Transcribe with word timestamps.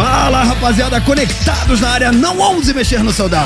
Fala, 0.00 0.44
rapaziada, 0.44 0.98
conectados 1.02 1.78
na 1.78 1.90
área, 1.90 2.10
não 2.10 2.38
ouse 2.38 2.72
mexer 2.72 3.04
no 3.04 3.12
seu 3.12 3.28
dial. 3.28 3.44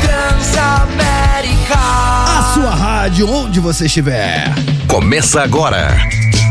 Transamérica. 0.00 1.74
A 1.74 2.52
sua 2.54 2.70
rádio, 2.70 3.28
onde 3.28 3.58
você 3.58 3.86
estiver. 3.86 4.44
Começa 4.86 5.42
agora 5.42 5.98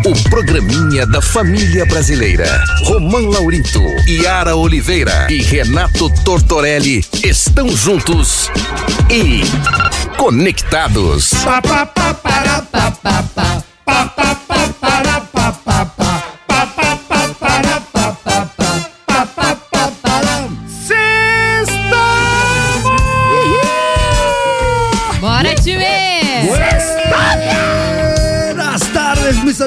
o 0.06 0.30
programinha 0.30 1.06
da 1.06 1.22
família 1.22 1.86
brasileira. 1.86 2.62
Romão 2.84 3.30
Laurito, 3.30 3.82
Yara 4.06 4.58
Oliveira 4.58 5.28
e 5.30 5.42
Renato 5.44 6.10
Tortorelli 6.26 7.02
estão 7.24 7.70
juntos 7.70 8.52
e 9.10 9.44
conectados. 10.18 11.30
Pa, 11.46 11.62
pa, 11.62 11.86
pa, 11.86 12.14
para, 12.16 12.62
pa, 12.64 12.92
pa, 12.92 13.24
pa. 13.34 13.69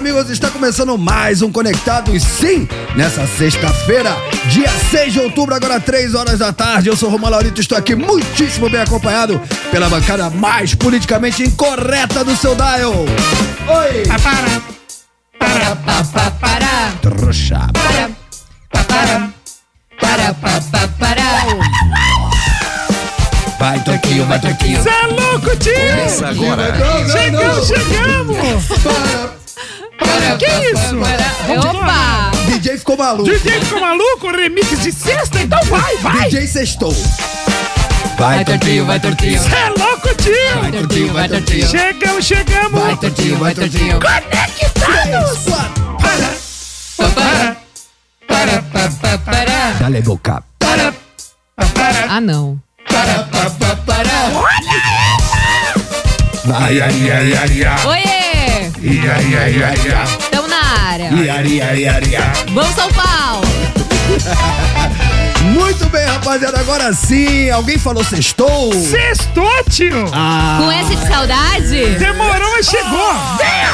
Amigos. 0.03 0.31
Está 0.31 0.51
começando 0.51 0.99
mais 0.99 1.43
um 1.43 1.53
Conectado. 1.53 2.15
E 2.15 2.19
sim, 2.19 2.69
nessa 2.97 3.25
sexta-feira, 3.25 4.11
dia 4.49 4.69
6 4.91 5.13
de 5.13 5.21
outubro, 5.21 5.55
agora 5.55 5.79
3 5.79 6.17
horas 6.17 6.41
da 6.41 6.53
tarde. 6.53 6.89
Eu 6.89 6.97
sou 6.97 7.09
Romão 7.09 7.31
Laurito, 7.31 7.61
estou 7.61 7.79
aqui 7.79 7.95
muitíssimo 7.95 8.69
bem 8.69 8.81
acompanhado 8.81 9.41
pela 9.71 9.89
bancada 9.89 10.29
mais 10.29 10.75
politicamente 10.75 11.45
incorreta 11.45 12.25
do 12.25 12.37
seu 12.37 12.57
dial. 12.57 12.93
Oi! 12.93 14.03
Pa, 14.09 14.19
para. 14.19 14.63
Para, 15.39 15.77
pa, 15.77 16.05
pa, 16.05 16.31
para. 16.33 16.93
Trouxa. 17.01 17.61
Para, 17.73 18.11
pa, 18.73 18.85
para. 18.85 19.33
Para, 20.01 20.35
pa, 20.35 20.61
pa, 20.73 20.89
para. 20.99 21.23
Vai, 23.57 23.79
Toquinho, 23.85 24.27
vai, 24.27 24.41
Toquinho. 24.41 24.83
Cê 24.83 24.89
é 24.89 25.07
louco, 25.07 25.57
tio! 25.59 25.73
Começa 25.73 26.27
agora. 26.27 26.75
Chegamos, 27.09 27.69
chegamos! 27.69 28.67
Para, 28.83 29.42
Que 30.39 30.47
isso? 30.47 30.97
Opa! 31.69 32.31
DJ 32.47 32.79
ficou 32.79 32.97
maluco. 32.97 33.25
DJ 33.25 33.61
ficou 33.61 33.81
maluco? 33.81 34.31
Remix 34.31 34.81
de 34.83 34.93
sexta? 34.93 35.41
Então 35.41 35.59
vai, 35.65 35.97
vai! 35.99 36.29
DJ 36.29 36.47
sextou. 36.47 36.95
Vai, 38.19 38.45
tortinho, 38.45 38.85
vai, 38.87 39.01
tortinho. 39.01 39.41
Cê 39.41 39.49
é 39.55 39.69
louco, 39.71 40.15
tio! 40.17 40.61
Vai, 40.61 40.71
tortinho, 40.73 41.13
vai, 41.13 41.29
tortinho. 41.29 41.67
Chegamos, 41.69 42.25
chegamos! 42.25 42.81
Vai, 42.83 42.97
tortinho, 42.97 43.37
vai, 43.39 43.55
tortinho. 43.55 43.99
Conectados! 44.01 45.39
Para, 46.01 46.37
Para, 46.97 47.57
para, 48.29 48.63
pa, 48.63 48.89
pa, 49.01 49.19
para. 49.19 49.73
Dale 49.81 50.03
boca. 50.03 50.43
para, 50.59 50.93
para, 51.75 52.07
Ah, 52.09 52.21
não. 52.21 52.61
para, 52.89 53.23
para, 53.25 53.51
para, 53.51 53.77
para. 53.77 54.13
Vai, 56.45 56.81
Ai, 56.81 57.11
ai, 57.11 57.35
ai, 57.35 57.65
ai. 57.65 57.87
Oiê! 57.87 58.22
Ai, 58.85 59.37
ai, 59.37 59.63
ai, 59.63 59.93
ai. 59.93 60.19
Tamo 60.31 60.49
na 60.49 60.61
área. 60.91 61.07
Ari, 61.07 61.31
ari, 61.31 61.61
ari, 61.61 62.17
ari. 62.17 62.53
Vamos, 62.53 62.75
São 62.75 62.89
Paulo! 62.93 63.47
Muito 65.55 65.89
bem, 65.89 66.05
rapaziada. 66.05 66.59
Agora 66.59 66.93
sim. 66.93 67.49
Alguém 67.51 67.79
falou 67.79 68.03
sextou? 68.03 68.73
Sextou, 68.73 69.65
tio! 69.71 70.11
Ah. 70.13 70.59
Com 70.61 70.73
essa 70.73 70.97
de 70.97 71.07
saudade? 71.07 71.95
Demorou, 71.97 72.51
mas 72.57 72.67
chegou! 72.67 73.15
Venha! 73.39 73.73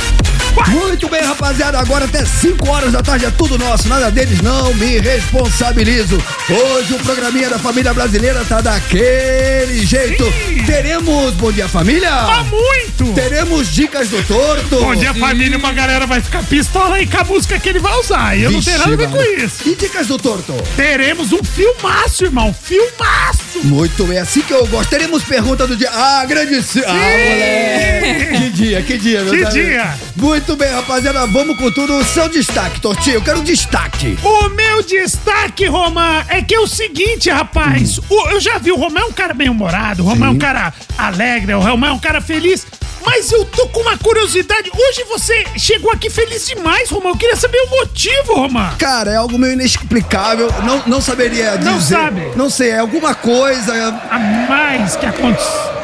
Muito 0.70 1.08
bem, 1.10 1.22
rapaziada. 1.22 1.80
Agora 1.80 2.06
até 2.06 2.26
5 2.26 2.70
horas 2.70 2.92
da 2.92 3.02
tarde 3.02 3.26
é 3.26 3.32
tudo 3.32 3.58
nosso. 3.58 3.88
Nada 3.88 4.12
deles, 4.12 4.42
não 4.42 4.74
me 4.74 5.00
responsabilizo. 5.00 6.22
Hoje 6.50 6.94
o 6.94 7.00
programinha 7.00 7.50
da 7.50 7.60
família 7.60 7.94
brasileira 7.94 8.44
tá 8.46 8.62
daquele 8.62 9.86
jeito. 9.86 10.24
Sim. 10.26 10.64
Teremos 10.66 11.34
Bom 11.36 11.52
Dia 11.52 11.68
Família? 11.68 12.10
Tá 12.10 12.44
muito! 12.44 13.14
Teremos 13.14 13.74
dicas 13.74 14.10
do 14.10 14.22
torto? 14.24 14.80
Bom 14.80 14.96
dia, 14.96 15.14
família. 15.14 15.58
Uma 15.58 15.72
galera 15.72 16.06
vai 16.06 16.22
ficar 16.22 16.44
pistola 16.44 16.98
aí 16.98 17.08
com 17.08 17.20
a 17.20 17.24
música 17.24 17.60
que 17.60 17.70
ele 17.70 17.80
vai 17.80 17.96
usar. 17.98 18.38
E 18.38 18.44
eu 18.44 18.52
não 18.52 18.60
Vixe, 18.60 18.72
tenho 18.72 18.80
nada 18.80 18.94
a 18.94 19.08
ver 19.08 19.10
com 19.10 19.22
isso. 19.22 19.68
E 19.68 19.76
dicas 19.76 20.08
do 20.08 20.18
torto? 20.18 20.54
Teremos 20.76 21.32
um 21.32 21.44
filmaço, 21.44 22.26
irmão. 22.26 22.54
Filmaço! 22.54 23.49
Muito 23.64 24.06
bem, 24.06 24.18
assim 24.20 24.42
que 24.42 24.54
eu 24.54 24.66
gosto. 24.68 24.90
Teremos 24.90 25.24
pergunta 25.24 25.68
do 25.68 25.76
dia. 25.76 25.90
Ah, 25.92 26.26
grande. 26.26 26.62
ci- 26.64 26.84
Ah, 26.86 26.94
moleque. 26.94 28.38
Que 28.38 28.50
dia, 28.52 28.82
que 28.82 28.98
dia, 28.98 29.22
meu 29.24 29.32
Que 29.34 29.40
Deus. 29.42 29.54
dia? 29.54 29.94
Muito 30.16 30.56
bem, 30.56 30.72
rapaziada. 30.72 31.26
Vamos 31.28 31.58
com 31.58 31.70
tudo. 31.72 31.98
O 31.98 32.04
seu 32.04 32.30
destaque, 32.30 32.80
Tortinho. 32.80 33.16
Eu 33.18 33.22
quero 33.22 33.40
um 33.40 33.44
destaque. 33.44 34.18
O 34.24 34.50
meu 34.50 34.84
destaque, 34.84 35.66
Romã, 35.68 36.24
é 36.30 36.42
que 36.42 36.56
é 36.56 36.60
o 36.60 36.68
seguinte, 36.68 37.30
rapaz. 37.30 38.00
O- 38.10 38.30
eu 38.30 38.40
já 38.40 38.58
vi, 38.58 38.72
o 38.72 38.76
Romã 38.78 39.02
é 39.02 39.06
um 39.06 39.12
cara 39.12 39.34
bem 39.34 39.50
humorado, 39.50 40.04
o 40.04 40.06
Romã 40.06 40.28
é 40.28 40.30
um 40.30 40.38
cara 40.38 40.74
alegre, 40.98 41.54
o 41.54 41.60
Romã 41.60 41.88
é 41.88 41.92
um 41.92 42.00
cara 42.00 42.22
feliz. 42.22 42.66
Mas 43.06 43.32
eu 43.32 43.46
tô 43.46 43.68
com 43.68 43.82
uma 43.82 43.98
curiosidade. 43.98 44.72
Hoje 44.74 45.04
você 45.06 45.46
chegou 45.58 45.92
aqui 45.92 46.10
feliz 46.10 46.46
demais, 46.48 46.90
Romã. 46.90 47.10
Eu 47.10 47.18
queria 47.18 47.36
saber 47.36 47.60
o 47.60 47.70
motivo, 47.70 48.36
Romã. 48.36 48.74
Cara, 48.78 49.12
é 49.12 49.16
algo 49.16 49.38
meio 49.38 49.54
inexplicável. 49.54 50.50
Não, 50.64 50.84
não 50.86 51.02
saberia 51.02 51.58
dizer. 51.58 51.70
Não 51.72 51.82
sabe? 51.82 52.32
Não 52.36 52.50
sei, 52.50 52.72
é 52.72 52.80
alguma 52.80 53.16
coisa. 53.16 53.74
A 54.10 54.20
mais 54.20 54.96
que 54.96 55.06
aconteceu. 55.06 55.80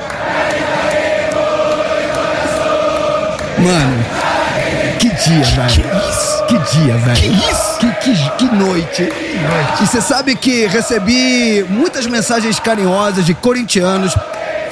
Mano, 3.57 4.05
que 4.99 5.09
dia, 5.09 5.43
velho. 5.43 6.25
Que 6.47 6.57
dia, 6.77 6.97
velho. 6.97 7.15
Que 7.15 7.27
isso? 7.27 7.77
Que, 7.79 7.91
que, 7.93 8.29
que 8.37 8.55
noite. 8.55 9.09
E 9.81 9.85
você 9.87 9.99
sabe 10.01 10.35
que 10.35 10.67
recebi 10.67 11.65
muitas 11.69 12.05
mensagens 12.05 12.59
carinhosas 12.59 13.25
de 13.25 13.33
corintianos, 13.33 14.15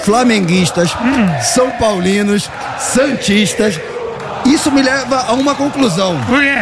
flamenguistas, 0.03 0.93
Hum. 0.95 1.27
são 1.41 1.71
paulinos, 1.71 2.49
santistas. 2.77 3.79
Isso 4.45 4.71
me 4.71 4.81
leva 4.81 5.25
a 5.27 5.33
uma 5.33 5.55
conclusão. 5.55 6.19
Por 6.25 6.41
quê? 6.41 6.55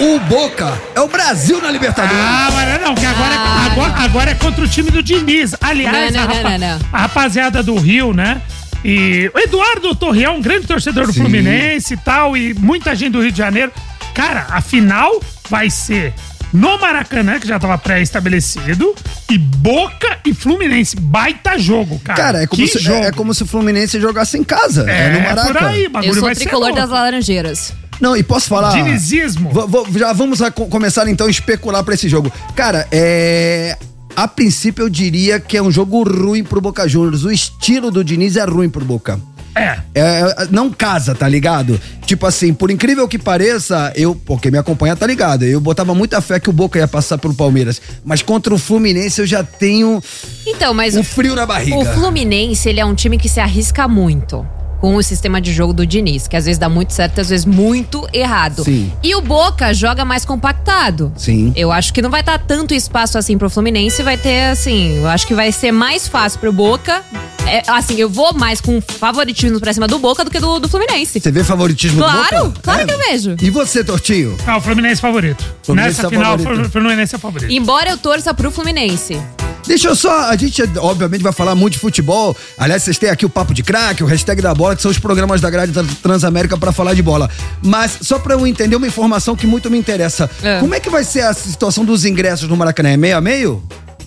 O 0.00 0.18
Boca 0.20 0.80
é 0.94 1.00
o 1.00 1.08
Brasil 1.08 1.60
na 1.60 1.70
Libertadores. 1.70 2.16
Ah, 2.20 2.48
mas 2.54 2.80
não, 2.80 2.94
que 2.94 3.04
agora, 3.04 3.34
Ah, 3.34 3.66
é, 3.68 3.72
agora, 3.72 3.92
agora 4.04 4.30
é 4.30 4.34
contra 4.34 4.64
o 4.64 4.68
time 4.68 4.90
do 4.90 5.02
Diniz. 5.02 5.54
Aliás, 5.60 6.12
Não, 6.12 6.20
não, 6.22 6.30
a, 6.30 6.34
rapa- 6.34 6.50
não, 6.50 6.58
não, 6.58 6.78
não. 6.78 6.86
a 6.92 6.98
rapaziada 7.00 7.62
do 7.62 7.76
Rio, 7.76 8.12
né? 8.14 8.40
E 8.84 9.28
o 9.34 9.38
Eduardo 9.40 9.94
Torreal, 9.96 10.34
um 10.36 10.40
grande 10.40 10.66
torcedor 10.68 11.06
do 11.06 11.12
Sim. 11.12 11.20
Fluminense 11.22 11.94
e 11.94 11.96
tal, 11.96 12.36
e 12.36 12.54
muita 12.54 12.94
gente 12.94 13.10
do 13.10 13.20
Rio 13.20 13.32
de 13.32 13.38
Janeiro. 13.38 13.72
Cara, 14.14 14.46
a 14.50 14.60
final 14.60 15.20
vai 15.50 15.68
ser 15.68 16.14
no 16.52 16.78
Maracanã, 16.78 17.38
que 17.38 17.46
já 17.46 17.58
tava 17.58 17.76
pré-estabelecido, 17.78 18.94
e 19.30 19.38
Boca 19.38 20.18
e 20.24 20.32
Fluminense. 20.32 20.96
Baita 20.96 21.58
jogo, 21.58 21.98
cara. 22.00 22.16
Cara, 22.22 22.42
é 22.42 22.46
como, 22.46 22.62
que 22.62 22.68
se, 22.68 22.78
jogo. 22.78 23.04
é, 23.04 23.06
é 23.08 23.12
como 23.12 23.34
se 23.34 23.42
o 23.42 23.46
Fluminense 23.46 24.00
jogasse 24.00 24.38
em 24.38 24.44
casa. 24.44 24.88
É, 24.90 25.06
É, 25.06 25.12
no 25.12 25.20
Maraca. 25.20 25.46
por 25.52 25.62
aí, 25.64 25.82
o 25.82 25.84
Eu 25.84 25.90
bagulho 25.90 26.14
sou 26.14 26.22
vai 26.22 26.34
tricolor 26.34 26.72
das 26.74 26.88
laranjeiras. 26.90 27.72
Não, 28.00 28.16
e 28.16 28.22
posso 28.22 28.48
falar? 28.48 28.72
Dinizismo. 28.72 29.50
Já 29.98 30.12
vamos 30.12 30.38
começar 30.70 31.08
então 31.08 31.26
a 31.26 31.30
especular 31.30 31.82
pra 31.82 31.94
esse 31.94 32.08
jogo. 32.08 32.32
Cara, 32.54 32.86
é. 32.92 33.76
A 34.16 34.26
princípio 34.26 34.82
eu 34.84 34.88
diria 34.88 35.38
que 35.38 35.56
é 35.56 35.62
um 35.62 35.70
jogo 35.70 36.02
ruim 36.02 36.42
pro 36.42 36.60
Boca 36.60 36.88
Juniors. 36.88 37.24
O 37.24 37.30
estilo 37.30 37.90
do 37.90 38.02
Diniz 38.02 38.36
é 38.36 38.44
ruim 38.44 38.68
pro 38.68 38.84
Boca. 38.84 39.20
É. 39.54 39.78
É, 39.94 40.46
não 40.50 40.70
casa, 40.70 41.14
tá 41.14 41.28
ligado? 41.28 41.80
Tipo 42.06 42.26
assim, 42.26 42.54
por 42.54 42.70
incrível 42.70 43.06
que 43.08 43.18
pareça, 43.18 43.92
eu, 43.96 44.14
porque 44.14 44.50
me 44.50 44.58
acompanha, 44.58 44.94
tá 44.94 45.06
ligado? 45.06 45.44
Eu 45.44 45.60
botava 45.60 45.94
muita 45.94 46.20
fé 46.20 46.38
que 46.38 46.48
o 46.48 46.52
Boca 46.52 46.78
ia 46.78 46.88
passar 46.88 47.18
pelo 47.18 47.34
Palmeiras. 47.34 47.80
Mas 48.04 48.22
contra 48.22 48.54
o 48.54 48.58
Fluminense 48.58 49.20
eu 49.20 49.26
já 49.26 49.42
tenho 49.42 50.02
Então, 50.46 50.72
mas 50.72 50.96
um 50.96 51.02
frio 51.02 51.34
na 51.34 51.44
barriga. 51.44 51.76
o 51.76 51.84
Fluminense, 51.84 52.68
ele 52.68 52.80
é 52.80 52.84
um 52.84 52.94
time 52.94 53.18
que 53.18 53.28
se 53.28 53.40
arrisca 53.40 53.88
muito 53.88 54.46
com 54.80 54.94
o 54.94 55.02
sistema 55.02 55.40
de 55.40 55.52
jogo 55.52 55.72
do 55.72 55.84
Diniz, 55.86 56.28
que 56.28 56.36
às 56.36 56.44
vezes 56.44 56.58
dá 56.58 56.68
muito 56.68 56.92
certo, 56.92 57.20
às 57.20 57.28
vezes 57.30 57.44
muito 57.44 58.06
errado. 58.12 58.62
Sim. 58.64 58.92
E 59.02 59.14
o 59.14 59.20
Boca 59.20 59.72
joga 59.74 60.04
mais 60.04 60.24
compactado. 60.24 61.12
Sim. 61.16 61.52
Eu 61.56 61.72
acho 61.72 61.92
que 61.92 62.00
não 62.00 62.10
vai 62.10 62.22
dar 62.22 62.38
tanto 62.38 62.74
espaço 62.74 63.18
assim 63.18 63.36
pro 63.36 63.50
Fluminense, 63.50 64.02
vai 64.02 64.16
ter 64.16 64.50
assim, 64.50 64.98
eu 64.98 65.08
acho 65.08 65.26
que 65.26 65.34
vai 65.34 65.50
ser 65.52 65.72
mais 65.72 66.06
fácil 66.06 66.38
pro 66.38 66.52
Boca. 66.52 67.02
É, 67.46 67.62
assim, 67.66 67.96
eu 67.96 68.10
vou 68.10 68.34
mais 68.34 68.60
com 68.60 68.78
favoritismo 68.80 69.58
pra 69.58 69.72
cima 69.72 69.86
do 69.88 69.98
Boca 69.98 70.22
do 70.24 70.30
que 70.30 70.38
do, 70.38 70.58
do 70.60 70.68
Fluminense. 70.68 71.18
Você 71.18 71.30
vê 71.32 71.42
favoritismo 71.42 71.98
Claro, 72.02 72.36
do 72.36 72.44
Boca? 72.50 72.60
claro 72.62 72.80
É. 72.82 72.84
que 72.86 72.92
eu 72.92 72.98
vejo. 72.98 73.36
E 73.40 73.50
você, 73.50 73.82
Tortinho? 73.82 74.36
Ah, 74.46 74.58
o 74.58 74.60
Fluminense 74.60 75.00
favorito. 75.00 75.44
Fluminense 75.62 75.96
Nessa 76.02 76.06
é 76.06 76.10
final, 76.10 76.38
favorito. 76.38 76.66
o 76.66 76.70
Fluminense 76.70 77.14
é 77.14 77.18
favorito. 77.18 77.50
Embora 77.52 77.90
eu 77.90 77.96
torça 77.96 78.34
pro 78.34 78.50
Fluminense. 78.50 79.18
Deixa 79.66 79.88
eu 79.88 79.94
só, 79.96 80.30
a 80.30 80.36
gente 80.36 80.62
obviamente 80.78 81.22
vai 81.22 81.32
falar 81.32 81.54
muito 81.54 81.74
de 81.74 81.78
futebol. 81.80 82.36
Aliás, 82.56 82.82
vocês 82.82 82.96
têm 82.98 83.10
aqui 83.10 83.26
o 83.26 83.28
Papo 83.28 83.52
de 83.52 83.62
Craque, 83.62 84.02
o 84.02 84.06
Hashtag 84.06 84.40
da 84.40 84.54
Bola, 84.54 84.74
que 84.74 84.80
são 84.82 84.90
os 84.90 84.98
programas 84.98 85.40
da 85.40 85.50
grade 85.50 85.72
Tra- 85.72 85.84
Transamérica 86.02 86.56
pra 86.56 86.72
falar 86.72 86.94
de 86.94 87.02
bola. 87.02 87.28
Mas 87.62 87.98
só 88.00 88.18
pra 88.18 88.34
eu 88.34 88.46
entender 88.46 88.76
uma 88.76 88.86
informação 88.86 89.36
que 89.36 89.46
muito 89.46 89.70
me 89.70 89.76
interessa. 89.78 90.30
É. 90.42 90.58
Como 90.60 90.74
é 90.74 90.80
que 90.80 90.88
vai 90.88 91.04
ser 91.04 91.20
a 91.22 91.34
situação 91.34 91.84
dos 91.84 92.04
ingressos 92.06 92.48
no 92.48 92.56
Maracanã? 92.56 92.90
É 92.90 92.96
meio 92.96 93.16
a 93.16 93.20
meio? 93.20 93.62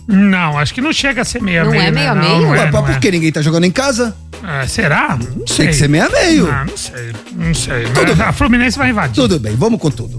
Não, 0.08 0.58
acho 0.58 0.74
que 0.74 0.82
não 0.82 0.92
chega 0.92 1.22
a 1.22 1.26
ser 1.26 1.42
meio 1.42 1.62
a 1.62 1.64
Não 1.66 1.72
meio. 1.72 1.84
é 1.84 1.92
né? 1.92 1.92
meio 1.92 2.12
a 2.12 2.16
Não, 2.16 2.22
meio? 2.24 2.42
não 2.42 2.50
Ué, 2.50 2.60
é, 2.60 2.72
não 2.72 2.84
por 2.84 2.92
é. 2.92 3.00
que 3.00 3.12
ninguém 3.12 3.32
tá 3.32 3.42
jogando 3.42 3.66
em 3.66 3.72
casa? 3.72 4.16
Ah, 4.44 4.66
será? 4.68 5.16
Não 5.38 5.46
sei. 5.46 5.58
Tem 5.58 5.68
que 5.68 5.74
ser 5.76 5.88
meio 5.88 6.06
a 6.06 6.10
meio. 6.10 6.50
Ah, 6.52 6.66
não 6.68 6.76
sei. 6.76 7.12
Não 7.34 7.54
sei. 7.54 7.84
Tudo 7.84 8.08
Mas 8.08 8.18
bem. 8.18 8.26
a 8.26 8.34
Fluminense 8.34 8.78
vai 8.80 8.90
invadir. 8.90 9.14
Tudo 9.14 9.40
bem, 9.40 9.56
vamos 9.56 9.80
com 9.80 9.92
tudo. 9.92 10.18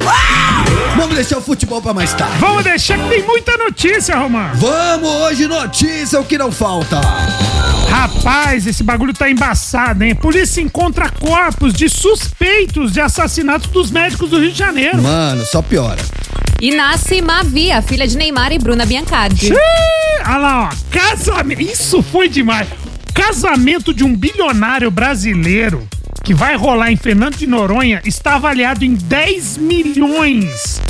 Vamos 0.96 1.14
deixar 1.14 1.38
o 1.38 1.42
futebol 1.42 1.80
pra 1.82 1.92
mais 1.94 2.12
tarde. 2.12 2.38
Vamos 2.38 2.64
deixar 2.64 2.98
que 2.98 3.08
tem 3.08 3.22
muita 3.22 3.56
notícia, 3.56 4.16
Romano. 4.16 4.54
Vamos 4.56 5.08
hoje, 5.08 5.46
notícia, 5.46 6.20
o 6.20 6.24
que 6.24 6.36
não 6.38 6.52
falta. 6.52 7.00
Rapaz, 7.88 8.66
esse 8.66 8.82
bagulho 8.82 9.12
tá 9.12 9.28
embaçado, 9.30 10.02
hein? 10.04 10.14
Polícia 10.14 10.60
encontra 10.60 11.10
corpos 11.10 11.72
de 11.72 11.88
suspeitos 11.88 12.92
de 12.92 13.00
assassinatos 13.00 13.68
dos 13.70 13.90
médicos 13.90 14.30
do 14.30 14.38
Rio 14.38 14.52
de 14.52 14.58
Janeiro. 14.58 15.02
Mano, 15.02 15.44
só 15.44 15.60
piora. 15.60 16.00
E 16.60 16.70
nasce 16.74 17.20
Mavi, 17.20 17.72
a 17.72 17.82
filha 17.82 18.06
de 18.06 18.16
Neymar 18.16 18.52
e 18.52 18.58
Bruna 18.58 18.86
Biancardi. 18.86 19.52
Ih, 19.52 19.56
Olha 20.24 20.38
lá, 20.38 20.70
ó. 20.70 20.76
Casamento. 20.90 21.60
Isso 21.60 22.02
foi 22.02 22.28
demais. 22.28 22.68
Casamento 23.12 23.92
de 23.92 24.04
um 24.04 24.16
bilionário 24.16 24.90
brasileiro 24.90 25.86
que 26.22 26.34
vai 26.34 26.56
rolar 26.56 26.92
em 26.92 26.96
Fernando 26.96 27.36
de 27.36 27.46
Noronha 27.46 28.00
está 28.04 28.36
avaliado 28.36 28.84
em 28.84 28.94
10 28.94 29.58
milhões. 29.58 30.80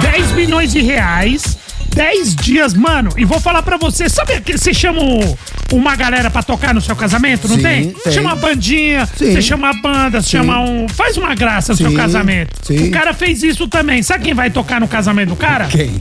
10 0.00 0.32
milhões 0.32 0.72
de 0.72 0.80
reais. 0.80 1.59
10 1.94 2.34
dias, 2.36 2.74
mano. 2.74 3.10
E 3.16 3.24
vou 3.24 3.40
falar 3.40 3.62
pra 3.62 3.76
você, 3.76 4.08
sabe 4.08 4.40
que 4.40 4.56
você 4.56 4.72
chama 4.72 5.02
o- 5.02 5.38
uma 5.72 5.94
galera 5.96 6.30
pra 6.30 6.42
tocar 6.42 6.72
no 6.74 6.80
seu 6.80 6.96
casamento, 6.96 7.48
não 7.48 7.56
Sim, 7.56 7.62
tem? 7.62 7.90
tem. 7.90 8.12
Chama 8.12 8.32
a 8.32 8.34
bandinha, 8.36 9.06
Sim. 9.16 9.32
você 9.32 9.42
chama 9.42 9.70
a 9.70 9.72
banda, 9.74 10.20
você 10.22 10.28
chama 10.30 10.60
um. 10.60 10.88
Faz 10.88 11.16
uma 11.16 11.34
graça 11.34 11.72
no 11.72 11.78
seu 11.78 11.90
Sim, 11.90 11.96
casamento. 11.96 12.50
sim. 12.62 12.88
O 12.88 12.90
cara 12.90 13.12
fez 13.12 13.42
isso 13.42 13.66
também. 13.68 14.02
Sabe 14.02 14.24
quem 14.24 14.34
vai 14.34 14.50
tocar 14.50 14.80
no 14.80 14.88
casamento 14.88 15.30
do 15.30 15.36
cara? 15.36 15.66
Quem? 15.66 16.00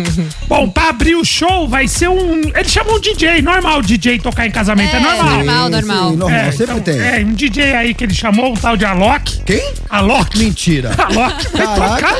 Bom, 0.48 0.68
pra 0.68 0.88
abrir 0.90 1.14
o 1.16 1.24
show 1.24 1.68
vai 1.68 1.86
ser 1.88 2.08
um. 2.08 2.40
Eles 2.54 2.70
chamam 2.70 2.96
um 2.96 3.00
DJ, 3.00 3.42
normal 3.42 3.82
DJ 3.82 4.18
tocar 4.18 4.46
em 4.46 4.50
casamento, 4.50 4.94
é, 4.94 4.98
É, 4.98 5.00
normal. 5.02 5.24
normal, 5.36 5.64
Sim, 5.64 5.70
normal. 5.70 6.10
normal, 6.16 6.30
É, 6.30 6.52
sempre 6.52 6.64
então, 6.64 6.80
tem. 6.80 6.98
É, 7.00 7.24
um 7.24 7.32
DJ 7.32 7.74
aí 7.74 7.94
que 7.94 8.04
ele 8.04 8.14
chamou, 8.14 8.52
um 8.52 8.56
tal 8.56 8.76
de 8.76 8.84
Alok. 8.84 9.42
Quem? 9.44 9.72
Alok. 9.88 10.38
Mentira. 10.38 10.92
Alok 10.98 11.48
vai 11.52 11.66
Caraca. 11.66 12.08
tocar 12.08 12.16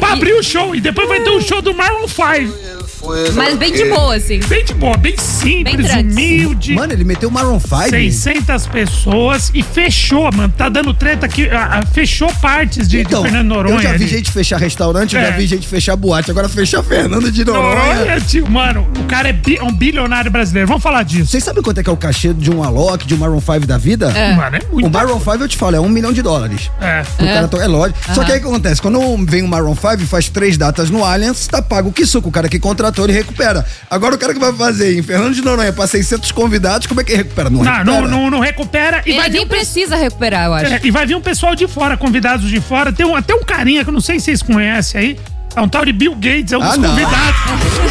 pra 0.00 0.12
abrir 0.12 0.32
o 0.34 0.42
show. 0.42 0.74
E 0.74 0.80
depois 0.80 1.08
vai 1.08 1.20
ter 1.20 1.30
um 1.30 1.40
show 1.40 1.60
do 1.62 1.74
Maroon 1.74 2.06
5. 2.08 2.43
guys. 2.44 2.93
Mas 3.34 3.56
bem 3.56 3.72
de 3.72 3.84
boa, 3.86 4.14
assim. 4.16 4.40
Bem 4.48 4.64
de 4.64 4.74
boa, 4.74 4.96
bem 4.96 5.16
simples, 5.16 5.86
Bem 5.92 6.00
humilde. 6.04 6.74
Mano, 6.74 6.92
ele 6.92 7.04
meteu 7.04 7.30
Maroon 7.30 7.58
5. 7.60 7.90
600 7.90 8.66
pessoas 8.66 9.50
e 9.54 9.62
fechou, 9.62 10.30
mano. 10.32 10.52
Tá 10.56 10.68
dando 10.68 10.92
treta 10.94 11.26
aqui. 11.26 11.48
fechou 11.92 12.32
partes 12.40 12.88
de, 12.88 12.98
de 12.98 13.02
Então, 13.02 13.22
Fernando 13.22 13.48
Noronha. 13.48 13.76
eu 13.76 13.82
já 13.82 13.88
vi 13.90 13.94
ali. 14.04 14.08
gente 14.08 14.30
fechar 14.30 14.58
restaurante, 14.58 15.14
eu 15.14 15.20
É. 15.20 15.26
já 15.26 15.36
vi 15.36 15.46
gente 15.46 15.66
fechar 15.66 15.96
boate. 15.96 16.30
Agora 16.30 16.48
fechar 16.48 16.82
Fernando 16.82 17.30
de 17.30 17.44
Noronha. 17.44 17.94
Noronha, 17.94 18.20
tio. 18.20 18.48
Mano, 18.50 18.86
o 18.98 19.04
cara 19.04 19.28
é 19.28 19.32
bi- 19.32 19.58
um 19.62 19.72
bilionário 19.72 20.30
brasileiro. 20.30 20.68
Vamos 20.68 20.82
falar 20.82 21.02
disso. 21.02 21.26
Vocês 21.30 21.42
sabem 21.44 21.62
quanto 21.62 21.78
é 21.78 21.82
que 21.82 21.90
é 21.90 21.92
o 21.92 21.96
cachê 21.96 22.32
de 22.32 22.50
um 22.50 22.62
Alok, 22.62 23.06
de 23.06 23.14
um 23.14 23.18
Maroon 23.18 23.40
5 23.40 23.66
da 23.66 23.78
vida? 23.78 24.10
Mano, 24.36 24.56
é 24.56 24.60
muito. 24.72 24.86
O 24.86 24.90
Maroon 24.90 25.18
5, 25.18 25.36
eu 25.44 25.48
te 25.48 25.56
falo, 25.56 25.76
é 25.76 25.80
um 25.80 25.88
milhão 25.88 26.12
de 26.12 26.22
dólares. 26.22 26.70
É. 26.80 27.02
O 27.22 27.26
cara 27.26 27.48
to- 27.48 27.60
é 27.60 27.66
lógico. 27.66 27.98
Só 28.14 28.24
que 28.24 28.32
aí 28.32 28.38
o 28.38 28.42
que 28.42 28.48
acontece? 28.48 28.80
Quando 28.80 29.00
vem 29.26 29.42
o 29.42 29.48
Maroon 29.48 29.74
5 29.74 30.02
e 30.02 30.06
faz 30.06 30.28
três 30.28 30.56
datas 30.56 30.90
no 30.90 31.04
Allianz, 31.04 31.46
tá 31.46 31.60
pago 31.62 31.88
o 31.88 31.92
que 31.92 32.06
suco. 32.06 32.28
O 32.28 32.32
cara 32.32 32.48
que 32.48 32.58
contratou, 32.94 33.04
ele 33.06 33.12
recupera. 33.12 33.66
Agora 33.90 34.14
o 34.14 34.18
cara 34.18 34.32
que 34.32 34.40
vai 34.40 34.52
fazer 34.52 34.96
em 34.98 35.02
Fernando 35.02 35.34
de 35.34 35.42
Noronha 35.42 35.72
pra 35.72 35.86
600 35.86 36.30
convidados, 36.32 36.86
como 36.86 37.00
é 37.00 37.04
que 37.04 37.14
recupera? 37.14 37.50
Não, 37.50 37.62
Não, 37.62 37.72
recupera. 37.72 38.00
não, 38.00 38.08
não, 38.08 38.30
não 38.30 38.40
recupera 38.40 39.02
e 39.04 39.10
Ele 39.10 39.18
vai 39.18 39.28
vir 39.28 39.36
nem 39.38 39.44
um 39.44 39.48
precisa 39.48 39.96
recuperar, 39.96 40.46
eu 40.46 40.54
acho. 40.54 40.72
É, 40.74 40.80
e 40.82 40.90
vai 40.90 41.04
vir 41.06 41.16
um 41.16 41.20
pessoal 41.20 41.54
de 41.54 41.66
fora, 41.66 41.96
convidados 41.96 42.48
de 42.48 42.60
fora. 42.60 42.92
Tem 42.92 43.04
um, 43.04 43.16
até 43.16 43.34
um 43.34 43.42
carinha 43.42 43.82
que 43.82 43.90
eu 43.90 43.94
não 43.94 44.00
sei 44.00 44.18
se 44.18 44.26
vocês 44.26 44.42
conhecem 44.42 45.00
aí. 45.00 45.18
É 45.56 45.60
um 45.60 45.68
tal 45.68 45.84
de 45.84 45.92
Bill 45.92 46.16
Gates, 46.16 46.50
é 46.52 46.58
um 46.58 46.62
Ah, 46.62 46.70
dos 46.70 46.78
não. 46.78 46.90
convidados. 46.90 47.40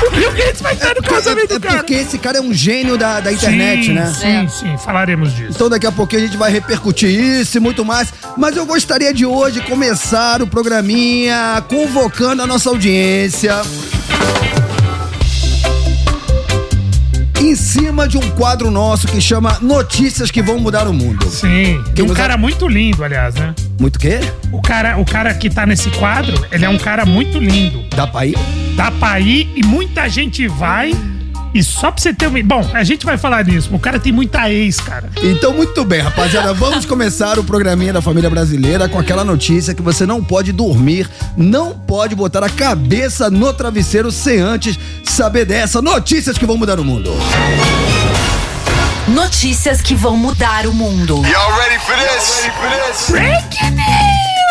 o 0.05 0.11
Bill 0.11 0.31
Gates 0.33 0.61
vai 0.61 0.73
estar 0.73 0.93
no 0.95 1.01
casamento 1.01 1.51
É 1.53 1.59
do 1.59 1.61
cara. 1.61 1.77
porque 1.77 1.93
esse 1.93 2.17
cara 2.17 2.37
é 2.39 2.41
um 2.41 2.53
gênio 2.53 2.97
da, 2.97 3.21
da 3.21 3.31
internet, 3.31 3.85
sim, 3.85 3.93
né? 3.93 4.13
Sim, 4.19 4.27
É. 4.27 4.47
sim, 4.49 4.77
falaremos 4.83 5.33
disso. 5.33 5.51
Então 5.55 5.69
daqui 5.69 5.87
a 5.87 5.91
pouquinho 5.91 6.23
a 6.23 6.25
gente 6.25 6.35
vai 6.35 6.51
repercutir 6.51 7.09
isso 7.09 7.55
e 7.55 7.59
muito 7.61 7.85
mais. 7.85 8.13
Mas 8.37 8.57
eu 8.57 8.65
gostaria 8.65 9.13
de 9.13 9.25
hoje 9.25 9.61
começar 9.61 10.41
o 10.41 10.47
programinha 10.47 11.63
convocando 11.69 12.41
a 12.41 12.47
nossa 12.47 12.67
audiência. 12.69 13.61
Em 17.43 17.57
cima 17.57 18.07
de 18.07 18.17
um 18.17 18.21
quadro 18.31 18.71
nosso 18.71 19.05
que 19.05 19.19
chama 19.19 19.57
Notícias 19.61 20.31
que 20.31 20.41
vão 20.41 20.57
mudar 20.57 20.87
o 20.87 20.93
mundo. 20.93 21.25
Sim. 21.29 21.83
Quem 21.93 22.05
um 22.05 22.07
nos 22.07 22.15
cara 22.15 22.37
muito 22.37 22.69
lindo, 22.69 23.03
aliás, 23.03 23.35
né? 23.35 23.53
Muito 23.77 23.99
quê? 23.99 24.21
O 24.49 24.61
cara, 24.61 24.97
o 24.97 25.03
cara 25.03 25.33
que 25.33 25.49
tá 25.49 25.65
nesse 25.65 25.89
quadro, 25.89 26.33
ele 26.53 26.63
é 26.63 26.69
um 26.69 26.77
cara 26.77 27.05
muito 27.05 27.39
lindo. 27.39 27.83
Dá 27.93 28.07
pra 28.07 28.25
ir? 28.25 28.37
Dá 28.77 28.89
pra 28.91 29.19
ir 29.19 29.51
e 29.57 29.61
muita 29.61 30.07
gente 30.07 30.47
vai. 30.47 30.93
E 31.53 31.63
só 31.63 31.91
pra 31.91 32.01
você 32.01 32.13
ter 32.13 32.27
uma. 32.27 32.41
Bom, 32.41 32.67
a 32.73 32.83
gente 32.83 33.05
vai 33.05 33.17
falar 33.17 33.45
nisso. 33.45 33.69
O 33.73 33.79
cara 33.79 33.99
tem 33.99 34.11
muita 34.11 34.49
ex, 34.49 34.79
cara. 34.79 35.09
Então, 35.21 35.53
muito 35.53 35.83
bem, 35.85 36.01
rapaziada. 36.01 36.53
Vamos 36.55 36.85
começar 36.85 37.37
o 37.37 37.43
programinha 37.43 37.93
da 37.93 38.01
família 38.01 38.29
brasileira 38.29 38.89
com 38.89 38.97
aquela 38.97 39.23
notícia 39.23 39.73
que 39.73 39.81
você 39.81 40.05
não 40.05 40.23
pode 40.23 40.51
dormir, 40.51 41.09
não 41.37 41.77
pode 41.77 42.15
botar 42.15 42.43
a 42.43 42.49
cabeça 42.49 43.29
no 43.29 43.53
travesseiro 43.53 44.11
sem 44.11 44.39
antes 44.39 44.79
saber 45.03 45.45
dessa. 45.45 45.81
Notícias 45.81 46.37
que 46.37 46.45
vão 46.45 46.57
mudar 46.57 46.79
o 46.79 46.83
mundo. 46.83 47.11
Notícias 49.07 49.81
que 49.81 49.93
vão 49.93 50.15
mudar 50.15 50.65
o 50.65 50.73
mundo. 50.73 51.21
Y'all 51.25 51.55
ready 51.57 51.77
for 51.79 51.95
this? 51.95 53.13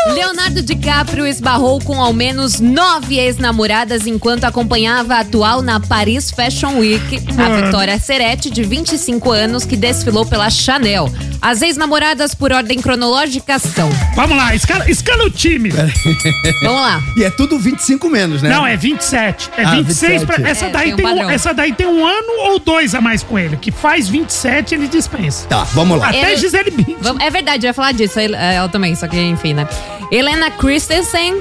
Leonardo 0.08 0.62
DiCaprio 0.62 1.26
esbarrou 1.26 1.81
com 1.81 2.00
ao 2.00 2.12
menos 2.12 2.58
nove 2.60 3.19
ex-namoradas 3.19 4.06
enquanto 4.06 4.44
acompanhava 4.44 5.14
a 5.14 5.20
atual 5.20 5.62
na 5.62 5.78
Paris 5.78 6.31
Fashion 6.31 6.78
Week, 6.78 7.22
a 7.31 7.32
Mano. 7.34 7.62
Victoria 7.62 7.99
Ceretti, 7.99 8.50
de 8.50 8.64
25 8.64 9.31
anos, 9.31 9.64
que 9.64 9.76
desfilou 9.76 10.26
pela 10.26 10.50
Chanel. 10.50 11.08
As 11.40 11.62
ex-namoradas, 11.62 12.34
por 12.34 12.52
ordem 12.52 12.81
cronológica, 12.81 13.58
são. 13.58 13.90
Vamos 14.14 14.37
lá, 14.37 14.54
escala, 14.54 14.90
escala 14.90 15.25
o 15.25 15.31
time. 15.31 15.70
Vamos 16.62 16.81
lá. 16.81 17.02
E 17.16 17.25
é 17.25 17.31
tudo 17.31 17.58
25 17.58 18.08
menos, 18.10 18.43
né? 18.43 18.49
Não, 18.49 18.66
é 18.66 18.76
27. 18.76 19.50
É 19.56 19.64
Ah, 19.64 19.70
26 19.76 20.25
pra, 20.25 20.37
27. 20.37 20.50
essa, 20.50 20.66
É, 20.66 20.70
daí 20.70 20.94
tem 20.96 21.06
um 21.06 21.14
tem 21.14 21.25
um, 21.26 21.31
essa 21.31 21.52
daí 21.54 21.72
tem 21.72 21.87
um 21.87 22.06
ano 22.06 22.32
ou 22.50 22.58
dois 22.58 22.94
a 22.94 23.00
mais 23.00 23.22
com 23.22 23.38
ele. 23.38 23.56
Que 23.56 23.70
faz 23.70 24.08
27, 24.08 24.75
ele 24.75 24.88
dispensa. 24.88 25.46
Tá, 25.49 25.64
vamos 25.72 25.99
lá. 25.99 26.08
Até 26.08 26.32
Ele- 26.32 26.37
Gisele 26.37 26.70
Bündchen. 26.70 27.16
É 27.20 27.31
verdade, 27.31 27.66
vai 27.66 27.72
falar 27.72 27.93
disso. 27.93 28.19
ele- 28.20 28.37
é, 28.37 28.54
Ela 28.54 28.69
também, 28.69 28.94
só 28.94 29.06
que 29.08 29.20
enfim, 29.20 29.54
né? 29.54 29.66
Helena 30.12 30.50
Christensen, 30.50 31.41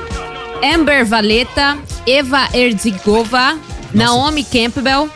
Amber 0.63 1.05
Valeta, 1.05 1.77
Eva 2.07 2.47
Erzigova, 2.53 3.57
Naomi 3.93 4.43
Campbell, 4.45 5.09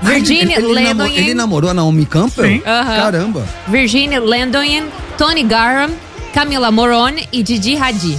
Ah, 0.00 0.10
ele- 0.12 0.20
Virginia 0.20 0.56
ele, 0.58 0.66
ele, 0.66 0.74
namo- 0.74 0.88
Landoyen, 1.02 1.16
ele 1.18 1.34
namorou 1.34 1.70
a 1.70 1.74
Naomi 1.74 2.04
Campbell? 2.06 2.44
Sim. 2.46 2.60
Caramba. 2.60 3.44
Virginia 3.66 4.20
Landoyen, 4.20 4.84
Tony 5.16 5.42
Garham, 5.42 5.90
Camila 6.34 6.70
Morone 6.70 7.26
e 7.32 7.42
Didi 7.42 7.76
Hadid. 7.76 8.18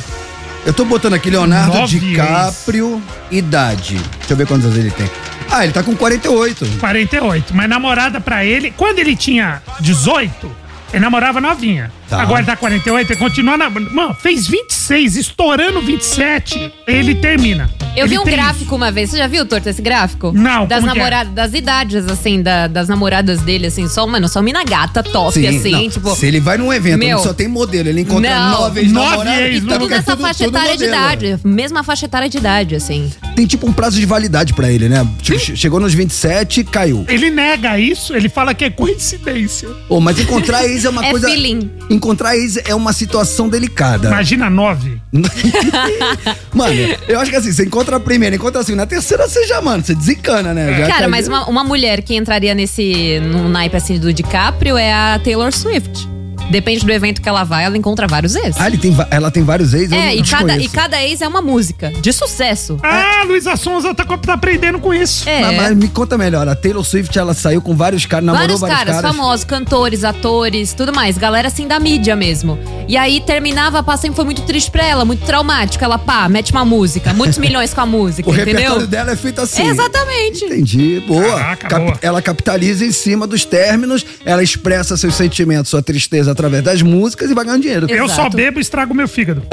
Eu 0.66 0.74
tô 0.74 0.84
botando 0.84 1.14
aqui 1.14 1.30
Leonardo 1.30 1.78
Nove 1.78 2.00
DiCaprio, 2.00 3.02
idade. 3.32 3.96
Deixa 4.18 4.34
eu 4.34 4.38
ver 4.38 4.46
quantos 4.48 4.66
anos 4.66 4.78
ele 4.78 4.92
tem. 4.92 5.10
Ah, 5.50 5.64
ele 5.64 5.72
tá 5.72 5.82
com 5.84 5.96
48. 5.96 6.66
48. 6.80 7.56
Mas 7.56 7.70
namorada 7.70 8.20
pra 8.20 8.44
ele, 8.44 8.72
quando 8.76 9.00
ele 9.00 9.16
tinha 9.16 9.62
18, 9.80 10.52
ele 10.92 11.00
namorava 11.02 11.40
novinha. 11.40 11.92
Tá. 12.10 12.22
Agora 12.22 12.44
tá 12.44 12.56
48, 12.56 13.12
ele 13.14 13.20
continua 13.20 13.56
na. 13.58 13.70
Mano, 13.70 14.16
fez 14.16 14.48
26, 14.48 15.16
estourando 15.16 15.80
27, 15.82 16.72
ele 16.88 17.14
termina. 17.16 17.70
Eu 17.96 18.06
Ele 18.06 18.10
vi 18.16 18.20
um 18.20 18.24
tem 18.24 18.34
gráfico 18.36 18.76
uma 18.76 18.92
vez. 18.92 19.10
Você 19.10 19.18
já 19.18 19.28
viu, 19.28 19.46
Torto, 19.46 19.68
esse 19.68 19.82
gráfico? 19.82 20.32
Não, 20.34 20.66
Das 20.66 20.84
que 20.84 20.90
é? 20.90 20.94
namoradas, 20.94 21.34
das 21.34 21.54
idades, 21.54 22.06
assim, 22.08 22.42
da- 22.42 22.68
das 22.68 22.88
namoradas 22.88 23.42
dele, 23.42 23.68
assim, 23.68 23.88
só, 23.88 24.06
mano, 24.08 24.28
só 24.30 24.42
mina 24.42 24.64
gata, 24.64 25.04
top, 25.04 25.46
assim, 25.48 25.72
não, 25.72 25.90
tipo. 25.90 26.16
Se 26.16 26.26
ele 26.26 26.40
vai 26.40 26.58
num 26.58 26.72
evento 26.72 27.00
Meu. 27.00 27.18
onde 27.18 27.28
só 27.28 27.34
tem 27.34 27.48
modelo, 27.48 27.90
ele 27.90 28.02
encontra 28.02 28.30
Não. 28.30 28.52
nove 28.52 28.62
Nove 28.62 28.80
ex-namoradas. 28.82 29.40
ex, 29.42 29.58
E 29.58 29.62
não, 29.62 29.80
tudo 29.80 29.90
nessa 29.90 30.12
tudo- 30.12 30.22
faixa 30.22 30.46
etária 30.46 30.78
de 30.78 30.86
idade. 30.86 31.40
Mesma 31.44 31.84
faixa 31.84 32.06
etária 32.06 32.30
de 32.30 32.38
idade, 32.38 32.76
assim. 32.76 33.12
Tem 33.36 33.46
tipo 33.46 33.68
um 33.68 33.74
prazo 33.74 34.00
de 34.00 34.06
validade 34.06 34.54
pra 34.54 34.72
ele, 34.72 34.88
né? 34.90 35.06
Tipo, 35.22 35.40
che- 35.40 35.56
chegou 35.56 35.80
nos 35.80 35.94
27, 35.94 36.64
caiu. 36.64 37.06
Ele 37.08 37.30
nega 37.30 37.78
isso, 37.80 38.16
ele 38.16 38.30
fala 38.30 38.54
que 38.54 38.66
é 38.66 38.70
coincidência. 38.70 39.68
Ô, 39.90 40.00
mas 40.00 40.20
encontrar 40.20 40.64
ex 40.66 40.86
é 40.86 40.90
uma 40.90 41.06
É 41.06 41.12
coisa. 41.12 41.28
feeling. 41.30 41.70
Encontrar 42.00 42.38
ex 42.38 42.58
é 42.66 42.74
uma 42.74 42.94
situação 42.94 43.50
delicada. 43.50 44.08
Imagina 44.08 44.50
nove. 44.50 45.02
Mano, 46.56 46.74
eu 47.10 47.20
acho 47.20 47.30
que 47.30 47.36
assim, 47.36 47.52
você 47.52 47.66
encontra 47.66 47.98
a 47.98 48.00
primeira, 48.00 48.34
encontra 48.36 48.62
assim, 48.62 48.74
na 48.74 48.86
terceira 48.86 49.28
você 49.28 49.46
já, 49.46 49.62
mano, 49.62 49.84
você 49.84 49.94
desencana, 49.94 50.54
né? 50.54 50.72
Já 50.80 50.88
Cara, 50.88 51.00
cai- 51.02 51.08
mas 51.08 51.28
uma, 51.28 51.46
uma 51.50 51.64
mulher 51.64 52.02
que 52.02 52.16
entraria 52.16 52.56
nesse. 52.56 53.20
no 53.20 53.50
naipe 53.50 53.76
assim 53.76 54.00
do 54.00 54.14
DiCaprio 54.14 54.78
é 54.78 54.94
a 54.94 55.20
Taylor 55.22 55.52
Swift. 55.52 56.08
Depende 56.50 56.86
do 56.86 56.92
evento 56.92 57.22
que 57.22 57.30
ela 57.30 57.44
vai, 57.44 57.64
ela 57.66 57.78
encontra 57.78 58.08
vários 58.08 58.36
ex. 58.36 58.56
Ah, 58.60 58.68
ele 58.68 58.78
tem, 58.78 58.96
ela 59.12 59.30
tem 59.32 59.44
vários 59.44 59.74
ex, 59.74 59.92
é, 59.92 60.16
e 60.16 60.24
cada, 60.24 60.58
e 60.58 60.68
cada 60.68 61.02
ex 61.04 61.22
é 61.22 61.28
uma 61.28 61.42
música 61.42 61.92
de 62.02 62.12
sucesso. 62.12 62.78
Ah, 62.84 63.24
Luísa 63.28 63.56
Sonza 63.56 63.94
tá, 63.94 64.04
tá 64.06 64.34
aprendendo 64.34 64.80
com 64.80 64.94
isso. 64.94 65.28
É. 65.30 65.42
Mas, 65.42 65.56
mas 65.58 65.78
me 65.78 65.88
conta 65.88 66.18
melhor, 66.18 66.48
a 66.48 66.56
Taylor 66.56 66.84
Swift, 66.84 67.18
ela 67.18 67.34
saiu 67.34 67.62
com 67.62 67.76
vários 67.76 68.06
caras, 68.06 68.26
namorou 68.26 68.48
Vários 68.58 68.60
vários, 68.62 68.78
caras, 68.80 68.96
caras. 69.02 69.16
famosos, 69.16 69.46
cantores, 69.46 70.04
atores, 70.04 70.74
tudo 70.74 70.94
mais. 70.94 71.18
Galera 71.18 71.48
assim 71.48 71.68
da 71.68 71.80
mídia 71.80 72.16
mesmo. 72.16 72.58
E 72.88 72.98
aí 72.98 73.22
terminava, 73.22 73.84
pá, 73.84 73.96
sempre 73.98 74.16
foi 74.16 74.26
muito 74.26 74.42
triste 74.44 74.72
pra 74.72 74.84
ela, 74.86 75.06
muito 75.06 75.24
traumático. 75.26 75.84
Ela, 75.84 75.98
pá, 75.98 76.28
mete 76.28 76.52
uma 76.52 76.66
música, 76.66 77.14
muitos 77.14 77.38
milhões 77.40 77.74
com 77.74 77.82
a 77.82 77.86
música, 77.86 78.28
O 78.30 78.34
entendeu? 78.34 78.54
repertório 78.56 78.88
dela 78.88 79.12
é 79.12 79.16
feito 79.16 79.42
assim. 79.42 79.68
Exatamente. 79.68 80.46
Entendi, 80.46 81.04
boa. 81.08 81.38
Caraca, 81.40 81.68
Cap- 81.68 81.86
boa. 81.86 82.00
Ela 82.02 82.22
capitaliza 82.22 82.86
em 82.86 82.92
cima 82.92 83.28
dos 83.28 83.46
términos, 83.46 84.06
ela 84.26 84.42
expressa 84.42 84.98
seus 84.98 85.14
sentimentos, 85.16 85.70
sua 85.70 85.82
tristeza 85.84 86.34
através 86.40 86.64
das 86.64 86.82
músicas 86.82 87.30
e 87.30 87.34
vai 87.34 87.44
ganhando 87.44 87.62
dinheiro. 87.62 87.86
Eu 87.90 88.08
só 88.08 88.30
bebo 88.30 88.60
e 88.60 88.62
estrago 88.62 88.94
meu 88.94 89.08
fígado. 89.08 89.44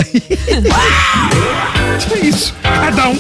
é 2.15 2.19
isso. 2.21 2.55
Cada 2.63 3.09
um. 3.09 3.19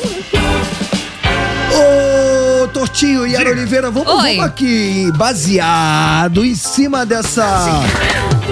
Ô, 1.74 2.68
Tortinho 2.68 3.26
e 3.26 3.36
Diga. 3.36 3.50
Oliveira, 3.50 3.90
vamos, 3.90 4.12
Oi. 4.12 4.36
vamos 4.36 4.44
aqui, 4.44 5.10
baseado 5.16 6.44
em 6.44 6.54
cima 6.54 7.04
dessa. 7.04 7.82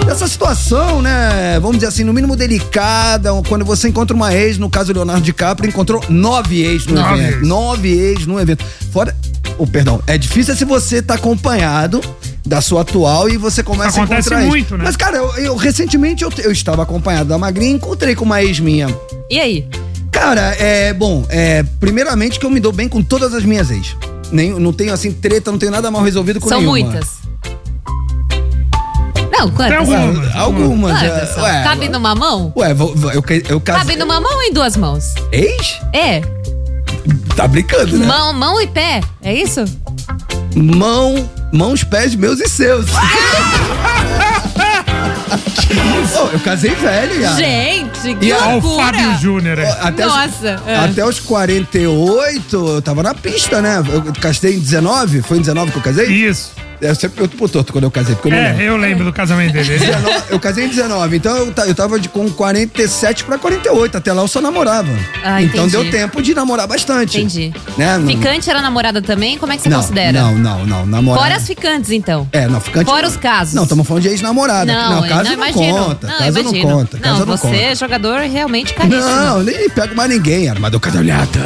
Dessa 0.05 0.27
situação, 0.27 1.01
né? 1.01 1.57
Vamos 1.61 1.77
dizer 1.77 1.87
assim, 1.87 2.03
no 2.03 2.13
mínimo 2.13 2.35
delicada, 2.35 3.31
quando 3.47 3.63
você 3.63 3.87
encontra 3.87 4.13
uma 4.15 4.33
ex, 4.35 4.57
no 4.57 4.69
caso 4.69 4.91
Leonardo 4.93 5.21
DiCaprio, 5.21 5.69
encontrou 5.69 6.03
nove 6.09 6.61
ex 6.61 6.85
no 6.85 6.95
Nove 6.95 7.13
evento. 7.19 7.37
ex. 7.37 7.47
Nove 7.47 7.89
ex 7.89 8.27
no 8.27 8.39
evento. 8.39 8.65
Fora. 8.91 9.15
Oh, 9.57 9.65
perdão, 9.65 10.03
é 10.05 10.17
difícil 10.17 10.53
se 10.55 10.65
você 10.65 11.01
tá 11.01 11.13
acompanhado 11.13 12.01
da 12.45 12.61
sua 12.61 12.81
atual 12.81 13.27
e 13.29 13.37
você 13.37 13.63
começa 13.63 13.99
Acontece 14.01 14.33
a 14.33 14.37
encontrar 14.37 14.41
ex. 14.41 14.47
muito, 14.49 14.77
né? 14.77 14.83
Mas, 14.85 14.95
cara, 14.95 15.17
eu, 15.17 15.33
eu- 15.37 15.55
recentemente 15.55 16.23
eu, 16.23 16.31
eu 16.43 16.51
estava 16.51 16.83
acompanhado 16.83 17.27
da 17.29 17.37
Magrinha 17.37 17.71
e 17.71 17.75
encontrei 17.75 18.13
com 18.15 18.23
uma 18.25 18.41
ex 18.43 18.59
minha. 18.59 18.87
E 19.29 19.39
aí? 19.39 19.67
Cara, 20.11 20.55
é 20.59 20.93
bom, 20.93 21.25
é, 21.29 21.63
primeiramente 21.79 22.39
que 22.39 22.45
eu 22.45 22.49
me 22.49 22.59
dou 22.59 22.71
bem 22.71 22.87
com 22.87 23.01
todas 23.03 23.33
as 23.33 23.43
minhas 23.43 23.69
ex. 23.71 23.95
Nem, 24.31 24.51
não 24.59 24.71
tenho 24.71 24.93
assim 24.93 25.11
treta, 25.11 25.51
não 25.51 25.57
tenho 25.59 25.71
nada 25.71 25.89
mal 25.91 26.01
resolvido 26.03 26.39
com 26.39 26.47
São 26.49 26.59
nenhuma. 26.59 26.77
muitas. 26.79 27.07
Não, 29.31 29.49
quantas? 29.51 29.77
Algumas. 29.77 30.35
Algumas. 30.35 30.99
Quantas 30.99 31.29
é, 31.29 31.33
são? 31.33 31.43
ué, 31.43 31.63
Cabe 31.63 31.89
numa 31.89 32.15
mão? 32.15 32.53
Ué, 32.55 32.73
vou- 32.73 32.95
vou- 32.95 33.11
eu, 33.11 33.23
eu 33.49 33.59
casei. 33.59 33.81
Cabe 33.81 33.95
numa 33.97 34.19
mão 34.21 34.33
ou 34.35 34.43
em 34.43 34.53
duas 34.53 34.77
mãos? 34.77 35.13
Ex? 35.31 35.81
É. 35.93 36.21
Tá 37.35 37.47
brincando, 37.47 37.97
né? 37.97 38.05
Mão, 38.05 38.31
mão 38.33 38.61
e 38.61 38.67
pé. 38.67 39.01
É 39.21 39.33
isso? 39.33 39.65
Mão, 40.55 41.29
mãos, 41.55 41.83
pés 41.83 42.13
meus 42.15 42.39
e 42.39 42.47
seus. 42.47 42.85
Ô, 46.17 46.29
eu 46.33 46.39
casei 46.39 46.73
velho, 46.75 47.21
já. 47.21 47.35
Gente, 47.35 48.15
que 48.15 48.25
E 48.27 48.31
a- 48.31 48.37
Olha 48.37 48.47
o 48.47 48.51
loucura. 48.61 48.85
Fábio 48.97 49.17
Júnior 49.19 49.59
aí. 49.59 49.67
Até 49.81 50.05
Nossa, 50.05 50.55
Os, 50.61 50.67
é. 50.67 50.75
Até 50.77 51.05
os 51.05 51.19
48, 51.19 52.55
eu 52.55 52.81
tava 52.81 53.03
na 53.03 53.13
pista, 53.13 53.61
né? 53.61 53.77
Eu 53.91 54.13
casei 54.21 54.55
em 54.55 54.59
19, 54.59 55.21
foi 55.21 55.37
em 55.37 55.41
19 55.41 55.71
que 55.71 55.77
eu 55.77 55.81
casei? 55.83 56.07
Isso. 56.07 56.51
Eu 56.81 56.93
sempre 56.95 57.17
pergunto 57.17 57.37
pro 57.37 57.47
Torto 57.49 57.71
quando 57.71 57.85
eu 57.85 57.91
casei, 57.91 58.15
porque 58.15 58.27
eu 58.27 58.31
não 58.31 58.37
É, 58.37 58.49
lembro. 58.49 58.63
eu 58.63 58.77
lembro 58.77 59.05
do 59.05 59.13
casamento 59.13 59.53
dele. 59.53 59.77
19, 59.79 60.23
eu 60.29 60.39
casei 60.39 60.65
em 60.65 60.69
19, 60.69 61.17
então 61.17 61.35
eu, 61.37 61.51
ta- 61.51 61.65
eu 61.67 61.73
tava 61.75 61.99
de, 61.99 62.09
com 62.09 62.29
47 62.29 63.23
pra 63.23 63.37
48. 63.37 63.97
Até 63.97 64.11
lá 64.13 64.21
eu 64.21 64.27
só 64.27 64.41
namorava. 64.41 64.89
Ah, 65.23 65.41
então 65.41 65.65
entendi. 65.67 65.71
deu 65.83 65.91
tempo 65.91 66.21
de 66.21 66.33
namorar 66.33 66.67
bastante. 66.67 67.17
Entendi. 67.17 67.53
Né? 67.77 67.97
Não- 67.97 68.07
Ficante 68.07 68.49
era 68.49 68.61
namorada 68.61 69.01
também? 69.01 69.37
Como 69.37 69.51
é 69.53 69.57
que 69.57 69.63
você 69.63 69.69
não, 69.69 69.79
considera? 69.81 70.11
Não, 70.21 70.35
não, 70.35 70.65
não. 70.65 70.85
Namorada. 70.85 71.23
Fora 71.25 71.35
as 71.37 71.47
ficantes, 71.47 71.91
então. 71.91 72.27
É, 72.31 72.47
não, 72.47 72.59
ficante. 72.59 72.85
Fora 72.89 73.03
não. 73.03 73.09
os 73.09 73.17
casos. 73.17 73.53
Não, 73.53 73.63
estamos 73.63 73.87
falando 73.87 74.03
de 74.03 74.09
ex-namorada. 74.09 74.65
Não, 74.71 75.07
casa 75.07 75.23
não, 75.23 75.33
imagino. 75.33 75.77
conta. 75.85 76.07
Não, 76.07 76.17
casa 76.17 76.39
imagino. 76.41 76.67
não 76.69 76.77
conta. 76.77 76.97
Casa 76.99 77.19
não, 77.25 77.37
você 77.37 77.47
conta. 77.47 77.55
é 77.57 77.75
jogador 77.75 78.19
realmente 78.21 78.73
caríssimo. 78.73 79.03
Não, 79.05 79.41
nem 79.43 79.69
pego 79.69 79.95
mais 79.95 80.09
ninguém, 80.09 80.49
armador 80.49 80.79
cadalhata. 80.79 81.39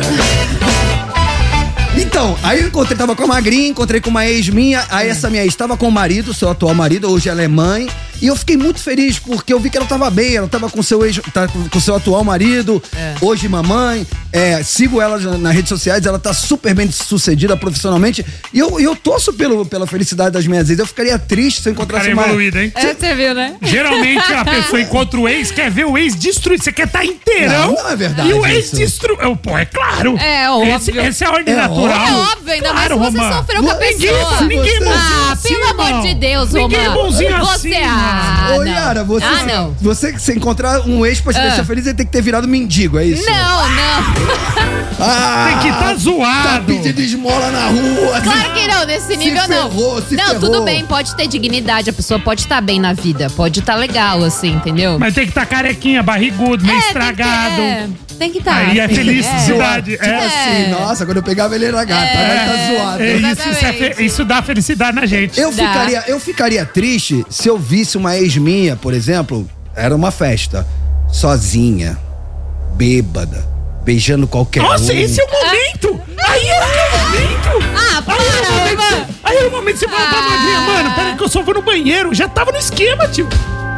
Então, 2.10 2.36
aí 2.42 2.62
eu 2.62 2.68
encontrei, 2.70 2.98
tava 2.98 3.16
com 3.16 3.24
a 3.24 3.28
Magrinha, 3.28 3.68
encontrei 3.68 4.02
com 4.02 4.10
uma 4.10 4.26
ex 4.26 4.50
minha, 4.50 4.84
aí 4.90 5.08
essa 5.08 5.30
minha 5.30 5.44
ex 5.44 5.54
estava 5.54 5.78
com 5.78 5.88
o 5.88 5.92
marido, 5.92 6.34
seu 6.34 6.50
atual 6.50 6.74
marido, 6.74 7.08
hoje 7.08 7.30
ela 7.30 7.44
é 7.44 7.48
mãe, 7.48 7.88
e 8.22 8.28
eu 8.28 8.36
fiquei 8.36 8.58
muito 8.58 8.80
feliz 8.80 9.18
porque 9.20 9.54
eu 9.54 9.60
vi 9.60 9.70
que 9.70 9.78
ela 9.78 9.86
tava 9.86 10.10
bem, 10.10 10.36
ela 10.36 10.48
tava 10.48 10.70
com 10.70 10.82
seu 10.84 11.06
ex, 11.06 11.20
tá 11.34 11.48
com 11.48 11.80
seu 11.80 11.96
atual 11.96 12.24
marido, 12.24 12.82
É. 12.96 13.16
hoje 13.22 13.48
mamãe, 13.48 14.06
é, 14.32 14.62
sigo 14.64 15.02
ela 15.02 15.18
nas 15.38 15.54
redes 15.54 15.70
sociais, 15.70 16.06
ela 16.06 16.20
tá 16.20 16.34
super 16.34 16.74
bem 16.74 16.90
sucedida 16.92 17.56
profissionalmente, 17.58 18.26
e 18.54 18.60
eu, 18.60 18.80
e 18.80 18.84
eu 18.84 18.96
torço 18.96 19.34
pelo, 19.34 19.66
pela 19.66 19.88
felicidade 19.88 20.32
das 20.32 20.46
minhas 20.46 20.70
ex, 20.70 20.80
eu 20.80 20.86
ficaria 20.86 21.18
triste 21.18 21.62
se 21.62 21.70
eu 21.70 21.74
encontrasse 21.74 22.12
uma... 22.14 22.24
evoluído, 22.26 22.60
hein? 22.60 22.72
É, 22.76 22.94
você 22.94 23.16
viu, 23.16 23.34
né? 23.34 23.56
Geralmente 23.62 24.34
a 24.34 24.44
pessoa 24.46 24.82
encontra 24.82 25.20
o 25.20 25.28
ex, 25.28 25.52
quer 25.52 25.70
ver 25.72 25.86
o 25.86 25.98
ex 25.98 26.16
destruído. 26.16 26.64
Você 26.64 26.72
quer 26.72 26.88
estar 26.88 27.06
inteirão. 27.06 27.74
Não, 27.74 27.84
não 27.84 27.90
é 27.90 27.96
verdade 27.96 28.30
E 28.30 28.34
o 28.34 28.46
ex 28.46 28.72
destruiu. 28.72 29.36
Pô, 29.38 29.58
é 29.58 29.66
claro. 29.66 30.18
É, 30.18 30.44
esse, 30.44 30.50
óbvio. 30.92 31.02
esse 31.06 31.24
é 31.24 31.28
a 31.28 31.32
ordem 31.32 31.54
É 31.54 31.58
natural. 31.58 32.08
É 32.08 32.12
óbvio, 32.34 32.54
ainda 32.54 32.70
Claro, 32.70 33.00
mais 33.00 33.12
se 33.12 33.18
você 33.18 33.24
Romã. 33.24 33.38
sofreu 33.38 33.64
com 33.64 33.70
a 33.70 33.76
Ninguém- 33.76 33.98
pessoa. 33.98 34.42
Ninguém 34.42 34.60
é 34.76 34.80
bonzinho 34.80 34.94
Ah, 35.28 35.32
assim, 35.32 35.50
pelo 35.50 35.68
amor 35.70 36.02
de 36.02 36.14
Deus, 36.16 36.54
Ninguém 36.54 36.80
é 36.86 36.90
bonzinho 36.90 37.38
Você, 37.40 37.68
assim, 37.70 37.70
ah, 38.10 38.54
Ô, 38.56 38.58
não. 38.64 38.66
Yara, 38.72 39.04
você, 39.04 39.26
Ah, 39.26 39.46
não. 39.46 39.76
você 39.82 40.12
que 40.12 40.22
se 40.22 40.34
encontrar 40.34 40.82
um 40.88 41.06
ex 41.06 41.20
pra 41.22 41.34
te 41.34 41.40
Ah. 41.40 41.44
deixar 41.48 41.64
feliz, 41.66 41.86
ele 41.86 41.96
tem 41.96 42.06
que 42.06 42.12
ter 42.12 42.22
virado 42.22 42.48
mendigo, 42.48 42.98
é 42.98 43.06
isso? 43.06 43.26
Não, 43.26 43.70
não. 43.70 44.70
Ah, 45.02 45.60
Tem 45.62 45.72
que 45.72 45.78
tá 45.80 45.96
zoado. 45.96 46.44
Tá 46.50 46.62
pedindo 46.66 47.00
esmola 47.00 47.50
na 47.52 47.68
rua. 47.68 48.20
Claro 48.22 48.54
que 48.54 48.68
não, 48.68 48.86
nesse 48.86 49.16
nível 49.16 49.48
não. 49.48 49.70
ferrou, 49.70 50.02
se 50.02 50.16
não, 50.16 50.26
ferrou. 50.26 50.40
tudo 50.42 50.62
bem, 50.64 50.86
pode 50.86 51.16
ter 51.16 51.26
dignidade, 51.28 51.90
a 51.90 51.94
pessoa 51.94 52.20
pode 52.20 52.42
estar 52.42 52.60
bem 52.60 52.82
na 52.82 52.92
vida, 52.92 53.30
pode 53.30 53.62
estar 53.62 53.76
legal, 53.76 54.22
assim, 54.26 54.52
entendeu? 54.52 55.00
Mas 55.00 55.14
tem 55.14 55.24
que 55.24 55.30
estar 55.32 55.46
carequinha, 55.46 56.04
barrigudo, 56.04 56.66
meio 56.66 56.76
É, 56.78 56.80
estragado. 56.80 57.62
Tem 58.18 58.30
que 58.30 58.40
estar. 58.40 58.58
Aí 58.58 58.78
é 58.80 58.88
felicidade. 58.90 59.92
Tipo 59.92 60.04
É. 60.04 60.26
assim, 60.26 60.72
nossa, 60.72 61.06
quando 61.06 61.18
eu 61.18 61.24
pegava 61.24 61.56
ele 61.56 61.66
era 61.66 61.86
gato, 61.86 62.02
agora 62.02 62.40
tá 62.46 62.74
zoado. 62.84 63.04
É 63.04 63.14
isso, 63.16 63.50
isso, 63.50 63.66
é 63.66 63.74
fe- 63.74 64.04
isso 64.04 64.26
dá 64.26 64.42
felicidade 64.42 64.94
na 64.96 65.06
gente. 65.06 65.40
Eu 65.40 65.54
Dá. 65.54 65.66
ficaria, 65.68 66.04
eu 66.08 66.20
ficaria 66.20 66.66
triste 66.66 67.26
se 67.30 67.48
eu 67.48 67.58
visse 67.58 67.98
uma 68.00 68.18
ex 68.18 68.36
minha, 68.38 68.76
por 68.76 68.94
exemplo, 68.94 69.48
era 69.76 69.96
uma 69.96 70.10
festa, 70.12 70.66
sozinha, 71.12 71.98
bêbada, 72.76 73.46
beijando 73.84 74.28
qualquer 74.28 74.64
Nossa, 74.64 74.92
um. 74.94 74.96
esse 74.98 75.20
é 75.22 75.24
o 75.24 75.28
momento! 75.28 76.02
Aí 76.28 76.48
era 76.48 76.66
o 76.66 77.04
momento! 77.04 77.50
Ah, 77.78 78.02
para, 78.02 78.16
Aí 78.16 78.28
era 78.28 78.50
o 78.50 78.52
momento! 78.56 79.16
Aí 79.24 79.38
era 79.38 79.48
o 79.48 79.52
momento 79.52 79.74
de 79.76 79.80
você 79.80 79.88
falar 79.90 80.10
pra 80.10 80.20
Ah. 80.20 80.22
madrinha, 80.30 80.60
mano, 80.62 80.96
peraí 80.96 81.16
que 81.16 81.24
eu 81.24 81.30
só 81.30 81.42
vou 81.44 81.54
no 81.54 81.62
banheiro. 81.62 82.14
Já 82.14 82.28
tava 82.28 82.52
no 82.52 82.58
esquema, 82.58 83.08
tio. 83.08 83.28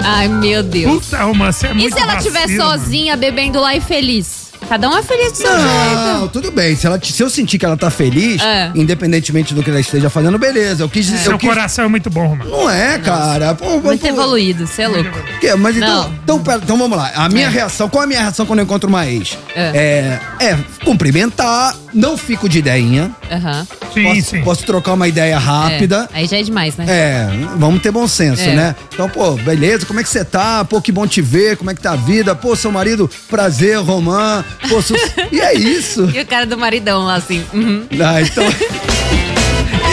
Ai, 0.03 0.27
meu 0.27 0.63
Deus. 0.63 1.05
Puta, 1.05 1.23
Romã, 1.23 1.51
você 1.51 1.67
é 1.67 1.71
E 1.71 1.73
muito 1.75 1.93
se 1.95 2.01
ela 2.01 2.15
estiver 2.17 2.47
sozinha, 2.55 3.15
bebendo 3.17 3.59
lá 3.59 3.75
e 3.75 3.81
feliz? 3.81 4.40
Cada 4.71 4.89
um 4.89 4.97
é 4.97 5.03
feliz 5.03 5.33
do 5.33 5.37
seu 5.37 5.51
Não, 5.51 6.19
jeito. 6.19 6.27
tudo 6.31 6.49
bem. 6.49 6.77
Se, 6.77 6.87
ela, 6.87 6.97
se 7.03 7.21
eu 7.21 7.29
sentir 7.29 7.57
que 7.59 7.65
ela 7.65 7.75
tá 7.75 7.89
feliz, 7.89 8.41
É. 8.41 8.71
independentemente 8.73 9.53
do 9.53 9.61
que 9.61 9.69
ela 9.69 9.81
esteja 9.81 10.09
fazendo, 10.09 10.39
beleza. 10.39 10.83
Eu 10.83 10.87
quis 10.87 11.07
dizer. 11.07 11.17
Seu 11.17 11.33
Eu 11.33 11.37
quis, 11.37 11.49
coração 11.49 11.83
é 11.83 11.87
muito 11.89 12.09
bom, 12.09 12.25
Romã. 12.25 12.45
não 12.45 12.69
é, 12.69 12.97
cara. 12.97 13.53
Pô, 13.53 13.81
Muito 13.81 13.99
pô, 13.99 14.07
evoluído, 14.07 14.65
você 14.65 14.83
é 14.83 14.87
louco. 14.87 15.09
Que? 15.41 15.53
Mas 15.55 15.75
então, 15.75 16.03
Não. 16.03 16.13
então, 16.23 16.39
pera, 16.39 16.61
então 16.63 16.77
vamos 16.77 16.97
lá. 16.97 17.11
A 17.15 17.27
minha 17.27 17.49
reação, 17.49 17.89
qual 17.89 18.03
é 18.03 18.05
a 18.05 18.07
minha 18.07 18.21
reação 18.21 18.45
quando 18.45 18.59
eu 18.59 18.63
encontro 18.63 18.87
uma 18.87 19.05
ex? 19.05 19.37
É. 19.53 20.17
É, 20.39 20.57
cumprimentar, 20.85 21.75
não 21.93 22.15
fico 22.17 22.47
de 22.47 22.59
ideinha. 22.59 23.11
Aham. 23.29 23.67
Sim, 23.93 24.03
posso, 24.03 24.21
sim. 24.29 24.41
posso 24.41 24.63
trocar 24.65 24.93
uma 24.93 25.05
ideia 25.05 25.37
rápida. 25.37 26.07
É, 26.13 26.19
Aí 26.19 26.27
já 26.27 26.37
é 26.37 26.43
demais, 26.43 26.77
né? 26.77 26.85
É, 26.87 27.27
vamos 27.57 27.81
ter 27.81 27.91
bom 27.91 28.07
senso, 28.07 28.41
É. 28.43 28.55
né? 28.55 28.75
Então, 28.93 29.09
pô, 29.09 29.31
beleza, 29.33 29.85
como 29.85 29.99
é 29.99 30.03
que 30.03 30.07
você 30.09 30.23
tá? 30.23 30.63
Pô, 30.63 30.81
que 30.81 30.93
bom 30.93 31.05
te 31.05 31.21
ver, 31.21 31.57
como 31.57 31.69
é 31.71 31.75
que 31.75 31.81
tá 31.81 31.91
a 31.91 31.95
vida? 31.97 32.33
Pô, 32.33 32.55
seu 32.55 32.71
marido, 32.71 33.09
prazer, 33.29 33.77
Romã. 33.79 34.45
Pô, 34.69 34.81
su... 34.81 34.93
E 35.31 35.39
é 35.39 35.53
isso. 35.55 36.09
E 36.13 36.19
o 36.21 36.25
cara 36.25 36.45
do 36.45 36.57
maridão 36.57 37.03
lá, 37.03 37.15
assim. 37.15 37.43
uhum. 37.53 37.85
Ah, 38.03 38.21
então. 38.21 38.43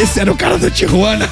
Esse 0.03 0.21
era 0.21 0.31
o 0.31 0.37
cara 0.37 0.59
do 0.59 0.71
Tijuana. 0.71 1.29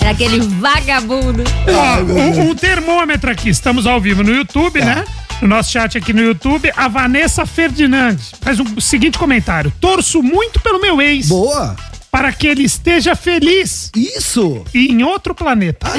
Era 0.00 0.10
aquele 0.10 0.40
vagabundo. 0.40 1.44
Ó, 1.68 2.02
meu 2.02 2.16
um, 2.16 2.50
um 2.50 2.54
termômetro 2.54 3.30
aqui. 3.30 3.48
Estamos 3.50 3.86
ao 3.86 4.00
vivo 4.00 4.22
no 4.22 4.34
YouTube, 4.34 4.80
Tá. 4.80 4.86
né? 4.86 5.04
No 5.40 5.48
nosso 5.48 5.72
chat 5.72 5.98
aqui 5.98 6.12
no 6.12 6.22
YouTube, 6.22 6.70
a 6.76 6.86
Vanessa 6.86 7.44
Ferdinandes 7.44 8.30
faz 8.40 8.60
o 8.60 8.80
seguinte 8.80 9.18
comentário: 9.18 9.72
Torço 9.80 10.22
muito 10.22 10.60
pelo 10.60 10.80
meu 10.80 11.00
ex 11.02 11.26
Boa. 11.28 11.74
Para 12.12 12.30
que 12.30 12.46
ele 12.46 12.62
esteja 12.62 13.16
feliz 13.16 13.90
Isso. 13.96 14.62
e 14.74 14.92
em 14.92 15.02
outro 15.02 15.34
planeta. 15.34 15.88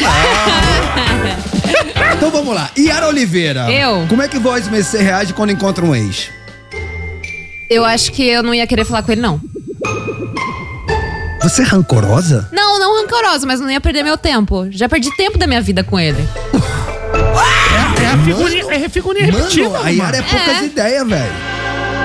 Então 2.15 2.29
vamos 2.29 2.53
lá. 2.55 2.69
Yara 2.77 3.07
Oliveira. 3.07 3.69
Eu? 3.71 4.05
Como 4.07 4.21
é 4.21 4.27
que 4.27 4.37
voz 4.37 4.67
você 4.67 5.01
reage 5.01 5.33
quando 5.33 5.49
encontra 5.51 5.83
um 5.83 5.93
ex? 5.95 6.29
Eu 7.69 7.83
acho 7.83 8.11
que 8.11 8.23
eu 8.23 8.43
não 8.43 8.53
ia 8.53 8.65
querer 8.67 8.85
falar 8.85 9.01
com 9.03 9.11
ele, 9.11 9.19
não. 9.21 9.41
Você 11.41 11.63
é 11.63 11.65
rancorosa? 11.65 12.47
Não, 12.53 12.79
não 12.79 13.01
rancorosa, 13.01 13.45
mas 13.47 13.59
não 13.59 13.69
ia 13.69 13.81
perder 13.81 14.03
meu 14.03 14.17
tempo. 14.17 14.67
Já 14.69 14.87
perdi 14.87 15.09
tempo 15.17 15.37
da 15.37 15.47
minha 15.47 15.61
vida 15.61 15.83
com 15.83 15.99
ele. 15.99 16.25
É, 17.99 18.03
é 18.03 18.07
a 18.07 18.17
figurinha, 18.23 18.63
é 18.73 18.85
a 18.85 18.89
figurinha 18.89 19.25
repetida. 19.25 19.69
Mano, 19.69 19.83
a 19.85 19.89
Yara 19.89 20.17
é 20.17 20.21
poucas 20.21 20.61
É. 20.61 20.65
ideias, 20.65 21.07
velho. 21.07 21.33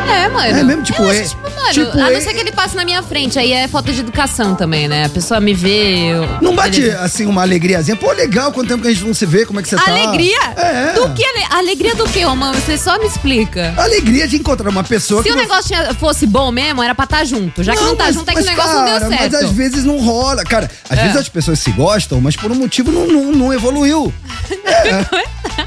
É, 0.08 0.28
mano. 0.28 0.46
É 0.58 0.62
mesmo, 0.64 0.82
tipo, 0.82 1.02
Eu 1.02 1.10
acho, 1.10 1.20
é- 1.20 1.24
tipo, 1.24 1.42
mano, 1.42 1.72
tipo, 1.72 1.90
a 1.92 1.94
não 1.96 2.06
é- 2.08 2.20
ser 2.20 2.34
que 2.34 2.40
ele 2.40 2.52
passe 2.52 2.76
na 2.76 2.84
minha 2.84 3.02
frente, 3.02 3.38
aí 3.38 3.52
é 3.52 3.68
falta 3.68 3.92
de 3.92 4.00
educação 4.00 4.54
também, 4.54 4.88
né? 4.88 5.04
A 5.04 5.08
pessoa 5.08 5.40
me 5.40 5.52
vê. 5.54 6.12
eu- 6.12 6.28
Não 6.40 6.54
bate, 6.54 6.88
assim, 6.90 7.26
uma 7.26 7.42
alegriazinha? 7.42 7.96
Pô, 7.96 8.10
legal, 8.12 8.52
quanto 8.52 8.68
tempo 8.68 8.82
que 8.82 8.88
a 8.88 8.92
gente 8.92 9.04
não 9.04 9.14
se 9.14 9.26
vê, 9.26 9.44
como 9.46 9.60
é 9.60 9.62
que 9.62 9.68
você 9.68 9.76
tá? 9.76 9.90
Alegria? 9.90 10.38
É. 10.56 10.92
Do 10.94 11.10
que? 11.14 11.24
ale- 11.24 11.46
Alegria 11.50 11.94
do 11.94 12.04
que, 12.08 12.22
Romão? 12.22 12.52
Você 12.54 12.76
só 12.78 12.98
me 12.98 13.06
explica. 13.06 13.74
Alegria 13.76 14.26
de 14.28 14.36
encontrar 14.36 14.68
uma 14.70 14.84
pessoa 14.84 15.22
Se 15.22 15.28
que 15.28 15.34
o 15.34 15.36
você- 15.36 15.42
negócio 15.42 15.64
tinha- 15.66 15.94
fosse 15.94 16.26
bom 16.26 16.50
mesmo, 16.50 16.82
era 16.82 16.94
pra 16.94 17.04
estar 17.04 17.24
junto. 17.24 17.62
Já 17.62 17.74
que 17.74 17.82
não 17.82 17.96
tá 17.96 18.04
mas- 18.04 18.14
junto, 18.14 18.30
é 18.30 18.34
que 18.34 18.40
o 18.40 18.44
negócio 18.44 18.70
cara, 18.70 18.84
não 18.84 18.98
deu 19.00 19.08
certo. 19.18 19.32
Mas 19.32 19.44
às 19.44 19.50
vezes 19.52 19.84
não 19.84 19.98
rola. 19.98 20.44
Cara, 20.44 20.70
às 20.88 20.98
É. 20.98 21.02
vezes 21.02 21.16
as 21.16 21.28
pessoas 21.28 21.58
se 21.58 21.70
gostam, 21.72 22.20
mas 22.20 22.36
por 22.36 22.50
um 22.50 22.54
motivo 22.54 22.90
não, 22.92 23.06
não, 23.06 23.32
não 23.32 23.52
evoluiu. 23.52 24.12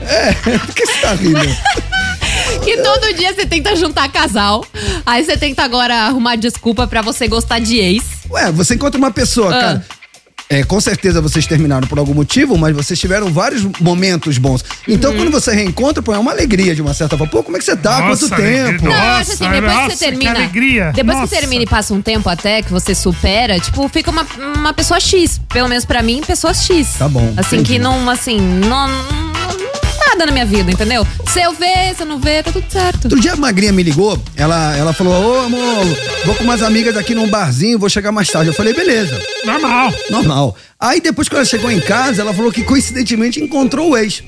É. 0.02 0.30
é. 0.52 0.58
Por 0.60 0.74
que 0.74 0.86
você 0.86 0.94
tá 1.02 1.14
rindo? 1.14 1.40
Que 2.64 2.78
todo 2.78 3.14
dia 3.14 3.34
você 3.34 3.46
tenta 3.46 3.76
juntar 3.76 4.10
casal, 4.12 4.66
aí 5.06 5.24
você 5.24 5.36
tenta 5.38 5.64
agora 5.64 5.96
arrumar 6.04 6.36
desculpa 6.36 6.86
pra 6.88 7.02
você 7.02 7.28
gostar 7.28 7.60
de 7.60 7.78
ex. 7.78 8.04
Ué, 8.30 8.52
você 8.52 8.76
encontra 8.76 8.98
uma 8.98 9.12
pessoa, 9.12 9.50
Ah. 9.56 9.60
cara. 9.60 9.86
É, 10.50 10.64
com 10.66 10.82
certeza 10.82 11.22
vocês 11.22 11.48
terminaram 11.48 11.88
por 11.88 11.98
algum 11.98 12.14
motivo, 12.14 12.58
mas 12.58 12.76
vocês 12.76 13.00
tiveram 13.00 13.32
vários 13.32 13.64
momentos 13.80 14.38
bons. 14.38 14.66
Então, 14.86 15.12
Uhum. 15.12 15.18
quando 15.18 15.32
você 15.32 15.56
reencontra, 15.56 16.04
pô, 16.04 16.14
é 16.14 16.20
uma 16.20 16.32
alegria 16.32 16.76
de 16.76 16.82
uma 16.82 16.94
certa 16.94 17.18
forma. 17.18 17.32
Pô, 17.32 17.42
como 17.42 17.56
é 17.56 17.60
que 17.60 17.64
você 17.66 17.74
tá? 17.76 18.02
Nossa, 18.02 18.28
Quanto 18.28 18.42
tempo? 18.42 18.84
Não, 18.84 18.92
eu 18.92 18.98
Nossa, 18.98 19.22
acho 19.22 19.32
assim, 19.32 19.50
depois 19.50 19.62
que 19.62 19.62
nossa, 19.78 19.90
você 19.96 20.06
que 20.06 20.12
termina. 20.12 20.32
alegria. 20.32 20.92
Depois 20.94 21.18
Nossa. 21.20 21.34
que 21.34 21.40
termina 21.40 21.64
e 21.64 21.68
passa 21.68 21.94
um 21.94 22.02
tempo 22.02 22.28
até, 22.30 22.62
que 22.62 22.70
você 22.70 22.94
supera, 22.94 23.58
tipo, 23.62 23.88
fica 23.88 24.12
uma, 24.12 24.28
uma 24.58 24.74
pessoa 24.74 25.00
X. 25.00 25.40
Pelo 25.48 25.70
menos 25.70 25.86
pra 25.86 26.04
mim, 26.04 26.22
pessoa 26.22 26.54
X. 26.54 26.96
Tá 27.00 27.08
bom, 27.08 27.34
Assim, 27.38 27.56
entendi. 27.56 27.74
que 27.76 27.80
não, 27.80 28.10
assim, 28.10 28.38
não- 28.38 28.90
Nada 30.12 30.26
na 30.26 30.32
minha 30.34 30.46
vida, 30.46 30.70
entendeu? 30.70 31.08
Se 31.26 31.42
eu 31.42 31.54
ver, 31.54 31.96
se 31.96 32.02
eu 32.02 32.06
não 32.06 32.20
ver, 32.20 32.44
tá 32.44 32.52
tudo 32.52 32.66
certo. 32.70 33.06
Outro 33.06 33.20
dia 33.20 33.32
a 33.32 33.36
Magrinha 33.38 33.72
me 33.72 33.82
ligou, 33.82 34.22
ela, 34.36 34.76
ela 34.76 34.92
falou: 34.92 35.14
Ô 35.14 35.40
amor, 35.46 35.86
vou 36.26 36.36
com 36.36 36.44
umas 36.44 36.62
amigas 36.62 36.98
aqui 36.98 37.16
num 37.16 37.30
barzinho, 37.30 37.80
vou 37.80 37.88
chegar 37.90 38.12
mais 38.12 38.28
tarde. 38.28 38.50
Eu 38.50 38.54
falei: 38.54 38.74
beleza, 38.74 39.18
Normal. 39.46 39.94
normal. 40.10 40.56
Aí 40.78 41.00
depois 41.00 41.30
que 41.30 41.36
ela 41.36 41.46
chegou 41.46 41.72
em 41.72 41.80
casa, 41.80 42.22
ela 42.22 42.34
falou 42.34 42.52
que 42.52 42.62
coincidentemente 42.64 43.40
encontrou 43.42 43.92
o 43.92 43.98
ex. 43.98 44.22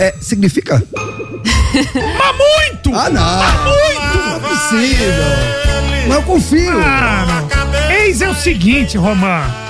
É, 0.00 0.12
significa? 0.20 0.82
Mas 0.92 2.36
muito! 2.36 2.94
Ah, 2.98 3.08
não! 3.08 3.70
muito! 3.70 4.18
Não 4.18 4.36
é 4.36 4.40
possível! 4.40 5.24
Mas 6.08 6.16
eu 6.16 6.22
confio! 6.24 6.72
Mano, 6.80 7.48
ex 7.92 8.20
é 8.20 8.28
o 8.28 8.34
seguinte, 8.34 8.98
Romã. 8.98 9.67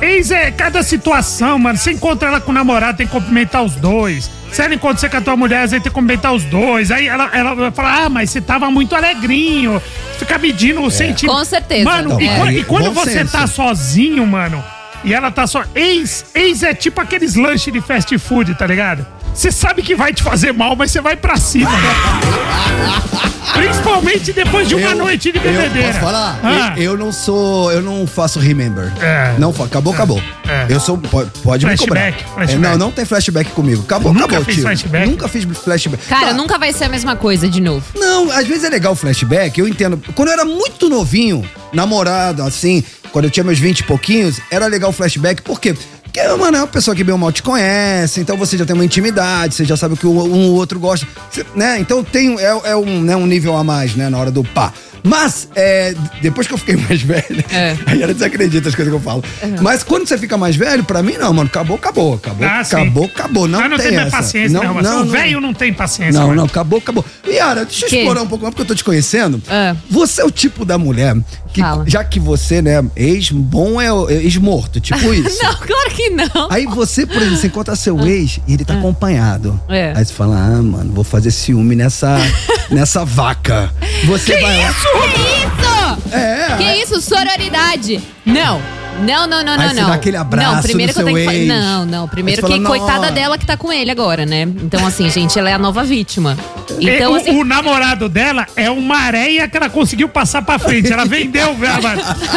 Ex 0.00 0.30
é 0.30 0.50
cada 0.52 0.82
situação, 0.82 1.58
mano. 1.58 1.76
Você 1.76 1.92
encontra 1.92 2.28
ela 2.28 2.40
com 2.40 2.50
o 2.50 2.54
namorado, 2.54 2.98
tem 2.98 3.06
que 3.06 3.12
cumprimentar 3.12 3.62
os 3.64 3.74
dois. 3.74 4.30
Se 4.52 4.62
ela 4.62 4.74
encontra 4.74 4.96
você 4.98 5.08
com 5.08 5.16
a 5.16 5.20
tua 5.20 5.36
mulher, 5.36 5.56
às 5.64 5.70
vezes 5.72 5.82
tem 5.82 5.90
que 5.90 5.94
cumprimentar 5.94 6.32
os 6.32 6.44
dois. 6.44 6.90
Aí 6.90 7.06
ela, 7.08 7.28
ela 7.32 7.54
vai 7.54 7.70
falar, 7.72 8.04
ah, 8.04 8.08
mas 8.08 8.30
você 8.30 8.40
tava 8.40 8.70
muito 8.70 8.94
alegrinho. 8.94 9.82
Fica 10.18 10.38
medindo 10.38 10.82
o 10.82 10.90
sentimento. 10.90 11.36
Com 11.36 11.44
certeza. 11.44 11.84
Mano, 11.84 12.10
Não, 12.10 12.20
e, 12.20 12.28
aí, 12.28 12.38
quan- 12.38 12.52
e 12.52 12.64
quando 12.64 12.92
você 12.92 13.10
senso. 13.12 13.32
tá 13.32 13.46
sozinho, 13.46 14.26
mano, 14.26 14.64
e 15.04 15.12
ela 15.12 15.30
tá 15.30 15.46
só. 15.46 15.64
Ex, 15.74 16.24
ex 16.34 16.62
é 16.62 16.72
tipo 16.74 17.00
aqueles 17.00 17.34
lanches 17.34 17.72
de 17.72 17.80
fast 17.80 18.16
food, 18.18 18.54
tá 18.54 18.66
ligado? 18.66 19.04
Você 19.38 19.52
sabe 19.52 19.82
que 19.82 19.94
vai 19.94 20.12
te 20.12 20.20
fazer 20.20 20.52
mal, 20.52 20.74
mas 20.74 20.90
você 20.90 21.00
vai 21.00 21.16
pra 21.16 21.36
cima. 21.36 21.70
Principalmente 23.54 24.32
depois 24.32 24.68
de 24.68 24.74
uma 24.74 24.92
noite 24.96 25.30
de 25.30 25.38
bebedeira. 25.38 25.78
Eu 25.78 25.86
posso 25.92 26.00
falar? 26.00 26.40
Ah. 26.42 26.74
Eu, 26.76 26.82
eu 26.82 26.96
não 26.96 27.12
sou. 27.12 27.70
Eu 27.70 27.80
não 27.80 28.04
faço 28.04 28.40
remember. 28.40 28.92
É. 29.00 29.36
Não, 29.38 29.50
acabou, 29.50 29.92
acabou. 29.94 30.20
É. 30.48 30.66
Eu 30.68 30.80
sou. 30.80 30.98
Pode, 30.98 31.30
pode 31.40 31.64
me 31.66 31.76
cobrar. 31.76 32.00
Flashback, 32.12 32.24
flashback. 32.34 32.52
É, 32.66 32.68
não, 32.70 32.76
não 32.78 32.90
tem 32.90 33.04
flashback 33.04 33.50
comigo. 33.52 33.82
Acabou, 33.82 34.12
Nunca 34.12 34.24
acabou, 34.26 34.44
fez 34.44 34.56
tio. 34.56 34.64
flashback? 34.64 35.08
Nunca 35.08 35.28
fiz 35.28 35.44
flashback. 35.44 36.04
Cara, 36.08 36.26
Tá, 36.26 36.34
nunca 36.34 36.58
vai 36.58 36.72
ser 36.72 36.84
a 36.84 36.88
mesma 36.88 37.14
coisa 37.14 37.48
de 37.48 37.60
novo. 37.60 37.84
Não, 37.94 38.32
às 38.32 38.44
vezes 38.44 38.64
é 38.64 38.68
legal 38.68 38.92
o 38.92 38.96
flashback, 38.96 39.56
eu 39.56 39.68
entendo. 39.68 40.02
Quando 40.16 40.30
eu 40.30 40.34
era 40.34 40.44
muito 40.44 40.88
novinho, 40.88 41.48
namorado, 41.72 42.42
assim, 42.42 42.82
quando 43.12 43.26
eu 43.26 43.30
tinha 43.30 43.44
meus 43.44 43.58
20 43.58 43.80
e 43.80 43.84
pouquinhos, 43.84 44.40
era 44.50 44.66
legal 44.66 44.90
o 44.90 44.92
flashback, 44.92 45.42
por 45.42 45.60
quê? 45.60 45.76
Porque, 46.12 46.26
mano, 46.36 46.56
é 46.56 46.60
uma 46.60 46.66
pessoa 46.66 46.94
que 46.96 47.04
bem 47.04 47.12
ou 47.12 47.18
mal 47.18 47.30
te 47.30 47.42
conhece, 47.42 48.20
então 48.20 48.36
você 48.36 48.56
já 48.56 48.64
tem 48.64 48.74
uma 48.74 48.84
intimidade, 48.84 49.54
você 49.54 49.64
já 49.64 49.76
sabe 49.76 49.94
o 49.94 49.96
que 49.96 50.06
o- 50.06 50.10
um 50.10 50.48
ou 50.50 50.54
outro 50.56 50.78
gosta, 50.80 51.06
você- 51.30 51.44
né? 51.54 51.78
Então 51.78 52.02
tem, 52.02 52.36
é, 52.38 52.60
é 52.70 52.76
um, 52.76 53.02
né, 53.02 53.14
um 53.14 53.26
nível 53.26 53.56
a 53.56 53.62
mais, 53.62 53.94
né, 53.94 54.08
na 54.08 54.18
hora 54.18 54.30
do 54.30 54.42
pá. 54.42 54.72
Mas, 55.00 55.48
é, 55.54 55.94
depois 56.20 56.48
que 56.48 56.52
eu 56.54 56.58
fiquei 56.58 56.74
mais 56.88 57.00
velho, 57.00 57.44
É. 57.52 57.76
aí 57.86 58.02
ela 58.02 58.12
desacredita 58.12 58.68
as 58.68 58.74
coisas 58.74 58.92
que 58.92 58.98
eu 58.98 59.02
falo. 59.02 59.22
Mas 59.62 59.84
quando 59.84 60.08
você 60.08 60.18
fica 60.18 60.36
mais 60.36 60.56
velho, 60.56 60.82
pra 60.82 61.02
mim, 61.04 61.14
não, 61.18 61.32
mano, 61.32 61.48
acabou, 61.48 61.76
acabou, 61.76 62.14
acabou, 62.14 62.46
Ah, 62.48 62.64
sim. 62.64 62.74
acabou, 62.76 63.04
acabou. 63.04 63.46
Não, 63.48 63.60
Mas 63.60 63.70
não 63.70 63.76
tem, 63.78 63.88
tem 63.90 63.98
essa. 63.98 64.10
paciência, 64.10 64.60
não. 64.60 64.82
não, 64.82 65.02
o 65.02 65.04
velho 65.06 65.40
não 65.40 65.54
tem 65.54 65.72
paciência. 65.72 66.18
Não, 66.18 66.28
mano. 66.28 66.40
não, 66.40 66.44
acabou, 66.46 66.80
acabou. 66.80 67.04
Yara, 67.26 67.64
deixa 67.64 67.84
eu 67.86 67.88
Que? 67.90 67.98
explorar 67.98 68.22
um 68.22 68.26
pouco 68.26 68.42
mais, 68.42 68.52
porque 68.54 68.62
eu 68.62 68.66
tô 68.66 68.74
te 68.74 68.82
conhecendo. 68.82 69.40
Ah. 69.48 69.76
Você 69.88 70.20
é 70.20 70.24
o 70.24 70.30
tipo 70.32 70.64
da 70.64 70.76
mulher 70.76 71.16
que, 71.58 71.62
Fala. 71.64 71.84
já 71.88 72.04
que 72.04 72.20
você, 72.20 72.62
né, 72.62 72.84
ex-bom 72.94 73.80
é 73.80 73.88
é 73.88 74.22
ex-morto, 74.22 74.80
tipo 74.80 75.02
isso. 75.12 75.42
Não, 75.42 75.54
claro 75.54 75.90
que 75.90 76.10
não. 76.10 76.48
Aí 76.50 76.66
você, 76.66 77.04
por 77.04 77.16
exemplo, 77.16 77.36
você 77.36 77.46
encontra 77.48 77.74
seu 77.74 77.98
ex 78.06 78.38
e 78.46 78.54
ele 78.54 78.64
tá 78.64 78.74
acompanhado. 78.74 79.60
É. 79.68 79.92
Aí 79.96 80.04
você 80.04 80.12
fala, 80.12 80.36
ah, 80.36 80.62
mano, 80.62 80.92
vou 80.92 81.02
fazer 81.02 81.30
ciúme 81.32 81.74
nessa, 81.74 82.16
nessa 82.70 83.04
vaca. 83.04 83.72
Você 84.06 84.40
vai 84.40 84.56
lá. 84.58 84.72
Que 84.72 84.80
isso? 85.20 86.14
É. 86.16 86.56
Que 86.56 86.82
isso? 86.82 87.00
Sororidade. 87.00 88.00
Não. 88.24 88.60
Não, 89.00 89.26
não, 89.26 89.42
não, 89.44 89.52
Aí 89.52 89.58
não, 89.58 89.68
você 89.68 89.80
não. 89.80 89.88
dá 89.88 89.94
aquele 89.94 90.16
abraço 90.16 90.54
Não, 90.56 90.62
primeiro 90.62 90.92
no 90.92 90.94
que 90.94 91.00
eu 91.00 91.14
tenho 91.14 91.30
que 91.30 91.48
fa-. 91.48 91.54
Não, 91.54 91.86
não. 91.86 92.08
Primeiro 92.08 92.44
Aí 92.44 92.50
você 92.52 92.58
que 92.58 92.62
fala, 92.64 92.78
coitada 92.78 93.00
"Nossa." 93.00 93.12
dela 93.12 93.38
que 93.38 93.46
tá 93.46 93.56
com 93.56 93.72
ele 93.72 93.90
agora, 93.90 94.26
né? 94.26 94.42
Então, 94.42 94.86
assim, 94.86 95.08
gente, 95.10 95.38
ela 95.38 95.48
é 95.50 95.52
a 95.54 95.58
nova 95.58 95.84
vítima. 95.84 96.36
E 96.78 96.88
Então, 96.90 97.12
o, 97.12 97.16
assim. 97.16 97.30
o 97.40 97.44
namorado 97.44 98.08
dela 98.08 98.46
é 98.56 98.70
uma 98.70 98.96
areia 98.98 99.48
que 99.48 99.56
ela 99.56 99.68
conseguiu 99.70 100.08
passar 100.08 100.42
pra 100.42 100.58
frente. 100.58 100.92
Ela 100.92 101.04
vendeu, 101.04 101.54
velho. 101.54 101.78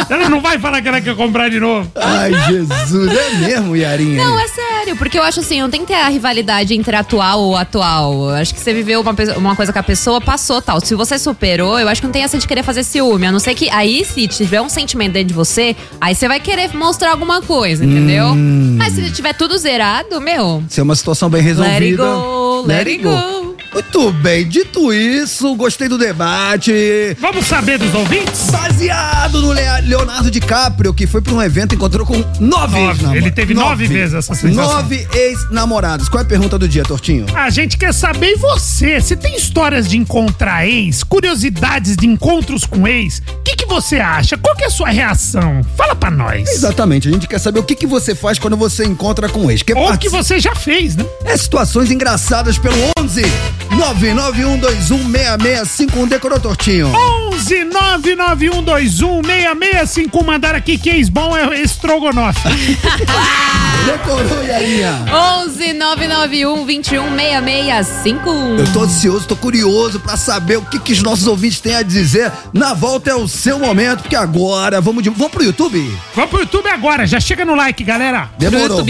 Ela 0.08 0.28
não 0.28 0.40
vai 0.40 0.58
falar 0.58 0.80
que 0.82 0.88
ela 0.88 1.00
quer 1.00 1.14
comprar 1.16 1.48
de 1.48 1.58
novo. 1.60 1.90
Ai, 1.94 2.32
Jesus, 2.46 3.12
é 3.12 3.30
mesmo, 3.36 3.76
Yarinha? 3.76 4.24
Não, 4.24 4.38
é 4.38 4.48
sério, 4.48 4.96
porque 4.96 5.18
eu 5.18 5.22
acho 5.22 5.40
assim, 5.40 5.60
não 5.60 5.70
tem 5.70 5.80
que 5.82 5.88
ter 5.88 5.94
a 5.94 6.08
rivalidade 6.08 6.74
entre 6.74 6.94
atual 6.96 7.40
ou 7.40 7.56
atual. 7.56 8.30
Eu 8.30 8.36
acho 8.36 8.54
que 8.54 8.60
você 8.60 8.72
viveu 8.72 9.00
uma, 9.00 9.14
pe- 9.14 9.32
uma 9.36 9.54
coisa 9.56 9.72
com 9.72 9.78
a 9.78 9.82
pessoa, 9.82 10.20
passou 10.20 10.60
tal. 10.62 10.80
Se 10.80 10.94
você 10.94 11.18
superou, 11.18 11.78
eu 11.78 11.88
acho 11.88 12.00
que 12.00 12.06
não 12.06 12.12
tem 12.12 12.22
essa 12.22 12.38
de 12.38 12.46
querer 12.46 12.62
fazer 12.62 12.84
ciúme. 12.84 13.26
A 13.26 13.32
não 13.32 13.38
ser 13.38 13.54
que 13.54 13.68
aí, 13.70 14.04
se 14.04 14.26
tiver 14.28 14.60
um 14.60 14.68
sentimento 14.68 15.12
dentro 15.12 15.28
de 15.28 15.34
você, 15.34 15.76
aí 16.00 16.14
você 16.14 16.26
vai 16.28 16.40
querer 16.52 16.76
mostrar 16.76 17.12
alguma 17.12 17.40
coisa, 17.40 17.82
entendeu? 17.84 18.26
Hum. 18.26 18.76
Mas 18.78 18.92
se 18.92 19.10
tiver 19.10 19.32
tudo 19.32 19.56
zerado, 19.56 20.20
meu. 20.20 20.62
Se 20.68 20.80
é 20.80 20.82
uma 20.82 20.94
situação 20.94 21.30
bem 21.30 21.40
resolvida. 21.40 21.74
Let 21.78 21.82
it 21.82 21.96
go, 21.96 22.64
let 22.66 22.86
it 22.86 23.02
go. 23.02 23.51
Muito 23.72 24.12
bem, 24.12 24.46
dito 24.46 24.92
isso, 24.92 25.54
gostei 25.56 25.88
do 25.88 25.96
debate. 25.96 27.16
Vamos 27.18 27.46
saber 27.46 27.78
dos 27.78 27.92
ouvintes? 27.94 28.50
Baseado 28.50 29.40
no 29.40 29.50
Le- 29.52 29.80
Leonardo 29.86 30.30
DiCaprio, 30.30 30.92
que 30.92 31.06
foi 31.06 31.22
pra 31.22 31.32
um 31.32 31.40
evento 31.42 31.72
e 31.72 31.76
encontrou 31.76 32.04
com 32.06 32.14
nove, 32.14 32.40
Nove. 32.40 32.78
ex-namorados. 32.80 33.14
Ele 33.16 33.30
teve 33.30 33.54
nove 33.54 33.86
vezes 33.86 34.14
essa 34.14 34.34
sensação. 34.34 34.74
Nove 34.76 35.06
ex-namorados. 35.14 36.08
Qual 36.10 36.20
é 36.20 36.24
a 36.24 36.28
pergunta 36.28 36.58
do 36.58 36.68
dia, 36.68 36.82
Tortinho? 36.82 37.24
A 37.34 37.48
gente 37.48 37.78
quer 37.78 37.94
saber 37.94 38.32
e 38.32 38.36
você. 38.36 39.00
Você 39.00 39.16
tem 39.16 39.36
histórias 39.36 39.88
de 39.88 39.96
encontrar 39.96 40.66
ex? 40.66 41.02
Curiosidades 41.02 41.96
de 41.96 42.06
encontros 42.06 42.64
com 42.66 42.86
ex? 42.86 43.22
O 43.38 43.42
que, 43.42 43.56
que 43.56 43.64
você 43.66 43.96
acha? 43.96 44.36
Qual 44.36 44.54
que 44.54 44.64
é 44.64 44.66
a 44.66 44.70
sua 44.70 44.90
reação? 44.90 45.62
Fala 45.76 45.94
pra 45.94 46.10
nós. 46.10 46.46
Exatamente, 46.48 47.08
a 47.08 47.12
gente 47.12 47.26
quer 47.26 47.38
saber 47.38 47.60
o 47.60 47.62
que, 47.62 47.74
que 47.74 47.86
você 47.86 48.14
faz 48.14 48.38
quando 48.38 48.56
você 48.56 48.84
encontra 48.84 49.28
com 49.30 49.50
ex. 49.50 49.62
Que 49.62 49.72
Ou 49.72 49.86
part- 49.86 49.98
que 50.00 50.08
você 50.10 50.38
já 50.38 50.54
fez, 50.54 50.94
né? 50.94 51.04
É 51.24 51.36
situações 51.36 51.90
engraçadas 51.90 52.58
pelo 52.58 52.76
11 52.98 53.22
991216651. 53.76 56.08
Decorou, 56.08 56.40
Tortinho? 56.40 56.90
11 57.32 57.64
99121 57.64 59.22
6651. 59.22 60.24
Mandaram 60.24 60.58
aqui 60.58 60.78
que 60.78 60.90
ex 60.90 61.08
bom 61.08 61.36
é 61.36 61.60
estrogonofe. 61.60 62.48
Decorou, 63.84 64.44
Yarinha? 64.44 65.04
11 65.44 65.72
991 65.72 66.64
21 66.64 67.16
6651. 67.16 68.58
Eu 68.58 68.72
tô 68.72 68.82
ansioso, 68.82 69.26
tô 69.26 69.36
curioso 69.36 69.98
pra 70.00 70.16
saber 70.16 70.58
o 70.58 70.62
que, 70.62 70.78
que 70.78 70.92
os 70.92 71.02
nossos 71.02 71.26
ouvintes 71.26 71.60
têm 71.60 71.74
a 71.74 71.82
dizer. 71.82 72.30
Na 72.52 72.74
volta 72.74 73.10
é 73.10 73.14
o 73.14 73.26
seu 73.26 73.58
momento, 73.58 74.02
porque 74.02 74.16
agora 74.16 74.80
vamos 74.80 75.02
de... 75.02 75.10
Vamos 75.10 75.32
pro 75.32 75.42
YouTube? 75.42 75.98
Vamos 76.14 76.30
pro 76.30 76.40
YouTube 76.40 76.68
agora. 76.68 77.06
Já 77.06 77.18
chega 77.18 77.44
no 77.44 77.54
like, 77.54 77.82
galera. 77.82 78.30
Demorou. 78.38 78.84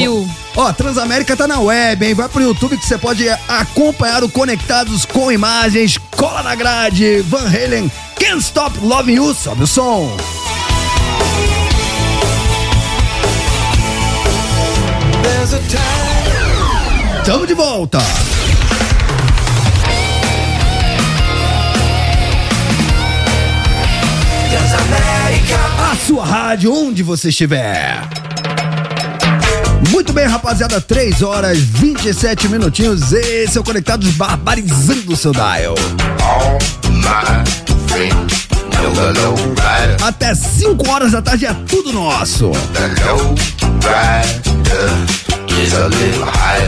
Ó, 0.54 0.70
Transamérica 0.72 1.34
tá 1.34 1.48
na 1.48 1.58
web, 1.60 2.04
hein? 2.04 2.12
Vai 2.14 2.28
pro 2.28 2.42
YouTube 2.42 2.76
que 2.76 2.84
você 2.84 2.98
pode 2.98 3.26
acompanhar 3.48 4.22
o 4.22 4.28
Conectados 4.72 5.04
com 5.04 5.30
imagens. 5.30 5.98
Cola 6.16 6.42
na 6.42 6.54
grade. 6.54 7.20
Van 7.28 7.44
Halen, 7.44 7.92
Can't 8.18 8.38
Stop 8.38 8.78
Loving 8.80 9.16
You. 9.16 9.34
Sobe 9.34 9.64
o 9.64 9.66
som. 9.66 10.08
Tamo 17.22 17.46
de 17.46 17.52
volta. 17.52 17.98
A 25.78 25.96
sua 26.06 26.24
rádio, 26.24 26.74
onde 26.74 27.02
você 27.02 27.28
estiver. 27.28 28.00
Muito 29.90 30.12
bem, 30.12 30.26
rapaziada, 30.26 30.80
3 30.80 31.22
horas 31.22 31.58
27 31.58 32.48
minutinhos. 32.48 33.12
Esse 33.12 33.58
é 33.58 33.60
o 33.60 33.64
Conectados 33.64 34.08
Barbarizando 34.12 35.12
o 35.12 35.16
seu 35.16 35.32
dial. 35.32 35.74
Até 40.02 40.34
5 40.34 40.88
horas 40.90 41.12
da 41.12 41.22
tarde 41.22 41.46
é 41.46 41.54
tudo 41.54 41.92
nosso. 41.92 42.52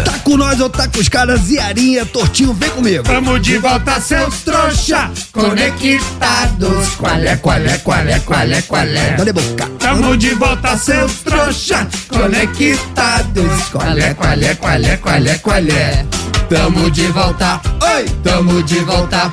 Tá 0.04 0.18
com 0.24 0.36
nós 0.36 0.60
ou 0.60 0.68
tá 0.68 0.86
com 0.88 1.00
os 1.00 1.08
caras? 1.08 1.40
Ziarinha, 1.40 2.04
Tortinho, 2.06 2.52
vem 2.52 2.70
comigo. 2.70 3.02
Tamo 3.02 3.38
de 3.38 3.58
volta, 3.58 4.00
seus 4.00 4.42
trouxa. 4.42 5.10
Conectados. 5.32 6.88
Qual 6.96 7.16
é, 7.16 7.36
qual 7.36 7.56
é, 7.56 7.78
qual 7.78 7.98
é, 7.98 8.20
qual 8.20 8.50
é, 8.50 8.62
qual 8.62 8.82
é? 8.82 9.16
De 9.16 9.32
boca. 9.32 9.70
Tamo 9.78 10.16
de 10.16 10.34
volta, 10.34 10.76
seus 10.76 11.12
trouxa. 11.20 11.88
Conectados. 12.08 13.68
Qual 13.72 13.98
é, 13.98 14.14
qual 14.14 14.32
é, 14.32 14.54
qual 14.54 14.84
é, 14.84 14.96
qual 14.96 15.26
é, 15.26 15.38
qual 15.38 15.56
é? 15.56 16.06
Tamo 16.48 16.90
de 16.90 17.06
volta. 17.08 17.60
Oi, 17.82 18.04
tamo 18.22 18.62
de 18.62 18.78
volta. 18.80 19.32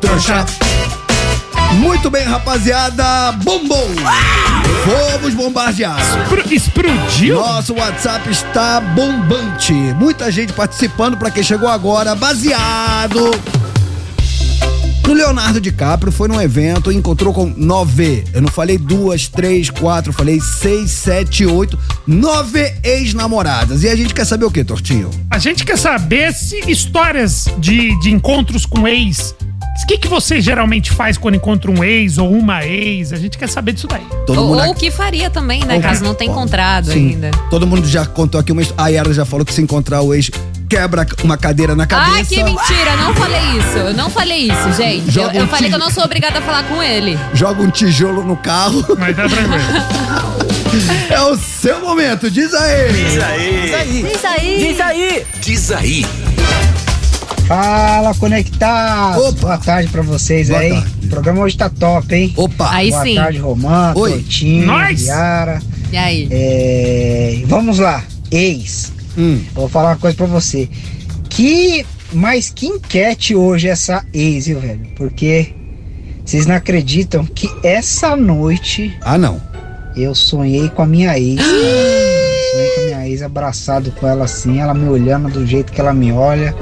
Trouxa. 0.00 0.44
Muito 1.78 2.10
bem, 2.10 2.24
rapaziada. 2.24 3.32
Bombom. 3.42 3.88
Fomos 4.84 5.34
bombardeados. 5.34 6.04
Pro- 6.28 6.52
Explodiu? 6.52 7.36
Nosso 7.36 7.74
WhatsApp 7.74 8.28
está 8.30 8.80
bombante. 8.80 9.72
Muita 9.72 10.30
gente 10.30 10.52
participando 10.52 11.16
para 11.16 11.30
quem 11.30 11.42
chegou 11.42 11.68
agora, 11.68 12.14
baseado. 12.14 13.30
O 15.08 15.12
Leonardo 15.12 15.60
DiCaprio 15.60 16.12
foi 16.12 16.28
num 16.28 16.40
evento 16.40 16.92
e 16.92 16.96
encontrou 16.96 17.32
com 17.34 17.52
nove. 17.56 18.24
Eu 18.32 18.42
não 18.42 18.48
falei 18.48 18.78
duas, 18.78 19.26
três, 19.26 19.68
quatro, 19.68 20.12
falei 20.12 20.40
seis, 20.40 20.90
sete, 20.92 21.44
oito, 21.44 21.76
nove 22.06 22.72
ex-namoradas. 22.84 23.82
E 23.82 23.88
a 23.88 23.96
gente 23.96 24.14
quer 24.14 24.24
saber 24.24 24.44
o 24.44 24.50
que, 24.50 24.62
Tortinho? 24.62 25.10
A 25.28 25.38
gente 25.38 25.64
quer 25.64 25.76
saber 25.78 26.32
se 26.32 26.60
histórias 26.70 27.46
de, 27.58 27.98
de 28.00 28.10
encontros 28.12 28.64
com 28.64 28.86
ex. 28.86 29.34
O 29.82 29.86
que, 29.90 29.98
que 29.98 30.06
você 30.08 30.40
geralmente 30.40 30.90
faz 30.92 31.18
quando 31.18 31.34
encontra 31.34 31.68
um 31.70 31.82
ex 31.82 32.16
ou 32.16 32.30
uma 32.32 32.64
ex? 32.64 33.12
A 33.12 33.16
gente 33.16 33.36
quer 33.36 33.48
saber 33.48 33.72
disso 33.72 33.88
daí. 33.88 34.02
Todo 34.24 34.40
Ou, 34.40 34.54
o 34.56 34.60
aqui- 34.60 34.74
que 34.86 34.90
faria 34.90 35.28
também, 35.28 35.64
né? 35.64 35.74
Ou 35.74 35.80
Caso 35.80 36.00
que- 36.00 36.06
não 36.06 36.14
tenha 36.14 36.30
encontrado 36.30 36.92
sim. 36.92 37.10
ainda. 37.10 37.30
Todo 37.50 37.66
mundo 37.66 37.86
já 37.88 38.06
contou 38.06 38.40
aqui 38.40 38.52
uma 38.52 38.62
A 38.78 38.88
Yara 38.88 39.12
já 39.12 39.24
falou 39.24 39.44
que 39.44 39.52
se 39.52 39.60
encontrar 39.60 40.00
o 40.02 40.14
ex, 40.14 40.30
quebra 40.68 41.04
uma 41.24 41.36
cadeira 41.36 41.74
na 41.74 41.86
cabeça. 41.88 42.12
Ai, 42.18 42.24
que 42.24 42.42
mentira, 42.44 42.90
eu 42.92 42.96
não 42.98 43.14
falei 43.14 43.40
isso. 43.58 43.78
Eu 43.78 43.94
não 43.94 44.10
falei 44.10 44.38
isso, 44.42 44.72
gente. 44.76 45.06
Eu, 45.08 45.12
Joga 45.12 45.38
eu 45.38 45.44
um 45.44 45.48
falei 45.48 45.68
que 45.68 45.74
eu 45.74 45.78
não 45.80 45.90
sou 45.90 46.04
obrigada 46.04 46.38
a 46.38 46.42
falar 46.42 46.62
com 46.64 46.80
ele. 46.80 47.18
Joga 47.34 47.60
um 47.62 47.70
tijolo 47.70 48.22
no 48.22 48.36
carro. 48.36 48.84
Mas 48.96 49.16
tá 49.16 49.28
tranquilo. 49.28 49.64
é 51.10 51.20
o 51.22 51.36
seu 51.36 51.80
momento, 51.80 52.30
diz 52.30 52.54
aí. 52.54 52.92
Diz 52.92 53.22
aí. 53.24 53.66
Isso 54.12 54.26
aí. 54.26 54.58
Diz 54.68 54.80
aí. 54.80 55.26
Diz 55.40 55.70
aí. 55.72 56.06
Fala, 57.50 58.14
conectados! 58.14 59.24
Opa. 59.26 59.40
Boa 59.40 59.58
tarde 59.58 59.88
pra 59.90 60.02
vocês 60.02 60.50
Boa 60.50 60.60
aí. 60.60 60.70
tarde. 60.70 60.94
O 61.02 61.08
programa 61.08 61.40
hoje 61.40 61.56
tá 61.56 61.68
top, 61.68 62.14
hein? 62.14 62.32
Opa. 62.36 62.70
Aí 62.72 62.90
Boa 62.90 63.02
sim. 63.02 63.14
tarde, 63.16 63.38
Romã, 63.38 63.92
Oi. 63.96 64.12
Tortinho, 64.12 64.66
Nós. 64.66 65.02
Yara. 65.02 65.60
E 65.92 65.96
aí? 65.96 66.28
É, 66.30 67.42
Vamos 67.46 67.80
lá, 67.80 68.04
ex. 68.30 68.92
Hum. 69.18 69.40
Eu 69.48 69.52
Vou 69.52 69.68
falar 69.68 69.88
uma 69.90 69.96
coisa 69.96 70.16
pra 70.16 70.26
você. 70.26 70.68
Que. 71.28 71.84
Mas 72.12 72.50
que 72.50 72.66
enquete 72.66 73.34
hoje 73.34 73.66
essa 73.66 74.04
ex, 74.14 74.46
viu, 74.46 74.60
velho? 74.60 74.86
Porque 74.94 75.52
vocês 76.24 76.46
não 76.46 76.54
acreditam 76.54 77.24
que 77.26 77.50
essa 77.64 78.14
noite 78.14 78.96
Ah, 79.00 79.18
não. 79.18 79.40
eu 79.96 80.14
sonhei 80.14 80.68
com 80.68 80.82
a 80.82 80.86
minha 80.86 81.18
ex. 81.18 81.40
sonhei 81.42 82.70
com 82.76 82.80
a 82.80 82.84
minha 82.84 82.89
ex 83.10 83.22
abraçado 83.22 83.90
com 83.92 84.06
ela 84.06 84.24
assim, 84.24 84.60
ela 84.60 84.74
me 84.74 84.88
olhando 84.88 85.28
do 85.28 85.46
jeito 85.46 85.72
que 85.72 85.80
ela 85.80 85.92
me 85.92 86.12
olha. 86.12 86.54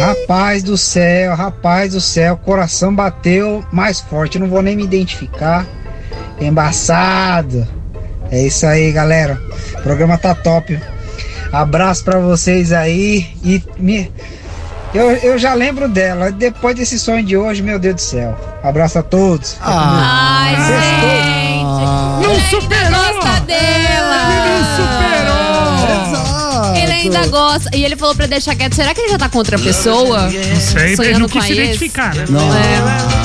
Rapaz 0.00 0.62
do 0.62 0.76
céu, 0.76 1.34
rapaz 1.34 1.92
do 1.92 2.00
céu, 2.00 2.36
coração 2.36 2.94
bateu 2.94 3.64
mais 3.70 4.00
forte. 4.00 4.36
Eu 4.36 4.42
não 4.42 4.48
vou 4.48 4.62
nem 4.62 4.76
me 4.76 4.84
identificar. 4.84 5.66
Embaçado. 6.40 7.66
É 8.30 8.42
isso 8.42 8.66
aí, 8.66 8.90
galera. 8.92 9.38
O 9.78 9.82
programa 9.82 10.16
tá 10.16 10.34
top. 10.34 10.78
Abraço 11.52 12.04
pra 12.04 12.18
vocês 12.18 12.72
aí 12.72 13.26
e 13.44 13.62
me 13.78 14.10
eu, 14.92 15.10
eu 15.12 15.38
já 15.38 15.54
lembro 15.54 15.88
dela. 15.88 16.32
Depois 16.32 16.74
desse 16.74 16.98
sonho 16.98 17.24
de 17.24 17.36
hoje, 17.36 17.62
meu 17.62 17.78
Deus 17.78 17.94
do 17.94 18.00
céu. 18.00 18.36
Abraço 18.62 18.98
a 18.98 19.02
todos. 19.02 19.56
Ah. 19.60 20.42
Ai, 20.42 20.56
gente. 20.66 22.26
Não 22.26 22.40
superou! 22.50 23.14
Gosta 23.14 23.40
dela. 23.42 23.79
Ainda 27.00 27.26
gosta. 27.26 27.70
E 27.74 27.84
ele 27.84 27.96
falou 27.96 28.14
pra 28.14 28.26
deixar 28.26 28.54
quieto. 28.54 28.74
Será 28.74 28.94
que 28.94 29.00
ele 29.00 29.10
já 29.10 29.18
tá 29.18 29.28
com 29.28 29.38
outra 29.38 29.58
pessoa? 29.58 30.22
Não 30.22 30.30
sei, 30.60 30.82
ele 30.82 30.96
Sonhando 30.96 31.18
não 31.20 31.28
com 31.28 31.38
quis 31.38 31.44
se 31.44 31.52
identificar, 31.52 32.14
né? 32.14 32.24
Não. 32.28 32.54
É. 32.54 33.20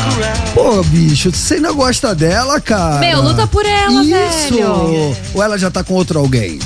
Pô, 0.54 0.82
bicho, 0.84 1.32
você 1.32 1.56
ainda 1.56 1.74
gosta 1.74 2.16
dela, 2.16 2.62
cara? 2.62 3.00
Meu, 3.00 3.22
luta 3.22 3.46
por 3.46 3.66
ela, 3.66 4.02
Isso. 4.02 4.54
velho. 4.54 5.16
Ou 5.34 5.44
ela 5.44 5.58
já 5.58 5.70
tá 5.70 5.84
com 5.84 5.94
outro 5.94 6.20
alguém? 6.20 6.60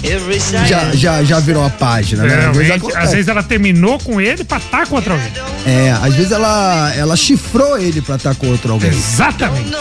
Já, 0.68 0.92
já, 0.94 1.24
já 1.24 1.40
virou 1.40 1.66
a 1.66 1.70
página, 1.70 2.24
né? 2.24 2.48
Às 2.48 2.58
vezes 2.58 2.96
às 2.96 3.12
vezes 3.12 3.28
ela 3.28 3.42
terminou 3.42 3.98
com 4.00 4.22
ele 4.22 4.44
pra 4.44 4.58
estar 4.58 4.86
com 4.86 4.96
outra 4.96 5.14
alguém. 5.14 5.32
É, 5.66 5.92
às 5.92 6.14
vezes 6.14 6.32
ela, 6.32 6.94
ela 6.96 7.16
chifrou 7.16 7.78
ele 7.80 8.02
pra 8.02 8.16
estar 8.16 8.36
com 8.36 8.48
outro 8.48 8.74
alguém. 8.74 8.90
Exatamente. 8.90 9.72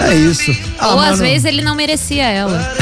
É 0.00 0.14
isso. 0.14 0.54
Ah, 0.78 0.94
Ou 0.94 0.98
às 1.00 1.10
mano, 1.12 1.22
vezes 1.22 1.44
ele 1.44 1.62
não 1.62 1.74
merecia 1.74 2.24
ela. 2.28 2.74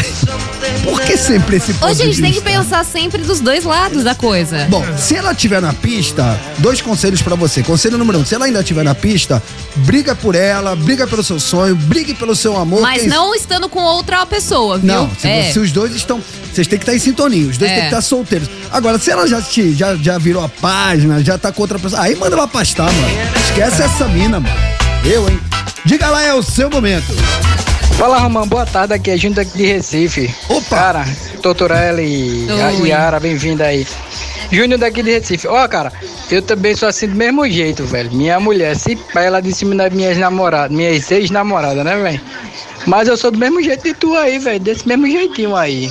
Por 0.85 1.01
que 1.03 1.16
sempre 1.16 1.57
esse 1.57 1.73
ponto 1.75 1.90
Ô, 1.90 1.94
gente, 1.94 2.16
de 2.16 2.23
tem 2.23 2.33
que 2.33 2.40
pensar 2.40 2.85
sempre 2.85 3.23
dos 3.23 3.40
dois 3.40 3.64
lados 3.64 4.03
da 4.05 4.14
coisa. 4.14 4.66
Bom, 4.70 4.85
se 4.96 5.14
ela 5.16 5.33
estiver 5.33 5.61
na 5.61 5.73
pista, 5.73 6.38
dois 6.59 6.81
conselhos 6.81 7.20
pra 7.20 7.35
você. 7.35 7.62
Conselho 7.62 7.99
número 7.99 8.18
um, 8.18 8.25
se 8.25 8.35
ela 8.35 8.46
ainda 8.46 8.61
estiver 8.61 8.85
na 8.85 8.94
pista, 8.94 9.42
briga 9.77 10.14
por 10.14 10.35
ela, 10.35 10.75
briga 10.77 11.07
pelo 11.07 11.23
seu 11.23 11.38
sonho, 11.38 11.75
brigue 11.77 12.14
pelo 12.14 12.35
seu 12.35 12.57
amor. 12.57 12.81
Mas 12.81 13.01
quem- 13.03 13.11
não 13.11 13.35
estando 13.35 13.68
com 13.68 13.81
outra 13.81 14.25
pessoa, 14.27 14.79
viu? 14.79 14.87
Não, 14.87 15.11
se, 15.18 15.29
é. 15.29 15.53
se 15.53 15.59
os 15.59 15.70
dois 15.73 15.94
estão. 15.94 16.20
Vocês 16.53 16.66
têm 16.66 16.79
que 16.79 16.85
estar 16.85 16.94
em 16.94 16.99
sintonia, 16.99 17.49
os 17.49 17.59
dois 17.59 17.70
É. 17.70 17.75
têm 17.75 17.83
que 17.85 17.88
estar 17.88 18.01
solteiros. 18.03 18.49
Agora, 18.73 18.99
se 18.99 19.11
ela 19.11 19.27
já, 19.27 19.40
te, 19.42 19.73
já, 19.75 19.94
já 19.96 20.18
virou 20.18 20.42
a 20.44 20.49
página, 20.49 21.23
já 21.23 21.37
tá 21.37 21.53
com 21.53 21.62
outra 21.62 21.79
pessoa, 21.79 22.01
aí 22.03 22.16
manda 22.16 22.35
ela 22.37 22.49
pastar, 22.49 22.90
mano. 22.92 23.09
Esquece 23.49 23.83
essa 23.83 24.09
mina, 24.09 24.40
mano. 24.40 24.55
Eu, 25.05 25.29
hein? 25.29 25.38
Diga 25.84 26.10
lá, 26.10 26.22
é 26.22 26.34
o 26.34 26.42
seu 26.42 26.68
momento. 26.68 27.14
Fala, 27.96 28.18
Romão, 28.18 28.46
boa 28.46 28.66
tarde. 28.66 28.94
Aqui 28.94 29.10
é 29.10 29.16
Júnior 29.16 29.36
daqui 29.36 29.56
de 29.56 29.66
Recife. 29.66 30.34
Opa! 30.48 30.76
Cara, 30.76 31.04
Tortorella 31.42 32.02
e. 32.02 32.46
Yara, 32.86 33.18
bem-vinda 33.18 33.64
aí. 33.64 33.86
Júnior 34.52 34.78
daqui 34.78 35.02
de 35.02 35.10
Recife. 35.10 35.48
Ó, 35.48 35.66
cara, 35.68 35.92
eu 36.30 36.42
também 36.42 36.74
sou 36.74 36.88
assim 36.88 37.08
do 37.08 37.14
mesmo 37.14 37.48
jeito, 37.48 37.84
velho. 37.84 38.12
Minha 38.12 38.38
mulher, 38.38 38.76
se 38.76 38.94
pá, 38.94 39.22
ela 39.22 39.40
de 39.40 39.52
cima 39.52 39.74
das 39.74 39.92
minhas 39.92 40.18
namoradas, 40.18 40.76
minhas 40.76 41.10
ex-namoradas, 41.10 41.84
né, 41.84 41.96
velho? 41.96 42.20
Mas 42.86 43.08
eu 43.08 43.16
sou 43.16 43.30
do 43.30 43.38
mesmo 43.38 43.62
jeito 43.62 43.82
de 43.82 43.94
tu 43.94 44.14
aí, 44.16 44.38
velho. 44.38 44.60
Desse 44.60 44.86
mesmo 44.86 45.06
jeitinho 45.06 45.56
aí. 45.56 45.90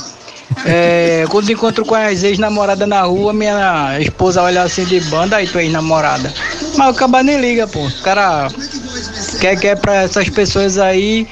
É, 0.66 1.26
quando 1.30 1.52
encontro 1.52 1.86
com 1.86 1.96
as 1.96 2.24
ex-namoradas 2.24 2.88
na 2.88 3.02
rua, 3.02 3.34
minha 3.34 4.00
esposa 4.00 4.42
olha 4.42 4.64
assim 4.64 4.84
de 4.84 5.00
banda, 5.02 5.38
aí 5.38 5.48
tua 5.48 5.64
ex-namorada. 5.64 6.34
Mas 6.78 6.90
o 6.90 6.94
cara 6.94 7.24
nem 7.24 7.40
liga, 7.40 7.68
pô. 7.68 7.86
O 7.86 8.02
cara 8.02 8.50
quer, 9.40 9.56
quer 9.60 9.76
pra 9.80 10.04
essas 10.04 10.30
pessoas 10.30 10.78
aí 10.78 11.28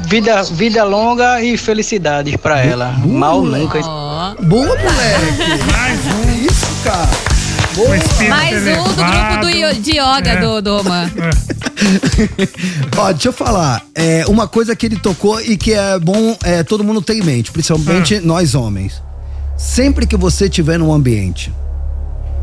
vida, 0.00 0.42
vida 0.44 0.84
longa 0.84 1.42
e 1.42 1.56
felicidades 1.56 2.36
pra 2.36 2.60
ela. 2.60 2.92
Mal 3.04 3.42
nunca. 3.42 3.80
Ó. 3.82 4.34
Boa, 4.42 4.66
moleque. 4.66 5.64
Mais 5.72 6.00
um. 6.06 6.46
Isso, 6.46 6.66
cara. 6.84 7.08
Mais 8.28 8.62
um 8.62 8.82
do 8.82 8.94
grupo 8.94 9.40
do, 9.40 9.80
de 9.80 9.92
yoga 9.92 10.30
É. 10.30 10.40
do, 10.40 10.60
do. 10.60 10.82
Ó, 12.98 13.12
deixa 13.12 13.28
eu 13.28 13.32
falar. 13.32 13.82
É, 13.94 14.24
uma 14.26 14.46
coisa 14.48 14.74
que 14.76 14.86
ele 14.86 14.96
tocou 14.98 15.40
e 15.40 15.56
que 15.56 15.72
é 15.72 15.98
bom 15.98 16.36
é, 16.42 16.62
todo 16.62 16.84
mundo 16.84 17.00
ter 17.00 17.14
em 17.14 17.22
mente, 17.22 17.50
principalmente 17.50 18.16
Ah. 18.16 18.20
nós 18.22 18.54
homens. 18.54 19.00
Sempre 19.56 20.06
que 20.06 20.16
você 20.16 20.44
estiver 20.46 20.78
num 20.78 20.92
ambiente 20.92 21.52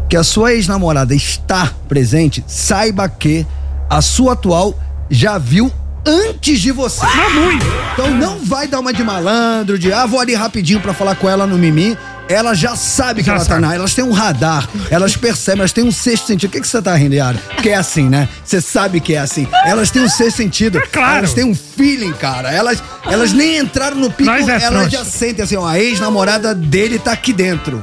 que 0.09 0.15
a 0.15 0.23
sua 0.23 0.53
ex-namorada 0.53 1.13
está 1.13 1.73
presente, 1.89 2.41
saiba 2.47 3.09
que 3.09 3.45
a 3.89 4.01
sua 4.01 4.33
atual 4.33 4.73
já 5.09 5.37
viu 5.37 5.71
antes 6.05 6.59
de 6.59 6.71
você. 6.71 7.05
Mas 7.05 7.33
muito. 7.33 7.65
Então 7.93 8.11
não 8.11 8.39
vai 8.39 8.67
dar 8.67 8.79
uma 8.79 8.93
de 8.93 9.03
malandro, 9.03 9.77
de 9.77 9.91
ah, 9.91 10.05
vou 10.05 10.19
ali 10.19 10.33
rapidinho 10.35 10.79
pra 10.79 10.93
falar 10.93 11.15
com 11.15 11.29
ela 11.29 11.45
no 11.45 11.57
mimi. 11.57 11.97
Ela 12.29 12.53
já 12.53 12.75
sabe 12.75 13.21
que 13.21 13.27
Já 13.27 13.35
ela 13.35 13.39
sabe. 13.45 13.61
tá 13.61 13.67
na. 13.69 13.73
Elas 13.73 13.93
têm 13.93 14.03
um 14.03 14.11
radar, 14.11 14.67
elas 14.91 15.15
percebem, 15.15 15.61
elas 15.61 15.71
têm 15.71 15.85
um 15.85 15.91
sexto 15.93 16.27
sentido. 16.27 16.49
O 16.49 16.51
que, 16.51 16.59
que 16.59 16.67
você 16.67 16.81
tá 16.81 16.93
rindo, 16.93 17.15
Yara? 17.15 17.37
Porque 17.55 17.69
é 17.69 17.75
assim, 17.75 18.09
né? 18.09 18.27
Você 18.43 18.59
sabe 18.59 18.99
que 18.99 19.13
é 19.15 19.19
assim. 19.19 19.47
Elas 19.65 19.91
têm 19.91 20.03
um 20.03 20.09
sexto 20.09 20.35
sentido. 20.35 20.81
claro. 20.91 21.19
Elas 21.19 21.33
têm 21.33 21.45
um 21.45 21.55
feeling, 21.55 22.11
cara. 22.11 22.51
Elas, 22.51 22.83
elas 23.05 23.31
nem 23.31 23.57
entraram 23.57 23.95
no 23.95 24.11
pico, 24.11 24.29
é 24.29 24.61
elas 24.61 24.91
já 24.91 25.05
sentem 25.05 25.43
assim, 25.43 25.55
ó, 25.55 25.65
a 25.65 25.79
ex-namorada 25.79 26.53
dele 26.53 26.99
tá 26.99 27.13
aqui 27.13 27.31
dentro. 27.31 27.81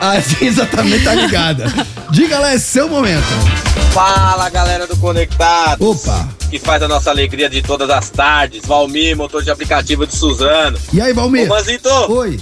Assim, 0.16 0.46
exatamente, 0.46 1.04
tá 1.04 1.14
ligada. 1.14 1.66
Diga 2.10 2.38
lá, 2.38 2.52
é 2.52 2.58
seu 2.58 2.88
momento. 2.88 3.22
Fala 3.92 4.48
galera 4.48 4.86
do 4.86 4.96
Conectado. 4.96 5.90
Opa. 5.90 6.26
Que 6.48 6.58
faz 6.58 6.82
a 6.82 6.88
nossa 6.88 7.10
alegria 7.10 7.50
de 7.50 7.60
todas 7.60 7.90
as 7.90 8.08
tardes. 8.08 8.64
Valmir, 8.64 9.14
motor 9.14 9.42
de 9.42 9.50
aplicativo 9.50 10.06
de 10.06 10.16
Suzano. 10.16 10.78
E 10.92 11.00
aí, 11.02 11.12
Valmir? 11.12 11.44
Ô 11.44 11.48
Manzito, 11.54 11.88
Oi. 12.10 12.40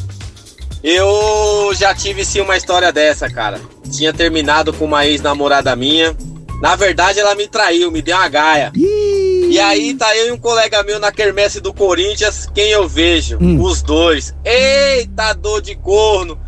eu 0.85 1.73
já 1.75 1.93
tive 1.93 2.25
sim 2.25 2.41
uma 2.41 2.57
história 2.57 2.93
dessa, 2.93 3.29
cara. 3.29 3.61
Tinha 3.91 4.13
terminado 4.13 4.73
com 4.73 4.85
uma 4.85 5.05
ex-namorada 5.05 5.75
minha. 5.75 6.17
Na 6.63 6.77
verdade, 6.77 7.19
ela 7.19 7.35
me 7.35 7.49
traiu, 7.49 7.91
me 7.91 8.01
deu 8.01 8.17
uma 8.17 8.29
gaia. 8.29 8.71
Ih. 8.77 9.49
E 9.51 9.59
aí 9.59 9.95
tá 9.95 10.15
eu 10.17 10.29
e 10.29 10.33
um 10.33 10.39
colega 10.39 10.83
meu 10.83 11.01
na 11.01 11.11
quermesse 11.11 11.61
do 11.61 11.73
Corinthians, 11.73 12.49
quem 12.55 12.71
eu 12.71 12.87
vejo? 12.87 13.39
Hum. 13.41 13.61
Os 13.61 13.83
dois. 13.83 14.35
Eita, 14.45 15.33
dor 15.33 15.61
de 15.61 15.75
corno. 15.75 16.39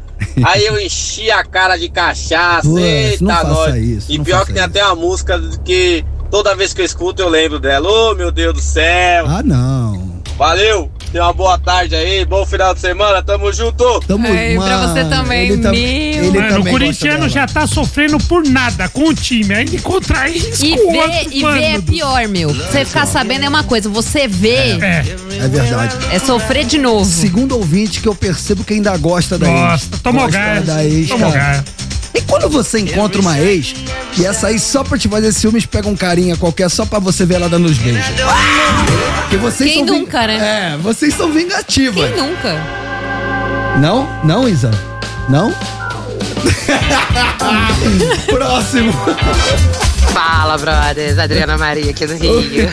Aí 0.45 0.65
eu 0.67 0.81
enchi 0.81 1.31
a 1.31 1.45
cara 1.45 1.77
de 1.77 1.89
cachaça. 1.89 2.69
Putz, 2.69 2.83
Eita, 2.83 3.25
não 3.25 3.35
faça 3.35 3.79
isso, 3.79 4.13
E 4.13 4.19
não 4.19 4.25
pior 4.25 4.41
que 4.47 4.53
tem 4.53 4.63
isso. 4.63 4.71
até 4.71 4.85
uma 4.85 4.95
música 4.95 5.41
que 5.65 6.05
toda 6.31 6.55
vez 6.55 6.73
que 6.73 6.81
eu 6.81 6.85
escuto 6.85 7.21
eu 7.23 7.29
lembro 7.29 7.59
dela. 7.59 7.89
Ô 7.91 8.15
meu 8.15 8.31
Deus 8.31 8.55
do 8.55 8.61
céu. 8.61 9.27
Ah, 9.29 9.43
não. 9.43 10.21
Valeu. 10.37 10.91
Tenha 11.13 11.25
uma 11.25 11.33
boa 11.33 11.59
tarde 11.59 11.97
aí, 11.97 12.25
bom 12.25 12.47
final 12.47 12.73
de 12.73 12.79
semana, 12.81 13.21
tamo 13.21 13.53
junto. 13.53 14.01
Tamo, 14.07 14.29
Ei, 14.29 14.55
pra 14.55 14.65
mano, 14.79 14.95
você 14.95 15.05
também, 15.07 15.49
ele 15.49 15.61
tam- 15.61 15.73
meu. 15.73 15.81
ele 15.81 16.31
Mano, 16.39 16.47
o 16.47 16.53
também 16.59 16.73
corintiano 16.73 17.19
gosta 17.23 17.35
já 17.35 17.47
tá 17.49 17.67
sofrendo 17.67 18.17
por 18.19 18.45
nada 18.47 18.89
com 18.89 19.09
o 19.09 19.15
time. 19.15 19.53
Ainda 19.53 19.75
encontrar 19.75 20.29
isso 20.31 20.65
E 20.65 20.77
com 20.77 20.89
o 20.89 20.93
ver, 20.93 20.99
outro, 21.01 21.29
e 21.33 21.43
mano. 21.43 21.55
ver 21.61 21.65
é 21.65 21.81
pior, 21.81 22.29
meu. 22.29 22.55
Você 22.55 22.85
ficar 22.85 23.07
sabendo 23.07 23.45
é 23.45 23.49
uma 23.49 23.65
coisa, 23.65 23.89
você 23.89 24.29
vê 24.29 24.51
É, 24.81 25.05
É 25.41 25.49
verdade. 25.49 25.97
é 26.13 26.19
sofrer 26.21 26.65
de 26.65 26.79
novo. 26.79 27.05
Segundo 27.05 27.57
ouvinte 27.57 28.01
que 28.01 28.07
eu 28.07 28.15
percebo 28.15 28.63
que 28.63 28.75
ainda 28.75 28.97
gosta 28.97 29.37
da 29.37 29.49
ex. 29.51 29.61
gosta. 29.61 29.99
Tomou 30.05 30.29
gás. 30.29 30.65
Tomou 31.09 31.33
gás. 31.33 31.65
E 32.21 32.25
quando 32.27 32.49
você 32.51 32.81
encontra 32.81 33.21
uma 33.21 33.39
ex, 33.39 33.75
e 34.19 34.27
essa 34.27 34.49
aí 34.49 34.59
só 34.59 34.83
pra 34.85 34.99
te 34.99 35.09
fazer 35.09 35.33
ciúmes 35.33 35.65
pega 35.65 35.89
um 35.89 35.97
carinha 35.97 36.37
qualquer 36.37 36.69
só 36.69 36.85
pra 36.85 36.99
você 36.99 37.25
ver 37.25 37.37
ela 37.37 37.49
dando 37.49 37.67
os 37.67 37.79
beijos. 37.79 38.05
Porque 39.23 39.37
vocês 39.37 39.71
Quem 39.73 39.87
são 39.87 39.95
ving- 39.95 40.01
nunca, 40.03 40.27
né? 40.27 40.73
É, 40.75 40.77
vocês 40.79 41.15
são 41.15 41.33
vingativas. 41.33 42.11
Quem 42.13 42.21
nunca? 42.23 42.61
Não? 43.81 44.09
Não, 44.25 44.49
Isa? 44.49 44.71
Não? 45.29 45.55
Próximo. 48.29 48.93
Fala, 50.13 50.59
brothers. 50.59 51.19
Adriana 51.19 51.57
Maria 51.57 51.91
aqui 51.91 52.07
do 52.07 52.15
Rio. 52.17 52.69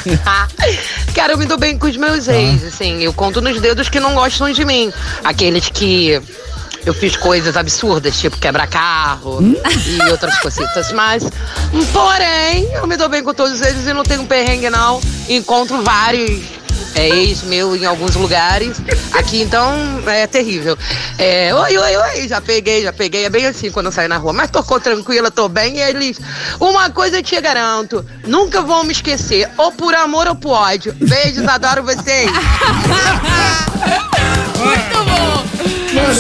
Cara, 1.14 1.34
eu 1.34 1.38
me 1.38 1.46
dou 1.46 1.58
bem 1.58 1.78
com 1.78 1.88
os 1.88 1.98
meus 1.98 2.28
ex, 2.28 2.64
assim. 2.64 3.02
Eu 3.04 3.14
conto 3.14 3.42
nos 3.42 3.60
dedos 3.62 3.90
que 3.90 4.00
não 4.00 4.14
gostam 4.16 4.52
de 4.52 4.66
mim. 4.66 4.92
Aqueles 5.24 5.70
que 5.70 6.20
eu 6.88 6.94
fiz 6.94 7.18
coisas 7.18 7.58
absurdas, 7.58 8.18
tipo 8.18 8.38
quebrar 8.38 8.68
carro 8.68 9.40
e 9.42 10.10
outras 10.10 10.40
cositas. 10.40 10.92
Mas, 10.94 11.24
porém, 11.92 12.70
eu 12.74 12.88
me 12.88 12.96
dou 12.96 13.10
bem 13.10 13.24
com 13.24 13.34
todos 13.34 13.62
eles 13.62 13.86
e 13.86 13.94
não 13.94 14.04
tenho 14.04 14.26
perrengue, 14.26 14.70
não. 14.70 15.02
Encontro 15.28 15.84
vários 15.84 16.46
é, 16.96 17.10
ex 17.10 17.44
meu 17.44 17.76
em 17.76 17.86
alguns 17.86 18.16
lugares. 18.16 18.78
Aqui, 19.14 19.42
então, 19.42 20.02
é 20.08 20.26
terrível. 20.28 20.78
É, 21.18 21.54
oi, 21.54 21.78
oi, 21.78 21.98
oi, 21.98 22.28
já 22.28 22.40
peguei, 22.40 22.84
já 22.84 22.94
peguei. 22.94 23.26
É 23.26 23.30
bem 23.30 23.46
assim 23.46 23.70
quando 23.70 23.88
eu 23.88 23.92
saio 23.92 24.08
na 24.08 24.18
rua. 24.18 24.32
Mas 24.32 24.50
tô 24.50 24.64
tranquila, 24.80 25.30
tô 25.30 25.50
bem. 25.50 25.78
E 25.78 25.82
eles, 25.82 26.20
uma 26.60 26.90
coisa 26.90 27.18
eu 27.18 27.24
te 27.24 27.40
garanto, 27.42 28.06
nunca 28.26 28.62
vão 28.62 28.84
me 28.84 28.94
esquecer. 28.94 29.50
Ou 29.58 29.74
por 29.74 29.94
amor 29.94 30.28
ou 30.28 30.36
por 30.36 30.52
ódio. 30.52 30.94
Beijos, 30.94 31.46
adoro 31.48 31.84
vocês. 31.84 32.32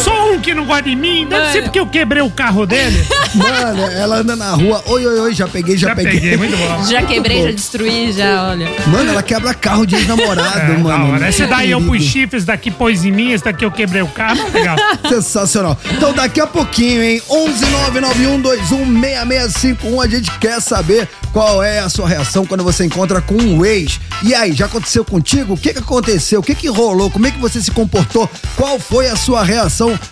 Só 0.03 0.31
um 0.31 0.39
que 0.39 0.53
não 0.53 0.65
gosta 0.65 0.83
de 0.83 0.95
mim. 0.95 1.25
Deve 1.27 1.51
ser 1.51 1.63
porque 1.63 1.79
eu 1.79 1.87
quebrei 1.87 2.21
o 2.21 2.29
carro 2.29 2.65
dele. 2.65 3.05
Mano, 3.35 3.83
ela 3.91 4.17
anda 4.17 4.35
na 4.35 4.51
rua. 4.51 4.83
Oi, 4.87 5.05
oi, 5.05 5.19
oi, 5.19 5.33
já 5.33 5.47
peguei, 5.47 5.77
já, 5.77 5.89
Já 5.89 5.95
peguei, 5.95 6.35
muito 6.37 6.55
bom. 6.57 6.83
Já 6.85 7.01
quebrei, 7.03 7.43
já 7.43 7.51
destruí, 7.51 8.11
já, 8.11 8.49
olha. 8.49 8.67
Mano, 8.87 9.11
ela 9.11 9.23
quebra 9.23 9.53
carro 9.53 9.85
de 9.85 9.95
ex-namorado, 9.95 10.59
É, 10.73 10.77
mano. 10.77 11.13
hora. 11.13 11.29
Esse 11.29 11.45
daí 11.45 11.71
eu 11.71 11.81
pus 11.81 12.03
chifres, 12.03 12.45
daqui 12.45 12.71
pôs 12.71 13.03
em 13.05 13.11
mim, 13.11 13.31
esse 13.31 13.43
daqui 13.43 13.65
eu 13.65 13.71
quebrei 13.71 14.01
o 14.01 14.07
carro. 14.07 14.39
Mas 14.43 14.53
legal. 14.53 14.77
Sensacional. 15.09 15.77
Então 15.91 16.13
daqui 16.13 16.39
a 16.39 16.47
pouquinho, 16.47 17.03
hein? 17.03 17.21
11991216651, 17.29 20.03
a 20.03 20.07
gente 20.07 20.31
quer 20.39 20.61
saber 20.61 21.07
qual 21.33 21.61
é 21.61 21.79
a 21.79 21.89
sua 21.89 22.07
reação 22.07 22.45
quando 22.45 22.63
você 22.63 22.85
encontra 22.85 23.21
com 23.21 23.35
um 23.35 23.65
ex. 23.65 23.99
E 24.23 24.33
aí, 24.33 24.53
já 24.53 24.65
aconteceu 24.65 25.05
contigo? 25.05 25.53
O 25.53 25.57
que 25.57 25.73
que 25.73 25.79
aconteceu? 25.79 26.39
O 26.39 26.43
que 26.43 26.55
que 26.55 26.67
rolou? 26.67 27.11
Como 27.11 27.27
é 27.27 27.31
que 27.31 27.39
você 27.39 27.61
se 27.61 27.69
comportou? 27.71 28.29
Qual 28.55 28.79
foi 28.79 29.07
a 29.07 29.15
sua 29.15 29.43
reação? 29.43 29.66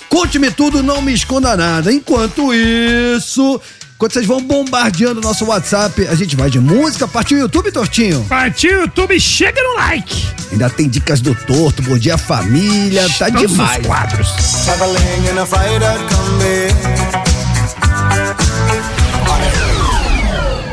Conte-me 0.09 0.51
tudo, 0.51 0.83
não 0.83 1.01
me 1.01 1.13
esconda 1.13 1.55
nada. 1.55 1.91
Enquanto 1.91 2.53
isso, 2.53 3.61
enquanto 3.95 4.13
vocês 4.13 4.25
vão 4.25 4.41
bombardeando 4.41 5.19
o 5.19 5.23
nosso 5.23 5.45
WhatsApp, 5.45 6.07
a 6.07 6.15
gente 6.15 6.35
vai 6.35 6.49
de 6.49 6.59
música. 6.59 7.07
Partiu 7.07 7.37
o 7.37 7.41
YouTube, 7.41 7.71
Tortinho? 7.71 8.25
Partiu 8.27 8.81
YouTube, 8.81 9.19
chega 9.19 9.61
no 9.61 9.75
like. 9.75 10.25
Ainda 10.51 10.69
tem 10.69 10.87
dicas 10.89 11.21
do 11.21 11.33
Torto, 11.33 11.81
Bom 11.81 11.97
Dia 11.97 12.17
Família, 12.17 13.07
tá 13.17 13.27
Todos 13.31 13.51
demais. 13.51 13.79
os 13.81 13.87
quadros. 13.87 14.27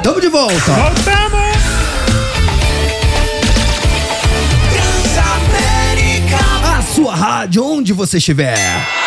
Tamo 0.02 0.20
de 0.20 0.28
volta. 0.28 0.72
Voltamos. 0.72 1.41
Rádio, 7.42 7.64
onde 7.64 7.92
você 7.92 8.18
estiver. 8.18 8.56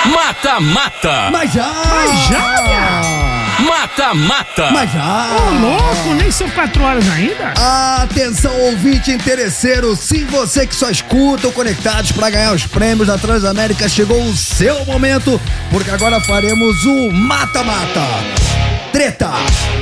Mata, 0.05 0.59
mata. 0.59 1.29
Mas 1.31 1.53
já! 1.53 1.65
Mas 1.65 2.27
já, 2.27 3.25
Mata, 3.59 4.13
mata. 4.13 4.71
Mas 4.71 4.91
já! 4.91 5.27
Ô, 5.31 5.51
louco, 5.51 6.13
nem 6.15 6.29
são 6.29 6.49
quatro 6.49 6.83
horas 6.83 7.09
ainda. 7.09 7.53
Atenção, 8.01 8.53
ouvinte 8.61 9.11
interesseiro, 9.11 9.95
sim, 9.95 10.25
você 10.25 10.67
que 10.67 10.75
só 10.75 10.89
escuta 10.89 11.47
o 11.47 11.53
Conectados 11.53 12.11
para 12.11 12.29
ganhar 12.29 12.53
os 12.53 12.65
prêmios 12.65 13.07
da 13.07 13.17
Transamérica, 13.17 13.87
chegou 13.87 14.21
o 14.21 14.35
seu 14.35 14.85
momento, 14.85 15.39
porque 15.71 15.89
agora 15.89 16.19
faremos 16.19 16.83
o 16.83 17.11
mata-mata. 17.13 18.54
Treta! 18.95 19.29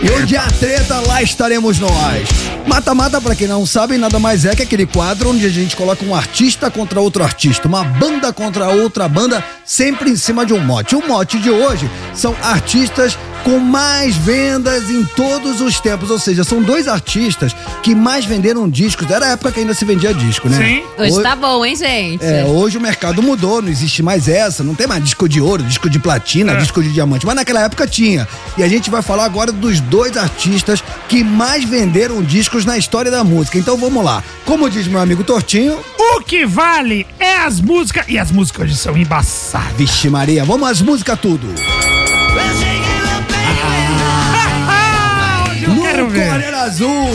E 0.01 0.09
onde 0.09 0.35
há 0.35 0.47
treta, 0.59 0.99
lá 1.01 1.21
estaremos 1.21 1.77
nós. 1.77 2.27
Mata-mata, 2.65 3.21
pra 3.21 3.35
quem 3.35 3.47
não 3.47 3.63
sabe, 3.63 3.95
nada 3.95 4.17
mais 4.17 4.43
é 4.43 4.55
que 4.55 4.63
aquele 4.63 4.87
quadro 4.87 5.29
onde 5.29 5.45
a 5.45 5.49
gente 5.49 5.75
coloca 5.75 6.03
um 6.03 6.15
artista 6.15 6.71
contra 6.71 6.99
outro 6.99 7.23
artista, 7.23 7.67
uma 7.67 7.83
banda 7.83 8.33
contra 8.33 8.69
outra 8.69 9.07
banda, 9.07 9.45
sempre 9.63 10.09
em 10.09 10.15
cima 10.15 10.43
de 10.43 10.51
um 10.51 10.59
mote. 10.59 10.95
O 10.95 11.07
mote 11.07 11.37
de 11.37 11.51
hoje 11.51 11.87
são 12.15 12.35
artistas 12.41 13.15
com 13.43 13.59
mais 13.59 14.15
vendas 14.15 14.89
em 14.89 15.03
todos 15.03 15.59
os 15.59 15.79
tempos, 15.79 16.09
ou 16.09 16.17
seja, 16.17 16.43
são 16.43 16.61
dois 16.61 16.87
artistas 16.87 17.53
que 17.81 17.93
mais 17.93 18.23
venderam 18.25 18.69
discos. 18.69 19.09
Era 19.11 19.25
a 19.25 19.29
época 19.31 19.51
que 19.51 19.59
ainda 19.59 19.73
se 19.73 19.83
vendia 19.83 20.13
disco, 20.13 20.47
né? 20.47 20.57
Sim. 20.57 20.83
Hoje 20.97 21.21
tá 21.21 21.35
bom, 21.35 21.65
hein, 21.65 21.75
gente? 21.75 22.23
É, 22.23 22.45
hoje 22.45 22.77
o 22.77 22.81
mercado 22.81 23.21
mudou, 23.21 23.61
não 23.61 23.69
existe 23.69 24.01
mais 24.01 24.27
essa, 24.29 24.63
não 24.63 24.73
tem 24.75 24.87
mais 24.87 25.03
disco 25.03 25.27
de 25.27 25.41
ouro, 25.41 25.61
disco 25.63 25.89
de 25.89 25.99
platina, 25.99 26.53
É. 26.53 26.55
disco 26.57 26.81
de 26.81 26.91
diamante, 26.93 27.25
mas 27.25 27.35
naquela 27.35 27.61
época 27.61 27.85
tinha. 27.85 28.27
E 28.57 28.63
a 28.63 28.67
gente 28.67 28.89
vai 28.89 29.01
falar 29.01 29.25
agora 29.25 29.51
dos 29.51 29.79
dois 29.81 30.15
artistas 30.15 30.81
que 31.09 31.23
mais 31.23 31.63
venderam 31.65 32.21
discos 32.21 32.63
na 32.65 32.77
história 32.77 33.11
da 33.11 33.23
música. 33.23 33.57
Então 33.57 33.75
vamos 33.77 34.03
lá. 34.05 34.23
Como 34.45 34.69
diz 34.69 34.87
meu 34.87 34.99
amigo 35.01 35.23
Tortinho, 35.23 35.77
O 36.15 36.21
que 36.21 36.45
vale 36.45 37.05
é 37.19 37.37
as 37.37 37.59
músicas. 37.59 38.05
E 38.07 38.17
as 38.17 38.31
músicas 38.31 38.65
hoje 38.65 38.77
são 38.77 38.95
embaçadas. 38.95 39.73
vixe 39.77 40.09
Maria, 40.09 40.45
vamos 40.45 40.69
às 40.69 40.79
músicas 40.81 41.19
tudo. 41.19 41.47
Azul, 46.63 47.09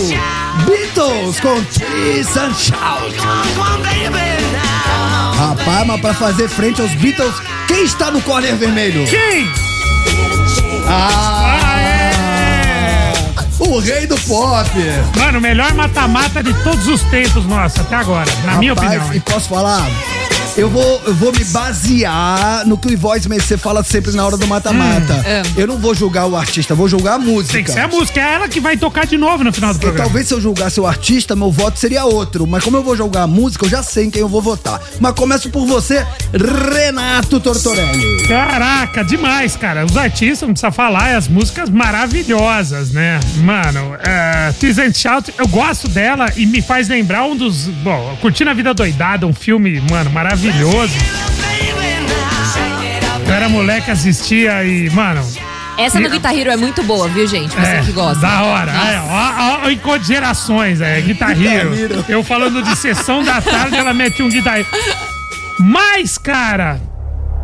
Beatles 0.67 1.41
com 1.41 1.63
Twist 1.65 2.39
and 2.39 2.53
Shout. 2.55 3.17
Rapaz, 5.39 5.87
mas 5.87 6.01
pra 6.03 6.13
fazer 6.13 6.49
frente 6.49 6.83
aos 6.83 6.91
Beatles, 6.97 7.35
quem 7.67 7.83
está 7.85 8.11
no 8.11 8.21
corner 8.21 8.55
vermelho? 8.57 9.07
Quem? 9.07 9.51
Ah, 10.87 11.59
Ah, 11.65 11.81
é. 11.81 13.13
o 13.61 13.79
rei 13.79 14.07
do 14.07 14.19
pop. 14.21 14.69
Mano, 15.17 15.39
o 15.39 15.41
melhor 15.41 15.73
mata-mata 15.73 16.43
de 16.43 16.53
todos 16.63 16.87
os 16.87 17.01
tempos, 17.05 17.47
nossa, 17.47 17.81
até 17.81 17.97
agora. 17.97 18.31
Na 18.45 18.57
minha 18.57 18.75
Rapaz, 18.75 18.97
opinião. 18.97 19.15
E 19.15 19.21
posso 19.21 19.49
falar? 19.49 19.89
Eu 20.59 20.69
vou, 20.69 21.01
eu 21.07 21.15
vou 21.15 21.33
me 21.33 21.45
basear 21.45 22.67
no 22.67 22.77
que 22.77 22.93
o 22.93 22.99
Voice 22.99 23.29
MC 23.29 23.57
fala 23.57 23.85
sempre 23.85 24.11
na 24.11 24.27
hora 24.27 24.37
do 24.37 24.45
mata-mata. 24.49 25.15
é. 25.25 25.43
Eu 25.57 25.69
não 25.69 25.79
vou 25.79 25.95
julgar 25.95 26.27
o 26.27 26.35
artista, 26.35 26.75
vou 26.75 26.89
julgar 26.89 27.15
a 27.15 27.19
música. 27.19 27.53
Tem 27.55 27.63
que 27.63 27.71
ser 27.71 27.79
a 27.81 27.87
música. 27.87 28.21
É 28.21 28.35
ela 28.35 28.49
que 28.49 28.59
vai 28.59 28.77
tocar 28.77 29.07
de 29.07 29.17
novo 29.17 29.45
no 29.45 29.53
final 29.53 29.73
do 29.73 29.77
E 29.77 29.81
programa. 29.81 30.05
talvez 30.05 30.27
se 30.27 30.35
eu 30.35 30.41
julgasse 30.41 30.81
o 30.81 30.87
artista, 30.87 31.37
meu 31.37 31.53
voto 31.53 31.79
seria 31.79 32.05
outro. 32.05 32.45
Mas 32.45 32.65
como 32.65 32.77
eu 32.77 32.83
vou 32.83 32.97
julgar 32.97 33.23
a 33.23 33.27
música, 33.29 33.67
eu 33.67 33.71
já 33.71 33.85
sei 33.85 34.07
em 34.07 34.11
quem 34.11 34.21
eu 34.21 34.29
vou 34.29 34.43
votar. 34.43 34.81
Mas 34.99 35.13
começo 35.15 35.49
por 35.49 35.65
você, 35.65 36.05
Renato 36.33 37.39
Tortorelli. 37.39 38.27
Caraca, 38.27 39.05
demais, 39.05 39.55
cara. 39.55 39.85
Os 39.85 39.97
artistas, 39.97 40.41
não 40.49 40.55
precisa 40.55 40.73
falar, 40.73 41.11
é 41.11 41.15
as 41.15 41.29
músicas 41.29 41.71
maravilhosas, 41.71 42.91
né? 42.91 43.21
Mano, 43.37 43.95
é, 44.05 44.53
Tease 44.59 44.81
and 44.83 44.93
Shout, 44.93 45.33
eu 45.39 45.47
gosto 45.47 45.87
dela 45.89 46.27
e 46.37 46.45
me 46.47 46.61
faz 46.61 46.89
lembrar 46.89 47.25
um 47.25 47.37
dos. 47.37 47.67
Bom, 47.85 48.19
Curtindo 48.21 48.51
a 48.51 48.55
Vida 48.55 48.75
Doidada, 48.75 49.25
um 49.25 49.33
filme, 49.33 49.81
mano, 49.89 50.11
maravilhoso. 50.49 50.95
Eu 53.27 53.33
era 53.33 53.49
moleque, 53.49 53.91
assistia 53.91 54.65
e, 54.65 54.89
mano. 54.91 55.27
Essa 55.77 56.01
do 56.01 56.11
Guitar 56.11 56.37
Hero 56.37 56.51
é 56.51 56.57
muito 56.57 56.83
boa, 56.83 57.07
viu, 57.09 57.27
gente? 57.27 57.55
Você 57.55 57.61
É, 57.61 57.83
que 57.83 57.93
gosta. 57.93 58.21
Da 58.21 58.43
hora. 58.43 58.73
É, 58.73 59.01
ó, 59.01 59.91
ó, 59.93 59.97
de 59.97 60.07
gerações, 60.07 60.81
é, 60.81 61.01
Guitar 61.01 61.31
Hero. 61.31 61.71
Guitar 61.71 61.99
Hero. 61.99 62.05
Eu 62.09 62.25
falando 62.25 62.63
de 62.63 62.75
sessão 62.75 63.23
da 63.23 63.41
tarde, 63.41 63.77
ela 63.77 63.95
mete 63.95 64.23
um 64.23 64.29
Guitar 64.29 64.59
Hero. 64.59 64.67
Mas, 65.61 66.19
cara, 66.19 66.81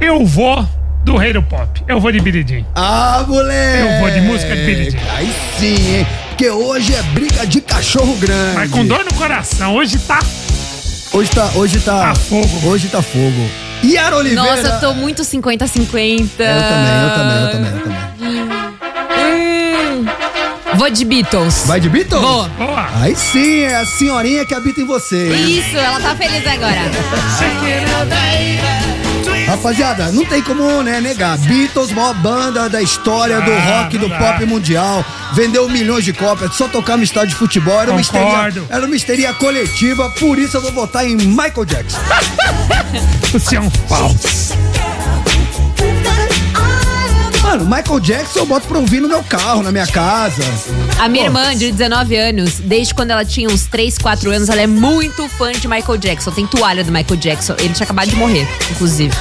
eu 0.01 0.25
vou 0.25 0.67
do 1.05 1.17
rei 1.17 1.33
do 1.33 1.43
pop. 1.43 1.69
Eu 1.87 2.01
vou 2.01 2.11
de 2.11 2.21
Billy 2.21 2.45
Jean. 2.47 2.65
Ah, 2.75 3.25
moleque! 3.29 3.81
Eu 3.81 4.01
vou 4.01 4.11
de 4.11 4.21
música 4.23 4.57
de 4.57 4.91
Jean. 4.91 4.99
Aí 5.17 5.33
sim, 5.59 5.97
hein? 5.99 6.07
porque 6.31 6.51
hoje 6.51 6.93
é 6.95 7.03
briga 7.03 7.47
de 7.47 7.61
cachorro 7.61 8.17
grande. 8.17 8.55
Mas 8.57 8.71
com 8.71 8.85
dor 8.85 9.05
no 9.05 9.15
coração. 9.15 9.77
Hoje 9.77 9.99
tá. 9.99 10.19
Hoje 11.15 11.31
tá, 11.31 11.49
hoje 11.55 11.81
tá, 11.81 12.09
Tá 12.09 12.15
fogo. 12.17 12.69
Hoje 12.69 12.89
tá 12.89 13.01
fogo. 13.01 13.49
Yara 13.85 14.17
Oliveira. 14.17 14.57
Nossa, 14.57 14.67
eu 14.67 14.81
tô 14.81 14.95
muito 14.95 15.23
50-50. 15.23 15.39
Eu 15.41 15.59
também, 15.61 16.97
eu 17.03 17.11
também, 17.15 17.39
eu 17.39 17.51
também, 17.53 17.73
eu 17.73 17.83
também. 17.83 18.45
Hum. 19.17 20.07
Vou 20.75 20.91
de 20.91 21.05
Beatles. 21.05 21.67
Vai 21.67 21.79
de 21.79 21.89
Beatles? 21.89 22.21
Vou. 22.21 22.49
Boa. 22.49 22.89
Aí 23.01 23.15
sim, 23.15 23.61
é 23.61 23.77
a 23.77 23.87
senhorinha 23.87 24.45
que 24.45 24.55
habita 24.55 24.81
em 24.81 24.87
você. 24.87 25.29
Isso, 25.35 25.77
ela 25.77 26.01
tá 26.01 26.17
feliz 26.17 26.45
agora. 26.49 26.81
Rapaziada, 29.55 30.11
não 30.11 30.25
tem 30.25 30.43
como 30.43 30.83
né, 30.83 31.01
negar. 31.01 31.39
Beatles, 31.39 31.93
maior 31.93 32.13
banda 32.15 32.69
da 32.69 32.83
história 32.83 33.41
do 33.41 33.53
Ah, 33.53 33.83
rock, 33.83 33.97
do 33.99 34.09
pop 34.11 34.45
mundial. 34.47 35.05
Vendeu 35.33 35.69
milhões 35.69 36.05
de 36.05 36.13
cópias, 36.13 36.55
só 36.57 36.67
tocar 36.67 36.97
no 36.97 37.05
estádio 37.05 37.31
de 37.31 37.35
futebol. 37.37 37.81
Era 37.81 37.93
uma, 37.93 38.01
histeria, 38.01 38.27
Concordo. 38.27 38.67
era 38.69 38.85
uma 38.87 38.97
histeria 38.97 39.33
coletiva, 39.35 40.11
por 40.19 40.39
isso 40.39 40.57
eu 40.57 40.61
vou 40.61 40.73
votar 40.73 41.07
em 41.07 41.15
Michael 41.17 41.65
Jackson. 41.67 41.99
Você 43.33 43.57
é 43.57 43.61
um 43.61 43.71
pau. 43.71 44.11
Mano, 47.43 47.65
Michael 47.67 48.01
Jackson 48.01 48.41
eu 48.41 48.47
boto 48.47 48.67
pra 48.67 48.79
ouvir 48.79 49.01
no 49.01 49.09
meu 49.09 49.23
carro, 49.23 49.63
na 49.63 49.71
minha 49.71 49.87
casa. 49.87 50.43
A 50.99 51.09
minha 51.09 51.31
Pô. 51.31 51.39
irmã, 51.39 51.55
de 51.57 51.71
19 51.71 52.17
anos, 52.17 52.55
desde 52.59 52.95
quando 52.95 53.11
ela 53.13 53.25
tinha 53.25 53.49
uns 53.49 53.67
3, 53.67 53.99
4 53.99 54.31
anos, 54.31 54.49
ela 54.49 54.63
é 54.63 54.67
muito 54.67 55.29
fã 55.29 55.53
de 55.53 55.69
Michael 55.69 55.99
Jackson. 55.99 56.31
Tem 56.33 56.47
toalha 56.47 56.83
do 56.83 56.91
Michael 56.91 57.17
Jackson. 57.21 57.55
Ele 57.59 57.69
tinha 57.75 57.85
acabado 57.85 58.09
de 58.09 58.17
morrer, 58.17 58.49
inclusive. 58.71 59.15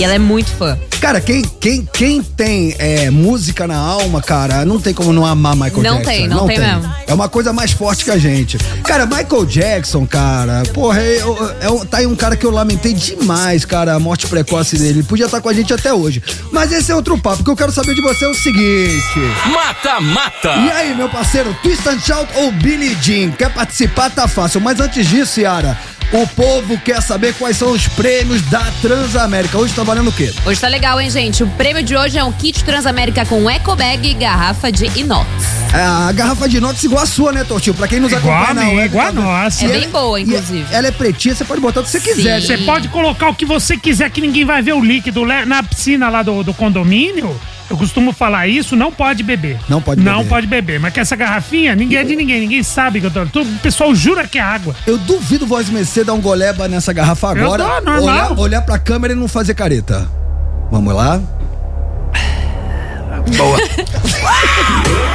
E 0.00 0.04
ela 0.04 0.14
é 0.14 0.18
muito 0.18 0.50
fã. 0.52 0.78
Cara, 0.98 1.20
quem, 1.20 1.42
quem, 1.60 1.86
quem 1.92 2.22
tem 2.22 2.74
é, 2.78 3.10
música 3.10 3.66
na 3.66 3.76
alma, 3.76 4.20
cara, 4.22 4.64
não 4.64 4.80
tem 4.80 4.92
como 4.94 5.12
não 5.12 5.24
amar 5.26 5.54
Michael 5.54 5.82
Não 5.82 5.94
Jackson. 5.98 6.10
tem, 6.10 6.26
não 6.28 6.46
tem 6.46 6.58
mesmo. 6.58 6.94
É 7.06 7.12
uma 7.14 7.28
coisa 7.28 7.52
mais 7.52 7.72
forte 7.72 8.04
que 8.04 8.10
a 8.10 8.16
gente. 8.18 8.56
Cara, 8.84 9.04
Michael 9.06 9.44
Jackson, 9.46 10.06
cara, 10.06 10.62
porra, 10.74 11.00
é, 11.02 11.18
é 11.60 11.70
um- 11.70 11.84
tá 11.84 11.98
aí 11.98 12.06
um 12.06 12.14
cara 12.16 12.34
que 12.36 12.44
eu 12.46 12.50
lamentei 12.50 12.92
demais, 12.94 13.64
cara, 13.66 13.94
a 13.94 13.98
morte 14.00 14.26
precoce 14.26 14.76
dele. 14.78 15.00
Ele 15.00 15.02
podia 15.02 15.26
estar 15.26 15.40
com 15.40 15.48
a 15.50 15.52
gente 15.54 15.72
até 15.72 15.92
hoje. 15.92 16.22
Mas 16.50 16.72
esse 16.72 16.90
é 16.90 16.94
outro 16.94 17.18
papo. 17.18 17.42
O 17.42 17.44
que 17.44 17.50
eu 17.50 17.56
quero 17.56 17.72
saber 17.72 17.94
de 17.94 18.00
você 18.00 18.24
é 18.24 18.28
o 18.28 18.34
seguinte. 18.34 19.18
Mata 19.52 20.00
Mata. 20.00 20.48
E 20.66 20.70
aí, 20.70 20.94
meu 20.94 21.08
parceiro, 21.10 21.54
Twist 21.62 21.86
and 21.88 21.98
Shout 22.00 22.28
ou 22.36 22.52
Billy 22.52 22.96
Jean? 23.02 23.30
Quer 23.32 23.52
participar? 23.52 24.10
Tá 24.10 24.26
fácil. 24.26 24.60
Mas 24.62 24.80
antes 24.80 25.06
disso, 25.06 25.40
Yara, 25.40 25.78
o 26.12 26.26
povo 26.26 26.76
quer 26.78 27.00
saber 27.00 27.34
quais 27.34 27.56
são 27.56 27.70
os 27.70 27.86
prêmios 27.86 28.42
da 28.42 28.64
Transamérica. 28.82 29.56
Hoje 29.56 29.72
tá 29.74 29.84
valendo 29.84 30.08
o 30.08 30.12
quê? 30.12 30.32
Hoje 30.44 30.60
tá 30.60 30.66
legal, 30.66 31.00
hein, 31.00 31.08
gente? 31.08 31.44
O 31.44 31.46
prêmio 31.50 31.82
de 31.84 31.96
hoje 31.96 32.18
é 32.18 32.24
um 32.24 32.32
kit 32.32 32.64
Transamérica 32.64 33.24
com 33.24 33.48
eco 33.48 33.76
bag 33.76 34.08
e 34.10 34.14
garrafa 34.14 34.72
de 34.72 34.86
inox. 34.98 35.28
É, 35.72 35.80
a 35.80 36.10
garrafa 36.12 36.48
de 36.48 36.56
inox 36.56 36.82
igual 36.82 37.02
a 37.04 37.06
sua, 37.06 37.30
né, 37.32 37.44
Tortinho? 37.44 37.74
Pra 37.74 37.86
quem 37.86 38.00
nos 38.00 38.10
Igual 38.12 38.34
acompanha 38.42 38.50
a 38.72 38.76
na 38.76 38.84
igual 38.86 39.06
a 39.06 39.12
tá 39.12 39.12
nossa. 39.12 39.64
É 39.64 39.68
E 39.68 39.70
bem 39.70 39.82
ela- 39.84 39.92
boa, 39.92 40.20
inclusive. 40.20 40.66
Ela 40.72 40.88
é 40.88 40.90
pretinha, 40.90 41.34
você 41.34 41.44
pode 41.44 41.60
botar 41.60 41.80
o 41.80 41.84
que 41.84 41.90
você 41.90 42.00
quiser. 42.00 42.40
Sim. 42.40 42.46
Você 42.46 42.58
pode 42.58 42.88
colocar 42.88 43.28
o 43.28 43.34
que 43.34 43.44
você 43.46 43.76
quiser 43.76 44.10
que 44.10 44.20
ninguém 44.20 44.44
vai 44.44 44.60
ver 44.62 44.72
o 44.72 44.80
líquido 44.84 45.24
na 45.24 45.62
piscina 45.62 46.08
lá 46.08 46.22
do, 46.24 46.42
do 46.42 46.52
condomínio. 46.52 47.38
Eu 47.70 47.76
costumo 47.76 48.12
falar 48.12 48.48
isso, 48.48 48.74
não 48.74 48.90
pode 48.90 49.22
beber. 49.22 49.56
Não 49.68 49.80
pode 49.80 50.00
Não 50.02 50.18
beber. 50.18 50.28
pode 50.28 50.46
beber. 50.48 50.80
Mas 50.80 50.92
que 50.92 50.98
essa 51.00 51.14
garrafinha, 51.14 51.74
ninguém 51.76 51.98
é 51.98 52.04
de 52.04 52.16
ninguém, 52.16 52.40
ninguém 52.40 52.62
sabe 52.64 53.00
que 53.00 53.06
eu 53.06 53.10
tô. 53.10 53.22
O 53.40 53.46
pessoal 53.62 53.94
jura 53.94 54.26
que 54.26 54.38
é 54.38 54.42
água. 54.42 54.74
Eu 54.86 54.98
duvido 54.98 55.46
voz 55.46 55.68
Mercê 55.70 56.02
dar 56.02 56.14
um 56.14 56.20
goleba 56.20 56.66
nessa 56.66 56.92
garrafa 56.92 57.28
Eu 57.28 57.44
agora. 57.44 57.62
dou, 57.62 57.80
normal. 57.82 58.02
olhar, 58.02 58.38
olhar 58.40 58.62
pra 58.62 58.78
câmera 58.78 59.12
e 59.12 59.16
não 59.16 59.28
fazer 59.28 59.54
careta. 59.54 60.08
Vamos 60.70 60.92
lá? 60.94 61.20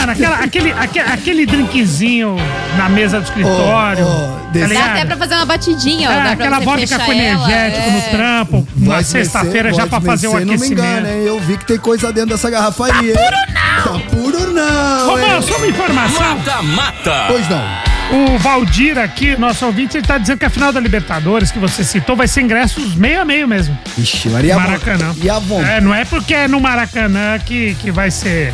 Mano, 0.00 0.12
aquela- 0.12 0.36
aquele, 0.38 0.72
aquele, 0.72 1.12
aquele 1.12 1.46
drinkzinho 1.46 2.36
na 2.76 2.88
mesa 2.88 3.20
do 3.20 3.24
escritório. 3.24 4.04
Oh, 4.06 4.38
oh, 4.46 4.50
desse- 4.50 4.74
Dá 4.74 4.84
até 4.92 5.04
pra 5.04 5.16
fazer 5.16 5.34
uma 5.34 5.44
batidinha, 5.46 6.08
ó. 6.08 6.12
É, 6.12 6.22
dá 6.24 6.30
aquela 6.32 6.58
vodka 6.60 6.98
com 6.98 7.12
energético 7.12 7.82
ela, 7.82 7.92
no 7.92 7.98
é. 7.98 8.08
trampo, 8.10 8.68
na 8.76 9.02
sexta-feira 9.02 9.72
já 9.72 9.86
pra 9.86 10.00
fazer 10.00 10.28
o 10.28 10.32
Mercê, 10.32 10.44
Não 10.46 10.52
me 10.52 10.56
aquecimento. 10.56 10.82
engana, 10.88 11.12
hein? 11.12 11.22
Eu 11.26 11.38
vi 11.40 11.56
que 11.58 11.66
tem 11.66 11.78
coisa 11.78 12.12
dentro 12.12 12.30
dessa 12.30 12.48
garrafa 12.50 12.86
aí. 12.86 13.12
Tá 13.12 13.20
puro 13.20 13.36
não! 13.52 13.98
Tá 14.00 14.06
puro 14.10 14.52
não! 14.52 15.10
Romão, 15.10 15.42
só 15.42 15.56
uma 15.56 15.66
informação. 15.66 16.36
Mata 16.36 16.62
Mata. 16.62 17.24
Pois 17.28 17.48
não. 17.48 17.90
O 18.12 18.38
Valdir 18.38 18.98
aqui, 18.98 19.36
nosso 19.38 19.64
ouvinte, 19.64 19.96
ele 19.96 20.04
tá 20.06 20.18
dizendo 20.18 20.38
que 20.38 20.44
a 20.44 20.50
final 20.50 20.72
da 20.72 20.80
Libertadores 20.80 21.52
que 21.52 21.60
você 21.60 21.84
citou 21.84 22.16
vai 22.16 22.26
ser 22.26 22.40
ingressos 22.40 22.96
meio 22.96 23.20
a 23.20 23.24
meio 23.24 23.46
mesmo. 23.46 23.78
Ixi, 23.96 24.28
Maria. 24.30 24.56
Maracanã. 24.56 25.14
E 25.22 25.30
a 25.30 25.38
vontade? 25.38 25.70
É, 25.74 25.80
não 25.80 25.94
é 25.94 26.04
porque 26.04 26.34
é 26.34 26.48
no 26.48 26.58
Maracanã 26.60 27.38
que, 27.38 27.74
que 27.76 27.92
vai 27.92 28.10
ser 28.10 28.52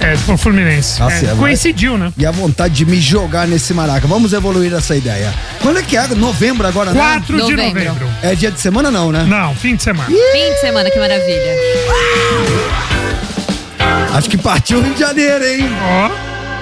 é, 0.00 0.16
pro 0.24 0.36
Fluminense. 0.36 0.98
Tá 0.98 1.08
É, 1.10 1.34
coincidiu, 1.36 1.96
né? 1.96 2.12
E 2.16 2.26
a 2.26 2.30
vontade 2.30 2.74
de 2.74 2.84
me 2.84 3.00
jogar 3.00 3.46
nesse 3.46 3.72
maraca. 3.72 4.06
Vamos 4.06 4.32
evoluir 4.32 4.72
essa 4.72 4.96
ideia. 4.96 5.32
Quando 5.62 5.78
é 5.78 5.82
que 5.82 5.96
é? 5.96 6.06
Novembro 6.08 6.66
agora, 6.66 6.92
né? 6.92 7.00
4 7.00 7.26
de 7.26 7.42
Novembro. 7.42 7.84
novembro. 7.84 8.08
É 8.22 8.34
dia 8.34 8.50
de 8.50 8.60
semana 8.60 8.90
não, 8.90 9.10
né? 9.12 9.24
Não, 9.24 9.54
fim 9.54 9.76
de 9.76 9.82
semana. 9.82 10.08
Fim 10.08 10.52
de 10.54 10.60
semana, 10.60 10.90
que 10.90 10.98
maravilha. 10.98 11.54
Acho 14.14 14.28
que 14.30 14.36
partiu 14.36 14.78
o 14.78 14.82
Rio 14.82 14.94
de 14.94 15.00
Janeiro, 15.00 15.44
hein? 15.44 15.68
Ó, 15.82 16.10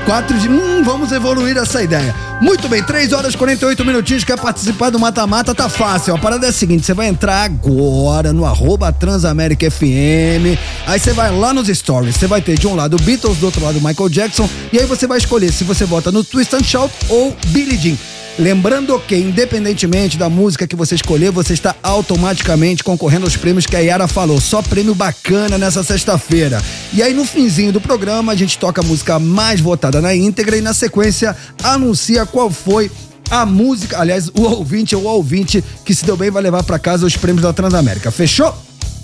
4 0.06 0.38
de. 0.38 0.48
Hum, 0.48 0.82
vamos 0.84 1.12
evoluir 1.12 1.56
essa 1.56 1.82
ideia. 1.82 2.14
Muito 2.42 2.68
bem, 2.68 2.83
3 2.83 3.12
horas 3.12 3.35
e 3.35 3.37
48 3.37 3.85
minutinhos. 3.85 4.24
Quer 4.24 4.37
participar 4.37 4.90
do 4.90 4.98
Mata-Mata? 4.98 5.55
Tá 5.55 5.68
fácil. 5.68 6.12
A 6.12 6.18
parada 6.18 6.44
é 6.44 6.48
a 6.48 6.52
seguinte: 6.52 6.85
você 6.85 6.92
vai 6.92 7.07
entrar 7.07 7.44
agora 7.44 8.33
no 8.33 8.44
arroba 8.44 8.92
Transamérica 8.92 9.70
FM. 9.70 10.59
Aí 10.85 10.98
você 10.98 11.12
vai 11.12 11.31
lá 11.31 11.55
nos 11.55 11.68
stories. 11.68 12.16
Você 12.16 12.26
vai 12.26 12.42
ter 12.42 12.59
de 12.59 12.66
um 12.66 12.74
lado 12.74 12.96
Beatles, 12.96 13.38
do 13.38 13.46
outro 13.46 13.64
lado 13.64 13.81
Michael 13.81 14.09
Jackson. 14.09 14.50
E 14.72 14.78
aí 14.81 14.87
você 14.87 15.07
vai 15.07 15.18
escolher 15.18 15.52
se 15.52 15.62
você 15.62 15.85
vota 15.85 16.11
no 16.11 16.24
Twist 16.24 16.52
and 16.57 16.64
Shout 16.64 16.92
ou 17.09 17.33
Billie 17.46 17.78
Jean. 17.78 17.96
Lembrando 18.38 18.98
que, 19.00 19.14
independentemente 19.14 20.16
da 20.16 20.28
música 20.28 20.66
que 20.66 20.74
você 20.74 20.94
escolher, 20.94 21.30
você 21.30 21.52
está 21.52 21.76
automaticamente 21.82 22.82
concorrendo 22.82 23.26
aos 23.26 23.36
prêmios 23.36 23.66
que 23.66 23.76
a 23.76 23.80
Yara 23.80 24.08
falou. 24.08 24.40
Só 24.40 24.62
prêmio 24.62 24.94
bacana 24.94 25.58
nessa 25.58 25.82
sexta-feira. 25.82 26.62
E 26.94 27.02
aí, 27.02 27.12
no 27.12 27.26
finzinho 27.26 27.72
do 27.72 27.80
programa, 27.80 28.32
a 28.32 28.34
gente 28.34 28.56
toca 28.58 28.80
a 28.80 28.84
música 28.84 29.18
mais 29.18 29.60
votada 29.60 30.00
na 30.00 30.14
íntegra 30.14 30.56
e, 30.56 30.62
na 30.62 30.72
sequência, 30.72 31.36
anuncia 31.62 32.24
qual 32.24 32.50
foi 32.50 32.90
a 33.30 33.44
música. 33.44 34.00
Aliás, 34.00 34.28
o 34.28 34.42
ouvinte 34.42 34.96
ou 34.96 35.04
ouvinte 35.04 35.62
que 35.84 35.94
se 35.94 36.04
deu 36.04 36.16
bem 36.16 36.30
vai 36.30 36.42
levar 36.42 36.62
para 36.62 36.78
casa 36.78 37.06
os 37.06 37.16
prêmios 37.16 37.42
da 37.42 37.52
Transamérica. 37.52 38.10
Fechou? 38.10 38.54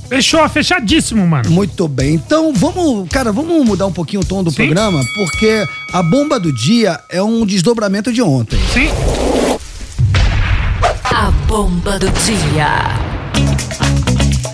Fechou, 0.09 0.49
fechadíssimo, 0.49 1.27
mano. 1.27 1.51
Muito 1.51 1.87
bem. 1.87 2.15
Então, 2.15 2.53
vamos, 2.55 3.09
cara, 3.09 3.33
vamos 3.33 3.65
mudar 3.65 3.87
um 3.87 3.93
pouquinho 3.93 4.23
o 4.23 4.25
tom 4.25 4.43
do 4.43 4.51
Sim. 4.51 4.57
programa, 4.57 5.01
porque 5.15 5.67
a 5.93 6.03
bomba 6.03 6.41
do 6.41 6.53
dia 6.53 7.01
é 7.09 7.23
um 7.23 7.45
desdobramento 7.45 8.13
de 8.13 8.23
ontem. 8.23 8.59
Sim. 8.73 8.91
A 11.05 11.31
bomba 11.47 11.99
do 11.99 12.09
dia. 12.11 13.98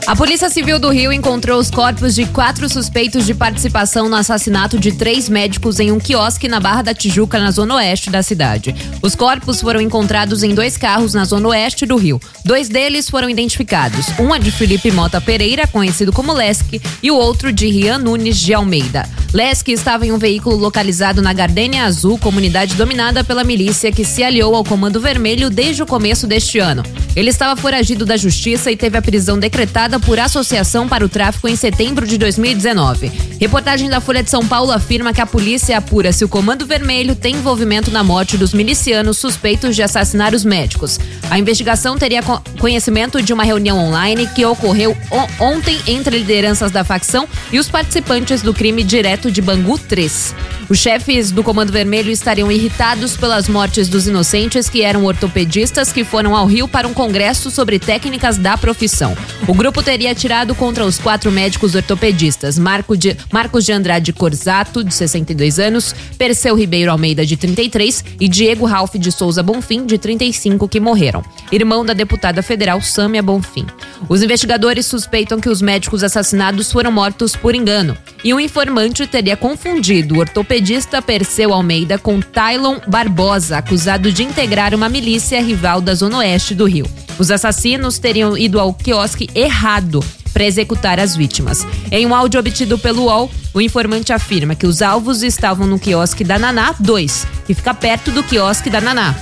A 0.07 0.15
Polícia 0.15 0.51
Civil 0.51 0.79
do 0.79 0.91
Rio 0.91 1.11
encontrou 1.11 1.59
os 1.59 1.71
corpos 1.71 2.15
de 2.15 2.27
quatro 2.27 2.69
suspeitos 2.69 3.25
de 3.25 3.33
participação 3.33 4.07
no 4.07 4.17
assassinato 4.17 4.79
de 4.79 4.93
três 4.93 5.31
médicos 5.31 5.81
em 5.81 5.91
um 5.91 5.99
quiosque 5.99 6.47
na 6.47 6.61
Barra 6.61 6.83
da 6.83 6.95
Tijuca, 6.95 7.39
na 7.39 7.51
zona 7.51 7.77
oeste 7.77 8.11
da 8.11 8.23
cidade. 8.23 8.75
Os 9.01 9.15
corpos 9.15 9.63
foram 9.63 9.81
encontrados 9.81 10.43
em 10.43 10.55
dois 10.55 10.77
carros 10.77 11.15
na 11.15 11.25
zona 11.25 11.49
oeste 11.49 11.87
do 11.87 11.97
Rio. 11.97 12.21
Dois 12.45 12.69
deles 12.69 13.09
foram 13.09 13.31
identificados. 13.31 14.09
Um 14.19 14.35
é 14.35 14.39
de 14.39 14.51
Felipe 14.51 14.91
Mota 14.91 15.23
Pereira, 15.23 15.67
conhecido 15.67 16.13
como 16.13 16.35
Lesk, 16.35 16.75
e 17.03 17.11
o 17.11 17.17
outro 17.17 17.51
de 17.51 17.67
Rian 17.67 17.97
Nunes 17.97 18.39
de 18.39 18.53
Almeida. 18.53 19.09
Lesk 19.33 19.69
estava 19.69 20.07
em 20.07 20.13
um 20.13 20.19
veículo 20.19 20.55
localizado 20.55 21.23
na 21.23 21.33
Gardênia 21.33 21.85
Azul, 21.85 22.19
comunidade 22.19 22.75
dominada 22.77 23.25
pela 23.25 23.43
milícia 23.43 23.91
que 23.91 24.05
se 24.05 24.23
aliou 24.23 24.55
ao 24.55 24.65
Comando 24.65 25.01
Vermelho 25.01 25.51
desde 25.51 25.83
o 25.83 25.87
começo 25.87 26.27
deste 26.27 26.59
ano. 26.59 26.85
Ele 27.17 27.31
estava 27.31 27.61
foragido 27.61 28.05
da 28.05 28.17
justiça 28.17 28.71
e 28.71 28.77
teve 28.77 28.97
a 28.97 29.03
prisão 29.03 29.39
decretada 29.39 29.94
por 30.01 30.19
associação 30.19 30.89
para 30.89 31.05
o 31.05 31.09
tráfico 31.09 31.49
em 31.49 31.57
setembro 31.57 32.07
de 32.07 32.17
2019. 32.19 33.11
Reportagem 33.41 33.89
da 33.89 34.01
Folha 34.01 34.23
de 34.23 34.31
São 34.31 34.47
Paulo 34.47 34.71
afirma 34.73 35.13
que 35.13 35.21
a 35.21 35.27
polícia 35.27 35.77
apura 35.77 36.13
se 36.13 36.25
o 36.25 36.29
Comando 36.29 36.67
Vermelho 36.67 37.15
tem 37.15 37.37
envolvimento 37.37 37.91
na 37.91 38.03
morte 38.03 38.37
dos 38.37 38.53
milicianos 38.55 39.19
suspeitos 39.19 39.75
de 39.77 39.83
assassinar 39.83 40.35
os 40.35 40.45
médicos. 40.45 40.99
A 41.31 41.39
investigação 41.39 41.97
teria 41.99 42.23
co- 42.23 42.43
conhecimento 42.59 43.21
de 43.21 43.33
uma 43.33 43.45
reunião 43.45 43.79
online 43.79 44.27
que 44.29 44.45
ocorreu 44.47 44.97
ontem 45.41 45.79
entre 45.87 46.19
lideranças 46.19 46.71
da 46.71 46.85
facção 46.85 47.27
e 47.53 47.59
os 47.59 47.69
participantes 47.69 48.43
do 48.43 48.55
crime 48.55 48.83
direto 48.83 49.31
de 49.31 49.41
Bangu 49.43 49.79
3. 49.79 50.35
Os 50.67 50.79
chefes 50.79 51.31
do 51.31 51.43
Comando 51.43 51.71
Vermelho 51.71 52.11
estariam 52.11 52.51
irritados 52.51 53.19
pelas 53.19 53.49
mortes 53.49 53.87
dos 53.87 54.07
inocentes 54.07 54.69
que 54.71 54.81
eram 54.83 55.05
ortopedistas 55.05 55.93
que 55.93 56.05
foram 56.05 56.35
ao 56.35 56.47
Rio 56.47 56.67
para 56.67 56.89
um 56.89 56.95
congresso 56.95 57.51
sobre 57.51 57.79
técnicas 57.79 58.39
da 58.39 58.57
profissão. 58.57 59.15
O 59.47 59.53
grupo 59.53 59.83
teria 59.83 60.11
atirado 60.13 60.55
contra 60.55 60.83
os 60.83 60.97
quatro 60.99 61.31
médicos 61.31 61.75
ortopedistas, 61.75 62.59
Marco 62.59 62.97
de- 62.97 63.15
Marcos 63.31 63.65
de 63.67 63.73
Andrade 63.73 64.11
Corzato, 64.15 64.83
de 64.83 64.95
62 64.95 65.59
anos, 65.59 65.95
Perseu 66.17 66.57
Ribeiro 66.57 66.91
Almeida, 66.91 67.27
de 67.27 67.37
33 67.37 68.03
e 68.19 68.27
Diego 68.27 68.65
Ralph 68.65 68.95
de 68.95 69.13
Souza 69.13 69.43
Bonfim, 69.43 69.85
de 69.85 69.99
35, 69.99 70.67
que 70.67 70.81
morreram, 70.81 71.23
irmão 71.53 71.85
da 71.85 71.93
deputada 71.93 72.43
federal 72.43 72.81
Sâmia 72.81 73.23
Bonfim. 73.23 73.67
Os 74.09 74.23
investigadores 74.23 74.87
suspeitam 74.87 75.39
que 75.41 75.49
os 75.51 75.61
médicos 75.61 76.03
assassinados 76.03 76.73
foram 76.73 76.91
mortos 76.91 77.37
por 77.37 77.55
engano 77.55 77.97
e 78.25 78.33
um 78.33 78.41
informante 78.41 79.07
teria 79.07 79.37
confundido 79.37 80.15
o 80.15 80.19
ortopedista 80.21 80.54
ortopedista 80.55 81.03
Perseu 81.03 81.53
Almeida 81.53 81.99
com 81.99 82.21
Tylon 82.21 82.79
Barbosa, 82.87 83.59
acusado 83.59 84.13
de 84.13 84.23
integrar 84.23 84.73
uma 84.73 84.89
milícia 84.89 85.43
rival 85.43 85.81
da 85.81 85.95
Zona 85.97 86.19
Oeste 86.19 86.55
do 86.55 86.65
Rio. 86.65 86.87
Os 87.19 87.33
assassinos 87.33 87.99
teriam 87.99 88.39
ido 88.39 88.61
ao 88.61 88.73
quiosque 88.73 89.29
errado 89.35 90.05
para 90.33 90.45
executar 90.45 91.01
as 91.01 91.17
vítimas. 91.17 91.67
Em 91.91 92.07
um 92.07 92.15
áudio 92.15 92.39
obtido 92.39 92.79
pelo 92.79 93.07
UOL, 93.07 93.29
o 93.53 93.61
informante 93.61 94.13
afirma 94.13 94.55
que 94.55 94.67
os 94.67 94.81
alvos 94.81 95.25
estavam 95.25 95.67
no 95.67 95.79
quiosque 95.79 96.23
da 96.23 96.39
Naná 96.39 96.73
2, 96.79 97.27
que 97.49 97.55
fica 97.55 97.75
perto 97.75 98.13
do 98.13 98.23
quiosque 98.23 98.71
da 98.71 98.81
Naná. 98.81 99.13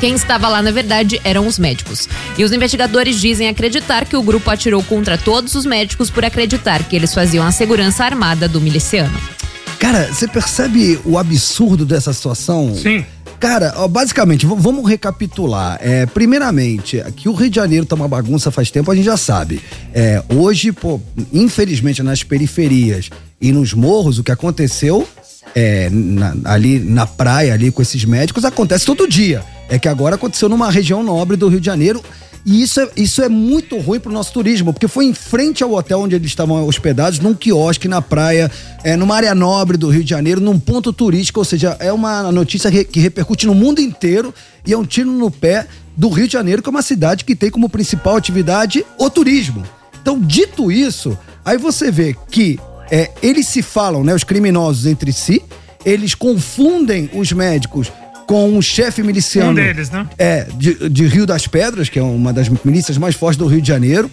Quem 0.00 0.14
estava 0.14 0.48
lá, 0.48 0.60
na 0.60 0.70
verdade, 0.70 1.18
eram 1.24 1.46
os 1.46 1.58
médicos. 1.58 2.06
E 2.36 2.44
os 2.44 2.52
investigadores 2.52 3.18
dizem 3.18 3.48
acreditar 3.48 4.04
que 4.04 4.16
o 4.16 4.22
grupo 4.22 4.50
atirou 4.50 4.82
contra 4.82 5.16
todos 5.16 5.54
os 5.54 5.64
médicos 5.64 6.10
por 6.10 6.26
acreditar 6.26 6.82
que 6.84 6.94
eles 6.94 7.14
faziam 7.14 7.46
a 7.46 7.50
segurança 7.50 8.04
armada 8.04 8.46
do 8.46 8.60
miliciano. 8.60 9.37
Cara, 9.78 10.12
você 10.12 10.26
percebe 10.26 10.98
o 11.04 11.16
absurdo 11.18 11.84
dessa 11.86 12.12
situação? 12.12 12.74
Sim. 12.74 13.04
Cara, 13.38 13.72
ó, 13.76 13.86
basicamente, 13.86 14.44
vamos 14.44 14.88
recapitular. 14.88 15.78
É, 15.80 16.06
primeiramente, 16.06 17.00
que 17.14 17.28
o 17.28 17.32
Rio 17.32 17.48
de 17.48 17.54
Janeiro 17.56 17.86
tá 17.86 17.94
uma 17.94 18.08
bagunça 18.08 18.50
faz 18.50 18.68
tempo, 18.70 18.90
a 18.90 18.96
gente 18.96 19.04
já 19.04 19.16
sabe. 19.16 19.60
É, 19.94 20.20
hoje, 20.34 20.72
pô, 20.72 21.00
infelizmente, 21.32 22.02
nas 22.02 22.24
periferias 22.24 23.08
e 23.40 23.52
nos 23.52 23.72
morros, 23.72 24.18
o 24.18 24.24
que 24.24 24.32
aconteceu 24.32 25.06
é, 25.54 25.88
na- 25.90 26.34
ali 26.44 26.80
na 26.80 27.06
praia, 27.06 27.54
ali 27.54 27.70
com 27.70 27.80
esses 27.80 28.04
médicos, 28.04 28.44
acontece 28.44 28.84
todo 28.84 29.06
dia. 29.08 29.44
É 29.68 29.78
que 29.78 29.88
agora 29.88 30.16
aconteceu 30.16 30.48
numa 30.48 30.68
região 30.70 31.02
nobre 31.04 31.36
do 31.36 31.46
Rio 31.48 31.60
de 31.60 31.66
Janeiro. 31.66 32.02
E 32.48 32.62
isso 32.62 32.80
é, 32.80 32.88
isso 32.96 33.22
é 33.22 33.28
muito 33.28 33.76
ruim 33.76 34.00
pro 34.00 34.10
nosso 34.10 34.32
turismo, 34.32 34.72
porque 34.72 34.88
foi 34.88 35.04
em 35.04 35.12
frente 35.12 35.62
ao 35.62 35.70
hotel 35.74 36.00
onde 36.00 36.14
eles 36.14 36.28
estavam 36.28 36.66
hospedados, 36.66 37.18
num 37.18 37.34
quiosque 37.34 37.86
na 37.86 38.00
praia, 38.00 38.50
é, 38.82 38.96
numa 38.96 39.16
área 39.16 39.34
nobre 39.34 39.76
do 39.76 39.90
Rio 39.90 40.02
de 40.02 40.08
Janeiro, 40.08 40.40
num 40.40 40.58
ponto 40.58 40.90
turístico, 40.90 41.40
ou 41.40 41.44
seja, 41.44 41.76
é 41.78 41.92
uma 41.92 42.32
notícia 42.32 42.70
que 42.86 43.00
repercute 43.00 43.46
no 43.46 43.54
mundo 43.54 43.82
inteiro 43.82 44.32
e 44.66 44.72
é 44.72 44.78
um 44.78 44.84
tiro 44.86 45.12
no 45.12 45.30
pé 45.30 45.66
do 45.94 46.08
Rio 46.08 46.26
de 46.26 46.32
Janeiro, 46.32 46.62
que 46.62 46.70
é 46.70 46.70
uma 46.70 46.80
cidade 46.80 47.22
que 47.22 47.36
tem 47.36 47.50
como 47.50 47.68
principal 47.68 48.16
atividade 48.16 48.82
o 48.96 49.10
turismo. 49.10 49.62
Então, 50.00 50.18
dito 50.18 50.72
isso, 50.72 51.18
aí 51.44 51.58
você 51.58 51.90
vê 51.90 52.16
que 52.30 52.58
é, 52.90 53.10
eles 53.22 53.46
se 53.46 53.60
falam, 53.60 54.02
né, 54.02 54.14
os 54.14 54.24
criminosos 54.24 54.86
entre 54.86 55.12
si, 55.12 55.42
eles 55.84 56.14
confundem 56.14 57.10
os 57.12 57.30
médicos 57.30 57.92
com 58.28 58.46
um 58.50 58.60
chefe 58.60 59.02
miliciano. 59.02 59.52
Um 59.52 59.54
deles, 59.54 59.90
né? 59.90 60.06
É, 60.18 60.46
de, 60.54 60.90
de 60.90 61.06
Rio 61.06 61.26
das 61.26 61.46
Pedras, 61.48 61.88
que 61.88 61.98
é 61.98 62.02
uma 62.02 62.30
das 62.30 62.48
milícias 62.62 62.98
mais 62.98 63.14
fortes 63.14 63.38
do 63.38 63.46
Rio 63.46 63.62
de 63.62 63.66
Janeiro. 63.66 64.10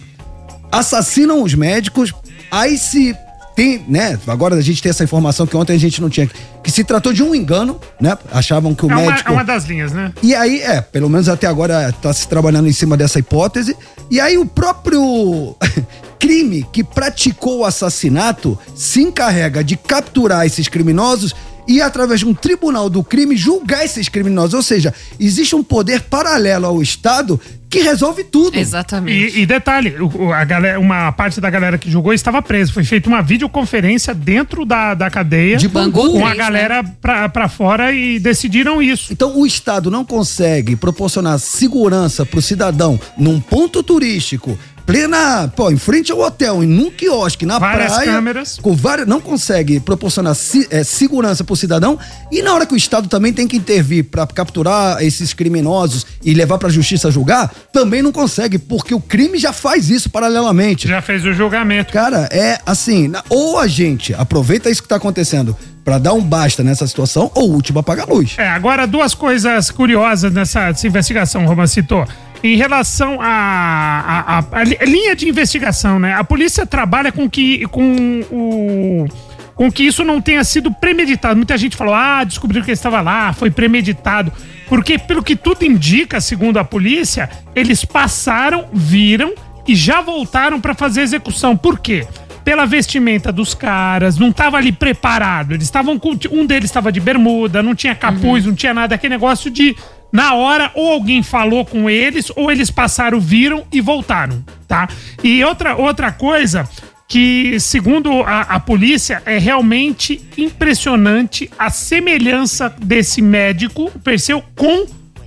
Assassinam 0.72 1.42
os 1.42 1.54
médicos. 1.54 2.14
Aí 2.50 2.78
se 2.78 3.14
tem, 3.54 3.84
né? 3.86 4.18
Agora 4.26 4.54
a 4.56 4.60
gente 4.62 4.82
tem 4.82 4.88
essa 4.88 5.04
informação 5.04 5.46
que 5.46 5.54
ontem 5.54 5.74
a 5.74 5.78
gente 5.78 6.00
não 6.00 6.08
tinha. 6.08 6.28
Que 6.64 6.70
se 6.70 6.82
tratou 6.82 7.12
de 7.12 7.22
um 7.22 7.34
engano, 7.34 7.78
né? 8.00 8.16
Achavam 8.32 8.74
que 8.74 8.86
o 8.86 8.90
É 8.90 8.94
uma, 8.94 9.02
médico. 9.02 9.28
é 9.28 9.32
uma 9.32 9.44
das 9.44 9.64
linhas, 9.64 9.92
né? 9.92 10.10
E 10.22 10.34
aí, 10.34 10.62
é, 10.62 10.80
pelo 10.80 11.10
menos 11.10 11.28
até 11.28 11.46
agora 11.46 11.92
tá 12.00 12.10
se 12.12 12.26
trabalhando 12.26 12.68
em 12.68 12.72
cima 12.72 12.96
dessa 12.96 13.18
hipótese. 13.18 13.76
E 14.10 14.18
aí 14.18 14.38
o 14.38 14.46
próprio 14.46 15.54
crime 16.18 16.66
que 16.72 16.82
praticou 16.82 17.58
o 17.58 17.64
assassinato 17.66 18.58
se 18.74 19.02
encarrega 19.02 19.62
de 19.62 19.76
capturar 19.76 20.46
esses 20.46 20.68
criminosos 20.68 21.34
e 21.68 21.80
através 21.80 22.20
de 22.20 22.26
um 22.26 22.34
tribunal 22.34 22.88
do 22.88 23.02
crime 23.02 23.36
julgar 23.36 23.84
esses 23.84 24.08
criminosos. 24.08 24.54
Ou 24.54 24.62
seja, 24.62 24.94
existe 25.18 25.54
um 25.56 25.62
poder 25.64 26.02
paralelo 26.02 26.66
ao 26.66 26.80
Estado 26.82 27.40
que 27.68 27.80
resolve 27.80 28.22
tudo. 28.22 28.56
Exatamente. 28.56 29.36
E, 29.36 29.40
e 29.42 29.46
detalhe, 29.46 29.96
o- 30.00 30.26
o- 30.26 30.32
a 30.32 30.44
galera, 30.44 30.78
uma 30.78 31.10
parte 31.12 31.40
da 31.40 31.50
galera 31.50 31.76
que 31.76 31.90
julgou 31.90 32.12
estava 32.14 32.40
presa. 32.40 32.72
Foi 32.72 32.84
feita 32.84 33.08
uma 33.08 33.20
videoconferência 33.20 34.14
dentro 34.14 34.64
da, 34.64 34.94
da 34.94 35.10
cadeia 35.10 35.56
De 35.56 35.66
Bangu. 35.68 36.12
com 36.12 36.24
a 36.24 36.30
três, 36.30 36.38
galera 36.38 36.84
pra, 37.02 37.28
pra 37.28 37.48
fora 37.48 37.92
e 37.92 38.18
decidiram 38.20 38.80
isso. 38.80 39.12
Então 39.12 39.36
o 39.36 39.44
Estado 39.44 39.90
não 39.90 40.04
consegue 40.04 40.76
proporcionar 40.76 41.38
segurança 41.40 42.24
pro 42.24 42.40
cidadão 42.40 42.98
num 43.18 43.40
ponto 43.40 43.82
turístico, 43.82 44.56
plena, 44.86 45.52
pô, 45.54 45.70
em 45.70 45.76
frente 45.76 46.12
ao 46.12 46.20
hotel, 46.20 46.62
em 46.62 46.66
num 46.66 46.90
quiosque, 46.90 47.44
na 47.44 47.58
Várias 47.58 47.92
praia. 47.92 48.12
câmeras. 48.12 48.58
Com 48.62 48.74
várias, 48.74 49.06
não 49.06 49.20
consegue 49.20 49.80
proporcionar 49.80 50.34
se- 50.36 50.68
eh, 50.70 50.84
segurança 50.84 51.42
pro 51.42 51.56
cidadão. 51.56 51.98
E 52.30 52.40
na 52.40 52.54
hora 52.54 52.64
que 52.64 52.72
o 52.72 52.76
Estado 52.76 53.08
também 53.08 53.32
tem 53.32 53.48
que 53.48 53.56
intervir 53.56 54.04
pra 54.04 54.26
capturar 54.26 55.02
esses 55.02 55.34
criminosos 55.34 56.06
e 56.24 56.32
levar 56.34 56.56
pra 56.58 56.68
justiça 56.68 57.10
julgar, 57.10 57.52
também 57.72 58.00
não 58.00 58.12
consegue, 58.12 58.58
porque 58.58 58.94
o 58.94 59.00
crime 59.00 59.38
já 59.38 59.52
faz 59.52 59.90
isso 59.90 60.08
paralelamente. 60.08 60.86
Já 60.86 61.02
fez 61.02 61.24
o 61.24 61.32
julgamento. 61.32 61.92
Cara, 61.92 62.28
é 62.30 62.58
assim, 62.64 63.10
ou 63.28 63.58
a 63.58 63.66
gente 63.66 64.14
aproveita 64.14 64.70
isso 64.70 64.82
que 64.82 64.88
tá 64.88 64.96
acontecendo 64.96 65.56
pra 65.84 65.98
dar 65.98 66.12
um 66.14 66.20
basta 66.22 66.62
nessa 66.64 66.86
situação, 66.86 67.30
ou 67.34 67.50
o 67.50 67.54
último 67.54 67.78
apaga 67.78 68.02
a 68.02 68.06
luz. 68.06 68.34
É, 68.38 68.48
agora 68.48 68.86
duas 68.86 69.14
coisas 69.14 69.70
curiosas 69.70 70.32
nessa, 70.32 70.66
nessa 70.68 70.86
investigação, 70.86 71.44
o 71.44 71.48
Roman 71.48 71.66
citou. 71.66 72.04
Em 72.42 72.56
relação 72.56 73.18
à 73.20 73.26
à- 73.26 74.38
à- 74.38 74.44
à 74.60 74.64
li- 74.64 74.78
linha 74.86 75.16
de 75.16 75.28
investigação, 75.28 75.98
né? 75.98 76.14
A 76.14 76.22
polícia 76.24 76.64
trabalha 76.66 77.10
com 77.10 77.28
que 77.28 77.66
com 77.68 78.20
o 78.30 79.06
com 79.54 79.72
que 79.72 79.84
isso 79.84 80.04
não 80.04 80.20
tenha 80.20 80.44
sido 80.44 80.70
premeditado. 80.72 81.34
Muita 81.36 81.56
gente 81.56 81.76
falou: 81.76 81.94
"Ah, 81.94 82.22
descobriu 82.24 82.62
que 82.62 82.68
ele 82.70 82.74
estava 82.74 83.00
lá, 83.00 83.32
foi 83.32 83.50
premeditado". 83.50 84.32
Porque 84.68 84.98
pelo 84.98 85.22
que 85.22 85.34
tudo 85.36 85.64
indica, 85.64 86.20
segundo 86.20 86.58
a 86.58 86.64
polícia, 86.64 87.28
eles 87.54 87.84
passaram, 87.84 88.66
viram 88.72 89.32
e 89.66 89.74
já 89.74 90.00
voltaram 90.00 90.60
para 90.60 90.74
fazer 90.74 91.00
a 91.00 91.04
execução. 91.04 91.56
Por 91.56 91.78
quê? 91.78 92.06
pela 92.44 92.64
vestimenta 92.64 93.32
dos 93.32 93.54
caras, 93.54 94.18
não 94.18 94.30
tava 94.30 94.56
ali 94.56 94.70
preparado. 94.70 95.50
Eles 95.52 95.64
estavam 95.64 95.98
com. 95.98 96.16
Um 96.30 96.46
deles 96.46 96.70
estava 96.70 96.92
de 96.92 97.00
bermuda, 97.00 97.60
não 97.60 97.74
tinha 97.74 97.92
capuz, 97.92 98.46
não 98.46 98.54
tinha 98.54 98.72
nada. 98.72 98.94
Aquele 98.94 99.14
negócio 99.14 99.50
de. 99.50 99.74
Na 100.16 100.32
hora, 100.32 100.70
ou 100.74 100.92
alguém 100.92 101.22
falou 101.22 101.62
com 101.62 101.90
eles, 101.90 102.32
ou 102.34 102.50
eles 102.50 102.70
passaram, 102.70 103.20
viram 103.20 103.66
e 103.70 103.82
voltaram, 103.82 104.42
tá? 104.66 104.88
E 105.22 105.44
outra, 105.44 105.76
outra 105.76 106.10
coisa 106.10 106.66
que, 107.06 107.60
segundo 107.60 108.22
a, 108.22 108.40
a 108.40 108.58
polícia, 108.58 109.22
é 109.26 109.36
realmente 109.36 110.26
impressionante 110.38 111.50
a 111.58 111.68
semelhança 111.68 112.74
desse 112.78 113.20
médico, 113.20 113.92
o 113.94 113.98
Perseu, 113.98 114.42
com 114.54 114.86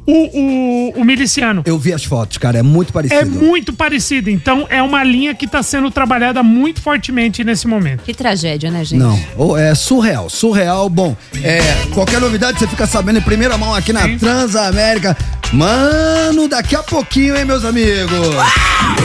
o, 0.09 0.91
o, 0.97 1.01
o 1.01 1.05
miliciano. 1.05 1.61
Eu 1.65 1.77
vi 1.77 1.93
as 1.93 2.03
fotos, 2.03 2.37
cara, 2.37 2.57
é 2.57 2.63
muito 2.63 2.91
parecido. 2.91 3.21
É 3.21 3.25
muito 3.25 3.73
parecido. 3.73 4.29
Então, 4.29 4.65
é 4.69 4.81
uma 4.81 5.03
linha 5.03 5.35
que 5.35 5.45
está 5.45 5.61
sendo 5.61 5.91
trabalhada 5.91 6.41
muito 6.41 6.81
fortemente 6.81 7.43
nesse 7.43 7.67
momento. 7.67 8.03
Que 8.03 8.13
tragédia, 8.13 8.71
né, 8.71 8.83
gente? 8.83 8.99
Não, 8.99 9.19
ou 9.37 9.57
é 9.57 9.75
surreal, 9.75 10.29
surreal. 10.29 10.89
Bom, 10.89 11.15
é, 11.43 11.59
qualquer 11.93 12.19
novidade 12.19 12.59
você 12.59 12.67
fica 12.67 12.87
sabendo 12.87 13.19
em 13.19 13.21
primeira 13.21 13.57
mão 13.57 13.73
aqui 13.73 13.93
na 13.93 14.07
Transamérica. 14.17 15.15
Mano, 15.51 16.47
daqui 16.47 16.75
a 16.75 16.83
pouquinho, 16.83 17.35
hein, 17.35 17.43
meus 17.43 17.65
amigos? 17.65 18.29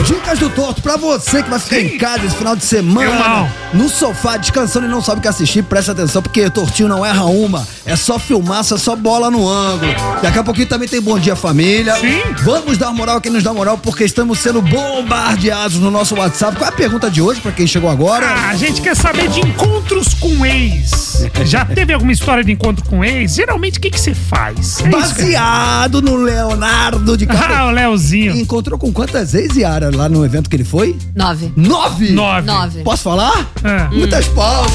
Dicas 0.05 0.37
do 0.37 0.49
Torto 0.49 0.81
pra 0.81 0.95
você 0.95 1.41
que 1.41 1.49
vai 1.49 1.59
ficar 1.59 1.79
em 1.79 1.97
casa 1.97 2.25
esse 2.25 2.35
final 2.35 2.55
de 2.55 2.63
semana, 2.63 3.51
no 3.73 3.89
sofá, 3.89 4.37
descansando 4.37 4.85
e 4.85 4.89
não 4.89 5.01
sabe 5.01 5.19
o 5.19 5.21
que 5.21 5.27
assistir, 5.27 5.63
presta 5.63 5.91
atenção, 5.91 6.21
porque 6.21 6.47
Tortinho 6.49 6.87
não 6.87 7.03
erra 7.03 7.25
uma. 7.25 7.67
É 7.83 7.95
só 7.95 8.19
filmaça, 8.19 8.75
é 8.75 8.77
só 8.77 8.95
bola 8.95 9.31
no 9.31 9.47
ângulo. 9.47 9.91
Daqui 10.21 10.37
a 10.37 10.43
pouquinho 10.43 10.67
também 10.67 10.87
tem 10.87 10.94
Bom 11.01 11.19
Dia 11.19 11.35
Família. 11.35 11.95
Sim. 11.95 12.21
Vamos 12.43 12.77
dar 12.77 12.91
moral 12.91 13.17
a 13.17 13.21
quem 13.21 13.31
nos 13.31 13.43
dá 13.43 13.53
moral, 13.53 13.77
porque 13.77 14.03
estamos 14.03 14.39
sendo 14.39 14.61
bombardeados 14.61 15.77
no 15.77 15.91
nosso 15.91 16.15
WhatsApp. 16.15 16.57
Qual 16.57 16.69
é 16.69 16.73
a 16.73 16.75
pergunta 16.75 17.09
de 17.09 17.21
hoje 17.21 17.41
pra 17.41 17.51
quem 17.51 17.67
chegou 17.67 17.89
agora? 17.89 18.25
Ah, 18.27 18.49
a 18.49 18.55
gente 18.55 18.81
quer 18.81 18.95
saber 18.95 19.27
de 19.29 19.39
encontros 19.39 20.13
com 20.13 20.45
ex. 20.45 21.25
Já 21.45 21.65
teve 21.65 21.93
alguma 21.93 22.11
história 22.11 22.43
de 22.43 22.51
encontro 22.51 22.83
com 22.85 23.03
ex? 23.03 23.35
Geralmente, 23.35 23.77
o 23.77 23.81
que 23.81 23.89
que 23.89 23.99
você 23.99 24.13
faz? 24.13 24.81
É 24.81 24.89
Baseado 24.89 26.01
no 26.01 26.15
Leonardo 26.15 27.17
de 27.17 27.25
Ah, 27.35 27.67
o 27.67 27.71
Leozinho. 27.71 28.35
Encontrou 28.35 28.77
com 28.77 28.91
quantas 28.91 29.33
ex, 29.33 29.55
Yara, 29.55 29.89
lá 29.95 30.09
no 30.09 30.25
evento 30.25 30.49
que 30.49 30.55
ele 30.55 30.63
foi? 30.63 30.97
Nove. 31.15 31.51
Nove! 31.55 32.11
Nove. 32.11 32.47
Nove. 32.47 32.83
Posso 32.83 33.03
falar? 33.03 33.51
É. 33.63 33.95
Muitas 33.95 34.27
palmas! 34.29 34.71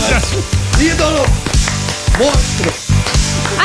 Ídolo! 0.81 1.25
Monstro! 2.19 2.80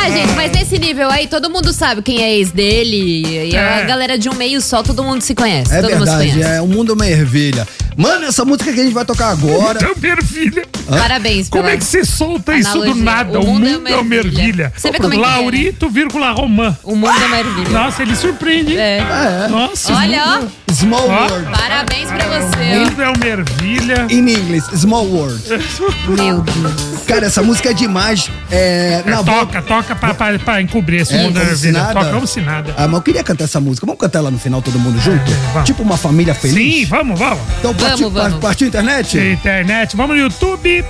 Ah, 0.06 0.10
gente, 0.12 0.34
mas 0.36 0.52
nesse 0.52 0.78
nível 0.78 1.10
aí, 1.10 1.26
todo 1.28 1.50
mundo 1.50 1.74
sabe 1.74 2.02
quem 2.04 2.22
é 2.22 2.36
ex 2.36 2.52
dele. 2.52 3.50
E 3.52 3.56
É. 3.56 3.82
a 3.82 3.86
galera 3.86 4.18
de 4.20 4.30
um 4.30 4.36
meio 4.36 4.62
só, 4.62 4.84
todo 4.84 5.04
mundo 5.04 5.22
se 5.22 5.34
conhece. 5.34 5.74
É 5.74 5.82
todo 5.82 5.92
mundo 5.94 6.06
se 6.06 6.16
verdade, 6.18 6.32
conhece. 6.34 6.50
é, 6.58 6.62
o 6.62 6.68
mundo 6.68 6.92
é 6.92 6.96
uma 6.96 7.08
ervilha. 7.08 7.68
Mano, 7.98 8.26
essa 8.26 8.44
música 8.44 8.72
que 8.74 8.80
a 8.80 8.84
gente 8.84 8.94
vai 8.94 9.06
tocar 9.06 9.30
agora. 9.30 9.80
Então, 9.82 9.94
minha 10.00 10.18
filha. 10.18 10.66
Parabéns 10.88 11.48
Como 11.50 11.68
é 11.68 11.78
que 11.78 11.84
você 11.84 12.04
solta 12.04 12.54
isso 12.54 12.74
do 12.74 12.80
analogia. 12.84 13.04
nada? 13.04 13.40
O 13.40 13.48
mundo, 13.48 13.88
é 13.88 13.96
uma 13.96 14.16
ervilha. 14.16 14.72
Você 14.76 14.92
vê 14.92 14.98
como 15.00 15.14
é 15.14 15.18
que 15.18 15.24
é, 15.24 15.26
né? 15.28 15.34
Laurito, 15.36 15.90
vírgula, 15.90 16.32
Romã. 16.32 16.78
O 16.84 16.94
mundo 16.96 17.14
é 17.20 17.26
uma 17.26 17.40
ervilha. 17.40 17.70
Nossa, 17.70 18.02
ele 18.02 18.16
surpreende, 18.16 18.74
hein? 18.74 18.78
É. 18.80 18.98
É. 19.46 19.48
Nossa. 19.48 19.94
Olha, 19.94 20.42
ó. 20.44 20.74
Small 20.74 21.08
Ó. 21.10 21.22
World. 21.30 21.50
Parabéns 21.58 22.10
pra 22.12 22.26
O 22.28 22.30
você. 22.30 22.76
mundo 22.80 23.02
é 23.02 23.08
uma 23.10 23.26
ervilha. 23.26 24.08
In 24.10 24.28
English, 24.30 24.68
Small 24.78 25.06
World. 25.08 25.42
Meu 26.10 26.42
Deus. 26.42 27.02
Cara, 27.08 27.26
essa 27.28 27.42
música 27.42 27.70
é 27.70 27.74
demais. 27.74 28.30
É, 28.52 29.02
na 29.06 29.24
boca. 29.24 29.46
toca, 29.46 29.62
toca 29.62 29.95
pra, 29.96 30.14
pra, 30.14 30.40
pra 30.40 30.62
encobrir 30.62 31.02
esse 31.02 31.14
É, 31.14 31.24
mundo 31.24 31.40
é 31.40 31.46
como 31.46 31.58
se 31.58 31.72
nada. 31.72 31.94
Toca 31.94 32.12
como 32.12 32.28
se 32.28 32.42
nada. 32.42 32.74
Ah, 32.78 32.88
mas 32.88 32.94
eu 32.96 33.02
queria 33.02 33.24
cantar 33.24 33.46
essa 33.46 33.60
música. 33.60 33.86
Vamos 33.86 34.00
cantar 34.00 34.20
ela 34.20 34.32
no 34.32 34.38
final, 34.40 34.62
todo 34.62 34.78
mundo 34.80 35.00
junto? 35.02 35.32
vamos. 35.54 35.66
tipo 35.68 35.82
uma 35.84 35.98
família 35.98 36.34
feliz? 36.36 36.82
Sim, 36.82 36.86
vamos, 36.86 37.18
vamos. 37.20 37.40
Então 37.60 37.74
partiu, 37.74 38.10
Vamos, 38.10 38.30
vamos. 38.32 38.40
partiu 38.40 38.66
a 38.66 38.70
internet? 38.70 39.18
Internet, 39.18 39.96
vamos 39.96 40.16
no 40.16 40.22
YouTube. 40.24 40.86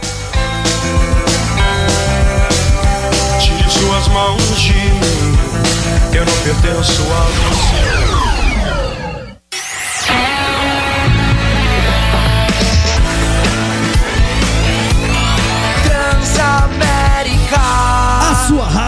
longe. 4.16 4.74
Eu 6.14 6.26
não 6.26 6.34
pertenço 6.43 7.01
a 7.01 7.49
você. 7.49 8.14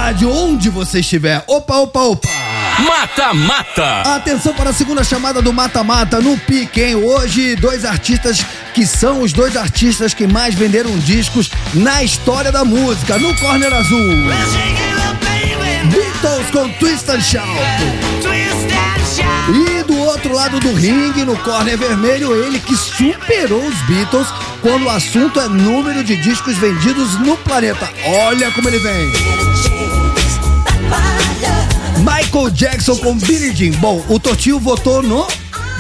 Rádio, 0.08 0.32
onde 0.32 0.70
você 0.70 1.02
estiver. 1.02 1.44
Opa, 1.48 1.76
opa, 1.80 2.00
opa. 2.00 2.30
Mata 2.80 3.34
Mata. 3.34 4.02
Atenção 4.16 4.54
para 4.54 4.70
a 4.70 4.74
segunda 4.74 5.04
chamada 5.04 5.42
do 5.42 5.52
Mata 5.52 5.84
Mata 5.84 6.22
no 6.22 6.38
pique, 6.38 6.82
hein? 6.82 6.96
Hoje, 6.96 7.58
dois 7.58 7.84
artistas 7.84 8.46
que 8.74 8.86
são 8.86 9.22
os 9.22 9.34
dois 9.34 9.58
artistas 9.58 10.14
que 10.14 10.26
mais 10.26 10.56
venderam 10.56 10.98
discos 11.00 11.50
na 11.74 12.04
história 12.04 12.54
da 12.54 12.64
música, 12.64 13.18
no 13.18 13.36
Corner 13.36 13.74
Azul. 13.74 14.00
Beatles 15.92 16.52
com 16.54 16.70
Twist 16.80 17.10
and 17.12 17.22
Shout. 17.22 17.48
E 19.50 19.84
do 19.84 19.98
outro 20.00 20.34
lado 20.34 20.58
do 20.62 20.74
ringue, 20.74 21.26
no 21.26 21.36
corner 21.38 21.78
vermelho, 21.78 22.34
ele 22.34 22.60
que 22.60 22.78
superou 22.78 23.66
os 23.66 23.82
Beatles 23.82 24.28
quando 24.62 24.86
o 24.86 24.90
assunto 24.90 25.40
é 25.40 25.50
número 25.50 26.02
de 26.02 26.16
discos 26.16 26.56
vendidos 26.58 27.20
no 27.20 27.36
planeta. 27.38 27.90
Olha 28.06 28.50
como 28.52 28.70
ele 28.70 28.80
vem. 28.80 29.87
Michael 32.08 32.52
Jackson 32.52 32.96
com 33.00 33.18
Billie 33.18 33.54
Jean. 33.54 33.78
Bom, 33.82 34.02
o 34.08 34.18
Tortinho 34.18 34.62
votou 34.62 35.04
no. 35.04 35.28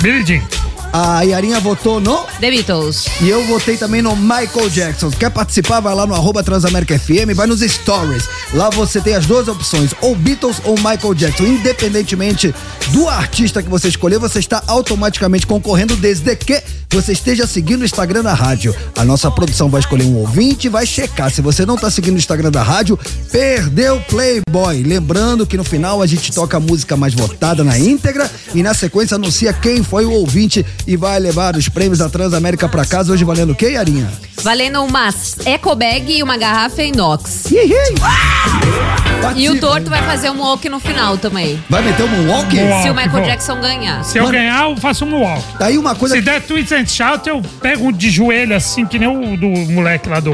Billie 0.01 0.25
Jean. 0.25 0.66
A 0.93 1.21
Yarinha 1.21 1.59
votou 1.59 1.99
no. 1.99 2.25
The 2.39 2.49
Beatles. 2.49 3.05
E 3.21 3.29
eu 3.29 3.43
votei 3.45 3.77
também 3.77 4.01
no 4.01 4.15
Michael 4.15 4.69
Jackson. 4.69 5.11
Quer 5.11 5.29
participar? 5.29 5.79
Vai 5.79 5.93
lá 5.93 6.05
no 6.05 6.13
arroba 6.13 6.43
Transamérica 6.43 6.97
FM, 6.97 7.35
vai 7.35 7.47
nos 7.47 7.61
stories. 7.61 8.27
Lá 8.53 8.69
você 8.69 9.01
tem 9.01 9.13
as 9.15 9.25
duas 9.25 9.47
opções, 9.47 9.93
ou 10.01 10.15
Beatles 10.15 10.61
ou 10.63 10.75
Michael 10.75 11.13
Jackson. 11.13 11.43
Independentemente 11.43 12.53
do 12.89 13.07
artista 13.07 13.61
que 13.61 13.69
você 13.69 13.87
escolher, 13.87 14.17
você 14.17 14.39
está 14.39 14.63
automaticamente 14.67 15.45
concorrendo 15.45 15.95
desde 15.95 16.35
que 16.35 16.63
você 16.89 17.11
esteja 17.11 17.45
seguindo 17.45 17.81
o 17.81 17.85
Instagram 17.85 18.23
da 18.23 18.33
rádio. 18.33 18.73
A 18.95 19.03
nossa 19.03 19.29
produção 19.29 19.69
vai 19.69 19.81
escolher 19.81 20.05
um 20.05 20.15
ouvinte 20.15 20.67
e 20.67 20.69
vai 20.69 20.85
checar. 20.85 21.29
Se 21.31 21.41
você 21.41 21.65
não 21.65 21.75
está 21.75 21.91
seguindo 21.91 22.15
o 22.15 22.17
Instagram 22.17 22.49
da 22.49 22.63
rádio, 22.63 22.97
perdeu 23.31 23.99
Playboy. 24.01 24.83
Lembrando 24.83 25.45
que 25.45 25.57
no 25.57 25.63
final 25.63 26.01
a 26.01 26.07
gente 26.07 26.31
toca 26.31 26.57
a 26.57 26.59
música 26.59 26.95
mais 26.95 27.13
votada 27.13 27.63
na 27.63 27.77
íntegra 27.77 28.29
e 28.55 28.63
na 28.63 28.73
sequência 28.73 29.15
anuncia 29.15 29.51
quem 29.51 29.83
foi 29.83 30.05
o 30.05 30.11
ouvinte 30.11 30.65
e 30.87 30.95
vai 30.95 31.19
levar 31.19 31.55
os 31.57 31.67
prêmios 31.67 31.99
da 31.99 32.09
Transamérica 32.09 32.69
pra 32.69 32.85
casa. 32.85 33.11
Hoje 33.11 33.25
valendo 33.25 33.51
o 33.51 33.55
quê, 33.55 33.71
Yarinha? 33.71 34.09
Valendo 34.41 34.81
uma 34.81 35.09
eco 35.45 35.75
bag 35.75 36.17
e 36.17 36.23
uma 36.23 36.37
garrafa 36.37 36.81
inox. 36.81 37.43
E 39.35 39.49
o 39.49 39.59
torto 39.59 39.89
vai 39.89 40.01
fazer 40.03 40.29
um 40.31 40.39
walk 40.39 40.67
no 40.69 40.79
final 40.79 41.17
também. 41.17 41.61
Vai 41.69 41.81
meter 41.81 42.03
um? 42.03 42.07
Moonwalk, 42.07 42.49
Se 42.55 42.89
o 42.89 42.93
Michael 42.95 43.09
vou. 43.11 43.21
Jackson 43.21 43.59
ganhar. 43.61 44.03
Se 44.03 44.17
eu 44.17 44.23
Mano. 44.23 44.35
ganhar, 44.37 44.69
eu 44.69 44.77
faço 44.77 45.05
um 45.05 45.21
walk. 45.21 45.43
Daí 45.59 45.77
uma 45.77 45.93
coisa 45.95 46.15
Se 46.15 46.21
der 46.21 46.41
twist 46.41 46.73
and 46.73 46.85
shout, 46.85 47.27
eu 47.27 47.41
pego 47.61 47.87
um 47.87 47.91
de 47.91 48.09
joelho 48.09 48.55
assim, 48.55 48.85
que 48.85 48.97
nem 48.97 49.07
o 49.07 49.37
do 49.37 49.47
moleque 49.71 50.09
lá 50.09 50.19
do. 50.19 50.33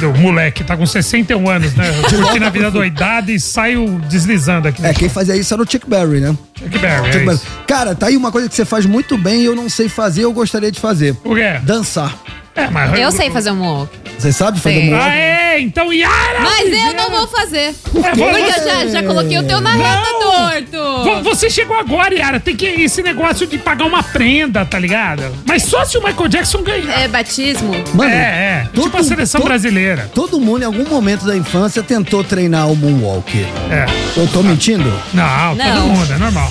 Do 0.00 0.12
moleque, 0.16 0.62
tá 0.62 0.76
com 0.76 0.86
61 0.86 1.48
anos, 1.50 1.74
né? 1.74 1.90
Curtindo 2.08 2.44
a 2.44 2.50
vida 2.50 2.70
doidada 2.70 3.32
e 3.32 3.40
saio 3.40 3.98
deslizando 4.08 4.68
aqui. 4.68 4.84
É, 4.84 4.92
quem 4.94 5.08
fazia 5.08 5.34
isso 5.36 5.52
era 5.52 5.62
o 5.62 5.68
Chuck 5.68 5.88
Berry, 5.88 6.20
né? 6.20 6.36
Chuck 6.56 6.78
Berry, 6.78 7.08
é 7.08 7.12
Berry. 7.12 7.34
isso. 7.34 7.46
Cara, 7.66 7.94
tá 7.96 8.06
aí 8.06 8.16
uma 8.16 8.30
coisa 8.30 8.48
que 8.48 8.54
você 8.54 8.64
faz 8.64 8.86
muito 8.86 9.18
bem 9.18 9.40
e 9.42 9.44
eu 9.46 9.56
não 9.56 9.68
sei 9.68 9.88
fazer, 9.88 10.22
eu 10.22 10.32
gostaria 10.32 10.70
de 10.70 10.78
fazer. 10.78 11.16
O 11.24 11.34
quê? 11.34 11.58
Dançar. 11.62 12.14
É, 12.54 12.68
mas 12.70 12.96
Eu 12.98 13.10
sei 13.10 13.30
fazer 13.30 13.50
um 13.50 13.60
walk. 13.60 13.92
Você 14.18 14.32
sabe 14.32 14.60
fazer 14.60 14.74
Sei. 14.76 14.92
um 14.92 14.96
Ah, 14.96 14.98
moonwalk? 14.98 15.16
Então 15.60 15.92
Yara! 15.92 16.40
Mas 16.40 16.58
eu 16.60 16.66
Oliveira- 16.66 16.92
não 16.94 17.10
vou 17.10 17.28
fazer. 17.28 17.58
É, 17.58 17.72
Porque 17.82 18.20
eu 18.20 18.64
já, 18.64 18.86
já 18.86 19.02
coloquei 19.02 19.38
o 19.38 19.42
teu 19.44 19.60
na 19.60 19.72
reta, 19.74 20.12
Vo- 20.12 20.18
torto. 20.20 21.22
Você 21.24 21.50
chegou 21.50 21.76
agora, 21.76 22.14
Yara. 22.14 22.40
Tem 22.40 22.54
que 22.56 22.66
esse 22.66 23.02
negócio 23.02 23.46
de 23.46 23.58
pagar 23.58 23.84
uma 23.86 24.02
prenda, 24.02 24.64
tá 24.64 24.78
ligado? 24.78 25.22
Mas 25.46 25.62
só 25.64 25.84
se 25.84 25.96
o 25.98 26.02
Michael 26.04 26.28
Jackson 26.28 26.62
ganhar. 26.62 27.00
É 27.00 27.08
batismo? 27.08 27.72
Mano, 27.94 28.10
é, 28.10 28.16
é. 28.64 28.68
todo- 28.74 28.84
tipo 28.84 28.96
a 28.96 29.02
seleção 29.02 29.40
todo- 29.40 29.48
brasileira. 29.48 30.10
Todo 30.14 30.40
mundo 30.40 30.62
em 30.62 30.66
algum 30.66 30.84
momento 30.88 31.24
da 31.26 31.36
infância 31.36 31.82
tentou 31.82 32.22
treinar 32.24 32.68
o 32.70 32.76
moonwalk. 32.76 33.34
É. 33.70 33.86
Eu 34.20 34.26
tô 34.28 34.42
mentindo? 34.42 34.90
Não, 35.12 35.56
todo 35.56 35.66
Não. 35.66 35.88
mundo, 35.88 36.12
é 36.12 36.18
normal. 36.18 36.50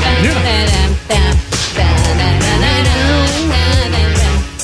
Mano, 0.00 1.47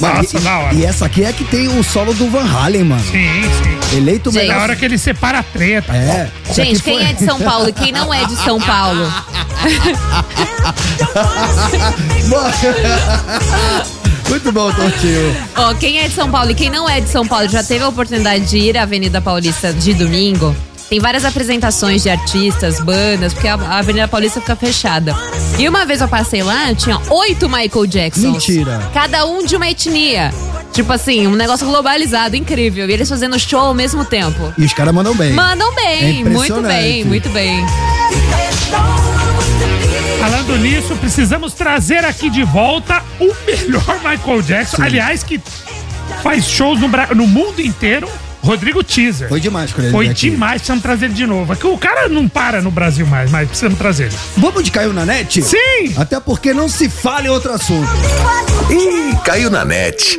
Nossa, 0.01 0.37
e, 0.37 0.41
da 0.41 0.59
hora. 0.59 0.75
e 0.75 0.85
essa 0.85 1.07
aqui 1.07 1.25
é 1.25 1.33
que 1.33 1.45
tem 1.45 1.69
o 1.69 1.83
solo 1.85 2.13
do 2.15 2.29
Van 2.31 2.45
Halen, 2.45 2.85
mano. 2.85 3.03
Sim, 3.05 3.43
sim. 3.91 3.97
Eleito 3.97 4.31
Gente. 4.31 4.43
melhor. 4.43 4.57
Na 4.57 4.63
hora 4.63 4.77
que 4.77 4.85
ele 4.85 4.99
separa 4.99 5.39
a 5.39 5.43
treta. 5.43 5.93
É. 5.93 6.29
Gente, 6.53 6.83
quem 6.83 6.95
foi- 6.99 7.05
é 7.05 7.13
de 7.13 7.25
São 7.25 7.41
Paulo 7.41 7.69
e 7.69 7.73
quem 7.73 7.93
não 7.93 8.13
é 8.13 8.25
de 8.25 8.37
São 8.37 8.61
Paulo? 8.61 9.05
Muito 14.29 14.53
bom, 14.53 14.73
Tortinho. 14.73 15.37
Ó, 15.57 15.75
quem 15.75 15.99
é 15.99 16.09
de 16.09 16.15
São 16.15 16.31
Paulo 16.31 16.51
e 16.51 16.55
quem 16.55 16.71
não 16.71 16.89
é 16.89 17.01
de 17.01 17.09
São 17.09 17.27
Paulo 17.27 17.49
já 17.49 17.63
teve 17.63 17.85
a 17.85 17.89
oportunidade 17.89 18.45
de 18.47 18.59
ir 18.59 18.77
à 18.77 18.83
Avenida 18.83 19.21
Paulista 19.21 19.73
de 19.73 19.95
domingo. 19.95 20.55
Tem 20.89 21.01
várias 21.01 21.25
apresentações 21.25 22.03
de 22.03 22.11
artistas, 22.11 22.79
bandas, 22.81 23.33
porque 23.33 23.49
a 23.49 23.55
Avenida 23.55 24.07
Paulista 24.07 24.41
fica 24.41 24.55
fechada. 24.55 25.17
E 25.59 25.69
uma 25.69 25.85
vez 25.87 26.01
eu 26.01 26.09
passei 26.09 26.43
lá, 26.43 26.75
tinha 26.75 27.01
oito 27.11 27.49
Michael 27.49 27.87
Jacksons. 27.87 28.33
Mentira. 28.33 28.91
Cada 28.93 29.25
um 29.27 29.45
de 29.45 29.57
uma 29.57 29.69
etnia. 29.69 30.33
Tipo 30.73 30.93
assim, 30.93 31.27
um 31.27 31.35
negócio 31.37 31.67
globalizado, 31.67 32.37
incrível. 32.37 32.89
E 32.89 32.93
eles 32.93 33.09
fazendo 33.09 33.39
show 33.39 33.61
ao 33.61 33.75
mesmo 33.75 34.05
tempo. 34.05 34.53
E 34.59 34.65
os 34.65 34.73
caras 34.73 34.93
mandam 34.93 35.15
bem. 35.15 35.33
Mandam 35.33 35.73
É 35.73 35.75
bem, 35.77 36.25
muito 36.25 36.31
impressionante. 36.31 36.67
bem, 36.67 37.05
muito 37.05 37.29
bem. 37.31 37.65
Falando 40.21 40.59
nisso, 40.59 40.97
precisamos 40.97 41.55
trazer 41.55 42.05
aqui 42.05 42.29
de 42.29 42.43
volta 42.43 43.03
o 43.21 43.33
melhor 43.47 44.01
Michael 44.05 44.43
Jackson. 44.43 44.83
Aliás, 44.83 45.23
que 45.23 45.41
faz 46.23 46.45
shows 46.49 46.81
no, 46.81 46.89
no 47.15 47.27
mundo 47.27 47.61
inteiro. 47.61 48.09
Rodrigo 48.45 48.85
Teaser. 48.85 49.29
Foi 49.29 49.41
demais 49.41 49.73
quando 49.73 49.87
ele 49.87 49.93
Foi 49.93 50.09
aqui. 50.09 50.31
demais, 50.31 50.57
precisamos 50.57 50.83
trazer 50.83 51.07
ele 51.07 51.15
de 51.15 51.27
novo. 51.27 51.53
É 51.53 51.57
que 51.57 51.67
o 51.67 51.79
cara 51.79 52.09
não 52.09 52.29
para 52.29 52.61
no 52.61 52.71
Brasil 52.71 53.07
mais, 53.07 53.31
mas 53.31 53.49
precisamos 53.49 53.79
trazer 53.79 54.05
ele. 54.07 54.17
Vamos 54.37 54.63
de 54.63 54.71
Caiu 54.71 54.93
na 54.93 55.05
Net? 55.07 55.43
Sim! 55.43 55.95
Até 55.97 56.21
porque 56.21 56.53
não 56.53 56.69
se 56.69 56.89
fala 56.89 57.27
em 57.27 57.31
outro 57.31 57.53
assunto. 57.53 57.89
Ih, 58.71 59.17
caiu 59.25 59.51
na 59.51 59.65
net. 59.65 60.19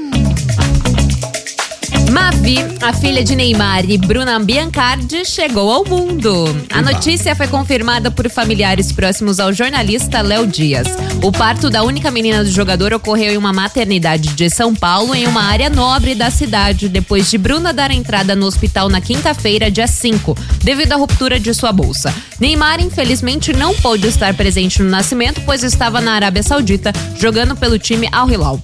Mavi, 2.16 2.56
a 2.82 2.94
filha 2.94 3.26
de 3.26 3.36
Neymar 3.36 3.84
e 3.90 3.98
Bruna 3.98 4.40
Biancardi, 4.40 5.26
chegou 5.26 5.70
ao 5.70 5.84
mundo. 5.84 6.46
A 6.72 6.82
notícia 6.82 7.36
foi 7.36 7.46
confirmada 7.46 8.10
por 8.10 8.30
familiares 8.30 8.90
próximos 8.90 9.38
ao 9.38 9.52
jornalista 9.52 10.22
Léo 10.22 10.48
Dias. 10.48 10.88
O 11.22 11.30
parto 11.30 11.70
da 11.70 11.84
única 11.84 12.10
menina 12.10 12.42
do 12.42 12.50
jogador 12.50 12.94
ocorreu 12.94 13.34
em 13.34 13.38
uma 13.38 13.52
maternidade 13.52 14.30
de 14.30 14.50
São 14.50 14.74
Paulo, 14.74 15.14
em 15.14 15.28
uma 15.28 15.44
área 15.44 15.70
nobre 15.70 16.16
da 16.16 16.30
cidade, 16.30 16.88
depois 16.88 17.30
de 17.30 17.38
Bruna 17.38 17.74
dar 17.74 17.92
entrada 17.92 18.34
no 18.34 18.46
hospital 18.46 18.88
na 18.88 19.02
quinta-feira, 19.02 19.70
dia 19.70 19.86
5, 19.86 20.38
devido 20.64 20.94
à 20.94 20.96
ruptura 20.96 21.38
de 21.38 21.54
sua 21.54 21.74
bolsa. 21.74 22.16
Neymar, 22.40 22.80
infelizmente, 22.80 23.52
não 23.52 23.76
pôde 23.76 24.08
estar 24.08 24.34
presente 24.36 24.82
no 24.82 24.90
nascimento, 24.90 25.42
pois 25.46 25.64
estava 25.64 26.00
na 26.00 26.14
Arábia 26.14 26.44
Saudita, 26.44 26.94
jogando 27.20 27.58
pelo 27.58 27.78
time 27.78 28.08
Al 28.10 28.32
Hilal. 28.32 28.62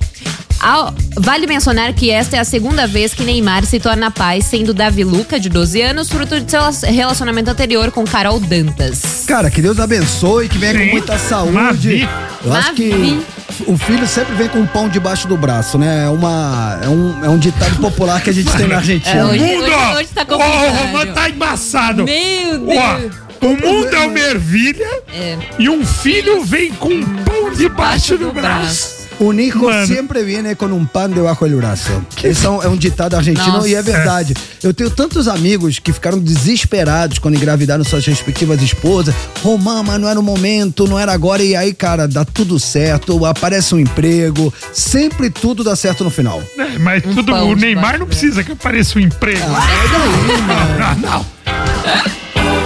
Ao- 0.62 0.94
Vale 1.18 1.46
mencionar 1.46 1.92
que 1.94 2.10
esta 2.10 2.38
é 2.38 2.40
a 2.40 2.44
segunda 2.46 2.88
vez 2.88 3.14
que 3.14 3.24
Neymar 3.24 3.66
se 3.66 3.80
torna 3.80 4.10
pai, 4.10 4.42
sendo 4.42 4.74
Davi 4.74 5.04
Luca, 5.04 5.40
de 5.40 5.50
12 5.50 5.82
anos, 5.82 6.10
fruto 6.10 6.40
de 6.40 6.50
seu 6.50 6.62
relacionamento 6.90 7.50
anterior 7.52 7.92
com 7.92 8.06
Carol 8.06 8.40
Dantas. 8.40 9.26
Cara, 9.28 9.52
que 9.52 9.62
Deus 9.62 9.80
abençoe, 9.80 10.48
que 10.48 10.58
venha 10.58 10.74
Sim. 10.74 10.86
com 10.86 10.92
muita 10.92 11.18
saúde. 11.18 11.52
Mavi. 11.52 12.10
Eu 12.46 12.54
acho 12.54 12.68
Mavi. 12.70 12.76
que 12.76 13.26
o 13.68 13.78
filho 13.78 14.08
sempre 14.08 14.34
vem 14.36 14.48
com 14.48 14.60
um 14.60 14.66
pão 14.68 14.88
debaixo 14.88 15.28
do 15.28 15.36
braço, 15.38 15.78
né? 15.78 16.06
É, 16.06 16.10
uma, 16.10 16.80
é, 16.82 16.88
um, 16.88 17.26
é 17.26 17.30
um 17.30 17.38
ditado 17.38 17.76
popular 17.78 18.22
que 18.22 18.30
a 18.30 18.34
gente 18.34 18.50
tem 18.56 18.68
na 18.68 18.78
Argentina. 18.78 19.16
É, 19.20 19.26
hoje- 19.26 19.40
mundo, 19.40 19.66
ó, 19.70 19.96
hoje 19.98 20.10
tá 20.16 20.22
ó, 20.22 20.26
complicado. 20.26 20.64
o 20.64 20.78
Romano 20.88 21.14
tá 21.14 21.30
embaçado. 21.30 22.04
Meu 22.06 22.68
Ó, 22.70 22.98
Deus! 22.98 23.14
o 23.42 23.48
mundo 23.68 23.94
é 23.96 24.00
uma 24.08 24.20
ervilha 24.20 24.88
É. 25.14 25.38
e 25.60 25.68
um 25.70 25.86
filho 25.86 26.44
vem 26.46 26.72
com 26.72 26.90
um 26.90 27.04
pão 27.24 27.52
debaixo 27.54 28.18
do 28.18 28.32
braço. 28.32 29.01
Un 29.22 29.40
hijo 29.40 29.66
Mano. 29.66 29.86
sempre 29.86 30.24
viene 30.24 30.56
com 30.56 30.66
um 30.66 30.84
pan 30.84 31.12
debaixo 31.12 31.48
do 31.48 31.58
braço. 31.58 31.92
Esse 32.24 32.44
é 32.44 32.50
um, 32.50 32.64
é 32.64 32.68
um 32.68 32.76
ditado 32.76 33.16
argentino 33.16 33.58
Nossa. 33.58 33.70
e 33.70 33.76
é 33.76 33.82
verdade. 33.84 34.34
Eu 34.64 34.74
tenho 34.74 34.90
tantos 34.90 35.28
amigos 35.28 35.78
que 35.78 35.94
ficaram 35.94 36.18
desesperados 36.18 37.20
quando 37.20 37.36
engravidaram 37.36 37.84
suas 37.84 38.04
respectivas 38.04 38.60
esposas. 38.64 39.14
Romã, 39.44 39.84
mas 39.84 40.02
não 40.02 40.10
era 40.10 40.20
o 40.20 40.24
momento, 40.24 40.88
não 40.88 40.98
era 40.98 41.14
agora. 41.14 41.44
E 41.44 41.56
aí, 41.56 41.72
cara, 41.72 42.08
dá 42.08 42.26
tudo 42.26 42.60
certo, 42.60 43.24
aparece 43.24 43.76
um 43.76 43.80
emprego. 43.80 44.52
Sempre 44.74 45.30
tudo 45.30 45.64
dá 45.64 45.76
certo 45.76 46.04
no 46.04 46.10
final. 46.10 46.42
É, 46.58 46.80
mas 46.80 47.04
tudo, 47.04 47.32
pão 47.32 47.52
o 47.52 47.56
Neymar 47.56 48.00
não 48.00 48.08
precisa 48.08 48.44
que 48.44 48.54
apareça 48.54 48.98
um 48.98 49.04
emprego. 49.04 49.46
Ah, 49.46 49.68
é 49.70 49.88
daí, 49.88 50.42
mano. 50.42 50.98
não, 51.00 51.10
não. 51.10 52.21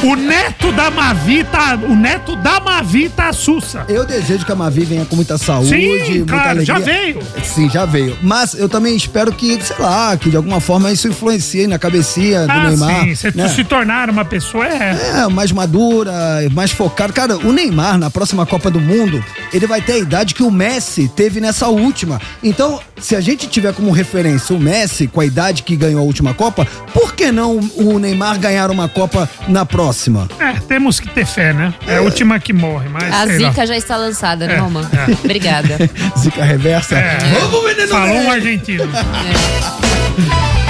O 0.06 0.16
neto 0.16 0.72
da 0.74 0.91
Mavi 0.91 1.43
tá. 1.43 1.76
O 1.82 1.95
neto 1.95 2.36
da 2.36 2.60
Mavi 2.60 3.10
tá 3.10 3.34
sussa. 3.34 3.86
Eu 3.89 4.06
desejo 4.06 4.45
que 4.45 4.51
a 4.51 4.56
Mavi 4.56 4.86
venha 4.86 5.03
com 5.03 5.16
muita 5.16 5.36
saúde, 5.38 5.70
Sim, 5.70 5.88
muita 6.18 6.26
claro, 6.34 6.49
alegria. 6.51 6.66
já 6.76 6.80
veio. 6.80 7.20
Sim, 7.43 7.70
já 7.70 7.86
veio. 7.86 8.16
Mas 8.22 8.53
eu 8.53 8.70
também 8.70 8.95
espero 8.95 9.32
que, 9.32 9.60
sei 9.64 9.76
lá, 9.80 10.16
que 10.16 10.30
de 10.30 10.38
alguma 10.38 10.60
forma 10.60 10.91
isso 10.91 11.08
influencie 11.08 11.66
na 11.66 11.80
cabecinha 11.80 12.45
do 12.45 12.51
Ah, 12.51 12.68
Neymar. 12.70 13.03
sim. 13.06 13.16
Se, 13.16 13.36
né? 13.36 13.47
se 13.49 13.64
tornar 13.64 14.10
uma 14.10 14.24
pessoa 14.24 14.68
é. 14.68 15.24
É, 15.24 15.28
mais 15.28 15.51
madura, 15.51 16.14
mais 16.51 16.70
focada. 16.72 17.12
Cara, 17.12 17.38
o 17.38 17.51
Neymar, 17.51 17.97
na 17.97 18.12
próxima 18.12 18.45
Copa 18.45 18.70
do 18.70 18.80
Mundo, 18.80 19.24
ele 19.51 19.66
vai 19.66 19.82
ter 19.82 19.93
a 19.93 19.97
idade 19.97 20.36
que 20.36 20.43
o 20.43 20.51
Messi 20.51 21.08
teve 21.16 21.41
nessa 21.41 21.68
última. 21.68 22.22
Então, 22.43 22.80
se 23.01 23.16
a 23.16 23.22
gente 23.22 23.47
tiver 23.47 23.74
como 23.74 23.89
referência 23.91 24.56
o 24.56 24.60
Messi, 24.60 25.08
com 25.08 25.20
a 25.20 25.26
idade 25.26 25.64
que 25.64 25.76
ganhou 25.76 26.01
a 26.01 26.03
última 26.03 26.34
Copa, 26.34 26.68
por 26.93 27.14
que 27.16 27.32
não 27.32 27.58
o 27.76 27.97
Neymar 27.97 28.38
ganhar 28.39 28.70
uma 28.70 28.88
Copa 28.88 29.28
na 29.47 29.66
próxima? 29.66 29.94
É, 30.39 30.59
temos 30.67 30.99
que 30.99 31.07
ter 31.09 31.25
fé, 31.25 31.53
né? 31.53 31.73
É 31.87 31.97
a 31.97 32.01
última 32.01 32.39
que 32.39 32.51
morre, 32.53 32.87
mas. 32.89 33.03
A 33.13 33.25
sei 33.27 33.39
lá. 33.39 33.49
zica 33.49 33.65
já 33.67 33.77
está 33.77 33.97
lançada, 33.97 34.45
né, 34.47 34.55
É, 34.55 34.57
Romã? 34.57 34.81
é. 34.93 35.11
Obrigada. 35.13 35.77
Zica 36.19 36.43
reversa. 36.43 36.95
É. 36.97 37.17
Vamos, 37.39 37.63
menino! 37.65 37.87
Falou 37.87 38.15
um 38.15 38.19
bem. 38.21 38.29
argentino. 38.31 38.83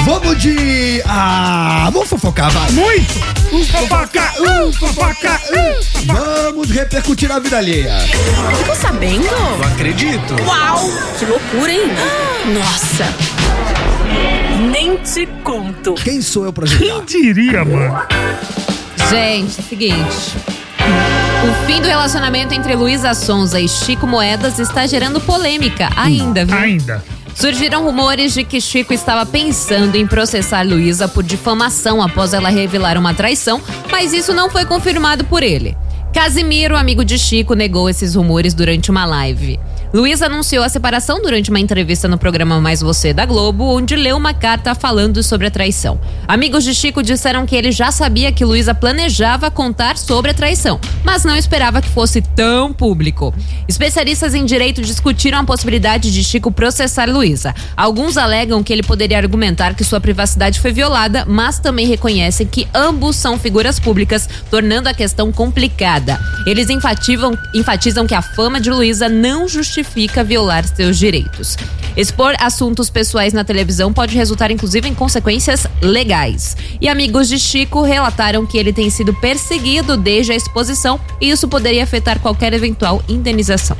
Vamos 0.06 0.38
de. 0.42 1.02
Ah, 1.06 1.90
vamos 1.92 2.08
fofocar, 2.10 2.52
vai. 2.52 2.72
Muito! 2.72 3.36
Um 3.52 3.64
fofoca, 3.64 4.34
um 4.40 4.74
fofoca, 4.74 5.40
um 5.52 6.14
Vamos 6.14 6.70
repercutir 6.70 7.32
a 7.32 7.40
vida 7.40 7.58
alheia. 7.58 7.94
Ficou 8.58 8.76
sabendo? 8.76 9.26
Não 9.60 9.68
acredito. 9.68 10.36
Uau! 10.46 10.90
Que 11.18 11.26
loucura, 11.26 11.72
hein? 11.72 11.82
Nossa! 12.54 13.06
Nem 14.72 14.98
te 14.98 15.26
conto. 15.44 15.94
Quem 15.96 16.22
sou 16.22 16.46
eu 16.46 16.54
pra 16.54 16.66
julgar? 16.66 17.04
Quem 17.06 17.06
diria, 17.06 17.64
mano? 17.66 17.98
Gente, 19.10 19.60
é 19.60 19.62
o 19.62 19.68
seguinte. 19.68 20.38
O 21.44 21.66
fim 21.66 21.82
do 21.82 21.88
relacionamento 21.88 22.54
entre 22.54 22.76
Luísa 22.76 23.14
Sonza 23.14 23.60
e 23.60 23.68
Chico 23.68 24.08
Moedas 24.08 24.58
está 24.58 24.88
gerando 24.88 25.22
polêmica 25.22 25.90
ainda, 25.96 26.44
viu? 26.44 26.58
Ainda. 26.58 27.04
Surgiram 27.36 27.84
rumores 27.84 28.34
de 28.34 28.44
que 28.44 28.62
Chico 28.62 28.94
estava 28.94 29.26
pensando 29.26 29.96
em 29.96 30.08
processar 30.08 30.66
Luísa 30.66 31.08
por 31.08 31.22
difamação 31.22 32.02
após 32.02 32.34
ela 32.34 32.50
revelar 32.50 32.98
uma 32.98 33.14
traição, 33.14 33.62
mas 33.92 34.14
isso 34.14 34.34
não 34.34 34.50
foi 34.50 34.66
confirmado 34.66 35.26
por 35.26 35.44
ele. 35.44 35.78
Casimiro, 36.16 36.78
amigo 36.78 37.04
de 37.04 37.20
Chico, 37.20 37.56
negou 37.56 37.90
esses 37.90 38.16
rumores 38.16 38.54
durante 38.54 38.90
uma 38.90 39.06
live. 39.06 39.60
Luísa 39.94 40.28
anunciou 40.28 40.64
a 40.64 40.70
separação 40.70 41.22
durante 41.22 41.50
uma 41.50 41.60
entrevista 41.60 42.08
no 42.08 42.18
programa 42.18 42.60
Mais 42.60 42.80
Você 42.80 43.14
da 43.14 43.26
Globo, 43.26 43.66
onde 43.66 43.98
leu 43.98 44.16
uma 44.16 44.34
carta 44.34 44.74
falando 44.74 45.22
sobre 45.22 45.48
a 45.48 45.52
traição. 45.52 46.00
Amigos 46.26 46.64
de 46.64 46.74
Chico 46.74 47.04
disseram 47.04 47.46
que 47.46 47.56
ele 47.56 47.72
já 47.72 47.92
sabia 47.92 48.32
que 48.32 48.46
Luísa 48.46 48.74
planejava 48.74 49.52
contar 49.52 49.98
sobre 49.98 50.32
a 50.32 50.34
traição, 50.34 50.80
mas 51.04 51.26
não 51.26 51.36
esperava 51.36 51.82
que 51.82 51.90
fosse 51.90 52.22
tão 52.22 52.72
público. 52.72 53.34
Especialistas 53.68 54.34
em 54.34 54.46
direito 54.46 54.82
discutiram 54.82 55.40
a 55.40 55.44
possibilidade 55.44 56.14
de 56.14 56.24
Chico 56.24 56.52
processar 56.52 57.10
Luísa. 57.10 57.54
Alguns 57.76 58.18
alegam 58.18 58.64
que 58.64 58.72
ele 58.72 58.84
poderia 58.84 59.18
argumentar 59.18 59.76
que 59.76 59.84
sua 59.84 60.00
privacidade 60.00 60.62
foi 60.62 60.72
violada, 60.72 61.26
mas 61.28 61.60
também 61.60 61.88
reconhecem 61.88 62.48
que 62.48 62.68
ambos 62.74 63.18
são 63.18 63.38
figuras 63.38 63.80
públicas, 63.80 64.30
tornando 64.50 64.88
a 64.90 64.94
questão 64.94 65.32
complicada. 65.32 66.05
Eles 66.46 66.70
enfatizam, 66.70 67.38
enfatizam 67.54 68.06
que 68.06 68.14
a 68.14 68.22
fama 68.22 68.60
de 68.60 68.70
Luísa 68.70 69.10
não 69.10 69.48
justifica 69.48 70.24
violar 70.24 70.66
seus 70.68 70.98
direitos. 70.98 71.58
Expor 71.98 72.36
assuntos 72.40 72.90
pessoais 72.90 73.34
na 73.34 73.44
televisão 73.44 73.94
pode 73.94 74.16
resultar, 74.16 74.52
inclusive, 74.52 74.88
em 74.88 74.94
consequências 74.94 75.66
legais. 75.82 76.58
E 76.82 76.90
amigos 76.90 77.30
de 77.30 77.40
Chico 77.40 77.82
relataram 77.82 78.46
que 78.46 78.58
ele 78.58 78.74
tem 78.74 78.90
sido 78.90 79.14
perseguido 79.14 79.96
desde 79.96 80.34
a 80.34 80.36
exposição 80.36 81.00
e 81.22 81.30
isso 81.30 81.48
poderia 81.48 81.84
afetar 81.84 82.20
qualquer 82.20 82.54
eventual 82.54 83.02
indenização. 83.08 83.78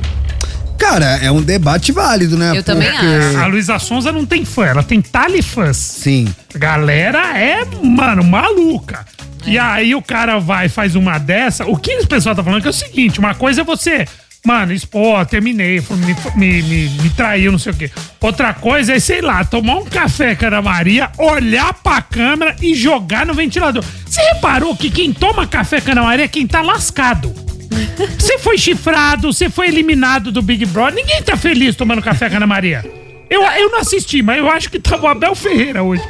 Cara, 0.78 1.16
é 1.16 1.30
um 1.30 1.42
debate 1.42 1.90
válido, 1.90 2.36
né? 2.36 2.52
Eu 2.54 2.62
também 2.62 2.88
acho. 2.88 3.38
A 3.38 3.46
Luísa 3.46 3.78
Sonza 3.78 4.12
não 4.12 4.26
tem 4.26 4.44
fã, 4.44 4.66
ela 4.66 4.82
tem 4.82 5.00
talifãs. 5.00 5.76
Sim. 5.76 6.28
Galera 6.54 7.38
é, 7.38 7.64
mano, 7.82 8.22
maluca. 8.22 9.04
E 9.46 9.58
aí 9.58 9.94
o 9.94 10.02
cara 10.02 10.38
vai 10.38 10.66
e 10.66 10.68
faz 10.68 10.96
uma 10.96 11.18
dessa. 11.18 11.64
O 11.66 11.76
que 11.76 11.96
o 11.98 12.06
pessoal 12.06 12.34
tá 12.34 12.42
falando 12.42 12.60
que 12.60 12.66
é 12.66 12.70
o 12.70 12.74
seguinte: 12.74 13.18
uma 13.18 13.34
coisa 13.34 13.60
é 13.60 13.64
você. 13.64 14.04
Mano, 14.44 14.72
expor, 14.72 15.26
terminei, 15.26 15.80
me, 15.80 16.16
me, 16.36 16.62
me, 16.62 16.88
me 16.88 17.10
traiu, 17.10 17.50
não 17.50 17.58
sei 17.58 17.72
o 17.72 17.76
quê. 17.76 17.90
Outra 18.20 18.54
coisa 18.54 18.94
é, 18.94 19.00
sei 19.00 19.20
lá, 19.20 19.44
tomar 19.44 19.78
um 19.78 19.84
café 19.84 20.36
com 20.36 20.46
a 20.46 20.62
Maria, 20.62 21.10
olhar 21.18 21.74
pra 21.74 22.00
câmera 22.00 22.54
e 22.62 22.72
jogar 22.72 23.26
no 23.26 23.34
ventilador. 23.34 23.82
Você 24.04 24.20
reparou 24.34 24.76
que 24.76 24.88
quem 24.88 25.12
toma 25.12 25.48
café 25.48 25.80
com 25.80 25.90
a 25.90 25.94
Maria 25.96 26.26
é 26.26 26.28
quem 26.28 26.46
tá 26.46 26.62
lascado? 26.62 27.34
Você 28.16 28.38
foi 28.38 28.58
chifrado, 28.58 29.32
você 29.32 29.48
foi 29.48 29.68
eliminado 29.68 30.30
do 30.30 30.42
Big 30.42 30.64
Brother. 30.66 30.94
Ninguém 30.94 31.22
tá 31.22 31.36
feliz 31.36 31.74
tomando 31.74 32.02
café 32.02 32.28
com 32.28 32.36
a 32.36 32.46
Maria. 32.46 32.84
Eu, 33.28 33.42
eu 33.42 33.70
não 33.70 33.80
assisti, 33.80 34.22
mas 34.22 34.38
eu 34.38 34.48
acho 34.48 34.70
que 34.70 34.78
tava 34.78 35.04
o 35.04 35.08
Abel 35.08 35.34
Ferreira 35.34 35.82
hoje. 35.82 36.02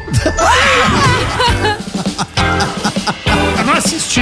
eu 3.59 3.65
não 3.65 3.73
assisti. 3.73 4.21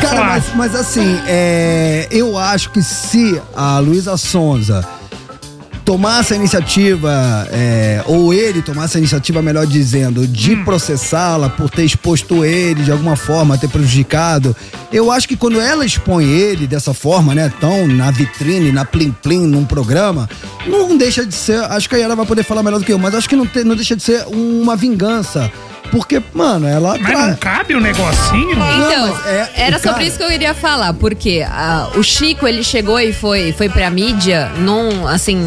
Cara, 0.00 0.24
mas, 0.24 0.54
mas 0.54 0.74
assim, 0.74 1.20
é, 1.26 2.08
eu 2.10 2.36
acho 2.36 2.70
que 2.70 2.82
se 2.82 3.40
a 3.54 3.78
Luísa 3.78 4.16
Sonza 4.16 4.86
tomasse 5.92 6.32
a 6.32 6.36
iniciativa, 6.36 7.46
é, 7.52 8.02
ou 8.06 8.32
ele 8.32 8.62
tomasse 8.62 8.96
a 8.96 8.98
iniciativa, 8.98 9.42
melhor 9.42 9.66
dizendo, 9.66 10.26
de 10.26 10.54
Hum. 10.54 10.64
processá-la 10.64 11.50
por 11.50 11.68
ter 11.68 11.84
exposto 11.84 12.42
ele 12.46 12.82
de 12.82 12.90
alguma 12.90 13.14
forma, 13.14 13.58
ter 13.58 13.68
prejudicado, 13.68 14.56
eu 14.90 15.12
acho 15.12 15.28
que 15.28 15.36
quando 15.36 15.60
ela 15.60 15.84
expõe 15.84 16.24
ele 16.24 16.66
dessa 16.66 16.94
forma, 16.94 17.34
né, 17.34 17.52
tão 17.60 17.86
na 17.86 18.10
vitrine, 18.10 18.72
na 18.72 18.86
plim-plim, 18.86 19.46
num 19.46 19.66
programa, 19.66 20.30
não 20.66 20.96
deixa 20.96 21.26
de 21.26 21.34
ser, 21.34 21.62
acho 21.64 21.90
que 21.90 21.94
aí 21.96 22.00
ela 22.00 22.16
vai 22.16 22.24
poder 22.24 22.42
falar 22.42 22.62
melhor 22.62 22.78
do 22.78 22.86
que 22.86 22.92
eu, 22.94 22.98
mas 22.98 23.14
acho 23.14 23.28
que 23.28 23.36
não, 23.36 23.46
te- 23.46 23.62
não 23.62 23.76
deixa 23.76 23.94
de 23.94 24.02
ser 24.02 24.24
uma 24.28 24.74
vingança. 24.74 25.52
Porque, 25.92 26.20
mano, 26.34 26.66
ela. 26.66 26.96
Mas 26.98 27.18
não 27.28 27.36
cabe 27.36 27.74
o 27.74 27.80
negocinho? 27.80 28.50
Então, 28.52 29.14
mas 29.14 29.26
é- 29.26 29.50
era 29.54 29.78
cara- 29.78 29.92
sobre 29.92 30.06
isso 30.06 30.16
que 30.16 30.24
eu 30.24 30.32
iria 30.32 30.54
falar, 30.54 30.94
porque 30.94 31.44
ah, 31.48 31.90
o 31.94 32.02
Chico, 32.02 32.48
ele 32.48 32.64
chegou 32.64 32.98
e 32.98 33.12
foi, 33.12 33.52
foi 33.52 33.68
pra 33.68 33.90
mídia 33.90 34.50
num, 34.58 35.06
assim, 35.06 35.38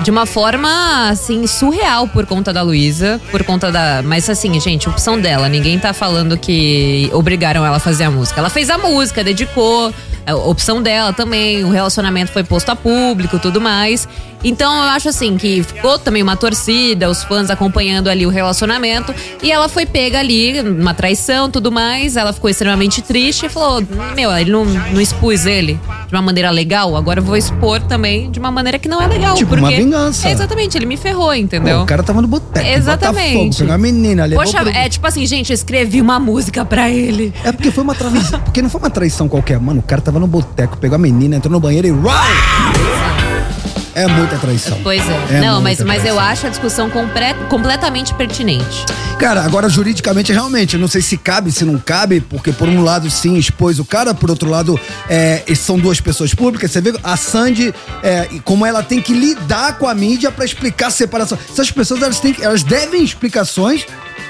de 0.00 0.10
uma 0.10 0.24
forma, 0.26 1.08
assim, 1.10 1.46
surreal 1.46 2.08
por 2.08 2.24
conta 2.26 2.52
da 2.52 2.62
Luísa, 2.62 3.20
por 3.30 3.44
conta 3.44 3.70
da... 3.70 4.00
Mas, 4.02 4.28
assim, 4.30 4.58
gente, 4.58 4.88
opção 4.88 5.20
dela, 5.20 5.48
ninguém 5.48 5.78
tá 5.78 5.92
falando 5.92 6.36
que 6.38 7.10
obrigaram 7.12 7.64
ela 7.64 7.76
a 7.76 7.80
fazer 7.80 8.04
a 8.04 8.10
música. 8.10 8.40
Ela 8.40 8.50
fez 8.50 8.70
a 8.70 8.78
música, 8.78 9.22
dedicou, 9.22 9.92
a 10.26 10.34
opção 10.34 10.82
dela 10.82 11.12
também, 11.12 11.62
o 11.62 11.70
relacionamento 11.70 12.32
foi 12.32 12.42
posto 12.42 12.70
a 12.70 12.76
público, 12.76 13.38
tudo 13.38 13.60
mais. 13.60 14.08
Então, 14.44 14.72
eu 14.74 14.90
acho, 14.90 15.08
assim, 15.08 15.36
que 15.38 15.62
ficou 15.62 15.98
também 15.98 16.22
uma 16.22 16.36
torcida, 16.36 17.08
os 17.10 17.24
fãs 17.24 17.48
acompanhando 17.50 18.08
ali 18.08 18.26
o 18.26 18.28
relacionamento, 18.30 19.14
e 19.42 19.50
ela 19.50 19.68
foi 19.68 19.86
pega 19.86 20.18
ali, 20.18 20.60
uma 20.60 20.92
traição, 20.94 21.50
tudo 21.50 21.72
mais, 21.72 22.16
ela 22.16 22.32
ficou 22.32 22.50
extremamente 22.50 23.00
triste 23.00 23.46
e 23.46 23.48
falou, 23.48 23.82
meu, 24.14 24.30
ele 24.36 24.50
não, 24.50 24.64
não 24.64 25.00
expus 25.00 25.46
ele 25.46 25.80
de 26.06 26.14
uma 26.14 26.22
maneira 26.22 26.50
legal, 26.50 26.94
agora 26.96 27.20
eu 27.20 27.24
vou 27.24 27.36
expor 27.36 27.80
também 27.80 28.30
de 28.30 28.38
uma 28.38 28.50
maneira 28.50 28.78
que 28.78 28.88
não 28.88 29.00
é 29.00 29.06
legal. 29.06 29.34
Tipo, 29.34 29.50
porque 29.50 29.62
uma 29.64 29.70
vingança. 29.70 30.28
É, 30.28 30.32
exatamente, 30.32 30.76
ele 30.76 30.86
me 30.86 30.96
ferrou, 30.96 31.28
Pô, 31.28 31.34
entendeu? 31.34 31.80
o 31.80 31.86
cara 31.86 32.02
tava 32.02 32.20
no 32.20 32.28
boteco. 32.28 32.66
Exatamente. 32.66 33.32
Botafogo, 33.32 33.54
pegou 33.58 33.74
a 33.74 33.78
menina, 33.78 34.24
levou 34.26 34.44
Poxa, 34.44 34.58
pro- 34.60 34.68
é 34.68 34.88
tipo 34.88 35.06
assim, 35.06 35.24
gente, 35.26 35.50
eu 35.50 35.54
escrevi 35.54 36.00
uma 36.00 36.20
música 36.20 36.64
pra 36.64 36.90
ele. 36.90 37.32
É 37.42 37.50
porque 37.50 37.70
foi 37.70 37.82
uma 37.82 37.94
traição. 37.94 38.40
Porque 38.40 38.60
não 38.60 38.68
foi 38.68 38.80
uma 38.80 38.90
traição 38.90 39.28
qualquer. 39.28 39.58
Mano, 39.58 39.80
o 39.80 39.82
cara 39.82 40.00
tava 40.02 40.20
no 40.20 40.26
boteco, 40.26 40.76
pegou 40.76 40.96
a 40.96 40.98
menina, 40.98 41.36
entrou 41.36 41.52
no 41.52 41.60
banheiro 41.60 41.88
e. 41.88 41.90
Uau! 41.92 43.13
É 43.94 44.06
muita 44.06 44.36
traição. 44.38 44.78
Pois 44.82 45.00
é. 45.08 45.36
É 45.36 45.40
não, 45.40 45.60
mas, 45.62 45.80
mas 45.80 46.04
eu 46.04 46.18
acho 46.18 46.46
a 46.46 46.50
discussão 46.50 46.90
compre- 46.90 47.34
completamente 47.48 48.12
pertinente. 48.14 48.84
Cara, 49.18 49.42
agora 49.42 49.68
juridicamente, 49.68 50.32
realmente, 50.32 50.74
eu 50.74 50.80
não 50.80 50.88
sei 50.88 51.00
se 51.00 51.16
cabe, 51.16 51.52
se 51.52 51.64
não 51.64 51.78
cabe, 51.78 52.20
porque 52.20 52.52
por 52.52 52.68
um 52.68 52.82
lado 52.82 53.08
sim 53.10 53.36
expôs 53.36 53.78
o 53.78 53.84
cara, 53.84 54.12
por 54.12 54.28
outro 54.30 54.50
lado, 54.50 54.78
é, 55.08 55.42
são 55.54 55.78
duas 55.78 56.00
pessoas 56.00 56.34
públicas. 56.34 56.70
Você 56.72 56.80
vê 56.80 56.92
a 57.02 57.16
Sandy, 57.16 57.72
é, 58.02 58.28
como 58.44 58.66
ela 58.66 58.82
tem 58.82 59.00
que 59.00 59.12
lidar 59.14 59.78
com 59.78 59.86
a 59.88 59.94
mídia 59.94 60.32
pra 60.32 60.44
explicar 60.44 60.88
a 60.88 60.90
separação. 60.90 61.38
Essas 61.50 61.70
pessoas, 61.70 62.02
elas, 62.02 62.18
têm, 62.18 62.34
elas 62.40 62.62
devem 62.64 63.02
explicações 63.04 63.86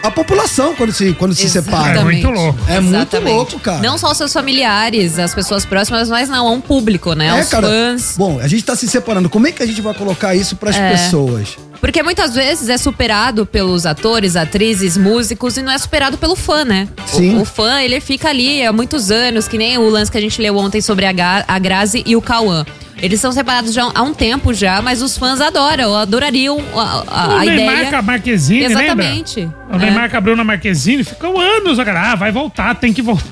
à 0.07 0.11
população 0.11 0.75
quando 0.75 0.93
se, 0.93 1.13
quando 1.15 1.35
se. 1.35 1.45
Exatamente. 1.45 1.99
É 1.99 2.05
muito 2.05 2.31
louco. 2.31 2.59
É 2.69 2.81
muito 2.81 2.97
Exatamente. 2.97 3.33
louco, 3.35 3.59
cara. 3.61 3.79
Não 3.83 3.97
só 3.99 4.11
os 4.11 4.17
seus 4.17 4.33
familiares, 4.33 5.19
as 5.19 5.35
pessoas 5.35 5.65
próximas, 5.65 6.09
mas 6.09 6.29
não, 6.29 6.49
é 6.49 6.51
um 6.51 6.61
público, 6.61 7.13
né? 7.15 7.41
os 7.41 7.51
fãs. 7.51 8.15
Bom, 8.17 8.39
a 8.41 8.47
gente 8.49 8.63
tá 8.65 8.77
se 8.77 8.87
separando. 8.89 9.29
Como 9.31 9.47
é 9.47 9.53
que 9.53 9.63
a 9.63 9.67
gente 9.67 9.81
vai 9.81 9.95
colocar 9.95 10.35
isso 10.35 10.57
pras 10.57 10.77
É. 10.77 10.91
pessoas? 10.91 11.57
Porque 11.81 12.03
muitas 12.03 12.35
vezes 12.35 12.69
é 12.71 12.79
superado 12.79 13.45
pelos 13.45 13.85
atores, 13.85 14.37
atrizes, 14.37 14.97
músicos 14.97 15.57
e 15.59 15.63
não 15.63 15.71
é 15.73 15.77
superado 15.77 16.17
pelo 16.17 16.35
fã, 16.35 16.65
né? 16.65 16.89
O- 17.13 17.17
Sim. 17.17 17.41
O, 17.41 17.45
fã, 17.45 17.81
ele 17.83 18.01
fica 18.01 18.29
ali 18.31 18.65
há 18.65 18.73
muitos 18.73 19.11
anos, 19.11 19.47
que 19.47 19.59
nem 19.59 19.77
o 19.77 19.89
lance 19.91 20.11
que 20.11 20.17
a 20.17 20.21
gente 20.21 20.41
leu 20.41 20.57
ontem 20.57 20.81
sobre 20.81 21.05
a, 21.05 21.13
Ga- 21.13 21.45
a 21.47 21.59
Grazi 21.59 22.03
e 22.07 22.17
o 22.17 22.23
Cauã. 22.23 22.65
Eles 23.03 23.21
são 23.21 23.33
separados 23.33 23.75
já 23.75 23.91
há 23.95 24.03
um 24.03 24.15
tempo 24.15 24.55
já, 24.55 24.81
mas 24.81 25.03
os 25.03 25.17
fãs 25.19 25.41
adoram, 25.41 25.95
adorariam 25.97 26.59
a, 26.75 26.81
a, 26.81 27.29
o 27.29 27.37
a 27.37 27.45
Neymar 27.45 27.75
ideia. 27.75 27.91
com 27.91 27.97
a 27.97 28.03
Marquezine, 28.03 28.65
Exatamente. 28.65 29.41
lembra? 29.41 29.57
O 29.71 29.75
É. 29.77 29.79
Neymar 29.79 30.11
com 30.11 30.17
a 30.17 30.21
Bruna 30.21 30.45
Marquezine 30.45 31.05
ficou 31.05 31.41
anos, 31.41 31.77
cara. 31.79 32.13
Ah, 32.13 32.15
vai 32.15 32.33
voltar, 32.33 32.75
tem 32.77 32.93
que 32.93 33.03
voltar. 33.03 33.25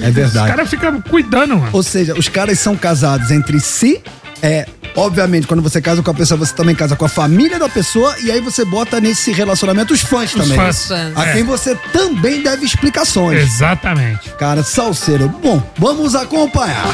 É 0.00 0.10
verdade. 0.10 0.46
Os 0.46 0.50
caras 0.50 0.70
ficam 0.70 1.00
cuidando, 1.02 1.56
mano. 1.56 1.68
Ou 1.72 1.82
seja, 1.82 2.14
os 2.18 2.28
caras 2.28 2.58
são 2.58 2.76
casados 2.76 3.30
entre 3.30 3.60
si. 3.60 4.00
É, 4.44 4.66
obviamente, 4.96 5.46
quando 5.46 5.62
você 5.62 5.80
casa 5.80 6.02
com 6.02 6.10
a 6.10 6.14
pessoa, 6.14 6.36
você 6.38 6.52
também 6.54 6.74
casa 6.74 6.96
com 6.96 7.04
a 7.04 7.08
família 7.08 7.58
da 7.60 7.68
pessoa 7.68 8.14
e 8.24 8.30
aí 8.30 8.40
você 8.40 8.64
bota 8.64 9.00
nesse 9.00 9.30
relacionamento 9.30 9.92
os 9.94 10.00
fãs 10.00 10.32
também. 10.32 10.56
fãs. 10.56 10.90
A 11.14 11.26
É. 11.28 11.32
quem 11.34 11.44
você 11.44 11.76
também 11.92 12.42
deve 12.42 12.64
explicações. 12.64 13.38
Exatamente. 13.40 14.30
Cara, 14.38 14.62
salseiro. 14.64 15.28
Bom, 15.28 15.62
vamos 15.78 16.14
acompanhar. 16.16 16.86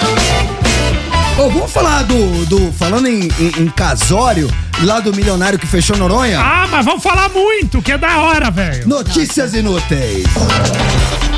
Ô, 1.38 1.48
vamos 1.50 1.70
falar 1.70 2.02
do. 2.04 2.46
do 2.46 2.72
falando 2.72 3.06
em, 3.06 3.28
em- 3.38 3.62
em 3.62 3.68
casório, 3.68 4.50
lá 4.82 4.98
do 5.00 5.14
milionário 5.14 5.58
que 5.58 5.66
fechou 5.66 5.96
Noronha. 5.96 6.40
Ah, 6.40 6.66
mas 6.70 6.84
vamos 6.84 7.02
falar 7.02 7.28
muito, 7.28 7.80
que 7.80 7.92
é 7.92 7.98
da 7.98 8.18
hora, 8.18 8.50
velho. 8.50 8.88
Notícias 8.88 9.54
inúteis. 9.54 10.26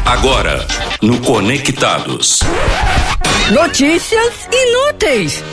Agora, 0.05 0.66
no 1.03 1.18
Conectados. 1.20 2.40
Notícias 3.51 4.32
inúteis. 4.53 5.44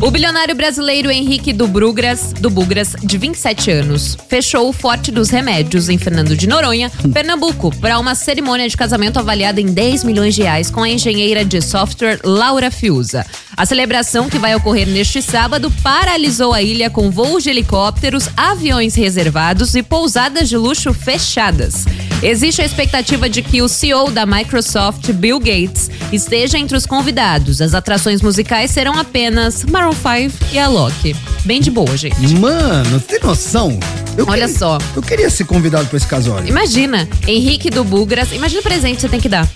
O 0.00 0.10
bilionário 0.10 0.54
brasileiro 0.54 1.10
Henrique 1.10 1.52
do 1.52 1.66
Brugras, 1.66 2.32
do 2.34 2.50
de 3.02 3.18
27 3.18 3.70
anos, 3.70 4.16
fechou 4.28 4.68
o 4.68 4.72
Forte 4.72 5.10
dos 5.10 5.30
Remédios 5.30 5.88
em 5.88 5.96
Fernando 5.96 6.36
de 6.36 6.46
Noronha, 6.46 6.90
Pernambuco, 7.12 7.74
para 7.76 7.98
uma 7.98 8.14
cerimônia 8.14 8.68
de 8.68 8.76
casamento 8.76 9.18
avaliada 9.18 9.60
em 9.60 9.66
10 9.66 10.04
milhões 10.04 10.34
de 10.34 10.42
reais 10.42 10.70
com 10.70 10.82
a 10.82 10.88
engenheira 10.88 11.44
de 11.44 11.60
software 11.62 12.20
Laura 12.22 12.70
Fiuza. 12.70 13.24
A 13.56 13.64
celebração, 13.64 14.28
que 14.28 14.38
vai 14.38 14.54
ocorrer 14.54 14.86
neste 14.88 15.22
sábado, 15.22 15.70
paralisou 15.82 16.52
a 16.52 16.60
ilha 16.60 16.90
com 16.90 17.10
voos 17.10 17.44
de 17.44 17.50
helicópteros, 17.50 18.28
aviões 18.36 18.94
reservados 18.94 19.74
e 19.74 19.82
pousadas 19.82 20.48
de 20.48 20.56
luxo 20.56 20.92
fechadas. 20.92 21.84
Existe 22.22 22.62
a 22.62 22.64
expectativa 22.64 23.28
de 23.28 23.42
que 23.42 23.60
o 23.62 23.68
CEO 23.68 24.10
da 24.10 24.24
Microsoft, 24.24 25.12
Bill 25.12 25.38
Gates, 25.38 25.90
esteja 26.10 26.58
entre 26.58 26.76
os 26.76 26.86
convidados. 26.86 27.60
As 27.60 27.74
atrações 27.74 28.22
musicais 28.22 28.70
serão 28.70 28.98
apenas 28.98 29.62
Maroon 29.64 29.93
5 29.94 30.34
e 30.52 30.58
a 30.58 30.68
Loki. 30.68 31.14
Bem 31.44 31.60
de 31.60 31.70
boa, 31.70 31.96
gente. 31.96 32.16
Mano, 32.36 33.00
tem 33.00 33.20
noção? 33.20 33.78
Eu 34.16 34.24
Olha 34.28 34.42
queria- 34.46 34.58
só. 34.58 34.78
Eu 34.94 35.02
queria 35.02 35.30
ser 35.30 35.44
convidado 35.44 35.86
pra 35.86 35.96
esse 35.96 36.06
casório. 36.06 36.48
Imagina, 36.48 37.08
Henrique 37.26 37.68
do 37.70 37.82
Bugras, 37.84 38.32
imagina 38.32 38.60
o 38.60 38.64
presente 38.64 38.96
que 38.96 39.00
você 39.02 39.08
tem 39.08 39.20
que 39.20 39.28
dar. 39.28 39.48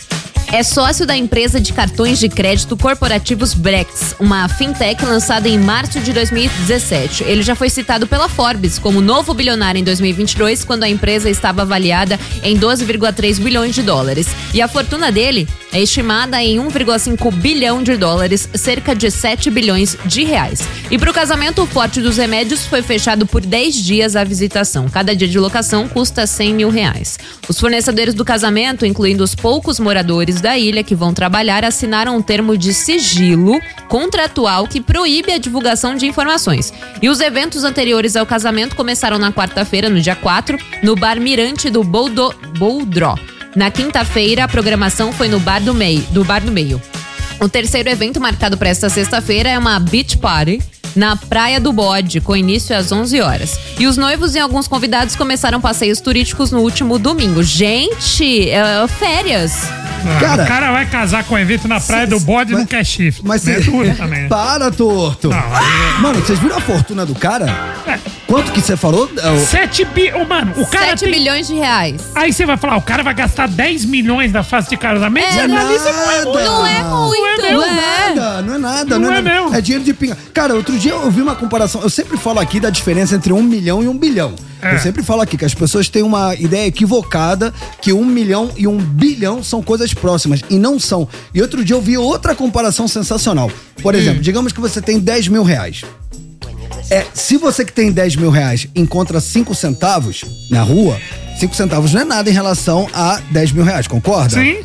É 0.51 0.63
sócio 0.63 1.05
da 1.07 1.15
empresa 1.15 1.61
de 1.61 1.75
cartões 1.75 2.19
de 2.19 2.27
crédito 2.27 2.75
corporativos 2.75 3.53
Brex, 3.53 4.17
uma 4.19 4.49
fintech 4.49 5.05
lançada 5.05 5.47
em 5.47 5.59
março 5.59 6.01
de 6.01 6.11
2017. 6.11 7.23
Ele 7.25 7.43
já 7.43 7.55
foi 7.55 7.69
citado 7.69 8.07
pela 8.07 8.31
Forbes 8.31 8.79
como 8.79 9.03
novo 9.03 9.35
bilionário 9.35 9.79
em 9.79 9.85
2022, 9.85 10.65
quando 10.65 10.85
a 10.85 10.89
empresa 10.89 11.29
estava 11.29 11.61
avaliada 11.63 12.19
em 12.43 12.57
12,3 12.57 13.39
bilhões 13.39 13.75
de 13.75 13.83
dólares. 13.83 14.27
E 14.55 14.63
a 14.63 14.69
fortuna 14.69 15.13
dele 15.13 15.47
é 15.73 15.83
estimada 15.83 16.43
em 16.43 16.59
1,5 16.59 17.33
bilhão 17.33 17.83
de 17.83 17.97
dólares, 17.97 18.49
cerca 18.55 18.95
de 18.95 19.11
7 19.11 19.51
bilhões 19.51 19.97
de 20.07 20.25
reais. 20.25 20.67
E 20.91 20.99
para 20.99 21.11
o 21.11 21.15
casamento, 21.15 21.63
o 21.63 21.67
Forte 21.67 22.01
dos 22.01 22.17
Remédios 22.17 22.65
foi 22.67 22.83
fechado 22.83 23.27
por 23.27 23.41
10 23.41 23.75
dias 23.75 24.17
a 24.17 24.25
visitação. 24.25 24.89
Cada 24.89 25.15
dia 25.15 25.29
de 25.29 25.39
locação 25.39 25.87
custa 25.89 26.27
100 26.27 26.55
mil 26.55 26.71
reais. 26.71 27.19
Os 27.49 27.59
fornecedores 27.59 28.15
do 28.15 28.25
casamento, 28.25 28.87
incluindo 28.87 29.23
os 29.23 29.35
poucos 29.35 29.79
moradores 29.79 30.41
da 30.41 30.57
ilha 30.57 30.83
que 30.83 30.95
vão 30.95 31.13
trabalhar, 31.13 31.65
assinaram 31.65 32.17
um 32.17 32.23
termo 32.23 32.57
de 32.57 32.73
sigilo 32.73 33.61
contratual 33.89 34.67
que 34.67 34.81
proíbe 34.81 35.33
a 35.33 35.39
divulgação 35.39 35.95
de 35.95 36.07
informações. 36.07 36.73
E 37.03 37.09
os 37.09 37.21
eventos 37.21 37.65
anteriores 37.65 38.17
ao 38.17 38.27
casamento 38.27 38.75
começaram 38.75 39.19
na 39.19 39.33
quarta-feira, 39.33 39.89
no 39.89 40.01
dia 40.01 40.17
4, 40.17 40.59
no 40.83 40.97
Bar 40.97 41.21
Mirante 41.21 41.71
do 41.71 41.85
Boldo, 41.85 42.35
Boldró. 42.59 43.17
Na 43.59 43.73
quinta-feira, 43.73 44.45
a 44.45 44.49
programação 44.49 45.13
foi 45.13 45.27
no 45.27 45.41
Bar 45.41 45.61
do 45.61 45.75
Meio. 45.75 46.01
Do 46.13 46.23
Bar 46.23 46.41
do 46.45 46.53
Meio. 46.53 46.81
O 47.41 47.49
terceiro 47.49 47.89
evento 47.89 48.21
marcado 48.21 48.57
para 48.57 48.69
esta 48.69 48.89
sexta-feira 48.89 49.49
é 49.49 49.59
uma 49.59 49.81
beach 49.81 50.17
party 50.17 50.63
na 50.97 51.17
Praia 51.17 51.61
do 51.61 51.73
Bode, 51.73 52.21
com 52.21 52.37
início 52.37 52.77
às 52.77 52.91
11 52.93 53.21
horas. 53.21 53.59
E 53.79 53.87
os 53.87 53.97
noivos 53.97 54.35
e 54.35 54.39
alguns 54.39 54.67
convidados 54.69 55.15
começaram 55.17 55.61
passeios 55.61 56.01
turísticos 56.01 56.51
no 56.51 56.61
último 56.61 56.99
domingo. 56.99 57.43
Gente, 57.43 58.51
é, 58.51 58.87
férias. 58.89 59.53
Cara- 60.21 60.45
o 60.45 60.47
cara 60.47 60.71
vai 60.73 60.87
casar 60.87 61.25
com 61.25 61.35
um 61.35 61.39
evento 61.39 61.67
na 61.67 61.81
praia 61.81 62.07
do 62.07 62.21
bode 62.21 62.53
e 62.53 62.57
não 62.57 62.65
quer 62.65 62.85
chifre. 62.85 63.21
Mas 63.25 63.47
é 63.49 63.57
cê- 63.57 63.63
duro 63.71 63.93
também. 63.97 64.23
né? 64.23 64.29
Para, 64.29 64.71
torto. 64.71 65.29
Não, 65.29 65.37
aí 65.37 66.01
Mano, 66.01 66.21
vocês 66.21 66.39
viram 66.39 66.57
a 66.57 66.61
fortuna 66.61 67.05
do 67.05 67.17
cara? 67.17 67.47
É. 67.85 67.99
Quanto 68.27 68.53
que 68.53 68.61
você 68.61 68.77
falou? 68.77 69.11
É, 69.21 69.31
o- 69.31 69.45
7 69.45 69.85
bi... 69.87 70.13
Ô, 70.13 70.25
mano, 70.25 70.53
o 70.57 70.67
cara 70.67 70.89
7 70.91 71.01
tem... 71.01 71.11
bilhões 71.13 71.49
de 71.49 71.55
reais. 71.55 72.01
Aí 72.15 72.33
você 72.33 72.47
vai 72.47 72.57
falar, 72.57 72.77
o 72.77 72.83
cara 72.83 73.03
vai 73.03 73.13
gastar 73.13 73.49
10 73.49 73.85
milhões 73.87 74.33
na 74.33 74.45
fase 74.45 74.69
de 74.69 74.77
casamento? 74.77 75.27
É, 75.27 75.33
Você 75.33 75.41
analisa, 75.41 75.93
não 75.93 76.11
é 76.11 76.25
muito. 76.25 76.39
Não 76.39 76.67
é 76.67 76.85
muito, 76.85 77.43
mesmo. 77.43 77.63
é. 77.63 78.15
Nada, 78.15 78.43
não 78.43 78.55
é 78.55 78.59
nada, 78.59 78.99
Não 78.99 79.09
não, 79.09 79.15
é 79.15 79.19
é, 79.19 79.23
mesmo. 79.23 79.55
É 79.55 79.61
dinheiro 79.61 79.85
de 79.85 79.93
pinga. 79.95 80.17
Cara, 80.33 80.55
outro 80.55 80.78
dia 80.79 80.93
eu 80.93 81.11
vi 81.11 81.21
uma 81.21 81.35
comparação. 81.35 81.83
Eu 81.83 81.91
sempre 81.91 82.17
falo 82.17 82.39
aqui 82.41 82.59
da 82.61 82.71
diferença 82.71 83.15
entre 83.15 83.33
um 83.33 83.43
milhão 83.43 83.83
e 83.83 83.89
um 83.89 83.97
bilhão. 83.97 84.35
É. 84.63 84.75
Eu 84.75 84.79
sempre 84.79 85.03
falo 85.03 85.21
aqui 85.21 85.37
que 85.37 85.45
as 85.45 85.55
pessoas 85.55 85.89
têm 85.89 86.03
uma 86.03 86.35
ideia 86.35 86.67
equivocada 86.67 87.53
que 87.81 87.93
um 87.93 88.05
milhão 88.05 88.51
e 88.57 88.67
um 88.67 88.77
bilhão 88.79 89.43
são 89.43 89.63
coisas 89.63 89.93
próximas. 89.95 90.41
E 90.49 90.59
não 90.59 90.79
são. 90.79 91.07
E 91.35 91.41
outro 91.43 91.65
dia 91.65 91.77
eu 91.77 91.81
vi 91.83 91.97
outra 91.99 92.35
comparação 92.35 92.89
sensacional. 92.89 93.51
Por 93.83 93.95
Hum. 93.95 93.99
exemplo, 93.99 94.21
digamos 94.23 94.53
que 94.53 94.61
você 94.61 94.81
tem 94.81 94.99
10 94.99 95.29
mil 95.29 95.43
reais. 95.43 95.83
É, 96.91 97.05
se 97.13 97.37
você 97.37 97.65
que 97.65 97.73
tem 97.73 97.93
10 97.93 98.17
mil 98.17 98.31
reais 98.31 98.67
encontra 98.75 99.21
5 99.21 99.55
centavos 99.55 100.25
na 100.51 100.63
rua, 100.63 100.99
5 101.39 101.55
centavos 101.55 101.93
não 101.93 102.01
é 102.01 102.05
nada 102.05 102.31
em 102.31 102.33
relação 102.33 102.89
a 102.95 103.21
10 103.31 103.53
mil 103.53 103.65
reais, 103.65 103.87
concorda? 103.87 104.37
Sim. 104.37 104.59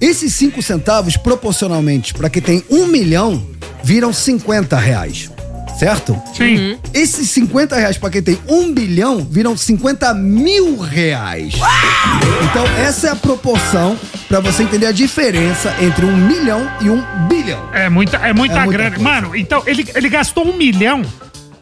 Esses 0.00 0.32
5 0.34 0.62
centavos, 0.62 1.16
proporcionalmente, 1.16 2.14
para 2.14 2.28
quem 2.30 2.42
tem 2.42 2.64
um 2.70 2.86
milhão, 2.86 3.42
viram 3.82 4.12
50 4.12 4.76
reais. 4.76 5.30
Certo? 5.78 6.20
Sim. 6.34 6.78
Esses 6.94 7.28
50 7.30 7.76
reais 7.76 7.98
para 7.98 8.08
quem 8.10 8.22
tem 8.22 8.38
um 8.48 8.72
bilhão 8.72 9.18
viram 9.30 9.54
50 9.56 10.14
mil 10.14 10.78
reais. 10.78 11.54
Então, 12.50 12.64
essa 12.78 13.08
é 13.08 13.10
a 13.10 13.16
proporção 13.16 13.98
para 14.26 14.40
você 14.40 14.62
entender 14.62 14.86
a 14.86 14.92
diferença 14.92 15.74
entre 15.80 16.06
um 16.06 16.16
milhão 16.16 16.66
e 16.80 16.88
um 16.88 17.02
bilhão. 17.28 17.60
É 17.74 17.90
muita, 17.90 18.16
é 18.16 18.32
muita 18.32 18.54
É 18.58 18.64
muita 18.64 18.72
grana. 18.72 18.96
coisa. 18.96 19.02
Mano, 19.10 19.36
então 19.36 19.62
ele, 19.66 19.86
ele 19.94 20.08
gastou 20.08 20.46
um 20.48 20.56
milhão 20.56 21.02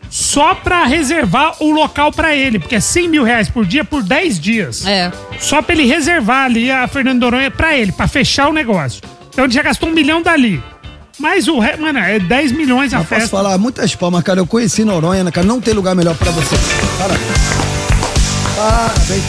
só 0.09 0.55
pra 0.55 0.85
reservar 0.85 1.57
o 1.61 1.73
local 1.73 2.13
pra 2.13 2.37
ele, 2.37 2.61
porque 2.61 2.77
é 2.77 2.81
100 2.81 3.09
mil 3.09 3.25
reais 3.25 3.49
por 3.49 3.67
dia 3.67 3.85
por 3.85 4.01
10 4.01 4.39
dias. 4.39 4.87
É. 4.87 5.11
Só 5.41 5.61
pra 5.61 5.75
ele 5.75 5.87
reservar 5.87 6.45
ali 6.45 6.71
a 6.71 6.87
Fernando 6.87 7.21
Noronha 7.21 7.51
pra 7.51 7.77
ele, 7.77 7.91
pra 7.91 8.07
fechar 8.07 8.49
o 8.49 8.53
negócio. 8.53 9.03
Então 9.31 9.45
ele 9.45 9.53
já 9.53 9.63
gastou 9.63 9.89
um 9.89 9.93
milhão 9.93 10.23
dali. 10.23 10.63
Mas 11.19 11.47
o 11.49 11.59
resto, 11.61 11.81
mano, 11.81 11.99
é 11.99 12.19
10 12.19 12.53
milhões 12.53 12.93
a 12.93 12.97
Eu 12.99 13.05
posso 13.05 13.21
festa. 13.21 13.29
falar 13.37 13.57
muitas 13.59 13.95
palmas, 13.95 14.23
cara. 14.23 14.41
Eu 14.41 14.47
conheci 14.47 14.85
Noronha, 14.85 15.23
né, 15.25 15.31
cara. 15.31 15.47
Não 15.47 15.61
tem 15.61 15.73
lugar 15.73 15.95
melhor 15.95 16.17
pra 16.17 16.31
você. 16.33 16.57
Parabéns. 16.99 17.25
Parabéns. 18.57 19.25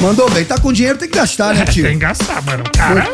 Mandou 0.00 0.28
bem. 0.30 0.44
Tá 0.44 0.58
com 0.58 0.72
dinheiro, 0.72 0.98
tem 0.98 1.08
que 1.08 1.16
gastar, 1.16 1.54
né, 1.54 1.64
tio? 1.64 1.84
Tem 1.84 1.92
que 1.92 1.98
gastar, 2.00 2.42
mano. 2.42 2.64
Cara, 2.76 3.06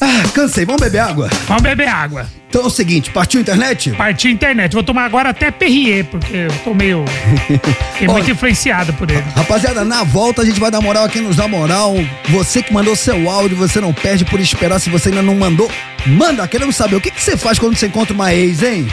Ah, 0.00 0.28
cansei. 0.34 0.64
Vamos 0.64 0.80
beber 0.80 1.00
água? 1.00 1.28
vamos 1.46 1.62
beber 1.62 1.88
água. 1.88 2.26
Então 2.48 2.62
é 2.62 2.66
o 2.66 2.70
seguinte, 2.70 3.12
partiu 3.12 3.38
a 3.38 3.42
internet? 3.42 3.92
Partiu 3.92 4.28
internet. 4.28 4.72
Vou 4.72 4.82
tomar 4.82 5.04
agora 5.04 5.28
até 5.28 5.52
Perrier, 5.52 6.04
porque 6.06 6.34
eu 6.34 6.52
tô 6.64 6.74
meio. 6.74 7.04
Fiquei 7.92 8.08
muito 8.08 8.24
Olha. 8.24 8.32
influenciado 8.32 8.92
por 8.94 9.08
ele. 9.08 9.22
Rapaziada, 9.36 9.84
na 9.84 10.02
volta 10.02 10.42
a 10.42 10.44
gente 10.44 10.58
vai 10.58 10.68
dar 10.68 10.80
moral 10.80 11.04
a 11.04 11.08
quem 11.08 11.22
nos 11.22 11.36
dá 11.36 11.46
moral. 11.46 11.94
Você 12.28 12.60
que 12.60 12.72
mandou 12.72 12.96
seu 12.96 13.30
áudio, 13.30 13.56
você 13.56 13.80
não 13.80 13.92
perde 13.92 14.24
por 14.24 14.40
esperar. 14.40 14.80
Se 14.80 14.90
você 14.90 15.10
ainda 15.10 15.22
não 15.22 15.36
mandou, 15.36 15.70
manda. 16.04 16.46
Queremos 16.48 16.74
saber 16.74 16.96
o 16.96 17.00
que, 17.00 17.12
que 17.12 17.22
você 17.22 17.36
faz 17.36 17.56
quando 17.56 17.76
você 17.76 17.86
encontra 17.86 18.12
uma 18.12 18.34
ex, 18.34 18.64
hein? 18.64 18.88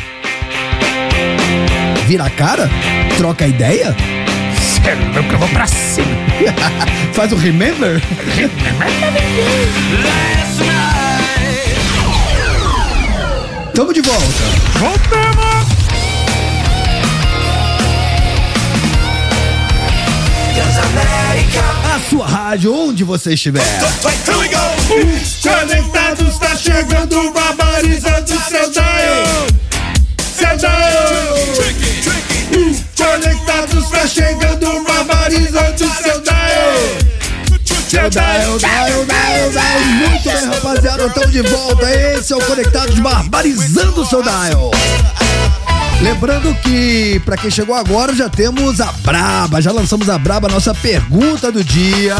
Vira 2.05 2.25
a 2.25 2.29
cara? 2.29 2.69
Troca 3.17 3.47
ideia? 3.47 3.95
Cê 4.61 4.91
é 4.91 4.95
louco, 5.15 5.33
eu 5.33 5.39
vou 5.39 5.49
pra 5.49 5.65
cima. 5.65 6.07
Faz 7.11 7.31
o 7.33 7.35
remember? 7.35 7.99
Tamo 13.77 13.93
de 13.93 14.01
volta. 14.01 14.23
Voltamos! 14.79 15.67
A 21.93 22.09
sua 22.09 22.25
rádio, 22.25 22.73
onde 22.73 23.03
você 23.03 23.35
estiver. 23.35 23.61
Conectados 25.43 26.39
tá 26.39 26.55
chegando, 26.55 27.31
barbarizando 27.31 28.27
seu 28.49 28.71
dial. 28.71 29.47
Seu 30.35 30.57
dial. 30.57 31.37
Conectados 32.97 33.89
tá 33.91 34.07
chegando, 34.07 34.83
barbarizando 34.87 35.77
seu 35.77 35.96
Dial, 37.87 38.09
Dial. 38.09 38.51
Muito 40.09 40.23
bem, 40.23 40.45
rapaziada, 40.45 41.05
estamos 41.05 41.31
de 41.31 41.41
volta. 41.43 41.89
Esse 41.89 42.33
é 42.33 42.35
o 42.35 42.41
Conectados 42.41 42.99
Barbarizando 42.99 44.01
o 44.01 44.05
seu 44.05 44.21
Dial. 44.21 44.71
Lembrando 46.01 46.53
que, 46.55 47.21
pra 47.23 47.37
quem 47.37 47.49
chegou 47.49 47.73
agora, 47.73 48.13
já 48.13 48.27
temos 48.27 48.81
a 48.81 48.91
Braba. 48.91 49.61
Já 49.61 49.71
lançamos 49.71 50.09
a 50.09 50.17
Braba, 50.17 50.49
nossa 50.49 50.73
pergunta 50.75 51.49
do 51.49 51.63
dia. 51.63 52.17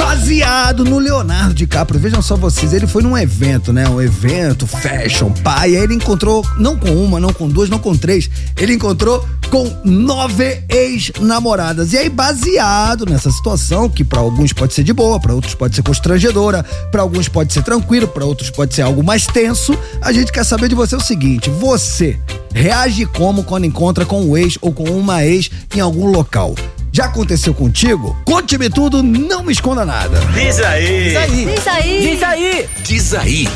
Baseado 0.00 0.82
no 0.82 0.98
Leonardo 0.98 1.52
DiCaprio. 1.52 2.00
Vejam 2.00 2.22
só 2.22 2.34
vocês, 2.34 2.72
ele 2.72 2.86
foi 2.86 3.02
num 3.02 3.16
evento, 3.16 3.70
né? 3.70 3.86
Um 3.86 4.00
evento, 4.00 4.66
fashion, 4.66 5.30
pai. 5.30 5.76
Aí 5.76 5.76
ele 5.76 5.94
encontrou, 5.94 6.42
não 6.56 6.74
com 6.74 6.90
uma, 6.90 7.20
não 7.20 7.34
com 7.34 7.46
duas, 7.46 7.68
não 7.68 7.78
com 7.78 7.94
três. 7.94 8.30
Ele 8.56 8.72
encontrou 8.72 9.28
com 9.50 9.70
nove 9.84 10.64
ex-namoradas. 10.70 11.92
E 11.92 11.98
aí, 11.98 12.08
baseado 12.08 13.04
nessa 13.04 13.30
situação, 13.30 13.90
que 13.90 14.02
pra 14.02 14.20
alguns 14.20 14.54
pode 14.54 14.72
ser 14.72 14.84
de 14.84 14.92
boa, 14.94 15.20
pra 15.20 15.34
outros 15.34 15.54
pode 15.54 15.76
ser 15.76 15.82
constrangedora, 15.82 16.64
pra 16.90 17.02
alguns 17.02 17.28
pode 17.28 17.52
ser 17.52 17.62
tranquilo, 17.62 18.08
pra 18.08 18.24
outros 18.24 18.48
pode 18.48 18.74
ser 18.74 18.82
algo 18.82 19.04
mais 19.04 19.26
tenso, 19.26 19.78
a 20.00 20.12
gente 20.12 20.32
quer 20.32 20.44
saber 20.44 20.68
de 20.68 20.74
você 20.74 20.96
o 20.96 21.00
seguinte: 21.00 21.50
você 21.50 22.18
reage 22.54 23.04
como 23.04 23.44
quando 23.44 23.66
encontra 23.66 24.06
com 24.06 24.22
um 24.22 24.36
ex 24.36 24.56
ou 24.62 24.72
com 24.72 24.84
uma 24.84 25.24
ex 25.26 25.50
em 25.76 25.80
algum 25.80 26.06
local? 26.06 26.54
Já 26.92 27.04
aconteceu 27.04 27.54
contigo? 27.54 28.16
Conte-me 28.24 28.68
tudo, 28.68 29.02
não 29.02 29.44
me 29.44 29.52
esconda 29.52 29.84
nada. 29.84 30.18
Diz 30.34 30.60
aí. 30.60 31.04
Diz 31.04 31.16
aí. 31.16 31.44
Diz 31.46 31.66
aí. 31.68 32.00
Diz 32.00 32.22
aí. 32.22 32.68
Diz 32.82 33.14
aí. 33.14 33.48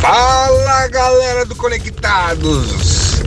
Fala 0.00 0.88
galera 0.88 1.44
do 1.44 1.54
Conectados! 1.54 3.20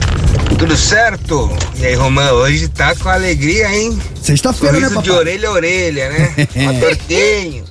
Tudo 0.58 0.76
certo? 0.76 1.56
E 1.76 1.86
aí, 1.86 1.94
Romão, 1.94 2.34
hoje 2.34 2.66
tá 2.68 2.94
com 2.96 3.08
alegria, 3.08 3.68
hein? 3.72 3.96
Sexta-feira, 4.20 4.80
né, 4.80 4.88
Sorriso 4.88 5.02
de 5.02 5.08
papai? 5.10 5.20
orelha 5.20 5.48
a 5.48 5.52
orelha, 5.52 6.08
né? 6.10 6.34
Uma 6.56 6.74
tortinho. 6.80 7.64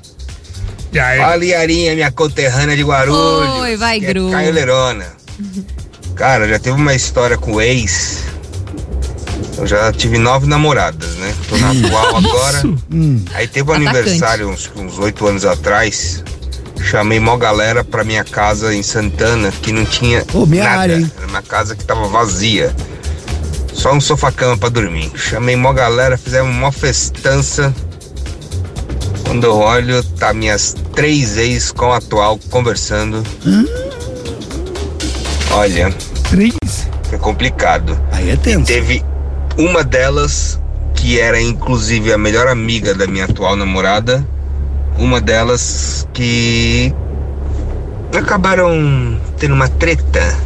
E 0.94 1.00
aí? 1.00 1.20
Fala, 1.20 1.44
Iarinha, 1.46 1.96
minha 1.96 2.12
conterrânea 2.12 2.78
de 2.78 2.84
Guarulhos. 2.84 3.62
Oi, 3.62 3.76
vai, 3.78 3.98
é 3.98 4.00
Gru. 4.00 4.32
Caio 4.32 4.54
Lerona. 4.54 5.06
Cara, 6.16 6.48
já 6.48 6.60
teve 6.60 6.78
uma 6.78 6.94
história 6.94 7.38
com 7.38 7.54
o 7.54 7.62
ex. 7.62 8.20
Eu 9.58 9.68
já 9.68 9.92
tive 9.92 10.18
nove 10.18 10.48
namoradas, 10.48 11.16
né? 11.16 11.34
Tô 11.48 11.58
na 11.58 11.72
atual 11.72 12.18
agora. 12.18 12.64
Hum. 12.92 13.24
Aí 13.34 13.48
teve 13.48 13.70
um 13.70 13.74
Atacante. 13.74 13.98
aniversário 13.98 14.50
uns 14.50 14.72
uns 14.76 14.98
oito 15.00 15.26
anos 15.28 15.46
atrás. 15.46 16.24
Chamei 16.82 17.20
mó 17.20 17.38
galera 17.38 17.84
pra 17.84 18.04
minha 18.04 18.24
casa 18.24 18.74
em 18.76 18.84
Santana, 18.84 19.52
que 19.62 19.72
não 19.72 19.86
tinha 19.86 20.26
Ô, 20.34 20.46
minha 20.46 20.64
nada. 20.66 20.80
área, 20.82 20.96
hein? 20.98 21.12
Era 21.18 21.28
uma 21.28 21.42
casa 21.42 21.76
que 21.76 21.86
tava 21.86 22.08
vazia. 22.08 22.76
Só 23.74 23.94
um 23.94 24.02
sofá-cama 24.02 24.58
pra 24.58 24.70
dormir. 24.70 25.12
Chamei 25.16 25.56
mó 25.56 25.72
galera, 25.72 26.18
fizemos 26.18 26.54
uma 26.56 26.72
festança. 26.72 27.74
Quando 29.26 29.46
eu 29.46 29.56
olho, 29.58 30.04
tá 30.20 30.34
minhas 30.34 30.76
três 30.94 31.38
ex 31.38 31.72
com 31.72 31.92
a 31.92 31.98
atual 31.98 32.38
conversando. 32.50 33.24
Olha, 35.52 35.92
Três. 36.30 36.54
foi 37.10 37.18
complicado. 37.20 38.00
Aí 38.12 38.30
é 38.32 38.36
tenso. 38.36 38.66
Teve 38.66 39.04
uma 39.58 39.84
delas 39.84 40.60
que 40.96 41.20
era 41.20 41.42
inclusive 41.42 42.12
a 42.14 42.18
melhor 42.18 42.48
amiga 42.48 42.94
da 42.94 43.06
minha 43.08 43.26
atual 43.26 43.56
namorada. 43.56 44.26
Uma 44.98 45.20
delas 45.20 46.08
que 46.14 46.94
acabaram 48.16 49.20
tendo 49.38 49.54
uma 49.54 49.68
treta. 49.68 50.38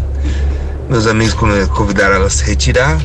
Meus 0.90 1.06
amigos 1.06 1.34
con- 1.34 1.68
convidaram 1.76 2.16
ela 2.16 2.28
a 2.28 2.30
se 2.30 2.44
retirar. 2.46 2.98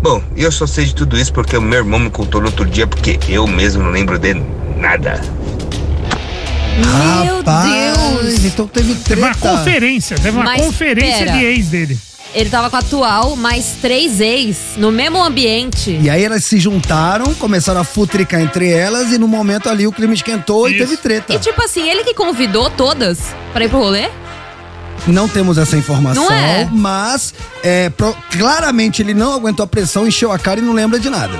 Bom, 0.00 0.22
eu 0.36 0.52
só 0.52 0.66
sei 0.66 0.84
de 0.84 0.94
tudo 0.94 1.18
isso 1.18 1.32
porque 1.32 1.56
o 1.56 1.62
meu 1.62 1.78
irmão 1.80 1.98
me 1.98 2.10
contou 2.10 2.40
no 2.40 2.46
outro 2.46 2.64
dia, 2.64 2.86
porque 2.86 3.18
eu 3.28 3.46
mesmo 3.46 3.82
não 3.82 3.90
lembro 3.90 4.18
de 4.18 4.34
nada. 4.76 5.20
Meu 7.24 7.36
Rapaz, 7.38 7.68
Deus. 8.22 8.44
então 8.44 8.66
teve 8.66 8.94
Teve 8.96 9.20
uma 9.22 9.34
treta. 9.34 9.48
conferência, 9.56 10.16
teve 10.16 10.30
uma 10.36 10.44
Mas 10.44 10.60
conferência 10.64 11.26
pera. 11.26 11.32
de 11.38 11.44
ex 11.44 11.66
dele. 11.68 11.98
Ele 12.34 12.50
tava 12.50 12.68
com 12.68 12.76
a 12.76 12.80
atual, 12.80 13.36
mais 13.36 13.76
três 13.80 14.20
ex 14.20 14.74
no 14.76 14.90
mesmo 14.90 15.22
ambiente. 15.22 15.98
E 16.02 16.10
aí 16.10 16.24
elas 16.24 16.44
se 16.44 16.58
juntaram, 16.58 17.32
começaram 17.34 17.80
a 17.80 17.84
futricar 17.84 18.40
entre 18.40 18.70
elas 18.70 19.12
e 19.12 19.18
no 19.18 19.28
momento 19.28 19.68
ali 19.68 19.86
o 19.86 19.92
clima 19.92 20.12
esquentou 20.14 20.68
e 20.68 20.72
Isso. 20.72 20.80
teve 20.80 20.96
treta. 20.96 21.32
E 21.32 21.38
tipo 21.38 21.62
assim, 21.62 21.88
ele 21.88 22.02
que 22.02 22.12
convidou 22.12 22.68
todas 22.70 23.20
pra 23.52 23.64
ir 23.64 23.68
pro 23.68 23.78
rolê? 23.78 24.08
Não 25.06 25.28
temos 25.28 25.58
essa 25.58 25.76
informação, 25.76 26.24
Não 26.24 26.32
é? 26.32 26.66
mas 26.72 27.34
é, 27.62 27.90
pro- 27.90 28.16
claramente 28.32 29.02
ele 29.02 29.12
não 29.12 29.34
aguentou 29.34 29.62
a 29.64 29.66
pressão, 29.66 30.06
encheu 30.06 30.32
a 30.32 30.38
cara 30.38 30.60
e 30.60 30.62
não 30.62 30.72
lembra 30.72 30.98
de 30.98 31.10
nada. 31.10 31.32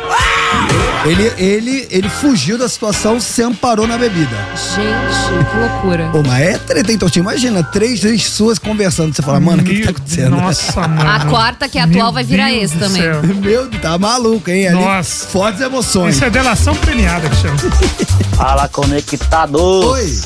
Ele, 1.07 1.33
ele, 1.37 1.89
ele 1.91 2.09
fugiu 2.09 2.57
da 2.57 2.69
situação, 2.69 3.21
se 3.21 3.43
amparou 3.43 3.87
na 3.87 3.99
bebida. 3.99 4.37
Gente, 4.75 5.51
que 5.51 5.57
loucura. 5.59 6.09
Pô, 6.13 6.23
mas 6.27 6.41
é 6.47 6.59
treta, 6.59 6.93
então 6.93 7.09
te 7.11 7.19
imagina, 7.19 7.63
três 7.63 8.05
ex 8.05 8.23
suas 8.25 8.59
conversando, 8.59 9.15
você 9.15 9.21
fala, 9.23 9.39
mano, 9.41 9.63
o 9.63 9.65
que, 9.65 9.75
que 9.77 9.83
tá 9.85 9.91
acontecendo? 9.91 10.31
Nossa, 10.37 10.81
mano. 10.89 11.11
A 11.11 11.21
quarta, 11.27 11.69
que 11.69 11.79
é 11.79 11.83
atual, 11.83 12.05
Meu 12.07 12.13
vai 12.13 12.25
virar 12.25 12.49
Deus 12.51 12.71
do 12.71 12.79
também. 12.79 13.03
céu. 13.03 13.23
Meu, 13.37 13.71
tá 13.71 13.99
maluco, 13.99 14.51
hein? 14.51 14.69
Ali, 14.69 14.77
Nossa. 14.83 15.27
Fortes 15.27 15.61
emoções. 15.61 16.17
Isso 16.17 16.25
é 16.25 16.31
delação 16.31 16.75
premiada 16.77 17.29
que 17.29 17.37
chama. 17.37 17.57
Fala 18.37 18.69
conectados! 18.69 19.61
Oi. 19.61 20.21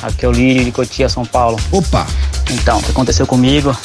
Aqui 0.00 0.24
é 0.24 0.28
o 0.28 0.32
Lírio 0.32 0.64
de 0.64 0.72
Cotia, 0.72 1.08
São 1.08 1.24
Paulo. 1.24 1.58
Opa, 1.70 2.06
Então, 2.50 2.78
o 2.78 2.82
que 2.82 2.90
aconteceu 2.90 3.26
comigo? 3.26 3.76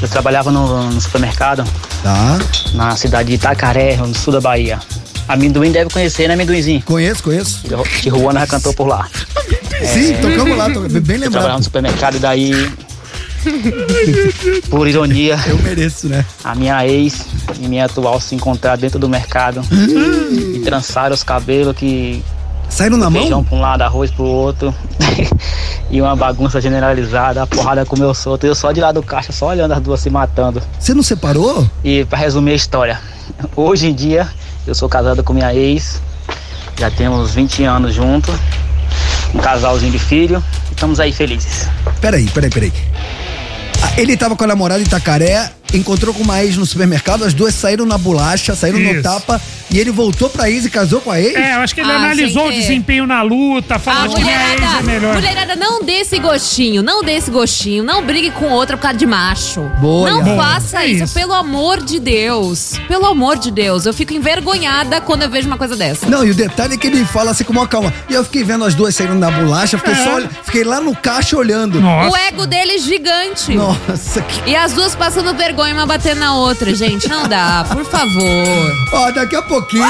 Eu 0.00 0.08
trabalhava 0.08 0.50
no, 0.50 0.90
no 0.90 1.00
supermercado 1.00 1.64
tá. 2.02 2.38
na 2.74 2.96
cidade 2.96 3.28
de 3.28 3.34
Itacaré, 3.34 3.96
no 3.96 4.14
sul 4.14 4.32
da 4.32 4.40
Bahia. 4.40 4.78
Amendoim 5.28 5.70
deve 5.70 5.90
conhecer, 5.90 6.26
né, 6.26 6.34
amendoinzinho? 6.34 6.82
Conheço, 6.82 7.22
conheço. 7.22 7.62
Tijuana 8.00 8.40
já 8.40 8.46
cantou 8.46 8.72
por 8.72 8.86
lá. 8.88 9.08
Sim, 9.84 10.14
tocamos 10.20 10.56
lá, 10.56 10.68
bem 10.68 10.76
Eu 10.76 10.90
trabalhava 10.90 11.24
lembrado. 11.24 11.56
no 11.58 11.62
supermercado 11.64 12.16
e 12.16 12.18
daí, 12.18 12.72
por 14.70 14.86
ironia, 14.88 15.38
Eu 15.46 15.58
mereço, 15.58 16.08
né? 16.08 16.24
a 16.44 16.54
minha 16.54 16.86
ex 16.86 17.26
e 17.60 17.66
minha 17.68 17.84
atual 17.86 18.20
se 18.20 18.34
encontraram 18.34 18.78
dentro 18.80 18.98
do 18.98 19.08
mercado 19.08 19.60
e 20.54 20.60
trançaram 20.60 21.14
os 21.14 21.22
cabelos 21.22 21.76
que 21.76 22.22
Saíram 22.70 22.96
na 22.96 23.10
feijão 23.10 23.38
mão? 23.38 23.44
pra 23.44 23.56
um 23.58 23.60
lado, 23.60 23.82
arroz 23.82 24.10
pro 24.10 24.24
outro. 24.24 24.74
e 25.90 26.00
uma 26.00 26.14
bagunça 26.16 26.60
generalizada, 26.60 27.42
a 27.42 27.46
porrada 27.46 27.84
comeu 27.84 28.14
solto. 28.14 28.46
Eu 28.46 28.54
só 28.54 28.72
de 28.72 28.80
lá 28.80 28.92
do 28.92 29.02
caixa, 29.02 29.32
só 29.32 29.48
olhando 29.48 29.72
as 29.72 29.80
duas 29.80 30.00
se 30.00 30.08
matando. 30.08 30.62
Você 30.78 30.94
não 30.94 31.02
separou? 31.02 31.68
E 31.84 32.04
pra 32.04 32.18
resumir 32.18 32.52
a 32.52 32.54
história, 32.54 33.00
hoje 33.56 33.88
em 33.88 33.94
dia 33.94 34.28
eu 34.66 34.74
sou 34.74 34.88
casado 34.88 35.22
com 35.24 35.32
minha 35.32 35.52
ex, 35.54 36.00
já 36.78 36.90
temos 36.90 37.34
20 37.34 37.64
anos 37.64 37.94
juntos, 37.94 38.34
um 39.34 39.38
casalzinho 39.38 39.90
de 39.92 39.98
filho, 39.98 40.42
e 40.70 40.72
estamos 40.72 41.00
aí 41.00 41.12
felizes. 41.12 41.68
Peraí, 42.00 42.28
peraí, 42.30 42.50
peraí. 42.50 42.72
Ah, 43.82 43.92
Ele 44.00 44.16
tava 44.16 44.36
com 44.36 44.44
a 44.44 44.46
namorada 44.46 44.80
em 44.80 44.84
Itacaré, 44.84 45.50
encontrou 45.72 46.12
com 46.14 46.22
uma 46.22 46.42
ex 46.42 46.56
no 46.56 46.66
supermercado, 46.66 47.24
as 47.24 47.32
duas 47.34 47.54
saíram 47.54 47.84
na 47.86 47.96
bolacha, 47.98 48.54
saíram 48.54 48.78
no 48.78 48.92
Isso. 48.92 49.02
tapa, 49.02 49.40
e 49.70 49.78
ele 49.78 49.90
voltou 49.90 50.28
pra 50.28 50.50
ex 50.50 50.64
e 50.64 50.70
casou 50.70 51.00
com 51.00 51.10
a 51.10 51.20
ex? 51.20 51.34
É, 51.36 51.54
eu 51.54 51.60
acho 51.60 51.74
que 51.74 51.80
ele 51.80 51.90
Ah, 51.92 51.96
analisou 51.96 52.44
o 52.44 52.46
sem 52.48 52.54
ter. 52.56 52.60
desempenho 52.66 53.06
na 53.06 53.22
luta, 53.22 53.78
falou 53.78 54.14
que 54.14 54.22
minha 54.22 54.34
ex 54.34 54.42
é 54.52 54.54
mulherada, 54.56 54.82
melhor. 54.82 55.14
mulherada, 55.14 55.56
não 55.56 55.82
dê 55.84 55.92
esse 56.00 56.18
gostinho, 56.18 56.82
não 56.82 57.02
dê 57.02 57.12
esse 57.12 57.30
gostinho, 57.30 57.84
não 57.84 58.04
brigue 58.04 58.30
com 58.32 58.46
outra 58.46 58.76
por 58.76 58.82
causa 58.82 58.98
de 58.98 59.06
macho. 59.06 59.60
Boa, 59.80 60.10
não 60.10 60.26
Yara. 60.26 60.36
faça 60.42 60.82
É 60.82 60.86
isso, 60.88 61.04
isso. 61.04 61.14
pelo 61.14 61.32
amor 61.34 61.80
de 61.82 62.00
Deus. 62.00 62.72
Pelo 62.88 63.06
amor 63.06 63.38
de 63.38 63.50
Deus, 63.50 63.86
eu 63.86 63.94
fico 63.94 64.12
envergonhada 64.12 65.00
quando 65.00 65.22
eu 65.22 65.30
vejo 65.30 65.46
uma 65.46 65.56
coisa 65.56 65.76
dessa. 65.76 66.06
Não, 66.08 66.24
e 66.24 66.30
o 66.30 66.34
detalhe 66.34 66.74
é 66.74 66.76
que 66.76 66.86
ele 66.86 67.04
fala 67.04 67.30
assim 67.30 67.44
com 67.44 67.52
uma 67.52 67.66
calma. 67.68 67.92
E 68.08 68.14
eu 68.14 68.24
fiquei 68.24 68.42
vendo 68.42 68.64
as 68.64 68.74
duas 68.74 68.94
saindo 68.94 69.14
na 69.14 69.30
bolacha, 69.30 69.78
fiquei 69.78 69.92
É. 69.94 70.04
só 70.04 70.14
olh- 70.16 70.28
fiquei 70.44 70.64
lá 70.64 70.80
no 70.80 70.94
caixa 70.96 71.36
olhando. 71.36 71.78
O 71.78 71.80
Nossa. 71.80 72.18
ego 72.22 72.46
dele 72.46 72.72
é 72.72 72.78
gigante. 72.78 73.54
Nossa, 73.54 74.20
que... 74.22 74.50
E 74.50 74.56
as 74.56 74.72
duas 74.72 74.94
passando 74.94 75.32
vergonha 75.60 75.74
uma 75.74 75.86
batendo 75.86 76.20
na 76.20 76.34
outra, 76.34 76.74
gente. 76.74 77.06
Não 77.08 77.28
dá, 77.28 77.64
por 77.68 77.84
favor. 77.84 78.72
Ó, 78.92 79.10
daqui 79.10 79.36
a 79.36 79.42
pouquinho 79.42 79.84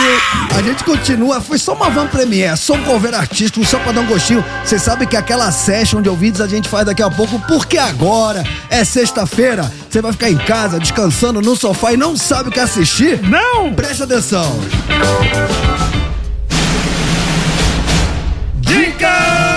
a 0.57 0.63
gente 0.63 0.83
continua. 0.83 1.41
Foi 1.41 1.59
só 1.59 1.75
uma 1.75 1.89
van 1.89 2.09
premiere, 2.09 2.57
só 2.57 2.75
um 2.75 2.83
cover 2.83 3.15
artístico, 3.15 3.65
só 3.65 3.79
pra 3.79 3.93
dar 3.93 4.01
um 4.01 4.07
gostinho. 4.07 4.45
Vocês 4.65 4.83
sabem 4.83 5.07
que 5.07 5.17
aquela 5.17 5.51
session 5.53 6.03
de 6.03 6.09
ouvidos 6.09 6.41
a 6.41 6.49
gente 6.49 6.69
faz 6.69 6.87
daqui 6.87 7.03
a 7.03 7.11
pouco, 7.11 7.39
porque 7.47 7.79
agora 7.79 8.45
é 8.69 8.85
sexta-feira. 8.85 9.71
Você 9.89 10.03
vai 10.03 10.13
ficar 10.13 10.31
em 10.31 10.39
casa, 10.39 10.81
descansando 10.81 11.41
no 11.41 11.55
sofá 11.55 11.93
e 11.93 11.97
não 11.97 12.17
sabe 12.17 12.49
o 12.49 12.53
que 12.53 12.61
assistir? 12.61 13.21
Não! 13.23 13.73
Presta 13.73 14.05
atenção. 14.05 14.59
Dicas 18.61 19.50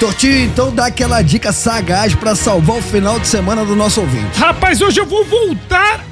Tortinho, 0.00 0.46
então 0.46 0.74
dá 0.74 0.86
aquela 0.86 1.20
dica 1.20 1.52
sagaz 1.52 2.14
pra 2.14 2.34
salvar 2.34 2.78
o 2.78 2.82
final 2.82 3.20
de 3.20 3.28
semana 3.28 3.62
do 3.62 3.76
nosso 3.76 4.00
ouvinte. 4.00 4.38
Rapaz, 4.38 4.80
hoje 4.80 4.98
eu 4.98 5.04
vou 5.04 5.22
voltar 5.22 6.02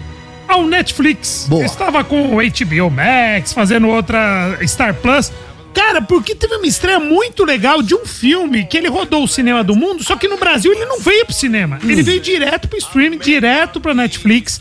ao 0.47 0.67
Netflix. 0.67 1.47
Boa. 1.49 1.63
Eu 1.63 1.67
estava 1.67 2.05
com 2.05 2.37
o 2.37 2.39
HBO 2.41 2.91
Max, 2.91 3.55
fazendo 3.55 3.89
outra 3.89 4.59
Star 4.67 4.93
Plus. 4.93 5.33
Cara, 5.73 6.03
porque 6.03 6.35
teve 6.35 6.57
uma 6.57 6.67
estreia 6.67 7.01
muito 7.01 7.43
legal 7.43 7.81
de 7.81 7.95
um 7.95 8.05
filme 8.05 8.67
que 8.67 8.77
ele 8.77 8.89
rodou 8.89 9.25
o 9.25 9.29
cinema 9.29 9.65
do 9.65 9.75
mundo, 9.75 10.05
só 10.05 10.15
que 10.15 10.29
no 10.29 10.37
Brasil 10.37 10.73
ele 10.73 10.85
não 10.85 11.01
veio 11.01 11.25
pro 11.25 11.35
cinema. 11.35 11.79
Ele 11.83 12.03
veio 12.03 12.21
direto 12.21 12.69
pro 12.69 12.77
streaming, 12.77 13.19
direto 13.19 13.81
pra 13.81 13.95
Netflix. 13.95 14.61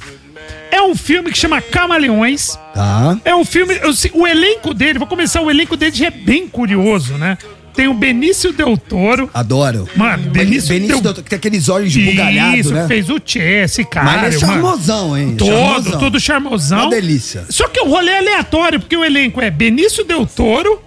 É 0.71 0.81
um 0.81 0.95
filme 0.95 1.31
que 1.31 1.37
chama 1.37 1.61
Camaleões. 1.61 2.57
Tá. 2.73 3.17
É 3.23 3.35
um 3.35 3.45
filme. 3.45 3.73
sei- 3.93 4.11
O 4.13 4.27
elenco 4.27 4.73
dele, 4.73 4.99
vou 4.99 5.07
começar, 5.07 5.41
o 5.41 5.49
elenco 5.49 5.77
dele 5.77 5.95
já 5.95 6.07
é 6.07 6.11
bem 6.11 6.47
curioso, 6.47 7.13
né? 7.13 7.37
Tem 7.73 7.89
o 7.89 7.93
Benício 7.93 8.53
Del 8.53 8.77
Toro. 8.77 9.29
Adoro. 9.33 9.87
Mano, 9.97 10.29
Benício, 10.31 10.69
Benício 10.69 11.01
Del... 11.01 11.13
Del- 11.13 11.23
que 11.23 11.29
tem 11.29 11.35
aqueles 11.37 11.67
olhos 11.67 11.93
bugalhados, 11.95 12.59
Isso, 12.59 12.73
né? 12.73 12.87
fez 12.87 13.09
o 13.09 13.19
Tchê, 13.19 13.63
esse 13.63 13.83
cara. 13.83 14.05
Mas 14.05 14.15
ele 14.15 14.35
é 14.43 14.47
mano. 14.47 14.53
charmosão, 14.53 15.17
hein? 15.17 15.35
Todo, 15.37 15.49
Charmosão. 15.51 15.99
todo 15.99 16.19
charmosão. 16.19 16.79
Uma 16.83 16.89
delícia. 16.89 17.43
Só 17.49 17.67
que 17.67 17.81
o 17.81 17.89
rolê 17.89 18.11
é 18.11 18.17
aleatório, 18.19 18.79
porque 18.79 18.95
o 18.95 19.03
elenco 19.03 19.41
é 19.41 19.51
Benício 19.51 20.05
Del 20.05 20.25
Toro, 20.25 20.81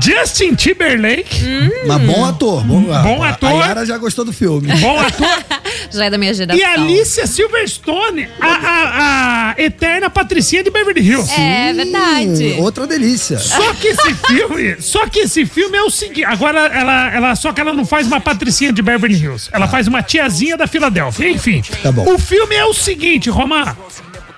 Justin 0.00 0.54
Timberlake. 0.54 1.44
Mas 1.86 2.02
bom 2.02 2.24
ator. 2.24 2.64
Bom, 2.64 2.82
Bom 2.82 3.22
a- 3.22 3.28
ator. 3.30 3.48
A 3.50 3.52
Yara 3.66 3.86
já 3.86 3.98
gostou 3.98 4.24
do 4.24 4.32
filme. 4.32 4.68
Bom 4.76 4.98
ator. 4.98 5.28
Já 5.92 6.06
é 6.06 6.10
da 6.10 6.16
minha 6.16 6.32
geração. 6.32 6.58
e 6.58 6.64
Alicia 6.64 7.26
Silverstone, 7.26 8.26
a, 8.40 8.46
a- 8.46 9.54
a 9.58 9.62
eterna 9.62 10.08
patricinha 10.08 10.62
de 10.64 10.70
Beverly 10.70 11.02
Hills. 11.06 11.30
É 11.38 11.70
verdade. 11.74 12.56
Outra 12.60 12.86
delícia. 12.86 13.38
Só 13.38 13.74
que 13.74 13.88
esse 13.88 14.14
filme, 14.14 14.76
só 14.80 15.06
que 15.06 15.20
esse 15.20 15.44
filme 15.44 15.76
é 15.76 15.82
o 15.82 15.90
seguinte, 15.90 16.24
agora 16.24 16.60
ela, 16.60 17.12
ela 17.14 17.36
só 17.36 17.52
que 17.52 17.60
ela 17.60 17.74
não 17.74 17.84
faz 17.84 18.06
uma 18.06 18.20
patricinha 18.22 18.72
de 18.72 18.80
Beverly 18.80 19.16
Hills, 19.22 19.50
ela 19.52 19.68
faz 19.68 19.86
uma 19.86 20.02
tiazinha 20.02 20.56
da 20.56 20.66
Filadélfia, 20.66 21.28
enfim. 21.28 21.62
Tá 21.82 21.92
bom. 21.92 22.14
O 22.14 22.18
filme 22.18 22.54
é 22.54 22.64
o 22.64 22.72
seguinte, 22.72 23.28
Romar, 23.28 23.76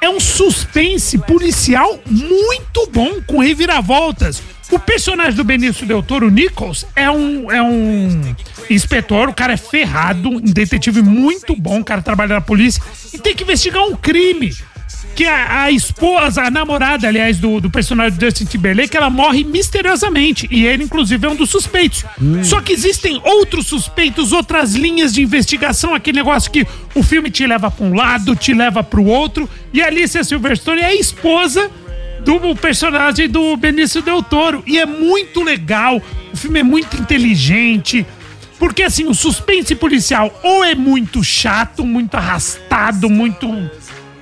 é 0.01 0.09
um 0.09 0.19
suspense 0.19 1.19
policial 1.19 2.01
muito 2.07 2.89
bom 2.93 3.21
com 3.27 3.39
reviravoltas. 3.39 4.43
O 4.75 4.79
personagem 4.81 5.35
do 5.35 5.45
Benício 5.45 5.87
Del 5.87 6.03
Toro, 6.03 6.29
Nichols, 6.29 6.85
é 6.97 7.09
um, 7.09 7.49
é 7.49 7.63
um 7.63 8.35
inspetor, 8.69 9.29
o 9.29 9.33
cara 9.33 9.53
é 9.53 9.57
ferrado, 9.57 10.29
um 10.29 10.41
detetive 10.41 11.01
muito 11.01 11.55
bom, 11.55 11.79
o 11.79 11.85
cara 11.85 12.03
trabalha 12.03 12.35
na 12.35 12.41
polícia 12.41 12.83
e 13.13 13.19
tem 13.19 13.37
que 13.37 13.45
investigar 13.45 13.85
um 13.85 13.95
crime 13.95 14.53
que 15.15 15.25
a, 15.27 15.63
a 15.63 15.71
esposa, 15.71 16.43
a 16.43 16.51
namorada, 16.51 17.07
aliás, 17.07 17.39
do, 17.39 17.61
do 17.61 17.71
personagem 17.71 18.19
do 18.19 18.25
Justin 18.25 18.47
Timberlake, 18.47 18.97
ela 18.97 19.09
morre 19.09 19.45
misteriosamente. 19.45 20.49
E 20.51 20.67
ele, 20.67 20.83
inclusive, 20.83 21.25
é 21.25 21.31
um 21.31 21.37
dos 21.37 21.51
suspeitos. 21.51 22.05
Só 22.43 22.61
que 22.61 22.73
existem 22.73 23.21
outros 23.23 23.69
suspeitos, 23.69 24.33
outras 24.33 24.75
linhas 24.75 25.15
de 25.15 25.23
investigação, 25.23 25.95
aquele 25.95 26.19
negócio 26.19 26.51
que 26.51 26.67
o 26.97 27.03
filme 27.05 27.31
te 27.31 27.47
leva 27.47 27.71
pra 27.71 27.87
um 27.87 27.95
lado, 27.95 28.35
te 28.35 28.53
leva 28.53 28.83
pro 28.83 29.05
outro. 29.05 29.49
E 29.73 29.81
a 29.81 29.87
Alicia 29.87 30.25
Silverstone 30.25 30.81
é 30.81 30.87
a 30.87 30.95
esposa 30.97 31.71
do 32.25 32.57
personagem 32.57 33.29
do 33.29 33.57
Benício 33.57 34.03
Del 34.03 34.23
Toro. 34.23 34.63
E 34.67 34.79
é 34.79 34.87
muito 34.87 35.43
legal, 35.43 36.03
o 36.33 36.37
filme 36.37 36.61
é 36.61 36.63
muito 36.63 36.97
inteligente. 36.97 38.07
Porque 38.59 38.83
assim, 38.83 39.07
o 39.07 39.15
suspense 39.15 39.75
policial 39.75 40.33
ou 40.43 40.65
é 40.65 40.75
muito 40.75 41.23
chato, 41.23 41.85
muito 41.85 42.15
arrastado, 42.15 43.11
muito. 43.11 43.49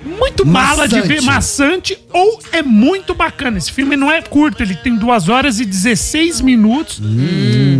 Muito 0.04 0.44
mala 0.44 0.88
de 0.88 1.00
ver, 1.02 1.22
maçante, 1.22 1.96
ou 2.12 2.40
é 2.50 2.60
muito 2.60 3.14
bacana. 3.14 3.56
Esse 3.56 3.70
filme 3.70 3.96
não 3.96 4.10
é 4.10 4.20
curto, 4.20 4.60
ele 4.60 4.74
tem 4.74 4.96
2 4.96 5.28
horas 5.28 5.60
e 5.60 5.64
16 5.64 6.40
minutos, 6.40 7.00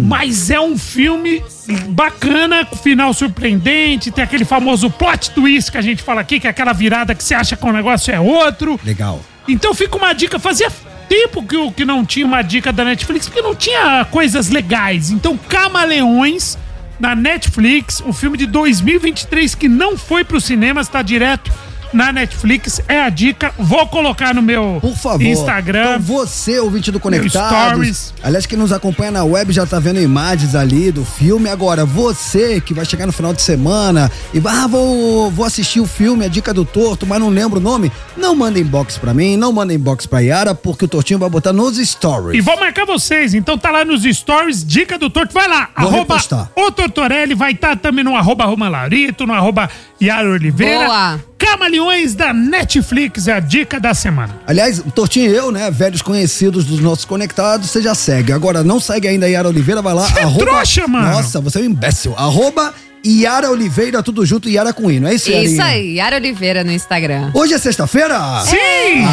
mas 0.05 0.49
é 0.49 0.61
um 0.61 0.79
filme 0.79 1.43
bacana, 1.89 2.65
com 2.65 2.77
final 2.77 3.13
surpreendente, 3.13 4.13
tem 4.13 4.23
aquele 4.23 4.45
famoso 4.45 4.89
plot 4.89 5.33
twist 5.33 5.73
que 5.73 5.79
a 5.79 5.83
gente 5.83 6.01
fala 6.01 6.21
aqui, 6.21 6.39
que 6.39 6.47
é 6.47 6.51
aquela 6.51 6.73
virada 6.73 7.13
que 7.13 7.25
você 7.25 7.35
acha 7.35 7.57
que 7.57 7.67
o 7.67 7.73
negócio 7.73 8.15
é 8.15 8.21
outro. 8.21 8.79
Legal. 8.85 9.21
Então 9.49 9.75
fica 9.75 9.97
uma 9.97 10.13
dica, 10.13 10.39
fazia 10.39 10.71
tempo 11.09 11.43
que, 11.43 11.71
que 11.73 11.85
não 11.85 12.05
tinha 12.05 12.25
uma 12.25 12.43
dica 12.43 12.73
da 12.73 12.85
Netflix, 12.85 13.27
porque 13.29 13.43
não 13.43 13.55
tinha 13.55 14.05
coisas 14.11 14.49
legais. 14.49 15.11
Então, 15.11 15.37
Camaleões, 15.37 16.57
na 16.99 17.15
Netflix, 17.15 18.01
um 18.01 18.13
filme 18.13 18.39
de 18.39 18.47
2023 18.47 19.55
que 19.55 19.69
não 19.69 19.99
foi 19.99 20.25
pro 20.25 20.41
cinema, 20.41 20.81
está 20.81 21.03
direto 21.03 21.53
na 21.93 22.13
Netflix. 22.13 22.81
É 22.89 23.01
a 23.03 23.09
dica, 23.09 23.53
vou 23.59 23.87
colocar 23.89 24.35
no 24.35 24.43
meu 24.43 24.79
Por 24.81 24.97
favor. 24.97 25.23
Instagram. 25.23 25.97
Então 25.97 26.01
você, 26.01 26.59
ouvinte 26.59 26.91
do 26.91 26.95
Meu 26.95 27.01
Conectados. 27.01 27.69
Stories. 27.73 28.15
Aliás, 28.23 28.47
quem 28.47 28.59
nos 28.59 28.73
acompanha 28.73 29.11
na 29.11 29.25
web 29.25 29.53
já 29.53 29.67
tá 29.67 29.79
vendo 29.79 30.01
imagens 30.01 30.55
ali 30.55 30.91
do 30.91 31.05
filme. 31.05 31.49
Agora, 31.49 31.85
você 31.85 32.61
que 32.61 32.73
vai 32.75 32.85
chegar 32.85 33.07
no 33.07 33.13
final 33.13 33.33
de 33.35 33.43
semana 33.43 34.11
e 34.33 34.41
vai, 34.41 34.55
ah, 34.57 34.67
vou, 34.67 35.31
vou 35.31 35.45
assistir 35.45 35.81
o 35.81 35.87
filme, 35.87 36.25
a 36.25 36.29
dica 36.29 36.53
do 36.55 36.65
Torto, 36.65 37.07
mas 37.07 37.21
não 37.21 37.29
lembro 37.29 37.59
o 37.59 37.63
nome, 37.63 37.91
não 38.17 38.35
manda 38.35 38.59
inbox 38.59 38.97
pra 38.99 39.13
mim, 39.13 39.37
não 39.37 39.53
manda 39.53 39.73
inbox 39.75 40.07
pra 40.07 40.21
Yara, 40.21 40.55
porque 40.55 40.85
o 40.85 40.89
Tortinho 40.89 41.19
vai 41.19 41.29
botar 41.29 41.53
nos 41.53 41.77
stories. 41.79 42.39
E 42.39 42.41
vou 42.41 42.59
marcar 42.59 42.85
vocês, 42.87 43.35
então 43.35 43.59
tá 43.59 43.71
lá 43.71 43.85
nos 43.85 44.03
stories, 44.03 44.65
dica 44.65 44.99
do 44.99 45.11
Torto, 45.11 45.33
vai 45.35 45.49
lá, 45.49 45.69
Vou 45.79 45.89
arroba 45.89 46.15
repostar. 46.15 46.51
o 46.57 46.71
Tortorelli, 46.71 47.35
vai 47.35 47.53
estar 47.53 47.77
também 47.77 48.05
no 48.05 48.17
arroba 48.17 48.45
Roma 48.45 48.69
Laurito, 48.69 49.27
no 49.27 49.33
arroba 49.33 49.69
Yara 50.01 50.31
Oliveira. 50.31 50.87
Boa. 50.87 51.21
Camaleões 51.45 52.15
da 52.15 52.33
Netflix 52.33 53.27
é 53.27 53.33
a 53.33 53.41
dica 53.41 53.81
da 53.81 53.93
semana. 53.95 54.35
Aliás, 54.47 54.79
o 54.79 54.91
Tortinho 54.93 55.31
e 55.31 55.35
eu, 55.37 55.51
né, 55.51 55.71
velhos 55.71 56.01
conhecidos 56.01 56.65
dos 56.65 56.79
nossos 56.79 57.05
conectados, 57.05 57.69
você 57.69 57.83
já 57.83 57.95
segue. 57.97 58.33
Agora, 58.33 58.63
não 58.63 58.79
segue 58.79 59.09
ainda 59.09 59.27
a 59.27 59.29
Yara 59.29 59.49
Oliveira, 59.49 59.83
vai 59.83 59.93
lá. 59.93 60.09
Você 60.09 60.21
é 60.21 60.27
trouxa, 60.39 60.87
mano. 60.87 61.11
Nossa, 61.11 61.41
você 61.41 61.59
é 61.59 61.63
um 61.63 61.65
imbécil. 61.65 62.15
Arroba 62.17 62.73
Yara 63.05 63.51
Oliveira, 63.51 64.03
tudo 64.05 64.25
junto, 64.25 64.49
Yara 64.49 64.73
com 64.73 64.89
I, 64.89 65.01
não 65.01 65.09
é 65.09 65.15
isso, 65.15 65.29
Isso 65.31 65.57
Yarinha? 65.57 65.65
aí, 65.65 65.95
Yara 65.97 66.17
Oliveira 66.17 66.63
no 66.63 66.71
Instagram. 66.71 67.33
Hoje 67.35 67.55
é 67.55 67.59
sexta-feira? 67.59 68.17
Sim! 68.45 69.05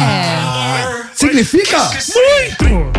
Significa? 1.14 1.90
Muito! 2.14 2.89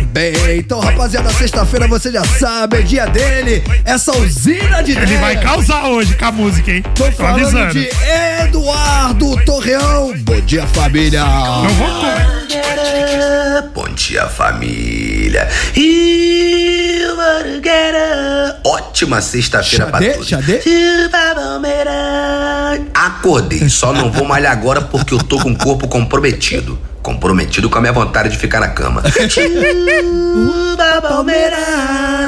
Bem, 0.00 0.58
então, 0.58 0.80
rapaziada, 0.80 1.30
sexta-feira 1.32 1.86
você 1.86 2.10
já 2.10 2.24
sabe, 2.24 2.78
é 2.78 2.82
dia 2.82 3.06
dele, 3.06 3.62
essa 3.84 4.16
usina 4.16 4.82
de 4.82 4.92
Ele 4.92 5.16
vai 5.18 5.40
causar 5.40 5.86
hoje 5.88 6.16
com 6.16 6.24
a 6.24 6.32
música, 6.32 6.70
hein? 6.70 6.82
Tô 6.94 7.10
falando 7.12 7.42
avisando. 7.42 7.72
de 7.72 7.88
Eduardo 8.46 9.44
Torreão. 9.44 10.14
Bom 10.18 10.40
dia, 10.40 10.66
família. 10.68 11.20
Eu 11.64 11.74
vou. 11.74 11.88
Bom 13.74 13.88
dia, 13.94 14.26
família. 14.28 15.48
Ótima 18.64 19.20
sexta-feira 19.20 19.86
pra 19.86 20.00
todos. 20.00 20.28
xadê? 20.28 20.60
Acordei, 22.94 23.68
só 23.68 23.92
não 23.92 24.10
vou 24.10 24.24
malhar 24.26 24.52
agora 24.52 24.80
porque 24.80 25.14
eu 25.14 25.18
tô 25.18 25.38
com 25.40 25.50
o 25.50 25.56
corpo 25.58 25.86
comprometido. 25.88 26.78
Comprometido 27.04 27.68
com 27.68 27.76
a 27.76 27.82
minha 27.82 27.92
vontade 27.92 28.30
de 28.30 28.38
ficar 28.38 28.60
na 28.60 28.68
cama. 28.68 29.02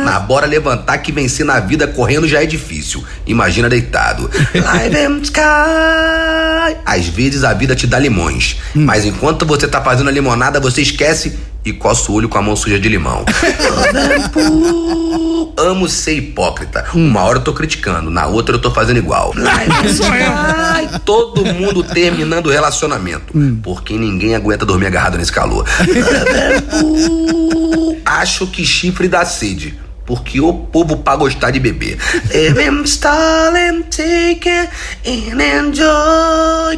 Mas 0.05 0.22
bora 0.24 0.47
levantar 0.47 0.99
que 0.99 1.11
vencer 1.11 1.47
na 1.47 1.59
vida 1.59 1.89
correndo 1.89 2.29
já 2.29 2.43
é 2.43 2.47
difícil. 2.47 3.03
Imagina 3.27 3.70
deitado. 3.70 4.31
Às 6.85 7.07
vezes 7.07 7.43
a 7.43 7.55
vida 7.55 7.74
te 7.74 7.87
dá 7.87 7.99
limões, 7.99 8.59
mas 8.74 9.05
enquanto 9.05 9.47
você 9.47 9.66
tá 9.66 9.81
fazendo 9.81 10.09
a 10.09 10.12
limonada, 10.12 10.61
você 10.61 10.83
esquece 10.83 11.39
e 11.64 11.72
coça 11.72 12.12
o 12.12 12.14
olho 12.14 12.29
com 12.29 12.37
a 12.37 12.43
mão 12.43 12.55
suja 12.55 12.79
de 12.79 12.89
limão. 12.89 13.24
Amo 15.57 15.88
ser 15.88 16.16
hipócrita. 16.16 16.84
Uma 16.94 17.22
hora 17.22 17.38
eu 17.38 17.42
tô 17.42 17.52
criticando, 17.52 18.11
na 18.11 18.26
outra 18.26 18.57
eu 18.57 18.61
tô 18.61 18.70
fazendo 18.70 18.98
igual. 18.98 19.32
Sou 19.94 20.14
eu. 20.14 20.32
Ai, 20.32 21.00
todo 21.04 21.44
mundo 21.44 21.82
terminando 21.82 22.46
o 22.46 22.50
relacionamento. 22.50 23.32
Porque 23.62 23.94
ninguém 23.94 24.34
aguenta 24.34 24.66
dormir 24.66 24.86
agarrado 24.86 25.16
nesse 25.16 25.32
calor. 25.32 25.66
Acho 28.04 28.46
que 28.46 28.64
chifre 28.64 29.09
dá 29.09 29.24
sede. 29.24 29.78
Porque 30.07 30.40
o 30.40 30.52
povo 30.52 30.98
pra 30.98 31.16
gostar 31.16 31.50
de 31.50 31.59
beber. 31.59 31.98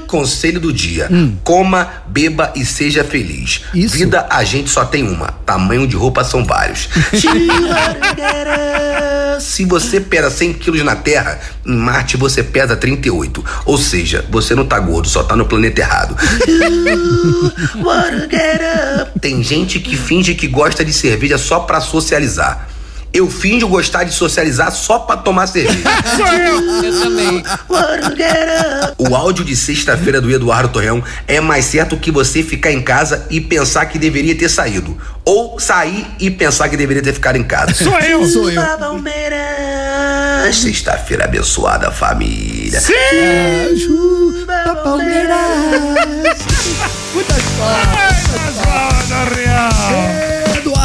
Conselho 0.07 0.59
do 0.59 0.73
dia: 0.73 1.09
coma, 1.45 1.89
beba 2.07 2.53
e 2.57 2.65
seja 2.65 3.05
feliz. 3.05 3.63
Isso. 3.75 3.97
Vida 3.97 4.27
a 4.31 4.43
gente 4.45 4.71
só 4.71 4.85
tem 4.85 5.07
uma. 5.07 5.29
Tamanho 5.45 5.87
de 5.87 5.95
roupa 5.95 6.25
são 6.25 6.45
vários. 6.45 6.89
Se 9.41 9.65
você 9.65 10.01
pesa 10.01 10.31
100 10.31 10.55
quilos 10.55 10.83
na 10.83 10.97
Terra, 10.97 11.39
em 11.65 11.77
Marte 11.77 12.17
você 12.17 12.43
pesa 12.43 12.77
38. 12.77 13.45
Ou 13.67 13.79
seja, 13.79 14.25
você 14.31 14.55
não 14.55 14.67
tá 14.67 14.79
gordo, 14.81 15.09
só 15.09 15.23
tá 15.23 15.37
no 15.37 15.47
planeta 15.47 15.81
errado. 15.81 16.17
Tem 19.21 19.43
gente 19.43 19.81
que 19.81 19.97
finge 19.97 20.35
que 20.35 20.47
gosta 20.47 20.85
de 20.85 20.93
cerveja 20.93 21.39
só 21.39 21.61
pra 21.61 21.81
socializar. 21.81 22.69
Eu 23.13 23.31
finjo 23.31 23.67
gostar 23.69 24.05
de 24.05 24.13
socializar 24.13 24.71
só 24.71 24.99
pra 24.99 25.17
tomar 25.17 25.47
cerveja. 25.47 25.79
Sou 26.17 26.27
eu. 26.27 26.85
Eu 26.85 27.03
também. 27.03 27.43
O 28.99 29.15
áudio 29.15 29.45
de 29.45 29.57
sexta-feira 29.57 30.21
do 30.21 30.31
Eduardo 30.31 30.69
Torreão 30.69 31.03
é 31.27 31.41
mais 31.41 31.65
certo 31.65 31.97
que 31.97 32.11
você 32.11 32.43
ficar 32.43 32.71
em 32.73 32.83
casa 32.83 33.27
e 33.31 33.41
pensar 33.41 33.87
que 33.87 33.99
deveria 33.99 34.35
ter 34.35 34.49
saído. 34.49 34.97
Ou 35.25 35.59
sair 35.59 36.07
e 36.19 36.31
pensar 36.31 36.69
que 36.69 36.77
deveria 36.77 37.03
ter 37.03 37.13
ficado 37.13 37.37
em 37.37 37.45
casa. 37.45 37.75
Sou 37.75 37.99
eu. 38.01 38.25
Sou 38.29 38.51
eu. 38.51 38.63
Sexta-feira 40.53 41.25
abençoada, 41.25 41.91
família. 41.91 42.81
Sim! 42.81 42.95
Muitas 47.15 47.39
Ai, 47.61 48.15
mas, 48.35 48.59
Ana 48.67 49.25
Real. 49.35 50.28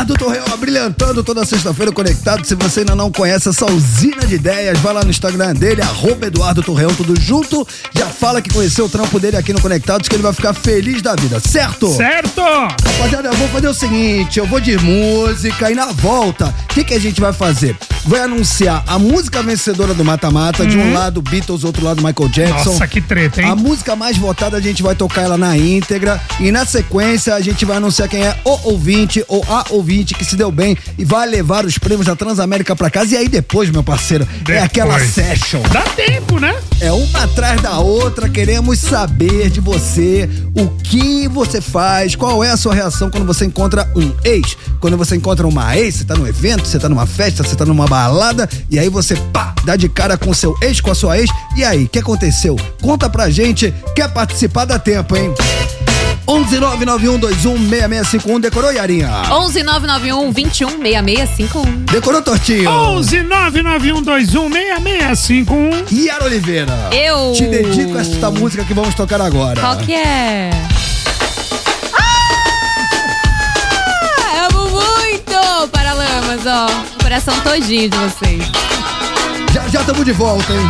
Eduardo 0.03 0.15
Torreão 0.15 0.45
abrilhantando 0.53 1.23
toda 1.23 1.45
sexta-feira 1.45 1.89
conectado. 1.89 2.45
Se 2.45 2.55
você 2.55 2.81
ainda 2.81 2.93
não 2.93 3.09
conhece 3.09 3.47
essa 3.47 3.65
usina 3.71 4.25
de 4.25 4.35
ideias, 4.35 4.77
vai 4.79 4.93
lá 4.93 5.01
no 5.01 5.09
Instagram 5.09 5.53
dele, 5.53 5.81
arroba 5.81 6.27
Eduardo 6.27 6.61
Torreão, 6.61 6.93
tudo 6.93 7.17
junto. 7.17 7.65
Já 7.95 8.07
fala 8.07 8.41
que 8.41 8.49
conheceu 8.53 8.83
o 8.85 8.89
trampo 8.89 9.17
dele 9.17 9.37
aqui 9.37 9.53
no 9.53 9.61
Conectados, 9.61 10.09
que 10.09 10.15
ele 10.15 10.23
vai 10.23 10.33
ficar 10.33 10.53
feliz 10.53 11.01
da 11.01 11.15
vida, 11.15 11.39
certo? 11.39 11.87
Certo! 11.95 12.41
Rapaziada, 12.41 13.29
eu 13.29 13.33
vou 13.35 13.47
fazer 13.47 13.69
o 13.69 13.73
seguinte: 13.73 14.39
eu 14.39 14.45
vou 14.45 14.59
de 14.59 14.77
música 14.77 15.71
e 15.71 15.75
na 15.75 15.85
volta, 15.85 16.53
o 16.63 16.73
que, 16.73 16.83
que 16.83 16.93
a 16.93 16.99
gente 16.99 17.21
vai 17.21 17.31
fazer? 17.31 17.77
Vai 18.05 18.19
anunciar 18.19 18.83
a 18.85 18.99
música 18.99 19.41
vencedora 19.41 19.93
do 19.93 20.03
Mata-Mata, 20.03 20.65
de 20.65 20.77
um 20.77 20.83
Uhum. 20.83 20.93
lado 20.93 21.21
Beatles, 21.21 21.63
outro 21.63 21.85
lado 21.85 22.03
Michael 22.03 22.27
Jackson. 22.27 22.71
Nossa, 22.71 22.85
que 22.85 22.99
treta, 22.99 23.41
hein? 23.41 23.47
A 23.47 23.55
música 23.55 23.95
mais 23.95 24.17
votada 24.17 24.57
a 24.57 24.59
gente 24.59 24.83
vai 24.83 24.95
tocar 24.95 25.21
ela 25.21 25.37
na 25.37 25.57
íntegra 25.57 26.19
e 26.41 26.51
na 26.51 26.65
sequência 26.65 27.33
a 27.35 27.39
gente 27.39 27.63
vai 27.63 27.77
anunciar 27.77 28.09
quem 28.09 28.21
é 28.25 28.37
o 28.43 28.59
ouvinte 28.71 29.23
ou 29.29 29.41
a 29.47 29.63
ouvinte 29.69 29.92
que 30.01 30.25
se 30.25 30.35
deu 30.35 30.51
bem 30.51 30.77
e 30.97 31.05
vai 31.05 31.27
levar 31.27 31.65
os 31.65 31.77
prêmios 31.77 32.07
da 32.07 32.15
Transamérica 32.15 32.75
pra 32.75 32.89
casa. 32.89 33.13
E 33.13 33.17
aí 33.17 33.27
depois, 33.27 33.69
meu 33.69 33.83
parceiro, 33.83 34.27
é 34.49 34.59
aquela 34.59 34.99
session. 34.99 35.61
Dá 35.71 35.81
tempo, 35.81 36.39
né? 36.39 36.55
É 36.79 36.91
uma 36.91 37.23
atrás 37.23 37.61
da 37.61 37.79
outra. 37.79 38.29
Queremos 38.29 38.79
saber 38.79 39.49
de 39.49 39.59
você 39.59 40.29
o 40.55 40.67
que 40.69 41.27
você 41.27 41.61
faz, 41.61 42.15
qual 42.15 42.43
é 42.43 42.51
a 42.51 42.57
sua 42.57 42.73
reação 42.73 43.09
quando 43.09 43.25
você 43.25 43.45
encontra 43.45 43.89
um 43.95 44.11
ex, 44.23 44.57
quando 44.79 44.97
você 44.97 45.15
encontra 45.15 45.47
uma 45.47 45.77
ex, 45.77 45.95
você 45.95 46.05
tá 46.05 46.15
num 46.15 46.27
evento, 46.27 46.65
você 46.65 46.79
tá 46.79 46.87
numa 46.87 47.05
festa, 47.05 47.43
você 47.43 47.55
tá 47.55 47.65
numa 47.65 47.87
balada 47.87 48.49
e 48.69 48.79
aí 48.79 48.89
você 48.89 49.15
pá, 49.31 49.53
dá 49.65 49.75
de 49.75 49.89
cara 49.89 50.17
com 50.17 50.33
seu 50.33 50.55
ex, 50.61 50.79
com 50.79 50.91
a 50.91 50.95
sua 50.95 51.19
ex. 51.19 51.29
E 51.55 51.63
aí, 51.63 51.83
o 51.83 51.89
que 51.89 51.99
aconteceu? 51.99 52.55
Conta 52.81 53.09
pra 53.09 53.29
gente. 53.29 53.73
Quer 53.95 54.09
participar? 54.09 54.65
Dá 54.65 54.79
tempo, 54.79 55.15
hein? 55.15 55.33
11991216651 56.28 58.39
decorou, 58.39 58.71
Yarinha? 58.71 59.09
11991 59.30 60.32
21 60.32 60.69
6651. 60.82 61.63
Decorou, 61.91 62.21
Tortinho? 62.21 62.69
11991216651. 63.01 65.86
Yara 65.91 66.24
Oliveira. 66.26 66.74
Eu. 66.91 67.34
Te 67.36 67.45
dedico 67.47 67.97
esta 67.97 68.30
música 68.32 68.63
que 68.63 68.74
vamos 68.74 68.95
tocar 68.95 69.19
agora. 69.21 69.59
Qual 69.59 69.76
que 69.78 69.93
é? 69.93 70.49
Ah, 71.93 72.47
amo 74.49 74.69
muito 74.69 75.67
Paralamas, 75.71 76.45
ó. 76.45 76.67
Coração 77.01 77.38
todinho 77.41 77.89
de 77.89 77.97
vocês. 77.97 78.43
Já 79.53 79.67
já 79.67 79.82
estamos 79.82 80.05
de 80.05 80.13
volta, 80.13 80.53
hein? 80.53 80.69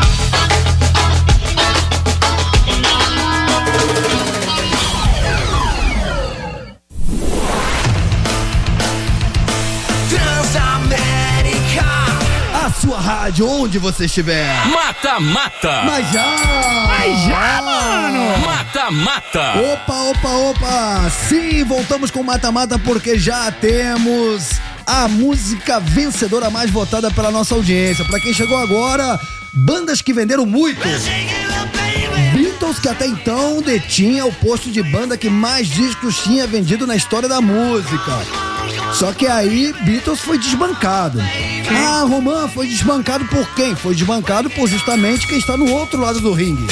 Rádio, 13.23 13.47
onde 13.47 13.79
você 13.79 14.03
estiver. 14.03 14.45
Mata, 14.67 15.17
mata. 15.17 15.83
Mas 15.85 16.11
já! 16.11 16.87
Mas 16.89 17.21
já, 17.21 17.61
mano. 17.61 18.37
Mata, 18.45 18.91
mata. 18.91 19.53
Opa, 19.59 19.93
opa, 19.93 20.29
opa! 20.29 21.09
Sim, 21.29 21.63
voltamos 21.63 22.11
com 22.11 22.21
Mata 22.21 22.51
Mata 22.51 22.77
porque 22.77 23.17
já 23.17 23.49
temos 23.49 24.59
a 24.85 25.07
música 25.07 25.79
vencedora 25.79 26.49
mais 26.49 26.69
votada 26.69 27.09
pela 27.11 27.31
nossa 27.31 27.55
audiência. 27.55 28.03
Pra 28.03 28.19
quem 28.19 28.33
chegou 28.33 28.57
agora, 28.57 29.17
bandas 29.53 30.01
que 30.01 30.11
venderam 30.11 30.45
muito. 30.45 30.81
Beatles, 32.33 32.79
que 32.79 32.89
até 32.89 33.05
então 33.05 33.61
detinha 33.61 34.25
o 34.25 34.33
posto 34.33 34.69
de 34.69 34.83
banda 34.83 35.15
que 35.15 35.29
mais 35.29 35.69
discos 35.69 36.17
tinha 36.23 36.45
vendido 36.45 36.85
na 36.85 36.97
história 36.97 37.29
da 37.29 37.39
música. 37.39 38.52
Só 38.93 39.11
que 39.11 39.25
aí 39.25 39.73
Beatles 39.85 40.19
foi 40.19 40.37
desbancado. 40.37 41.19
Ah, 41.69 42.05
Roman 42.07 42.47
foi 42.47 42.67
desbancado 42.67 43.25
por 43.25 43.47
quem? 43.55 43.75
Foi 43.75 43.95
desbancado 43.95 44.49
por 44.51 44.67
justamente 44.67 45.27
quem 45.27 45.39
está 45.39 45.57
no 45.57 45.69
outro 45.71 45.99
lado 45.99 46.19
do 46.21 46.31
ringue. 46.31 46.67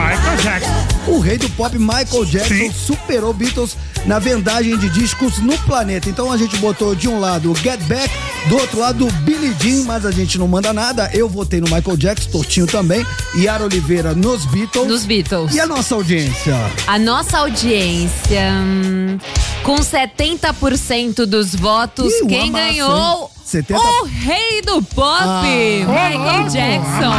Michael 0.00 0.36
Jackson. 0.38 0.86
O 1.08 1.18
rei 1.18 1.36
do 1.36 1.48
pop 1.50 1.78
Michael 1.78 2.24
Jackson 2.24 2.72
superou 2.72 3.34
Beatles 3.34 3.76
na 4.06 4.18
vendagem 4.18 4.78
de 4.78 4.88
discos 4.88 5.38
no 5.38 5.56
planeta. 5.58 6.08
Então 6.08 6.32
a 6.32 6.36
gente 6.38 6.56
botou 6.56 6.94
de 6.94 7.06
um 7.06 7.20
lado 7.20 7.52
o 7.52 7.54
Get 7.56 7.80
Back, 7.82 8.08
do 8.48 8.56
outro 8.56 8.80
lado 8.80 9.06
o 9.06 9.10
Billy 9.12 9.54
Jean, 9.60 9.84
mas 9.84 10.06
a 10.06 10.10
gente 10.10 10.38
não 10.38 10.48
manda 10.48 10.72
nada. 10.72 11.10
Eu 11.12 11.28
votei 11.28 11.60
no 11.60 11.66
Michael 11.66 11.96
Jackson, 11.98 12.30
Tortinho 12.30 12.66
também, 12.66 13.04
Yara 13.36 13.64
Oliveira 13.64 14.14
nos 14.14 14.46
Beatles. 14.46 14.86
Nos 14.88 15.04
Beatles. 15.04 15.54
E 15.54 15.60
a 15.60 15.66
nossa 15.66 15.94
audiência? 15.94 16.54
A 16.86 16.98
nossa 16.98 17.38
audiência, 17.38 18.52
hum, 18.62 19.18
com 19.62 19.76
70% 19.76 21.26
dos 21.26 21.54
votos, 21.54 22.10
Ih, 22.22 22.26
quem 22.26 22.48
amasso, 22.48 22.64
ganhou? 22.66 23.22
hein? 23.34 23.39
70 23.50 23.80
O 23.80 24.04
rei 24.04 24.62
do 24.62 24.80
pop, 24.82 25.20
Ah. 25.22 25.42
Michael 25.42 26.48
Jackson. 26.48 27.10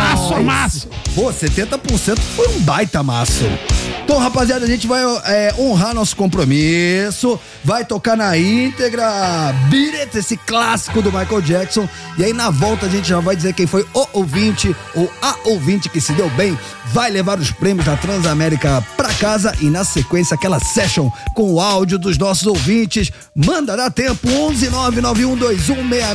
Pô, 1.14 1.32
70% 1.32 2.20
foi 2.36 2.48
um 2.50 2.60
baita 2.62 3.04
maço. 3.04 3.44
Então, 4.04 4.18
rapaziada, 4.18 4.66
a 4.66 4.68
gente 4.68 4.88
vai 4.88 5.02
é, 5.26 5.54
honrar 5.60 5.94
nosso 5.94 6.16
compromisso, 6.16 7.40
vai 7.64 7.86
tocar 7.86 8.16
na 8.18 8.38
íntegra 8.38 9.54
Beat 9.70 10.16
esse 10.16 10.36
clássico 10.38 11.02
do 11.02 11.12
Michael 11.12 11.42
Jackson. 11.42 11.88
E 12.18 12.24
aí, 12.24 12.34
na 12.34 12.50
volta, 12.50 12.86
a 12.86 12.90
gente 12.90 13.08
já 13.08 13.20
vai 13.20 13.36
dizer 13.36 13.54
quem 13.54 13.68
foi 13.68 13.86
o 13.94 14.08
ouvinte 14.14 14.76
ou 14.96 15.12
a 15.22 15.36
ouvinte 15.46 15.90
que 15.90 16.02
se 16.02 16.14
deu 16.14 16.30
bem, 16.32 16.58
vai 16.94 17.10
levar 17.10 17.40
os 17.40 17.52
prêmios 17.52 17.86
da 17.86 17.96
Transamérica 17.96 18.86
pra 18.98 19.14
casa 19.14 19.54
e, 19.62 19.66
na 19.70 19.84
sequência, 19.84 20.36
aquela 20.36 20.60
session 20.60 21.10
com 21.36 21.54
o 21.54 21.62
áudio 21.62 21.98
dos 22.00 22.18
nossos 22.18 22.46
ouvintes. 22.48 23.12
Manda, 23.36 23.78
dá 23.78 23.90
tempo, 23.90 24.28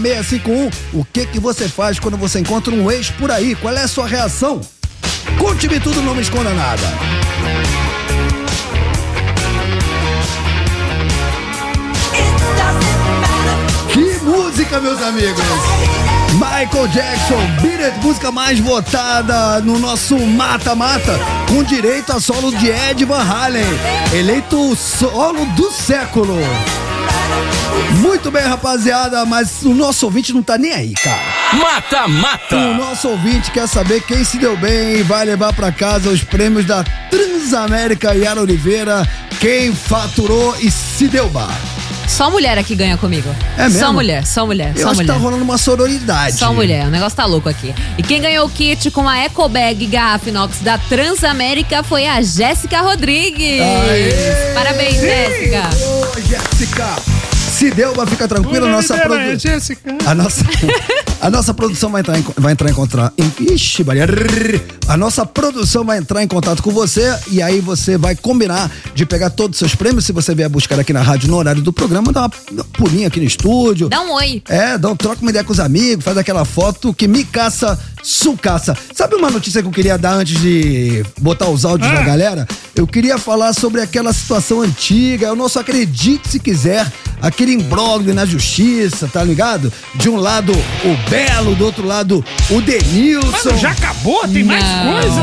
11991216651. 0.07 0.73
O 0.93 1.05
que 1.05 1.27
que 1.27 1.41
você 1.41 1.69
faz 1.69 1.99
quando 1.99 2.17
você 2.17 2.39
encontra 2.39 2.73
um 2.73 2.91
ex 2.91 3.11
por 3.11 3.31
aí? 3.31 3.55
Qual 3.55 3.75
é 3.75 3.83
a 3.83 3.89
sua 3.89 4.07
reação? 4.07 4.61
Conte-me 5.39 5.81
tudo, 5.81 6.03
não 6.03 6.15
me 6.15 6.23
esconda 6.23 6.51
nada. 6.51 6.83
Que 13.93 14.25
música, 14.25 14.81
meus 14.81 15.03
amigos! 15.03 15.45
Michael 16.35 16.89
Jackson, 16.89 17.39
Beat 17.63 17.97
música 18.03 18.31
mais 18.31 18.59
votada 18.59 19.61
no 19.61 19.79
nosso 19.79 20.19
mata-mata, 20.19 21.19
com 21.49 21.63
direito 21.63 22.13
a 22.13 22.21
solo 22.21 22.51
de 22.51 22.69
Ed 22.69 23.05
Van 23.07 23.23
Halen, 23.23 23.65
eleito 24.13 24.77
solo 24.77 25.47
do 25.57 25.71
século. 25.71 26.37
Muito 28.01 28.31
bem, 28.31 28.43
rapaziada, 28.43 29.25
mas 29.25 29.63
o 29.63 29.73
nosso 29.75 30.07
ouvinte 30.07 30.33
não 30.33 30.43
tá 30.43 30.59
nem 30.59 30.73
aí, 30.73 30.93
cara. 30.95 31.23
Mata, 31.55 32.09
mata. 32.09 32.57
O 32.57 32.75
nosso 32.75 33.09
ouvinte 33.09 33.51
quer 33.51 33.67
saber 33.67 34.03
quem 34.03 34.25
se 34.25 34.39
deu 34.39 34.57
bem 34.57 34.99
e 34.99 35.03
vai 35.03 35.25
levar 35.25 35.53
pra 35.53 35.73
casa 35.73 36.11
os 36.11 36.23
prêmios 36.23 36.65
da 36.67 36.85
Transamérica 37.11 38.15
Yara 38.15 38.41
Oliveira, 38.41 39.09
quem 39.41 39.75
faturou 39.75 40.55
e 40.61 40.71
se 40.71 41.09
deu 41.09 41.29
bar. 41.29 41.57
Só 42.09 42.31
mulher 42.31 42.57
aqui 42.57 42.75
ganha 42.75 42.97
comigo. 42.97 43.29
É 43.59 43.65
mesmo? 43.65 43.81
Só 43.81 43.93
mulher, 43.93 44.27
só 44.27 44.47
mulher, 44.47 44.73
Eu 44.77 44.83
só 44.83 44.89
acho 44.91 44.97
mulher. 44.97 45.13
que 45.13 45.19
tá 45.19 45.25
rolando 45.25 45.43
uma 45.45 45.59
sororidade. 45.59 46.37
Só 46.37 46.53
mulher, 46.53 46.87
o 46.87 46.91
negócio 46.91 47.17
tá 47.17 47.25
louco 47.27 47.49
aqui. 47.49 47.75
E 47.99 48.03
quem 48.03 48.21
ganhou 48.21 48.47
o 48.47 48.51
kit 48.51 48.91
com 48.93 49.09
a 49.09 49.19
Eco 49.19 49.49
Bag 49.49 49.85
Garrafa 49.87 50.29
Inox 50.29 50.61
da 50.61 50.79
Transamérica 50.79 51.83
foi 51.83 52.07
a 52.07 52.23
Jéssica 52.23 52.81
Rodrigues. 52.81 53.61
Aê! 53.61 54.55
Parabéns! 54.55 55.01
Jéssica. 55.01 55.69
Jéssica! 56.29 56.97
Se 57.51 57.71
deu, 57.71 57.95
vai 57.95 58.07
ficar 58.07 58.27
tranquila, 58.29 58.61
nome 58.61 58.73
nossa 58.73 58.97
produ- 58.99 59.39
Jéssica. 59.39 59.97
A 60.07 60.15
nossa, 60.15 60.45
a 61.21 61.31
nossa 61.31 61.53
produção 61.55 61.91
vai 61.91 62.01
entrar 62.03 62.19
em, 62.19 62.25
vai 62.37 62.53
entrar 62.53 62.71
em 62.71 62.75
contato. 62.75 63.13
Ixi, 63.41 63.83
Maria. 63.85 64.07
A 64.87 64.97
nossa 64.97 65.27
produção 65.27 65.85
vai 65.85 65.99
entrar 65.99 66.23
em 66.23 66.29
contato 66.29 66.63
com 66.63 66.71
você 66.71 67.17
e 67.31 67.43
aí 67.43 67.61
você 67.61 67.97
vai 67.99 68.15
combinar 68.15 68.71
de 68.95 69.05
pegar 69.05 69.31
todos 69.31 69.57
os 69.57 69.59
seus 69.59 69.75
prêmios. 69.75 70.05
Se 70.05 70.13
você 70.13 70.35
vier 70.35 70.49
buscar 70.49 70.79
aqui 70.79 70.93
na 70.93 71.03
rádio 71.03 71.29
no 71.29 71.37
horário 71.37 71.63
do 71.63 71.73
programa, 71.73 72.13
dá 72.13 72.21
uma, 72.23 72.31
uma 72.53 72.65
pulinha 72.65 73.09
aqui 73.09 73.19
no 73.19 73.27
estúdio. 73.27 73.89
Dá 73.89 74.01
um 74.03 74.13
oi. 74.13 74.43
É, 74.49 74.79
dá, 74.79 74.89
um- 74.91 74.97
troca 74.97 75.21
uma 75.23 75.31
ideia 75.31 75.45
com 75.45 75.53
os 75.53 75.61
amigos, 75.61 76.05
faz 76.05 76.17
aquela 76.17 76.45
foto 76.45 76.95
que 76.95 77.09
me 77.09 77.25
caça, 77.25 77.79
sucaça. 78.03 78.77
Sabe 78.95 79.17
uma 79.17 79.31
notícia 79.31 79.61
que 79.63 79.69
eu 79.69 79.73
queria 79.73 79.99
dar 79.99 80.15
antes 80.15 80.41
de 80.41 81.05
botar 81.21 81.49
os 81.49 81.65
áudios 81.65 81.91
da 81.91 82.03
galera? 82.03 82.47
Eu 82.75 82.87
queria 82.87 83.19
falar 83.19 83.53
sobre 83.55 83.81
aquela 83.81 84.13
situação 84.13 84.61
antiga, 84.61 85.33
o 85.33 85.37
nosso 85.37 85.59
acredite 85.59 86.29
se 86.29 86.39
quiser, 86.39 86.91
aquele 87.21 87.53
imbróglio 87.53 88.15
na 88.15 88.25
justiça, 88.27 89.09
tá 89.09 89.25
ligado? 89.25 89.73
De 89.95 90.09
um 90.09 90.17
lado 90.17 90.53
o 90.53 91.06
Belo, 91.09 91.55
do 91.55 91.65
outro 91.65 91.87
lado 91.87 92.25
o 92.51 92.61
Denilson. 92.61 93.49
Mano, 93.49 93.59
já 93.59 93.71
acabou? 93.71 94.27
Tem 94.29 94.43
mais 94.43 94.65
coisa? 94.65 95.21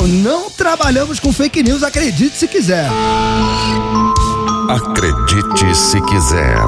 Não, 0.00 0.06
não 0.08 0.50
trabalhamos 0.50 1.20
com 1.20 1.32
fake 1.32 1.62
news, 1.62 1.82
acredite 1.82 2.36
se 2.36 2.48
quiser. 2.48 2.88
Acredite 4.68 5.74
se 5.74 6.00
quiser. 6.02 6.66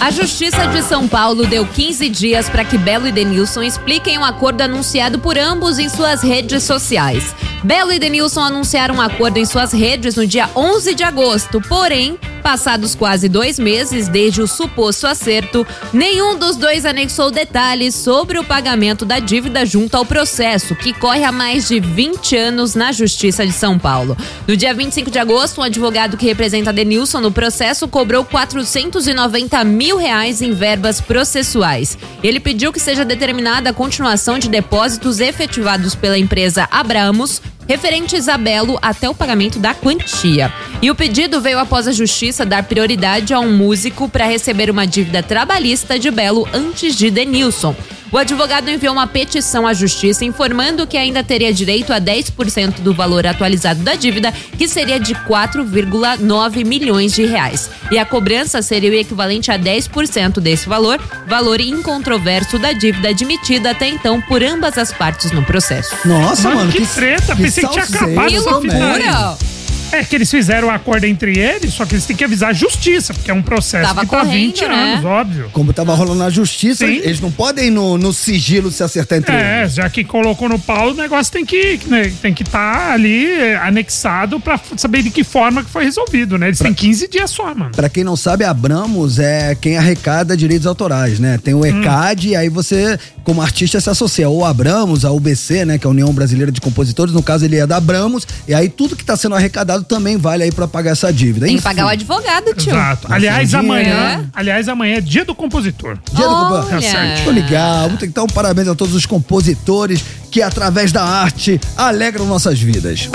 A 0.00 0.10
Justiça 0.10 0.66
de 0.66 0.82
São 0.82 1.08
Paulo 1.08 1.46
deu 1.46 1.66
15 1.66 2.08
dias 2.10 2.50
para 2.50 2.64
que 2.64 2.76
Belo 2.76 3.06
e 3.06 3.12
Denilson 3.12 3.62
expliquem 3.62 4.18
um 4.18 4.24
acordo 4.24 4.60
anunciado 4.60 5.18
por 5.18 5.38
ambos 5.38 5.78
em 5.78 5.88
suas 5.88 6.22
redes 6.22 6.62
sociais. 6.64 7.34
Belo 7.64 7.92
e 7.92 7.98
Denilson 7.98 8.42
anunciaram 8.42 8.96
um 8.96 9.00
acordo 9.00 9.38
em 9.38 9.44
suas 9.44 9.72
redes 9.72 10.14
no 10.14 10.26
dia 10.26 10.50
11 10.54 10.94
de 10.94 11.02
agosto, 11.02 11.60
porém, 11.62 12.18
Passados 12.46 12.94
quase 12.94 13.28
dois 13.28 13.58
meses 13.58 14.06
desde 14.06 14.40
o 14.40 14.46
suposto 14.46 15.08
acerto, 15.08 15.66
nenhum 15.92 16.38
dos 16.38 16.54
dois 16.54 16.86
anexou 16.86 17.28
detalhes 17.28 17.96
sobre 17.96 18.38
o 18.38 18.44
pagamento 18.44 19.04
da 19.04 19.18
dívida 19.18 19.66
junto 19.66 19.96
ao 19.96 20.06
processo, 20.06 20.76
que 20.76 20.92
corre 20.92 21.24
há 21.24 21.32
mais 21.32 21.66
de 21.66 21.80
20 21.80 22.36
anos 22.36 22.76
na 22.76 22.92
Justiça 22.92 23.44
de 23.44 23.50
São 23.50 23.76
Paulo. 23.76 24.16
No 24.46 24.56
dia 24.56 24.72
25 24.72 25.10
de 25.10 25.18
agosto, 25.18 25.60
um 25.60 25.64
advogado 25.64 26.16
que 26.16 26.24
representa 26.24 26.72
Denilson 26.72 27.20
no 27.20 27.32
processo 27.32 27.88
cobrou 27.88 28.24
490 28.24 29.64
mil 29.64 29.85
reais 29.94 30.42
em 30.42 30.52
verbas 30.52 31.00
processuais. 31.00 31.96
Ele 32.22 32.40
pediu 32.40 32.72
que 32.72 32.80
seja 32.80 33.04
determinada 33.04 33.70
a 33.70 33.74
continuação 33.74 34.38
de 34.38 34.48
depósitos 34.48 35.20
efetivados 35.20 35.94
pela 35.94 36.18
empresa 36.18 36.66
Abramos 36.70 37.40
referentes 37.68 38.28
a 38.28 38.38
Belo 38.38 38.78
até 38.80 39.08
o 39.08 39.14
pagamento 39.14 39.58
da 39.58 39.74
quantia. 39.74 40.52
E 40.80 40.90
o 40.90 40.94
pedido 40.94 41.40
veio 41.40 41.58
após 41.58 41.88
a 41.88 41.92
justiça 41.92 42.44
dar 42.44 42.62
prioridade 42.62 43.34
a 43.34 43.40
um 43.40 43.56
músico 43.56 44.08
para 44.08 44.26
receber 44.26 44.70
uma 44.70 44.86
dívida 44.86 45.22
trabalhista 45.22 45.98
de 45.98 46.10
Belo 46.10 46.48
antes 46.52 46.96
de 46.96 47.10
Denilson. 47.10 47.74
O 48.12 48.18
advogado 48.18 48.70
enviou 48.70 48.92
uma 48.92 49.06
petição 49.06 49.66
à 49.66 49.74
justiça 49.74 50.24
informando 50.24 50.86
que 50.86 50.96
ainda 50.96 51.24
teria 51.24 51.52
direito 51.52 51.92
a 51.92 52.00
10% 52.00 52.80
do 52.80 52.94
valor 52.94 53.26
atualizado 53.26 53.82
da 53.82 53.94
dívida, 53.94 54.32
que 54.56 54.68
seria 54.68 55.00
de 55.00 55.14
4,9 55.14 56.64
milhões 56.64 57.12
de 57.12 57.26
reais. 57.26 57.68
E 57.90 57.98
a 57.98 58.04
cobrança 58.04 58.62
seria 58.62 58.90
o 58.90 58.94
equivalente 58.94 59.50
a 59.50 59.58
10% 59.58 60.40
desse 60.40 60.68
valor, 60.68 61.00
valor 61.26 61.60
incontroverso 61.60 62.58
da 62.58 62.72
dívida 62.72 63.08
admitida 63.08 63.72
até 63.72 63.88
então 63.88 64.20
por 64.20 64.42
ambas 64.42 64.78
as 64.78 64.92
partes 64.92 65.32
no 65.32 65.42
processo. 65.42 65.94
Nossa, 66.04 66.54
mano, 66.54 66.70
que, 66.70 66.86
treta. 66.86 67.34
Pensei 67.56 67.68
que 67.68 67.72
tinha 67.72 67.84
acabado 67.84 68.34
essa 68.34 68.60
fita. 68.60 69.55
É 69.92 70.02
que 70.04 70.16
eles 70.16 70.30
fizeram 70.30 70.68
um 70.68 70.70
acordo 70.70 71.04
entre 71.04 71.38
eles, 71.38 71.72
só 71.72 71.84
que 71.86 71.94
eles 71.94 72.04
têm 72.04 72.16
que 72.16 72.24
avisar 72.24 72.50
a 72.50 72.52
justiça, 72.52 73.14
porque 73.14 73.30
é 73.30 73.34
um 73.34 73.42
processo 73.42 73.86
Tava 73.88 74.00
que 74.04 74.10
tá 74.10 74.16
há 74.16 74.20
correndo, 74.24 74.46
20 74.46 74.60
né? 74.66 74.74
anos, 74.74 75.04
óbvio. 75.04 75.50
Como 75.52 75.72
tava 75.72 75.94
rolando 75.94 76.18
na 76.18 76.30
justiça, 76.30 76.86
Sim. 76.86 76.96
eles 77.02 77.20
não 77.20 77.30
podem 77.30 77.70
no, 77.70 77.96
no 77.96 78.12
sigilo 78.12 78.70
se 78.70 78.82
acertar 78.82 79.18
entre 79.18 79.34
É, 79.34 79.60
eles. 79.62 79.74
já 79.74 79.88
que 79.88 80.02
colocou 80.04 80.48
no 80.48 80.58
pau, 80.58 80.90
o 80.90 80.94
negócio 80.94 81.32
tem 81.32 81.44
que 81.46 81.78
né, 81.86 82.12
tem 82.20 82.34
que 82.34 82.42
estar 82.42 82.92
ali 82.92 83.26
é, 83.26 83.56
anexado 83.56 84.40
pra 84.40 84.60
saber 84.76 85.02
de 85.02 85.10
que 85.10 85.22
forma 85.24 85.62
que 85.62 85.70
foi 85.70 85.84
resolvido, 85.84 86.36
né? 86.36 86.48
Eles 86.48 86.58
têm 86.58 86.74
15 86.74 87.08
dias 87.08 87.30
só, 87.30 87.54
mano. 87.54 87.70
Pra 87.74 87.88
quem 87.88 88.02
não 88.04 88.16
sabe, 88.16 88.44
a 88.44 88.50
Abramos 88.50 89.18
é 89.18 89.54
quem 89.54 89.76
arrecada 89.76 90.36
direitos 90.36 90.66
autorais, 90.66 91.18
né? 91.20 91.38
Tem 91.42 91.54
o 91.54 91.64
ECAD, 91.64 92.28
e 92.30 92.36
aí 92.36 92.48
você, 92.48 92.98
como 93.22 93.40
artista, 93.40 93.80
se 93.80 93.88
associa 93.88 94.28
ou 94.28 94.44
a 94.44 94.48
Abramos, 94.50 95.04
a 95.04 95.10
UBC, 95.12 95.64
né? 95.64 95.78
Que 95.78 95.86
é 95.86 95.88
a 95.88 95.90
União 95.90 96.12
Brasileira 96.12 96.50
de 96.50 96.60
Compositores, 96.60 97.14
no 97.14 97.22
caso 97.22 97.44
ele 97.44 97.56
é 97.56 97.66
da 97.66 97.76
Abramos, 97.76 98.26
e 98.48 98.54
aí 98.54 98.68
tudo 98.68 98.96
que 98.96 99.04
tá 99.04 99.16
sendo 99.16 99.34
arrecadado 99.34 99.75
também 99.84 100.16
vale 100.16 100.42
aí 100.44 100.52
pra 100.52 100.66
pagar 100.68 100.92
essa 100.92 101.12
dívida. 101.12 101.46
Tem 101.46 101.56
que 101.56 101.62
pagar 101.62 101.86
o 101.86 101.88
advogado, 101.88 102.54
tio. 102.54 102.72
Exato. 102.72 103.06
Aliás, 103.10 103.52
Nossa, 103.52 103.64
amanhã, 103.64 104.20
é. 104.22 104.24
aliás, 104.34 104.68
amanhã 104.68 104.96
é 104.96 105.00
dia 105.00 105.24
do 105.24 105.34
compositor. 105.34 105.98
Dia 106.12 106.26
do 106.26 106.34
Olha. 106.34 106.60
compo- 106.62 106.70
Tá 106.70 106.80
certo. 106.80 107.24
Tô 107.24 107.30
legal. 107.30 107.88
Muito- 107.88 108.04
Então, 108.04 108.26
parabéns 108.26 108.68
a 108.68 108.74
todos 108.74 108.94
os 108.94 109.06
compositores 109.06 110.02
que, 110.30 110.40
através 110.42 110.92
da 110.92 111.02
arte, 111.04 111.60
alegram 111.76 112.24
nossas 112.26 112.58
vidas. 112.60 113.08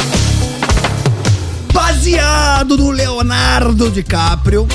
Baseado 1.73 2.77
no 2.77 2.91
Leonardo 2.91 3.89
DiCaprio, 3.89 4.67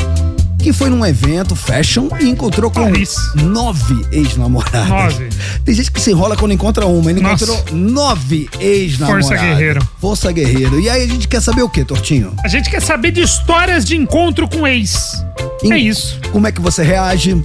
que 0.66 0.72
foi 0.72 0.90
num 0.90 1.06
evento 1.06 1.54
fashion 1.54 2.08
e 2.20 2.24
encontrou 2.28 2.68
com 2.72 2.82
Paris. 2.82 3.14
nove 3.36 4.04
ex-namoradas. 4.10 4.88
Nove. 4.88 5.28
Tem 5.64 5.72
gente 5.72 5.92
que 5.92 6.00
se 6.00 6.10
enrola 6.10 6.36
quando 6.36 6.50
encontra 6.50 6.84
uma. 6.86 7.08
Ele 7.08 7.20
Nossa. 7.20 7.44
encontrou 7.44 7.76
nove 7.78 8.48
ex-namoradas. 8.58 9.28
Força 9.28 9.44
guerreiro. 9.46 9.88
Força 10.00 10.32
guerreiro. 10.32 10.80
E 10.80 10.90
aí 10.90 11.04
a 11.04 11.06
gente 11.06 11.28
quer 11.28 11.40
saber 11.40 11.62
o 11.62 11.68
quê, 11.68 11.84
Tortinho? 11.84 12.34
A 12.44 12.48
gente 12.48 12.68
quer 12.68 12.82
saber 12.82 13.12
de 13.12 13.20
histórias 13.20 13.84
de 13.84 13.96
encontro 13.96 14.48
com 14.48 14.66
ex. 14.66 15.24
Em- 15.62 15.72
É 15.72 15.78
isso. 15.78 16.18
Como 16.32 16.48
é 16.48 16.50
que 16.50 16.60
você 16.60 16.82
reage? 16.82 17.40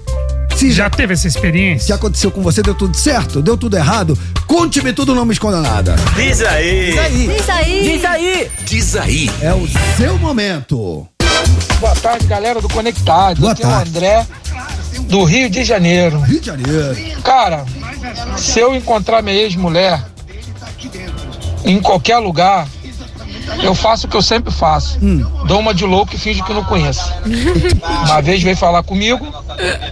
Se 0.55 0.71
Já 0.71 0.89
teve 0.89 1.13
essa 1.13 1.27
experiência? 1.27 1.85
Se 1.87 1.93
aconteceu 1.93 2.29
com 2.31 2.41
você, 2.41 2.61
deu 2.63 2.73
tudo 2.75 2.95
certo? 2.97 3.41
Deu 3.41 3.55
tudo 3.55 3.77
errado? 3.77 4.17
Conte-me 4.47 4.93
tudo, 4.93 5.13
não 5.15 5.25
me 5.25 5.33
esconda 5.33 5.61
nada. 5.61 5.95
Diz 6.15 6.41
aí. 6.41 6.91
Diz 6.91 7.49
aí. 7.49 7.83
Diz 7.83 8.05
aí. 8.05 8.51
Diz 8.65 8.95
aí. 8.95 9.29
É 9.41 9.53
o 9.53 9.67
seu 9.97 10.17
momento. 10.19 11.07
Boa 11.79 11.95
tarde, 11.95 12.27
galera 12.27 12.61
do 12.61 12.69
Conectado. 12.69 13.39
Boa 13.39 13.53
Aqui 13.53 13.63
é 13.63 13.67
o 13.67 13.69
tarde. 13.69 13.89
André, 13.89 14.27
do 15.01 15.23
Rio 15.23 15.49
de 15.49 15.63
Janeiro. 15.63 16.19
Rio 16.19 16.39
de 16.39 16.45
Janeiro. 16.45 17.21
Cara, 17.23 17.65
se 18.37 18.59
eu 18.59 18.75
encontrar 18.75 19.21
minha 19.21 19.35
ex-mulher 19.35 20.01
em 21.65 21.79
qualquer 21.81 22.17
lugar, 22.17 22.67
eu 23.63 23.73
faço 23.75 24.07
o 24.07 24.09
que 24.09 24.15
eu 24.15 24.21
sempre 24.21 24.51
faço. 24.53 24.99
Hum. 25.01 25.25
Dou 25.47 25.59
uma 25.59 25.73
de 25.73 25.85
louco 25.85 26.15
e 26.15 26.17
finge 26.17 26.41
que 26.43 26.53
não 26.53 26.63
conheço. 26.63 27.11
Uma 28.05 28.21
vez 28.21 28.41
veio 28.41 28.55
falar 28.55 28.83
comigo 28.83 29.27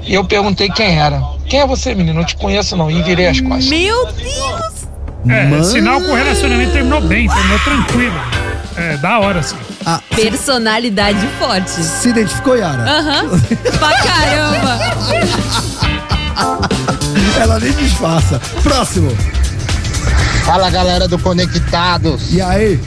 e 0.03 0.13
eu 0.13 0.23
perguntei 0.23 0.69
quem 0.69 0.97
era. 0.99 1.21
Quem 1.47 1.59
é 1.59 1.67
você, 1.67 1.93
menino? 1.95 2.19
Não 2.19 2.25
te 2.25 2.35
conheço 2.35 2.75
não. 2.77 2.89
E 2.89 3.01
virei 3.01 3.27
as 3.27 3.41
costas. 3.41 3.67
Meu 3.67 4.05
Deus! 4.13 4.87
É, 5.27 5.45
Mano. 5.45 5.63
sinal 5.65 5.99
que 5.99 6.07
o 6.09 6.15
relacionamento 6.15 6.71
terminou 6.71 7.01
bem, 7.01 7.27
terminou 7.27 7.59
tranquilo. 7.59 8.15
É, 8.77 8.97
da 8.97 9.19
hora, 9.19 9.39
assim. 9.39 9.57
Ah, 9.85 10.01
Personalidade 10.15 11.25
forte. 11.39 11.71
se 11.71 12.09
identificou, 12.09 12.55
Yara? 12.57 12.83
Aham. 12.83 13.29
pra 13.79 14.03
caramba. 14.03 14.79
Ela 17.39 17.59
nem 17.59 17.71
disfarça. 17.73 18.39
Próximo. 18.61 19.15
Fala 20.43 20.69
galera 20.69 21.07
do 21.07 21.17
Conectados. 21.19 22.33
E 22.33 22.41
aí? 22.41 22.79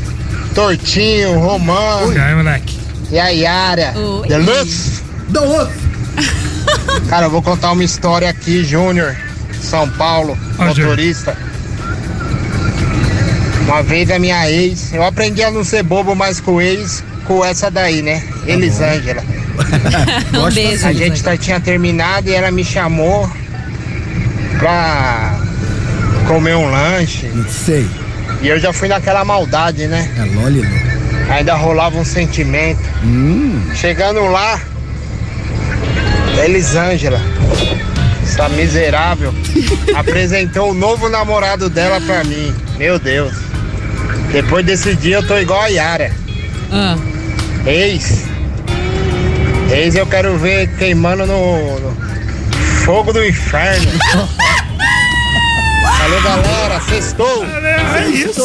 Tortinho, 0.55 1.39
Romão 1.39 2.13
E 2.13 2.19
aí, 2.19 2.35
moleque? 2.35 2.79
e 3.11 3.19
a 3.19 3.29
Yara. 3.29 3.95
Oi. 3.97 4.29
Dá 5.29 5.41
outro. 5.41 5.75
Cara, 7.09 7.27
eu 7.27 7.31
vou 7.31 7.43
contar 7.43 7.73
uma 7.73 7.85
história 7.85 8.29
aqui, 8.29 8.65
Júnior, 8.65 9.17
São 9.63 9.89
Paulo, 9.91 10.37
motorista. 10.59 11.37
Uma 13.67 13.83
vez 13.83 14.11
a 14.11 14.19
minha 14.19 14.51
ex, 14.51 14.93
eu 14.93 15.03
aprendi 15.03 15.43
a 15.43 15.51
não 15.51 15.65
ser 15.65 15.83
bobo 15.83 16.15
mais 16.15 16.41
com 16.41 16.61
ex, 16.61 17.03
com 17.27 17.45
essa 17.45 17.71
daí, 17.71 18.03
né? 18.03 18.23
Elisângela. 18.47 19.23
Um 20.35 20.51
beijo. 20.53 20.87
A 20.87 20.93
gente 20.93 21.23
tá- 21.23 21.37
tinha 21.37 21.61
terminado 21.61 22.29
e 22.29 22.35
ela 22.35 22.51
me 22.51 22.65
chamou 22.65 23.31
pra 24.59 25.39
comer 26.27 26.57
um 26.57 26.71
lanche. 26.71 27.31
Sei. 27.49 27.87
E 28.41 28.49
eu 28.49 28.59
já 28.59 28.73
fui 28.73 28.89
naquela 28.89 29.25
maldade, 29.25 29.87
né? 29.87 30.11
É 30.17 30.25
Loli. 30.35 30.63
Ainda 31.31 31.55
rolava 31.55 31.97
um 31.99 32.05
sentimento. 32.05 32.81
Hum. 33.05 33.61
Chegando 33.75 34.21
lá, 34.27 34.59
Elisângela, 36.45 37.21
essa 38.23 38.49
miserável, 38.49 39.33
apresentou 39.95 40.71
o 40.71 40.75
novo 40.75 41.09
namorado 41.09 41.69
dela 41.69 42.01
pra 42.01 42.25
mim. 42.25 42.55
Meu 42.79 42.99
Deus. 42.99 43.35
Depois 44.33 44.65
desse 44.65 44.97
dia 44.97 45.17
eu 45.17 45.27
tô 45.27 45.37
igual 45.37 45.61
a 45.61 45.67
Yara. 45.69 46.11
Ah. 46.73 46.97
Ex. 47.67 48.25
Ex 49.71 49.95
eu 49.95 50.07
quero 50.07 50.39
ver 50.39 50.69
queimando 50.77 51.27
no, 51.27 51.81
no 51.81 51.97
fogo 52.85 53.13
do 53.13 53.25
inferno. 53.25 53.91
Valeu, 56.13 56.23
galera. 56.23 56.81
Sextou. 56.89 57.45
É, 57.45 58.03
é 58.05 58.09
isso. 58.11 58.43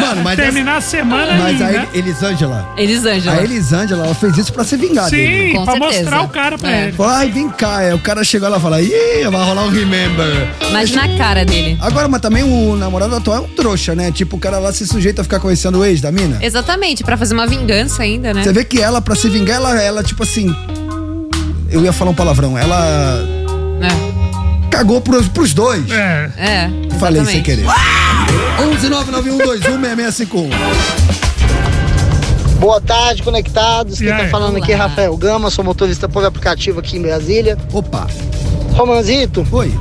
Mano, 0.00 0.22
mas 0.24 0.36
Terminar 0.36 0.78
a 0.78 0.80
semana 0.80 1.36
Mas 1.36 1.60
aí, 1.62 1.76
a 1.76 1.80
né? 1.80 1.88
Elisângela. 1.94 2.68
Elisângela. 2.76 3.36
A 3.36 3.44
Elisângela, 3.44 4.04
ela 4.04 4.14
fez 4.14 4.36
isso 4.38 4.52
pra 4.52 4.64
se 4.64 4.76
vingar 4.76 5.08
dele. 5.10 5.48
Sim, 5.50 5.56
Com 5.56 5.64
pra 5.64 5.72
certeza. 5.74 6.00
mostrar 6.02 6.22
o 6.22 6.28
cara 6.28 6.58
pra 6.58 6.70
É. 6.70 6.82
ele. 6.84 6.92
Falou, 6.92 7.12
ai, 7.12 7.30
vem 7.30 7.48
cá. 7.50 7.76
Aí 7.78 7.94
o 7.94 7.98
cara 8.00 8.24
chegou 8.24 8.48
lá 8.48 8.58
e 8.58 8.60
falou, 8.60 8.80
ih, 8.80 9.28
vai 9.30 9.44
rolar 9.44 9.62
um 9.64 9.70
remember. 9.70 10.48
Mas 10.72 10.90
na 10.90 11.16
cara 11.16 11.44
dele. 11.44 11.76
Agora, 11.80 12.08
mas 12.08 12.20
também 12.20 12.42
o 12.42 12.76
namorado 12.76 13.14
atual 13.14 13.38
é 13.38 13.40
um 13.40 13.48
trouxa, 13.48 13.94
né? 13.94 14.10
Tipo, 14.10 14.36
o 14.36 14.40
cara 14.40 14.58
lá 14.58 14.72
se 14.72 14.86
sujeita 14.86 15.20
a 15.20 15.24
ficar 15.24 15.38
conhecendo 15.40 15.78
o 15.78 15.84
ex 15.84 16.00
da 16.00 16.10
mina. 16.10 16.38
Exatamente, 16.40 17.04
pra 17.04 17.16
fazer 17.16 17.34
uma 17.34 17.46
vingança 17.46 18.02
ainda, 18.02 18.34
né? 18.34 18.42
Você 18.42 18.52
vê 18.52 18.64
que 18.64 18.80
ela, 18.80 19.00
pra 19.00 19.14
se 19.14 19.28
vingar, 19.28 19.56
ela, 19.56 19.80
ela, 19.80 20.02
tipo 20.02 20.22
assim. 20.22 20.54
Eu 21.70 21.84
ia 21.84 21.92
falar 21.92 22.10
um 22.10 22.14
palavrão. 22.14 22.56
Ela 22.58 23.18
É. 23.82 24.17
cagou 24.78 25.00
pros, 25.00 25.26
pros 25.28 25.52
dois. 25.52 25.90
É. 25.90 26.30
É. 26.36 26.70
Falei 27.00 27.24
sem 27.24 27.42
querer. 27.42 27.66
11991216651. 27.66 30.50
Boa 32.60 32.80
tarde, 32.80 33.24
conectados. 33.24 33.98
Quem 33.98 34.08
tá 34.08 34.28
falando 34.28 34.56
aqui 34.56 34.72
é 34.72 34.76
Olá. 34.76 34.86
Rafael 34.86 35.16
Gama, 35.16 35.50
sou 35.50 35.64
motorista 35.64 36.08
por 36.08 36.24
aplicativo 36.24 36.78
aqui 36.78 36.96
em 36.96 37.02
Brasília. 37.02 37.58
Opa. 37.72 38.06
Romanzito, 38.74 39.44
Oi. 39.50 39.74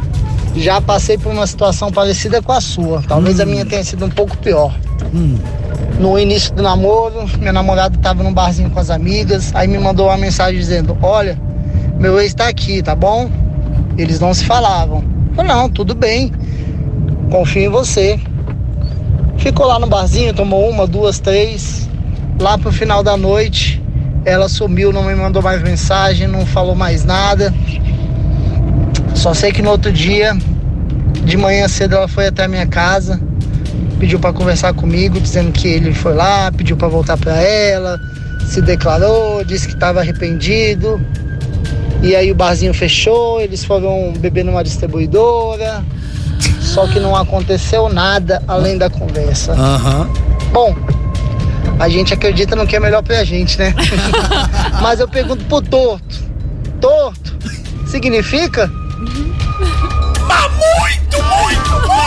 já 0.56 0.82
passei 0.82 1.16
por 1.18 1.32
uma 1.32 1.46
situação 1.46 1.92
parecida 1.92 2.42
com 2.42 2.52
a 2.52 2.62
sua. 2.62 3.04
Talvez 3.08 3.40
a 3.40 3.46
minha 3.46 3.64
tenha 3.66 3.84
sido 3.84 4.06
um 4.06 4.10
pouco 4.10 4.36
pior. 4.38 4.74
Hum. 5.14 5.38
No 6.00 6.18
início 6.18 6.56
do 6.56 6.64
namoro, 6.64 7.28
minha 7.38 7.54
namorada 7.54 7.96
estava 7.96 8.24
num 8.24 8.34
barzinho 8.34 8.72
com 8.72 8.80
as 8.80 8.90
amigas, 8.90 9.54
aí 9.54 9.68
me 9.68 9.78
mandou 9.78 10.08
uma 10.08 10.18
mensagem 10.18 10.60
dizendo: 10.60 10.98
Olha, 11.04 11.40
meu 12.00 12.20
ex 12.20 12.34
tá 12.34 12.48
aqui, 12.48 12.82
tá 12.82 12.96
bom? 12.96 13.30
Eles 13.98 14.20
não 14.20 14.34
se 14.34 14.46
falavam. 14.46 15.04
Eu 15.30 15.36
falei, 15.36 15.52
não, 15.52 15.70
tudo 15.70 15.96
bem. 15.96 16.32
Confio 17.32 17.64
em 17.64 17.70
você. 17.70 18.20
Ficou 19.38 19.66
lá 19.66 19.80
no 19.80 19.88
barzinho, 19.88 20.34
tomou 20.34 20.70
uma, 20.70 20.86
duas, 20.86 21.20
três. 21.20 21.90
Lá 22.40 22.58
pro 22.58 22.72
final 22.72 23.02
da 23.04 23.18
noite, 23.18 23.82
Ela 24.26 24.50
sumiu, 24.50 24.92
não 24.92 25.04
me 25.04 25.16
mandou 25.16 25.42
mais 25.42 25.62
mensagem, 25.62 26.28
não 26.28 26.46
falou 26.46 26.76
mais 26.76 27.06
nada. 27.06 27.54
Só 29.16 29.34
sei 29.34 29.54
que 29.54 29.62
no 29.62 29.72
outro 29.72 29.90
dia, 29.92 30.38
de 31.24 31.38
manhã 31.38 31.66
cedo, 31.70 31.96
ela 31.96 32.10
foi 32.10 32.28
até 32.28 32.44
a 32.44 32.48
minha 32.48 32.68
casa, 32.68 33.20
pediu 33.98 34.20
para 34.20 34.34
conversar 34.34 34.74
comigo, 34.74 35.20
dizendo 35.20 35.54
que 35.54 35.68
ele 35.68 35.94
foi 35.94 36.14
lá, 36.14 36.52
pediu 36.52 36.76
para 36.76 36.90
voltar 36.90 37.18
para 37.18 37.42
ela, 37.42 37.98
se 38.46 38.62
declarou, 38.62 39.46
disse 39.46 39.68
que 39.68 39.76
estava 39.76 40.02
arrependido. 40.02 41.00
E 42.02 42.16
aí 42.16 42.32
o 42.32 42.36
barzinho 42.36 42.74
fechou, 42.74 43.42
eles 43.42 43.64
foram 43.64 44.14
beber 44.18 44.46
numa 44.46 44.64
distribuidora. 44.64 45.84
Só 46.62 46.88
que 46.88 47.00
não 47.00 47.16
aconteceu 47.16 47.90
nada 47.90 48.42
além 48.48 48.78
da 48.78 48.90
conversa. 48.90 49.54
Aham. 49.54 50.10
Bom, 50.52 50.76
a 51.80 51.90
gente 51.90 52.14
acredita 52.14 52.56
no 52.56 52.68
que 52.68 52.76
é 52.76 52.80
melhor 52.80 53.02
pra 53.04 53.24
gente, 53.24 53.58
né? 53.58 53.74
Mas 54.82 55.00
eu 55.00 55.08
pergunto 55.08 55.44
pro 55.46 55.62
torto. 55.62 56.28
Torto 56.80 57.36
significa? 57.88 58.70
Mas 60.28 60.52
muito, 60.52 61.24
muito, 61.24 61.72
muito! 61.72 61.98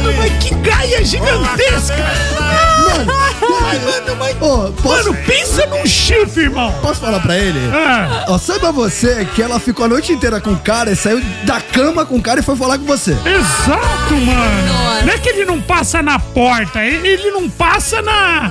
Mano, 0.00 0.12
mas 0.16 0.32
que 0.42 0.54
gaia 0.54 1.04
gigantesca! 1.04 1.96
Mano, 2.38 3.12
mano, 3.60 4.16
mas... 4.18 4.36
Mano, 4.82 5.14
pensa 5.26 5.66
num 5.66 5.86
chifre, 5.86 6.44
irmão! 6.44 6.72
Posso 6.80 7.00
falar 7.00 7.20
pra 7.20 7.36
ele? 7.36 7.58
Ah. 7.72 8.24
Ó, 8.28 8.38
saiba 8.38 8.72
você 8.72 9.26
que 9.34 9.42
ela 9.42 9.60
ficou 9.60 9.84
a 9.84 9.88
noite 9.88 10.12
inteira 10.12 10.40
com 10.40 10.52
o 10.52 10.58
cara 10.58 10.90
e 10.90 10.96
saiu 10.96 11.20
da 11.44 11.60
cama 11.60 12.04
com 12.06 12.16
o 12.16 12.22
cara 12.22 12.40
e 12.40 12.42
foi 12.42 12.56
falar 12.56 12.78
com 12.78 12.84
você. 12.84 13.12
Exato, 13.12 14.14
mano! 14.14 15.04
Não 15.04 15.12
é 15.12 15.18
que 15.18 15.28
ele 15.28 15.44
não 15.44 15.60
passa 15.60 16.02
na 16.02 16.18
porta, 16.18 16.84
ele 16.84 17.10
ele 17.10 17.30
não 17.30 17.48
passa 17.48 18.00
na. 18.02 18.50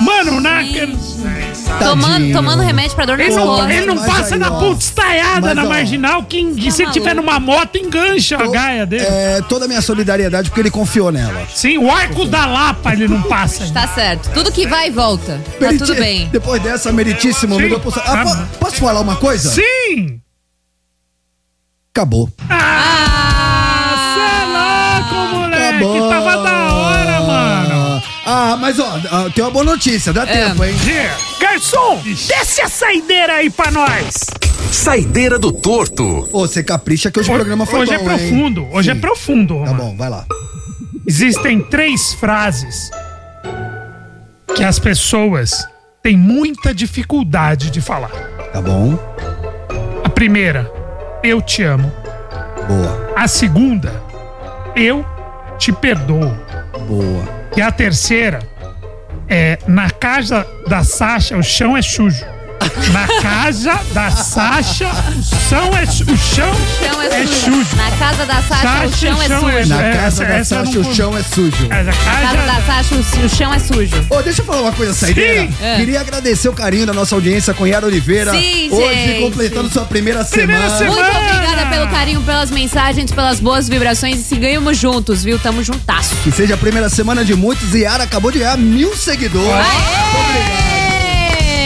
Mano, 0.00 0.40
na. 0.40 0.62
Tomando, 1.78 2.32
tomando 2.32 2.62
remédio 2.62 2.94
pra 2.94 3.06
dor 3.06 3.18
nas 3.18 3.26
Ele 3.26 3.36
não, 3.36 3.70
ele 3.70 3.86
não 3.86 3.96
passa 4.04 4.34
aí, 4.34 4.40
na 4.40 4.50
ó. 4.52 4.60
ponta 4.60 4.80
estaiada 4.82 5.54
na 5.54 5.64
ó. 5.64 5.68
marginal, 5.68 6.22
que 6.24 6.70
se 6.70 6.82
ele 6.82 6.92
tiver 6.92 7.14
numa 7.14 7.38
moto, 7.40 7.76
engancha 7.76 8.36
a 8.36 8.46
gaia 8.48 8.86
dele. 8.86 9.04
É, 9.04 9.40
toda 9.48 9.64
a 9.64 9.68
minha 9.68 9.80
solidariedade 9.82 10.50
porque 10.50 10.60
ele 10.60 10.70
confiou 10.70 11.10
nela. 11.10 11.46
Sim, 11.54 11.78
o 11.78 11.90
arco 11.90 12.24
da 12.26 12.46
Lapa 12.46 12.92
ele 12.92 13.08
não 13.08 13.22
passa. 13.22 13.70
Tá 13.72 13.88
certo. 13.88 14.30
Tudo 14.32 14.52
que 14.52 14.66
vai 14.66 14.88
e 14.88 14.90
volta. 14.90 15.40
Tá 15.58 15.66
Meriti- 15.66 15.84
tudo 15.86 15.94
bem. 15.96 16.28
Depois 16.30 16.62
dessa, 16.62 16.92
meritíssimo, 16.92 17.56
pro... 17.56 17.92
ah, 18.04 18.24
po- 18.24 18.58
Posso 18.58 18.76
falar 18.76 19.00
uma 19.00 19.16
coisa? 19.16 19.50
Sim! 19.50 20.20
Acabou. 21.94 22.28
Ah, 22.50 23.94
cê 24.14 24.20
é 24.20 25.14
louco, 25.14 25.34
moleque! 25.36 26.08
Tava 26.10 26.42
da! 26.42 26.63
Ah, 28.26 28.56
mas 28.58 28.78
ó, 28.78 28.98
ah, 29.10 29.30
tem 29.34 29.44
uma 29.44 29.50
boa 29.50 29.64
notícia, 29.64 30.12
dá 30.12 30.26
tempo, 30.26 30.64
hein? 30.64 30.74
Garçom, 31.40 32.00
desce 32.04 32.62
a 32.62 32.68
saideira 32.68 33.34
aí 33.34 33.50
pra 33.50 33.70
nós! 33.70 34.14
Saideira 34.72 35.38
do 35.38 35.52
torto. 35.52 36.28
Ô, 36.32 36.46
você 36.46 36.62
capricha 36.64 37.10
que 37.10 37.20
hoje 37.20 37.30
o 37.30 37.34
programa 37.34 37.66
foi 37.66 37.80
Hoje 37.80 37.96
bom, 37.98 38.10
é 38.10 38.14
hein? 38.14 38.18
profundo, 38.18 38.66
hoje 38.72 38.90
é 38.90 38.94
Sim. 38.94 39.00
profundo, 39.00 39.54
Tá 39.54 39.60
Romano. 39.70 39.76
bom, 39.90 39.96
vai 39.96 40.08
lá. 40.08 40.24
Existem 41.06 41.60
três 41.60 42.14
frases 42.14 42.90
que 44.56 44.64
as 44.64 44.78
pessoas 44.78 45.52
têm 46.02 46.16
muita 46.16 46.74
dificuldade 46.74 47.70
de 47.70 47.80
falar. 47.80 48.10
Tá 48.52 48.60
bom. 48.62 48.98
A 50.02 50.08
primeira, 50.08 50.70
eu 51.22 51.42
te 51.42 51.62
amo. 51.62 51.92
Boa, 52.66 53.12
A 53.16 53.28
segunda, 53.28 54.02
eu 54.74 55.04
te 55.58 55.72
perdoo. 55.72 56.34
boa. 56.88 57.33
E 57.56 57.62
a 57.62 57.70
terceira 57.70 58.40
é 59.28 59.58
na 59.66 59.88
casa 59.88 60.46
da 60.66 60.82
Sasha 60.82 61.36
o 61.36 61.42
chão 61.42 61.76
é 61.76 61.82
sujo. 61.82 62.33
Na 62.92 63.06
casa 63.20 63.80
da 63.92 64.10
Sasha 64.10 64.88
o 64.88 65.48
chão 65.48 65.70
é, 65.76 65.82
o 65.82 66.16
chão 66.16 66.54
chão 66.78 67.02
é, 67.02 67.06
é 67.22 67.26
sujo. 67.26 67.64
sujo. 67.64 67.76
Na 67.76 67.90
casa 67.92 68.26
da 68.26 68.42
Sasha, 68.42 68.86
o 68.86 68.90
Sasha, 68.90 68.96
chão 68.96 69.22
é 69.22 69.28
chão 69.28 69.48
é 69.48 69.62
sujo. 69.62 69.68
Na 69.68 69.92
casa 69.92 70.24
da 70.24 70.34
essa 70.34 70.64
Sasha 70.64 70.80
o 70.80 70.94
chão 70.94 71.16
é 71.18 71.22
sujo. 71.22 71.68
Na 71.68 71.92
casa 71.92 72.36
da 72.46 72.62
Sasha, 72.66 72.94
o, 72.94 73.24
o 73.24 73.28
chão 73.28 73.54
é 73.54 73.58
sujo. 73.58 74.06
Ô, 74.10 74.22
deixa 74.22 74.42
eu 74.42 74.46
falar 74.46 74.62
uma 74.62 74.72
coisa, 74.72 74.92
Saideira. 74.94 75.42
Sim. 75.42 75.54
É. 75.62 75.76
Queria 75.76 76.00
agradecer 76.00 76.48
o 76.48 76.52
carinho 76.52 76.86
da 76.86 76.92
nossa 76.92 77.14
audiência 77.14 77.52
com 77.54 77.66
Yara 77.66 77.86
Oliveira. 77.86 78.32
Sim, 78.32 78.70
Hoje, 78.70 78.94
gente. 78.94 79.20
completando 79.22 79.68
sua 79.70 79.84
primeira, 79.84 80.24
Primeira 80.24 80.70
semana. 80.70 80.94
semana. 80.94 81.12
Muito 81.20 81.34
obrigada 81.34 81.66
pelo 81.70 81.88
carinho, 81.88 82.20
pelas 82.22 82.50
mensagens, 82.50 83.10
pelas 83.10 83.40
boas 83.40 83.68
vibrações 83.68 84.20
e 84.20 84.22
seguimos 84.22 84.76
juntos, 84.78 85.22
viu? 85.22 85.38
Tamo 85.38 85.62
juntasso. 85.62 86.14
Que 86.22 86.30
seja 86.30 86.54
a 86.54 86.58
primeira 86.58 86.88
semana 86.88 87.24
de 87.24 87.34
muitos. 87.34 87.74
E 87.74 87.80
Yara 87.80 88.04
acabou 88.04 88.30
de 88.30 88.38
ganhar 88.38 88.56
mil 88.56 88.96
seguidores. 88.96 89.66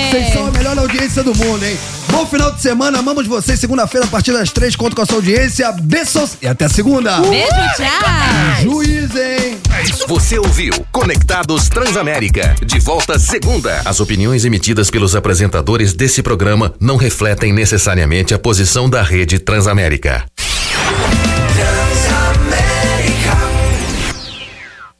Vocês 0.08 0.32
são 0.32 0.46
a 0.46 0.50
melhor 0.50 0.78
audiência 0.78 1.22
do 1.22 1.34
mundo, 1.34 1.62
hein? 1.62 1.78
Bom 2.10 2.24
final 2.24 2.50
de 2.50 2.62
semana, 2.62 2.98
amamos 2.98 3.26
vocês. 3.26 3.60
Segunda-feira, 3.60 4.06
a 4.06 4.08
partir 4.08 4.32
das 4.32 4.50
três, 4.50 4.74
conto 4.74 4.96
com 4.96 5.02
a 5.02 5.06
sua 5.06 5.16
audiência. 5.16 5.70
Beijos 5.70 6.38
e 6.40 6.46
até 6.46 6.66
segunda. 6.66 7.20
Beijo, 7.20 7.46
tchau! 7.76 8.62
Juiz, 8.62 9.14
hein? 9.14 9.58
Você 10.06 10.38
ouviu 10.38 10.72
Conectados 10.90 11.68
Transamérica. 11.68 12.54
De 12.64 12.80
volta 12.80 13.18
segunda. 13.18 13.82
As 13.84 14.00
opiniões 14.00 14.46
emitidas 14.46 14.90
pelos 14.90 15.14
apresentadores 15.14 15.92
desse 15.92 16.22
programa 16.22 16.72
não 16.80 16.96
refletem 16.96 17.52
necessariamente 17.52 18.32
a 18.32 18.38
posição 18.38 18.88
da 18.88 19.02
rede 19.02 19.38
Transamérica. 19.38 20.24